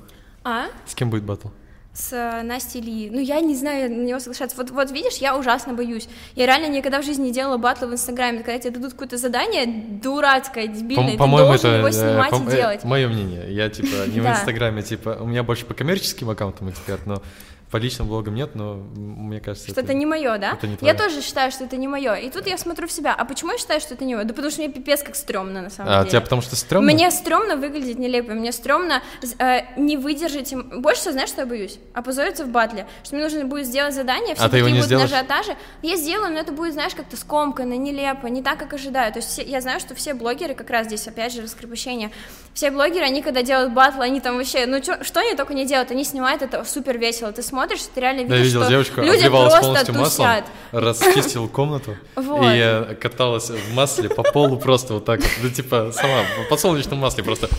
А? 0.44 0.66
С 0.86 0.96
кем 0.96 1.10
будет 1.10 1.24
батл? 1.24 1.50
С 1.94 2.14
э, 2.14 2.42
Настей 2.44 2.80
Ли. 2.82 3.10
Ну, 3.12 3.20
я 3.20 3.42
не 3.42 3.54
знаю 3.56 3.92
на 3.92 4.04
него 4.06 4.20
соглашаться. 4.20 4.56
Вот, 4.56 4.70
вот 4.72 4.92
видишь, 4.92 5.18
я 5.18 5.38
ужасно 5.38 5.74
боюсь. 5.74 6.08
Я 6.36 6.46
реально 6.46 6.68
никогда 6.74 7.02
в 7.02 7.06
жизни 7.06 7.26
не 7.26 7.32
делала 7.34 7.58
батлы 7.58 7.88
в 7.88 7.94
Инстаграме. 7.94 8.40
Когда 8.44 8.60
тебе 8.60 8.72
дадут 8.72 8.94
какое-то 8.94 9.18
задание 9.18 9.66
дурацкое, 10.02 10.68
дебильное, 10.68 11.18
по- 11.18 11.26
ты 11.26 11.30
должен 11.32 11.70
это, 11.70 11.78
его 11.80 11.88
э, 11.88 11.92
снимать 11.92 12.30
по- 12.32 12.36
и 12.50 12.56
делать. 12.56 12.84
Мое 12.86 13.08
мнение. 13.10 13.54
Я, 13.54 13.70
типа, 13.70 14.08
не 14.08 14.20
в 14.22 14.26
Инстаграме, 14.26 14.82
типа, 14.84 15.18
у 15.20 15.26
меня 15.28 15.44
больше 15.44 15.66
по 15.66 15.74
коммерческим 15.74 16.30
аккаунтам 16.30 16.70
эксперт, 16.70 17.06
но 17.06 17.22
по 17.72 17.78
личным 17.78 18.10
блогам 18.10 18.36
нет, 18.36 18.54
но 18.54 18.76
мне 18.96 19.40
кажется, 19.40 19.70
что 19.70 19.80
это, 19.80 19.92
это 19.92 19.94
не 19.94 20.06
мое, 20.06 20.38
да? 20.38 20.54
Это 20.54 20.68
не 20.68 20.78
я 20.82 20.94
тоже 20.94 21.22
считаю, 21.22 21.52
что 21.52 21.64
это 21.64 21.78
не 21.78 21.88
мое. 21.88 22.16
И 22.16 22.30
тут 22.30 22.46
я 22.46 22.58
смотрю 22.58 22.88
в 22.88 22.92
себя. 22.92 23.16
А 23.18 23.24
почему 23.24 23.54
я 23.54 23.58
считаю, 23.58 23.80
что 23.80 23.94
это 23.94 24.04
не 24.04 24.16
мое? 24.16 24.26
Да 24.26 24.34
потому 24.34 24.52
что 24.52 24.62
мне 24.62 24.70
пипец 24.70 25.02
как 25.02 25.16
стрёмно 25.16 25.62
на 25.62 25.70
самом 25.70 25.90
а, 25.90 25.96
деле. 26.00 26.08
А 26.08 26.10
тебя 26.10 26.22
потому 26.22 26.42
что 26.42 26.58
стрёмно? 26.58 26.92
Мне 26.92 27.10
стрёмно 27.12 27.56
выглядеть 27.56 27.98
нелепо. 27.98 28.34
Мне 28.34 28.52
стрёмно 28.52 29.02
э, 29.40 29.62
не 29.78 29.96
выдержать. 29.96 30.54
Больше 30.54 31.02
всего 31.02 31.14
знаешь, 31.14 31.30
что 31.30 31.42
я 31.42 31.48
боюсь? 31.48 31.80
Опозориться 31.94 32.44
в 32.44 32.50
батле. 32.50 32.88
Что 33.04 33.16
мне 33.16 33.24
нужно 33.24 33.46
будет 33.46 33.66
сделать 33.66 33.94
задание, 33.94 34.36
все 34.36 34.44
а 34.44 34.50
такие 34.50 34.70
будут 34.70 34.86
сделаешь? 34.86 35.10
на 35.10 35.20
ажиотаже. 35.20 35.56
Я 35.82 35.96
сделаю, 35.96 36.34
но 36.34 36.40
это 36.40 36.52
будет, 36.52 36.74
знаешь, 36.74 36.94
как-то 36.94 37.16
скомканно, 37.16 37.78
нелепо, 37.78 38.28
не 38.28 38.44
так, 38.44 38.60
как 38.60 38.74
ожидаю. 38.74 39.14
То 39.14 39.20
есть 39.20 39.30
все, 39.30 39.44
я 39.44 39.62
знаю, 39.62 39.80
что 39.80 39.96
все 39.96 40.14
блогеры, 40.14 40.56
как 40.56 40.70
раз 40.70 40.88
здесь, 40.88 41.08
опять 41.08 41.34
же, 41.34 41.42
раскрепощение, 41.42 42.12
все 42.54 42.70
блогеры, 42.70 43.06
они 43.06 43.22
когда 43.22 43.44
делают 43.44 43.72
батл, 43.72 44.02
они 44.02 44.20
там 44.20 44.36
вообще, 44.36 44.66
ну 44.66 44.82
чё, 44.82 45.02
что 45.04 45.22
они 45.22 45.36
только 45.36 45.54
не 45.54 45.66
делают, 45.66 45.92
они 45.92 46.04
снимают 46.04 46.42
это 46.42 46.64
супер 46.66 46.98
весело. 46.98 47.32
Ты 47.32 47.42
смотришь, 47.42 47.61
ты 47.68 48.02
реально 48.02 48.22
видишь, 48.22 48.38
я 48.38 48.44
видел 48.44 48.62
что 48.62 48.70
девочку, 48.70 49.02
люди 49.02 49.18
обливалась 49.20 49.60
полностью 49.60 49.96
маслом, 49.96 50.44
расчистил 50.72 51.48
комнату 51.48 51.96
и 52.18 52.96
каталась 53.00 53.50
в 53.50 53.74
масле 53.74 54.10
по 54.10 54.24
полу 54.24 54.58
просто 54.58 54.96
вот 54.96 55.06
так 55.06 55.20
ну 55.42 55.50
типа 55.50 55.92
сама, 55.94 56.24
в 56.46 56.50
подсолнечном 56.50 57.00
масле 57.00 57.24
просто. 57.24 57.50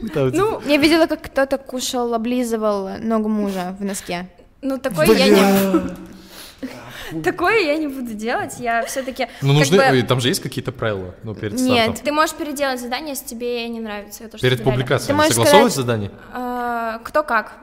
Ну, 0.00 0.60
я 0.66 0.76
видела, 0.76 1.06
как 1.06 1.22
кто-то 1.22 1.58
кушал, 1.58 2.14
облизывал 2.14 2.98
ногу 2.98 3.28
мужа 3.28 3.76
в 3.78 3.84
носке. 3.84 4.28
Ну, 4.60 4.78
такой 4.78 5.06
я 5.16 5.28
не... 5.28 6.08
Такое 7.24 7.60
я 7.60 7.76
не 7.76 7.86
буду 7.86 8.14
делать, 8.14 8.56
я 8.58 8.84
все-таки. 8.84 9.28
Ну 9.40 9.52
нужны, 9.52 9.78
бы... 9.78 10.02
там 10.02 10.20
же 10.20 10.28
есть 10.28 10.40
какие-то 10.40 10.72
правила, 10.72 11.14
ну 11.22 11.34
перед 11.34 11.58
стартом. 11.58 11.74
Нет, 11.74 12.02
ты 12.02 12.12
можешь 12.12 12.34
переделать 12.34 12.80
задание, 12.80 13.10
если 13.10 13.26
тебе 13.26 13.68
не 13.68 13.80
нравится. 13.80 14.28
То, 14.28 14.38
перед 14.38 14.62
публикацией 14.62 15.18
согласовывать 15.30 15.72
задание? 15.72 16.10
А, 16.32 16.98
кто 17.04 17.22
как. 17.22 17.56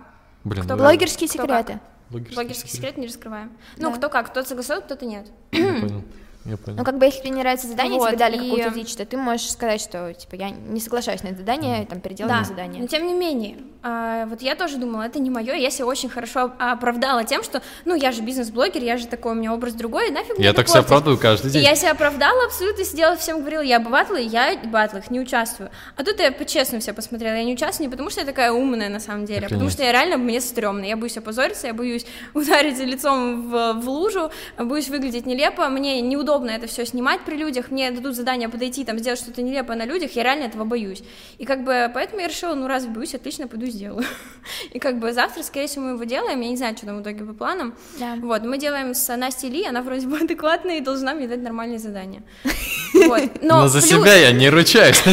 Блин, 0.46 0.64
кто 0.64 0.76
ну, 0.76 0.84
блогерские 0.84 1.28
кто 1.28 1.42
секреты. 1.42 1.74
Как. 1.74 1.82
Блогерский, 2.10 2.36
Блогерский 2.36 2.70
секрет 2.70 2.98
не 2.98 3.08
раскрываем. 3.08 3.52
Ну, 3.78 3.90
да. 3.90 3.98
кто 3.98 4.10
как, 4.10 4.28
кто-то 4.28 4.48
согласует, 4.48 4.86
кто-то 4.86 5.06
нет. 5.06 5.28
Я 5.52 5.82
понял. 5.82 6.04
Я 6.46 6.58
понял. 6.58 6.78
Ну, 6.78 6.84
как 6.84 7.00
бы, 7.00 7.06
если 7.06 7.22
тебе 7.22 7.32
не 7.32 7.42
нравится 7.42 7.68
задание, 7.68 7.98
вот, 7.98 8.10
тебе 8.10 8.18
дали 8.20 8.36
и... 8.36 8.40
какую-то 8.40 8.70
дичь, 8.70 8.96
то 8.96 9.06
ты 9.06 9.18
можешь 9.18 9.50
сказать, 9.50 9.82
что, 9.82 10.14
типа, 10.14 10.36
я 10.36 10.52
не 10.52 10.80
соглашаюсь 10.80 11.24
на 11.24 11.30
это 11.30 11.40
задание, 11.40 11.84
там, 11.88 12.00
переделай 12.00 12.30
да. 12.30 12.44
задание. 12.44 12.82
но 12.82 12.88
тем 12.88 13.08
не 13.08 13.16
менее, 13.16 13.58
а, 13.88 14.26
вот 14.26 14.42
я 14.42 14.56
тоже 14.56 14.78
думала, 14.78 15.04
это 15.04 15.20
не 15.20 15.30
мое, 15.30 15.54
я 15.54 15.70
себя 15.70 15.86
очень 15.86 16.10
хорошо 16.10 16.52
оправдала 16.60 17.24
тем, 17.24 17.44
что, 17.44 17.62
ну, 17.86 17.96
я 17.96 18.12
же 18.12 18.22
бизнес-блогер, 18.22 18.84
я 18.84 18.98
же 18.98 19.08
такой, 19.08 19.32
у 19.32 19.36
меня 19.36 19.54
образ 19.54 19.74
другой, 19.74 20.10
нафиг 20.10 20.38
Я 20.40 20.54
так 20.54 20.68
себя 20.68 20.80
оправдываю 20.80 21.18
каждый 21.18 21.52
день. 21.52 21.62
И 21.62 21.66
я 21.66 21.76
себя 21.76 21.92
оправдала 21.92 22.46
абсолютно, 22.46 22.84
сидела, 22.84 23.16
всем 23.16 23.40
говорила, 23.40 23.62
я 23.62 23.80
батлы, 23.80 24.22
я 24.22 24.58
в 24.58 24.68
батлах 24.68 25.10
не 25.10 25.20
участвую. 25.22 25.70
А 25.96 26.04
тут 26.04 26.20
я 26.20 26.32
по-честному 26.32 26.82
все 26.82 26.94
посмотрела, 26.94 27.36
я 27.36 27.44
не 27.44 27.54
участвую 27.54 27.88
не 27.88 27.92
потому, 27.92 28.10
что 28.10 28.22
я 28.22 28.26
такая 28.26 28.52
умная, 28.52 28.90
на 28.90 29.00
самом 29.00 29.26
деле, 29.26 29.48
а 29.48 29.50
потому 29.50 29.70
что 29.70 29.84
я 29.84 29.92
реально, 29.92 30.18
мне 30.18 30.42
стрёмно, 30.42 30.84
я 30.84 30.98
боюсь 30.98 31.18
опозориться, 31.18 31.68
я 31.68 31.74
боюсь 31.74 32.06
ударить 32.34 32.80
лицом 32.80 33.50
в, 33.50 33.74
в 33.74 33.90
лужу, 33.90 34.32
боюсь 34.58 34.90
выглядеть 34.90 35.26
нелепо, 35.26 35.70
мне 35.70 36.02
неудобно 36.02 36.50
это 36.50 36.68
все 36.68 36.86
снимать, 36.86 37.06
снимать 37.06 37.22
при 37.22 37.36
людях, 37.36 37.72
мне 37.72 37.92
дадут 37.92 38.16
задание 38.16 38.50
подойти, 38.50 38.84
там, 38.84 38.98
сделать 38.98 39.20
что-то 39.20 39.44
нелепое 39.44 39.78
на 39.78 39.86
людях, 39.86 40.16
я 40.16 40.24
реально 40.24 40.46
этого 40.46 40.64
боюсь. 40.64 41.04
И 41.38 41.46
как 41.46 41.64
бы 41.64 41.92
поэтому 41.94 42.22
я 42.22 42.28
решила, 42.28 42.56
ну, 42.56 42.68
раз 42.68 42.86
боюсь, 42.88 43.14
отлично, 43.14 43.48
пойду 43.48 43.68
сделаю. 43.76 44.06
И 44.72 44.80
как 44.80 45.00
бы 45.00 45.14
завтра, 45.14 45.44
скорее 45.44 45.68
всего, 45.68 45.86
мы 45.86 45.92
его 45.92 46.04
делаем, 46.04 46.42
я 46.42 46.50
не 46.50 46.58
знаю, 46.58 46.76
что 46.76 46.86
там 46.88 47.00
в 47.00 47.02
итоге 47.02 47.24
по 47.26 47.34
планам. 47.34 47.76
Да. 48.00 48.16
Вот, 48.22 48.44
мы 48.44 48.58
делаем 48.58 48.94
с 48.94 49.16
Настей 49.16 49.50
Ли, 49.50 49.66
она 49.66 49.82
вроде 49.82 50.08
бы 50.08 50.18
адекватная 50.22 50.78
и 50.78 50.82
должна 50.82 51.14
мне 51.14 51.28
дать 51.28 51.42
нормальные 51.42 51.80
задания. 51.80 52.24
Вот. 53.08 53.42
Но, 53.42 53.68
за 53.68 53.80
плюс... 53.80 53.90
себя 53.90 54.16
я 54.16 54.32
не 54.32 54.50
ручаюсь. 54.50 55.04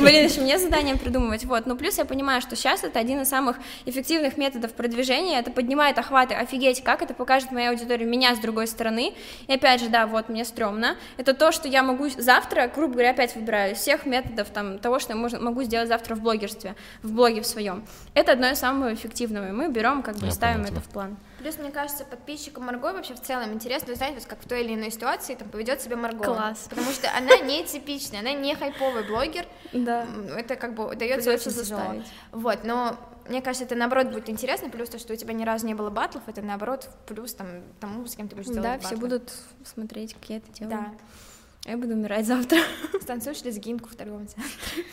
Блин, 0.00 0.24
еще 0.24 0.40
мне 0.40 0.58
задание 0.58 0.96
придумывать. 0.96 1.44
Вот. 1.44 1.66
Но 1.66 1.76
плюс 1.76 1.98
я 1.98 2.06
понимаю, 2.06 2.40
что 2.40 2.56
сейчас 2.56 2.84
это 2.84 2.98
один 2.98 3.20
из 3.20 3.28
самых 3.28 3.58
эффективных 3.84 4.38
методов 4.38 4.72
продвижения. 4.72 5.38
Это 5.38 5.50
поднимает 5.50 5.98
охваты. 5.98 6.34
Офигеть, 6.34 6.82
как 6.82 7.02
это 7.02 7.12
покажет 7.12 7.52
моей 7.52 7.68
аудитории 7.68 8.04
меня 8.04 8.34
с 8.34 8.38
другой 8.38 8.66
стороны. 8.66 9.12
И 9.46 9.52
опять 9.52 9.82
же, 9.82 9.88
да, 9.88 10.06
вот 10.06 10.30
мне 10.30 10.46
стрёмно. 10.46 10.96
Это 11.18 11.34
то, 11.34 11.52
что 11.52 11.68
я 11.68 11.82
могу 11.82 12.08
завтра, 12.08 12.70
грубо 12.74 12.94
говоря, 12.94 13.10
опять 13.10 13.34
выбираю 13.34 13.74
из 13.74 13.78
всех 13.78 14.06
методов 14.06 14.48
там, 14.48 14.78
того, 14.78 14.98
что 14.98 15.12
я 15.12 15.18
могу 15.18 15.62
сделать 15.62 15.88
завтра 15.88 16.14
в 16.14 16.20
блогерстве, 16.22 16.74
в 17.02 17.12
блоге 17.12 17.42
в 17.42 17.46
своем. 17.50 17.84
Это 18.14 18.32
одно 18.32 18.48
из 18.48 18.58
самых 18.58 18.92
эффективного. 18.94 19.48
И 19.48 19.52
мы 19.52 19.68
берем, 19.68 20.02
как 20.02 20.16
бы 20.16 20.26
я 20.26 20.32
ставим 20.32 20.62
это 20.62 20.80
в 20.80 20.88
план. 20.88 21.16
Плюс, 21.38 21.58
мне 21.58 21.70
кажется, 21.70 22.04
подписчикам 22.04 22.64
Марго 22.64 22.92
вообще 22.92 23.14
в 23.14 23.20
целом 23.20 23.52
интересно 23.52 23.94
узнать, 23.94 24.14
вот 24.14 24.24
как 24.26 24.40
в 24.42 24.48
той 24.48 24.62
или 24.62 24.74
иной 24.74 24.90
ситуации 24.90 25.34
там 25.34 25.48
поведет 25.48 25.80
себя 25.80 25.96
Марго. 25.96 26.22
Класс. 26.24 26.66
Потому 26.68 26.90
что 26.92 27.08
она 27.16 27.38
не 27.38 27.64
типичная, 27.64 28.20
она 28.20 28.32
не 28.32 28.54
хайповый 28.54 29.04
блогер. 29.06 29.46
Да. 29.72 30.06
Это 30.36 30.56
как 30.56 30.74
бы 30.74 30.94
дается 30.96 31.32
очень 31.32 31.50
тяжело. 31.50 32.02
Вот, 32.32 32.64
но 32.64 32.96
мне 33.28 33.40
кажется, 33.40 33.64
это 33.64 33.74
наоборот 33.74 34.08
будет 34.08 34.28
интересно, 34.28 34.68
плюс 34.70 34.88
то, 34.88 34.98
что 34.98 35.12
у 35.12 35.16
тебя 35.16 35.32
ни 35.32 35.44
разу 35.44 35.66
не 35.66 35.74
было 35.74 35.88
батлов, 35.88 36.24
это 36.26 36.42
наоборот 36.42 36.88
плюс 37.06 37.32
там 37.32 37.62
тому, 37.78 38.06
с 38.06 38.16
кем 38.16 38.28
ты 38.28 38.34
будешь 38.34 38.48
делать 38.48 38.62
Да, 38.62 38.72
батлы. 38.74 38.86
все 38.86 38.96
будут 38.96 39.32
смотреть, 39.64 40.14
как 40.14 40.24
я 40.28 40.36
это 40.38 40.52
делаю. 40.52 40.76
Да. 40.76 41.70
Я 41.70 41.76
буду 41.76 41.92
умирать 41.94 42.26
завтра. 42.26 42.58
Станцуешь 43.00 43.42
лезгинку 43.44 43.88
в 43.88 43.94
торговом 43.94 44.26
центре. 44.26 44.84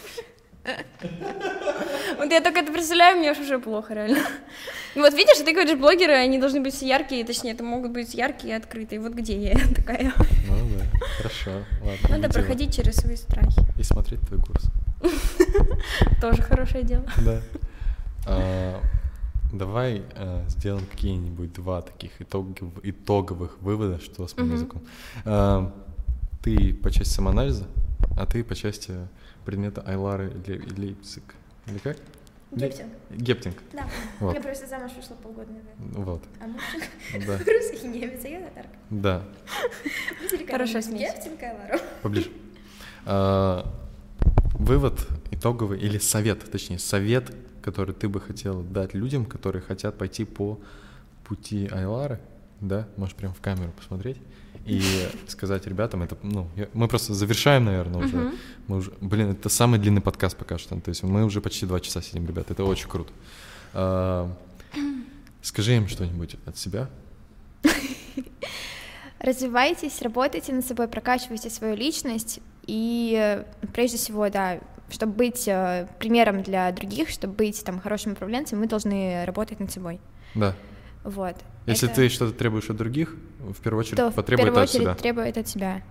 Вот 2.17 2.31
я 2.31 2.41
только 2.41 2.59
это 2.59 2.71
представляю, 2.71 3.17
мне 3.17 3.31
уже 3.31 3.59
плохо, 3.59 3.93
реально. 3.93 4.19
Вот 4.95 5.13
видишь, 5.13 5.37
ты 5.37 5.53
говоришь, 5.53 5.77
блогеры, 5.77 6.13
они 6.13 6.39
должны 6.39 6.61
быть 6.61 6.73
все 6.73 6.87
яркие, 6.87 7.23
точнее, 7.23 7.51
это 7.51 7.63
могут 7.63 7.91
быть 7.91 8.13
яркие 8.13 8.53
и 8.53 8.57
открытые. 8.57 8.99
Вот 8.99 9.13
где 9.13 9.49
я 9.49 9.55
такая. 9.75 10.13
Ну 10.47 10.77
да, 10.77 10.99
хорошо, 11.17 11.51
ладно. 11.83 12.17
Надо 12.17 12.29
проходить 12.29 12.75
через 12.75 12.95
свои 12.95 13.15
страхи. 13.15 13.61
И 13.77 13.83
смотреть 13.83 14.21
твой 14.21 14.41
курс. 14.41 14.63
Тоже 16.21 16.41
хорошее 16.41 16.83
дело. 16.83 17.05
Да. 17.23 17.41
А, 18.25 18.81
давай 19.53 20.01
а, 20.15 20.43
сделаем 20.47 20.85
какие-нибудь 20.85 21.53
два 21.53 21.81
таких 21.81 22.19
итогов, 22.19 22.73
итоговых 22.83 23.57
вывода, 23.61 23.99
что 24.01 24.27
с 24.27 24.35
моим 24.35 24.53
языком. 24.53 24.81
А, 25.25 25.71
ты 26.43 26.73
по 26.73 26.89
части 26.89 27.13
самоанализа, 27.13 27.67
а 28.17 28.25
ты 28.25 28.43
по 28.43 28.55
части 28.55 28.93
предмета 29.47 29.81
Айлары 29.87 30.29
Лейпциг. 30.45 31.23
Или 31.67 31.77
как? 31.77 31.95
Гептинг. 32.51 32.91
Гептинг. 33.11 33.55
Да. 33.71 33.87
Вот. 34.19 34.35
Я 34.35 34.41
просто 34.41 34.67
замуж 34.67 34.91
вышла 34.97 35.15
полгода 35.15 35.49
назад. 35.53 35.73
Вот. 35.77 36.23
А 36.41 36.47
муж 36.47 36.61
Да. 37.25 37.37
русский 37.37 37.87
немец, 37.87 38.25
а 38.25 38.27
я 38.27 38.41
татарка. 38.41 38.69
Да. 38.89 39.23
Хорошая 40.51 40.81
смесь. 40.81 40.99
Гептинг, 40.99 41.41
Айлару. 41.41 41.79
Поближе. 42.01 42.29
А, 43.05 43.73
вывод 44.55 45.07
итоговый 45.31 45.79
или 45.79 45.97
совет, 45.97 46.51
точнее, 46.51 46.79
совет, 46.79 47.33
который 47.61 47.95
ты 47.95 48.09
бы 48.09 48.19
хотел 48.19 48.63
дать 48.63 48.93
людям, 48.93 49.25
которые 49.25 49.61
хотят 49.61 49.97
пойти 49.97 50.25
по 50.25 50.59
пути 51.23 51.69
Айлары, 51.71 52.19
да, 52.59 52.85
можешь 52.97 53.15
прям 53.15 53.33
в 53.33 53.39
камеру 53.39 53.71
посмотреть 53.71 54.17
и 54.67 55.07
сказать 55.27 55.65
ребятам, 55.67 56.03
это, 56.03 56.17
ну, 56.23 56.47
я, 56.55 56.67
мы 56.73 56.87
просто 56.87 57.13
завершаем, 57.13 57.65
наверное, 57.65 58.05
уже. 58.05 58.17
Мгм. 58.17 58.35
Мы 58.67 58.77
уже, 58.77 58.91
блин, 59.01 59.31
это 59.31 59.49
самый 59.49 59.79
длинный 59.79 60.01
подкаст 60.01 60.37
пока 60.37 60.57
что, 60.57 60.79
то 60.79 60.89
есть 60.89 61.03
мы 61.03 61.23
уже 61.23 61.41
почти 61.41 61.65
два 61.65 61.79
часа 61.79 62.01
сидим, 62.01 62.27
ребят, 62.27 62.51
это 62.51 62.63
очень 62.63 62.89
круто. 62.89 63.11
А, 63.73 64.29
скажи 65.41 65.75
им 65.75 65.87
что-нибудь 65.87 66.35
от 66.45 66.57
себя. 66.57 66.89
Развивайтесь, 69.19 70.01
работайте 70.01 70.53
над 70.53 70.65
собой, 70.65 70.87
прокачивайте 70.87 71.49
свою 71.49 71.75
личность 71.75 72.39
и 72.67 73.15
э, 73.17 73.45
прежде 73.73 73.97
всего, 73.97 74.29
да, 74.29 74.59
чтобы 74.89 75.13
быть 75.13 75.47
э, 75.47 75.87
примером 75.99 76.43
для 76.43 76.71
других, 76.71 77.09
чтобы 77.09 77.33
быть 77.33 77.63
там 77.63 77.79
хорошим 77.79 78.11
управленцем, 78.11 78.59
мы 78.59 78.67
должны 78.67 79.25
работать 79.25 79.59
над 79.59 79.71
собой. 79.71 79.99
Да. 80.35 80.53
Вот. 81.03 81.35
Если 81.65 81.87
Это- 81.87 81.95
ты 81.95 82.09
что-то 82.09 82.33
требуешь 82.37 82.69
от 82.69 82.77
других, 82.77 83.15
в 83.53 83.59
первую 83.61 83.81
очередь 83.81 83.97
то 83.97 84.11
в 84.11 84.15
потребуй 84.15 84.45
первую 84.45 84.63
от 84.63 84.69
очередь 84.69 84.83
себя. 84.83 84.95
требует 84.95 85.37
от 85.37 85.47
себя. 85.47 85.81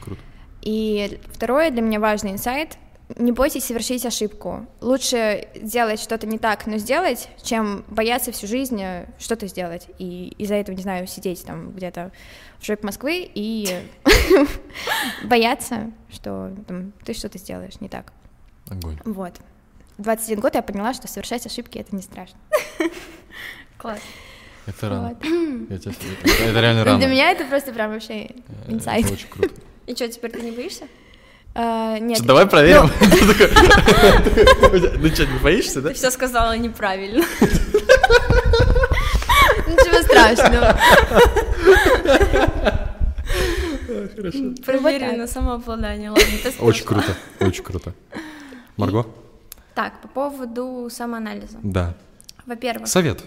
Круто. 0.00 0.20
И 0.62 1.20
второе 1.32 1.70
для 1.70 1.82
меня 1.82 2.00
важный 2.00 2.32
инсайт— 2.32 2.76
не 3.16 3.32
бойтесь 3.32 3.64
совершить 3.64 4.06
ошибку. 4.06 4.66
Лучше 4.80 5.48
сделать 5.54 6.00
что-то 6.00 6.26
не 6.26 6.38
так, 6.38 6.66
но 6.66 6.76
сделать, 6.76 7.28
чем 7.42 7.84
бояться 7.88 8.30
всю 8.30 8.46
жизнь 8.46 8.80
э, 8.80 9.06
что-то 9.18 9.46
сделать. 9.48 9.88
И 9.98 10.28
из-за 10.38 10.54
этого, 10.54 10.76
не 10.76 10.82
знаю, 10.82 11.06
сидеть 11.06 11.44
там 11.44 11.72
где-то 11.72 12.12
в 12.58 12.64
жопе 12.64 12.86
Москвы 12.86 13.28
и 13.34 13.82
бояться, 15.24 15.90
что 16.08 16.52
ты 17.04 17.14
что-то 17.14 17.38
сделаешь 17.38 17.80
не 17.80 17.88
так. 17.88 18.12
Огонь. 18.68 18.98
Вот. 19.04 19.34
В 19.98 20.02
21 20.02 20.40
год 20.40 20.54
я 20.54 20.62
поняла, 20.62 20.94
что 20.94 21.08
совершать 21.08 21.44
ошибки— 21.46 21.78
это 21.80 21.94
не 21.94 22.02
страшно. 22.02 22.38
Класс. 23.78 24.00
Это 24.66 24.88
рано. 24.88 25.08
Вот. 25.08 25.24
Я 25.70 25.78
тебя- 25.78 25.92
это, 26.22 26.42
это 26.44 26.60
реально 26.60 26.84
рано. 26.84 26.98
Для 26.98 27.08
меня 27.08 27.30
это 27.30 27.44
просто 27.44 27.72
прям 27.72 27.92
вообще 27.92 28.24
Э, 28.24 28.30
инсайт. 28.68 29.04
Это 29.04 29.14
очень 29.14 29.28
круто. 29.28 29.54
И 29.86 29.94
что, 29.94 30.08
теперь 30.08 30.30
ты 30.30 30.40
не 30.42 30.50
боишься? 30.52 30.84
А, 31.54 31.98
Нет, 31.98 32.18
Что, 32.18 32.26
давай 32.28 32.46
проверим. 32.46 32.88
Такой, 34.60 34.80
Ну 34.98 35.08
что, 35.08 35.26
не 35.26 35.38
боишься, 35.40 35.80
да? 35.82 35.88
Ты 35.88 35.94
все 35.96 36.10
сказала 36.10 36.56
неправильно. 36.56 37.24
ничего 39.66 40.02
страшного. 40.02 40.78
Проверю 44.64 45.06
так. 45.08 45.16
на 45.18 45.26
самообладание. 45.26 46.10
Ладно, 46.10 46.24
тест 46.42 46.56
Очень 46.60 46.84
круто, 46.84 47.14
очень 47.40 47.64
круто. 47.64 47.92
Марго? 48.76 49.06
Так, 49.74 50.00
по 50.02 50.08
поводу 50.08 50.88
самоанализа. 50.90 51.58
Да. 51.62 51.94
Во-первых, 52.46 52.88
Совет. 52.88 53.24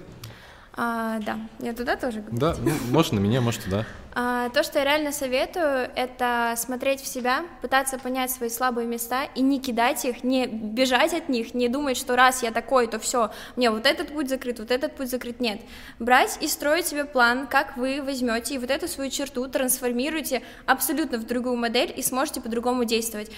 А, 0.76 1.20
да, 1.20 1.38
я 1.60 1.74
туда 1.74 1.96
тоже. 1.96 2.24
Да, 2.32 2.56
ну, 2.60 2.72
может 2.90 3.14
на 3.14 3.20
меня, 3.20 3.42
может 3.42 3.64
туда. 3.64 3.86
А, 4.16 4.50
то, 4.50 4.64
что 4.64 4.80
я 4.80 4.86
реально 4.86 5.12
советую, 5.12 5.90
это 5.96 6.56
смотреть 6.58 7.02
в 7.02 7.08
себя, 7.08 7.46
пытаться 7.62 8.00
понять 8.00 8.32
свои 8.32 8.50
слабые 8.50 8.88
места 8.88 9.26
и 9.36 9.42
не 9.42 9.60
кидать 9.60 10.04
их, 10.06 10.24
не 10.24 10.48
бежать 10.48 11.14
от 11.14 11.30
них, 11.30 11.54
не 11.54 11.68
думать, 11.68 11.98
что 11.98 12.16
раз 12.16 12.42
я 12.42 12.52
такой, 12.52 12.88
то 12.88 13.00
все, 13.00 13.32
мне 13.56 13.70
вот 13.70 13.86
этот 13.86 14.14
путь 14.14 14.30
закрыт, 14.30 14.60
вот 14.60 14.72
этот 14.72 14.96
путь 14.96 15.10
закрыт. 15.10 15.40
Нет. 15.40 15.62
Брать 16.00 16.38
и 16.42 16.48
строить 16.48 16.88
себе 16.88 17.06
план, 17.06 17.48
как 17.48 17.78
вы 17.78 18.02
возьмете 18.02 18.56
и 18.56 18.58
вот 18.58 18.72
эту 18.72 18.88
свою 18.88 19.12
черту 19.12 19.48
трансформируете 19.48 20.42
абсолютно 20.66 21.20
в 21.20 21.26
другую 21.26 21.56
модель 21.56 21.94
и 21.96 22.02
сможете 22.02 22.42
по-другому 22.42 22.84
действовать. 22.86 23.32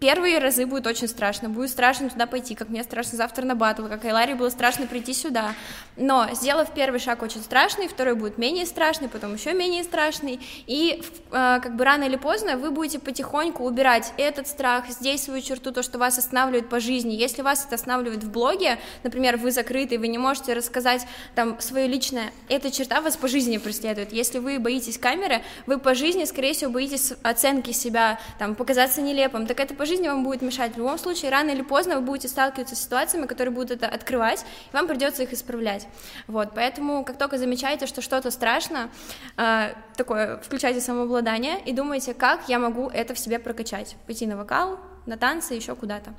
Первые 0.00 0.38
разы 0.38 0.64
будет 0.64 0.86
очень 0.86 1.08
страшно, 1.08 1.48
будет 1.48 1.70
страшно 1.70 2.08
туда 2.08 2.26
пойти, 2.26 2.54
как 2.54 2.68
мне 2.68 2.84
страшно 2.84 3.18
завтра 3.18 3.44
на 3.44 3.56
батл, 3.56 3.86
как 3.86 4.04
Айларе 4.04 4.36
было 4.36 4.48
страшно 4.48 4.86
прийти 4.86 5.12
сюда. 5.12 5.54
Но 5.96 6.28
сделав 6.34 6.72
первый 6.72 7.00
шаг 7.00 7.22
очень 7.22 7.42
страшный, 7.42 7.88
второй 7.88 8.14
будет 8.14 8.38
менее 8.38 8.64
страшный, 8.64 9.08
потом 9.08 9.34
еще 9.34 9.54
менее 9.54 9.82
страшный, 9.82 10.38
и 10.68 11.02
э, 11.02 11.58
как 11.60 11.74
бы 11.74 11.84
рано 11.84 12.04
или 12.04 12.14
поздно 12.14 12.56
вы 12.56 12.70
будете 12.70 13.00
потихоньку 13.00 13.64
убирать 13.64 14.12
этот 14.16 14.46
страх, 14.46 14.88
здесь 14.88 15.24
свою 15.24 15.42
черту, 15.42 15.72
то, 15.72 15.82
что 15.82 15.98
вас 15.98 16.16
останавливает 16.16 16.68
по 16.68 16.78
жизни. 16.78 17.14
Если 17.14 17.42
вас 17.42 17.66
это 17.66 17.74
останавливает 17.74 18.22
в 18.22 18.30
блоге, 18.30 18.78
например, 19.02 19.36
вы 19.36 19.50
закрыты, 19.50 19.98
вы 19.98 20.06
не 20.06 20.18
можете 20.18 20.52
рассказать 20.52 21.04
там 21.34 21.60
свое 21.60 21.88
личное, 21.88 22.30
эта 22.48 22.70
черта 22.70 23.00
вас 23.00 23.16
по 23.16 23.26
жизни 23.26 23.58
преследует. 23.58 24.12
Если 24.12 24.38
вы 24.38 24.60
боитесь 24.60 24.96
камеры, 24.96 25.42
вы 25.66 25.78
по 25.78 25.96
жизни, 25.96 26.24
скорее 26.24 26.54
всего, 26.54 26.70
боитесь 26.70 27.14
оценки 27.24 27.72
себя, 27.72 28.20
там, 28.38 28.54
показаться 28.54 29.02
нелепым, 29.02 29.48
так 29.48 29.58
это 29.58 29.74
по 29.74 29.87
жизни 29.88 30.08
вам 30.08 30.22
будет 30.22 30.42
мешать. 30.42 30.74
В 30.74 30.78
любом 30.78 30.98
случае, 30.98 31.30
рано 31.30 31.50
или 31.50 31.62
поздно 31.62 31.96
вы 31.96 32.02
будете 32.02 32.28
сталкиваться 32.28 32.76
с 32.76 32.80
ситуациями, 32.80 33.26
которые 33.26 33.52
будут 33.52 33.70
это 33.70 33.86
открывать, 33.86 34.44
и 34.72 34.76
вам 34.76 34.86
придется 34.86 35.24
их 35.24 35.32
исправлять. 35.32 35.88
Вот, 36.26 36.50
поэтому, 36.54 37.04
как 37.04 37.18
только 37.18 37.38
замечаете, 37.38 37.86
что 37.86 38.00
что-то 38.02 38.30
страшно, 38.30 38.90
э, 39.36 39.74
такое, 39.96 40.38
включайте 40.38 40.80
самообладание 40.80 41.60
и 41.64 41.72
думайте, 41.72 42.14
как 42.14 42.48
я 42.48 42.58
могу 42.58 42.88
это 42.88 43.14
в 43.14 43.18
себе 43.18 43.38
прокачать. 43.38 43.96
Пойти 44.06 44.26
на 44.26 44.36
вокал, 44.36 44.78
на 45.06 45.16
танцы, 45.16 45.54
еще 45.54 45.74
куда-то. 45.74 46.14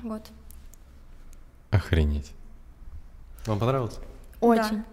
Вот. 0.00 0.22
Охренеть. 1.70 2.32
Вам 3.46 3.58
понравилось? 3.58 3.98
Очень. 4.40 4.84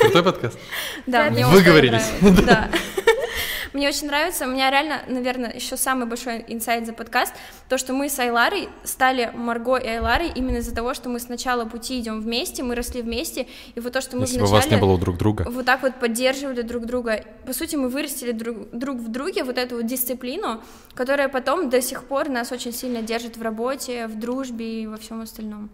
Крутой 0.00 0.22
подкаст. 0.22 0.58
Да, 1.06 1.30
мне 1.30 1.46
Выговорились. 1.46 2.10
Да. 2.44 2.68
Мне 3.72 3.88
очень 3.88 4.06
нравится, 4.06 4.46
у 4.46 4.48
меня 4.48 4.70
реально, 4.70 5.02
наверное, 5.06 5.52
еще 5.52 5.76
самый 5.76 6.06
большой 6.06 6.44
инсайт 6.48 6.86
за 6.86 6.92
подкаст, 6.92 7.34
то, 7.68 7.78
что 7.78 7.92
мы 7.92 8.08
с 8.08 8.18
Айларой 8.18 8.68
стали 8.84 9.30
Марго 9.34 9.76
и 9.76 9.86
Айларой 9.86 10.30
именно 10.34 10.58
из-за 10.58 10.74
того, 10.74 10.94
что 10.94 11.08
мы 11.08 11.20
с 11.20 11.28
начала 11.28 11.64
пути 11.64 12.00
идем 12.00 12.20
вместе, 12.20 12.62
мы 12.62 12.74
росли 12.74 13.02
вместе, 13.02 13.46
и 13.74 13.80
вот 13.80 13.92
то, 13.92 14.00
что 14.00 14.16
мы 14.16 14.22
Если 14.22 14.38
бы 14.38 14.46
вначале 14.46 14.62
вас 14.62 14.70
не 14.70 14.80
было 14.80 14.98
друг 14.98 15.16
друга. 15.16 15.46
вот 15.48 15.64
так 15.64 15.82
вот 15.82 15.94
поддерживали 15.96 16.62
друг 16.62 16.86
друга, 16.86 17.24
по 17.46 17.52
сути, 17.52 17.76
мы 17.76 17.88
вырастили 17.88 18.32
друг, 18.32 18.70
друг 18.72 18.98
в 18.98 19.08
друге 19.10 19.44
вот 19.44 19.58
эту 19.58 19.76
вот 19.76 19.86
дисциплину, 19.86 20.62
которая 20.94 21.28
потом 21.28 21.70
до 21.70 21.80
сих 21.82 22.04
пор 22.04 22.28
нас 22.28 22.52
очень 22.52 22.72
сильно 22.72 23.02
держит 23.02 23.36
в 23.36 23.42
работе, 23.42 24.06
в 24.06 24.18
дружбе 24.18 24.82
и 24.82 24.86
во 24.86 24.96
всем 24.96 25.20
остальном. 25.20 25.70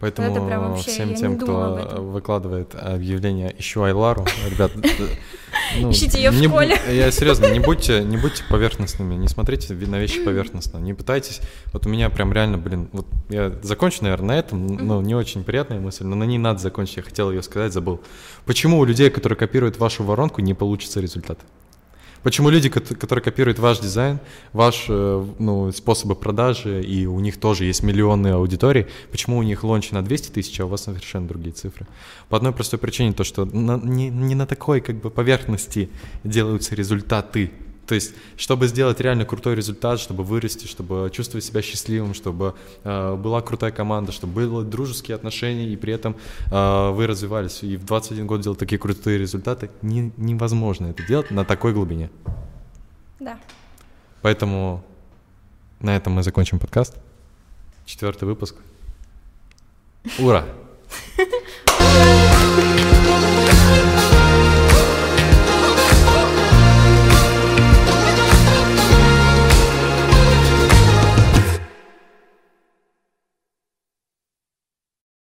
Поэтому 0.00 0.30
это 0.30 0.40
прям 0.40 0.72
вообще, 0.72 0.90
всем 0.90 1.14
тем, 1.14 1.38
кто 1.38 1.88
выкладывает 1.98 2.74
объявление 2.74 3.54
«Ищу 3.58 3.82
Айлару», 3.82 4.26
ребят, 4.50 4.72
Ну, 5.80 5.90
Ищите 5.90 6.18
ее 6.18 6.30
в 6.30 6.40
не 6.40 6.46
школе. 6.46 6.78
Я 6.90 7.10
серьезно, 7.10 7.46
не 7.46 7.60
будьте, 7.60 8.02
не 8.02 8.16
будьте 8.16 8.44
поверхностными, 8.48 9.14
не 9.14 9.28
смотрите 9.28 9.74
на 9.74 9.98
вещи 9.98 10.22
поверхностно, 10.22 10.78
не 10.78 10.94
пытайтесь. 10.94 11.40
Вот 11.72 11.86
у 11.86 11.88
меня 11.88 12.10
прям 12.10 12.32
реально, 12.32 12.58
блин, 12.58 12.88
вот 12.92 13.06
я 13.28 13.52
закончу, 13.62 13.98
наверное, 14.02 14.36
на 14.36 14.38
этом, 14.38 14.66
ну, 14.66 15.00
не 15.00 15.14
очень 15.14 15.44
приятная 15.44 15.80
мысль, 15.80 16.04
но 16.04 16.16
на 16.16 16.24
ней 16.24 16.38
надо 16.38 16.58
закончить, 16.58 16.96
я 16.96 17.02
хотел 17.02 17.30
ее 17.30 17.42
сказать, 17.42 17.72
забыл. 17.72 18.00
Почему 18.46 18.78
у 18.78 18.84
людей, 18.84 19.10
которые 19.10 19.36
копируют 19.36 19.78
вашу 19.78 20.04
воронку, 20.04 20.40
не 20.40 20.54
получится 20.54 21.00
результат? 21.00 21.38
Почему 22.24 22.48
люди, 22.48 22.70
кот- 22.70 22.88
которые 22.98 23.22
копируют 23.22 23.58
ваш 23.58 23.78
дизайн, 23.80 24.18
ваш 24.54 24.86
э, 24.88 25.26
ну, 25.38 25.70
способы 25.72 26.14
продажи, 26.16 26.82
и 26.82 27.06
у 27.06 27.20
них 27.20 27.38
тоже 27.38 27.66
есть 27.66 27.82
миллионы 27.82 28.28
аудиторий, 28.28 28.86
почему 29.12 29.36
у 29.38 29.42
них 29.42 29.62
лончи 29.62 29.92
на 29.92 30.02
200 30.02 30.30
тысяч, 30.32 30.58
а 30.58 30.64
у 30.64 30.68
вас 30.68 30.84
совершенно 30.84 31.28
другие 31.28 31.52
цифры? 31.52 31.86
По 32.30 32.38
одной 32.38 32.52
простой 32.52 32.78
причине, 32.78 33.12
то 33.12 33.24
что 33.24 33.44
на- 33.44 33.76
не, 33.76 34.08
не 34.08 34.34
на 34.34 34.46
такой 34.46 34.80
как 34.80 34.96
бы 35.02 35.10
поверхности 35.10 35.90
делаются 36.24 36.74
результаты. 36.74 37.52
То 37.86 37.94
есть, 37.94 38.14
чтобы 38.36 38.68
сделать 38.68 39.00
реально 39.00 39.24
крутой 39.24 39.54
результат, 39.54 40.00
чтобы 40.00 40.24
вырасти, 40.24 40.66
чтобы 40.66 41.10
чувствовать 41.12 41.44
себя 41.44 41.62
счастливым, 41.62 42.14
чтобы 42.14 42.54
э, 42.82 43.16
была 43.16 43.42
крутая 43.42 43.72
команда, 43.72 44.12
чтобы 44.12 44.32
были 44.32 44.68
дружеские 44.68 45.14
отношения, 45.14 45.68
и 45.68 45.76
при 45.76 45.92
этом 45.92 46.16
э, 46.50 46.90
вы 46.90 47.06
развивались. 47.06 47.62
И 47.62 47.76
в 47.76 47.84
21 47.84 48.26
год 48.26 48.40
делать 48.40 48.58
такие 48.58 48.78
крутые 48.78 49.18
результаты 49.18 49.70
не- 49.82 50.12
невозможно 50.16 50.86
это 50.86 51.06
делать 51.06 51.30
на 51.30 51.44
такой 51.44 51.72
глубине. 51.72 52.10
Да. 53.20 53.38
Поэтому 54.22 54.84
на 55.80 55.96
этом 55.96 56.14
мы 56.14 56.22
закончим 56.22 56.58
подкаст. 56.58 56.96
Четвертый 57.84 58.24
выпуск. 58.24 58.56
Ура! 60.18 60.44
Ура! 61.78 64.04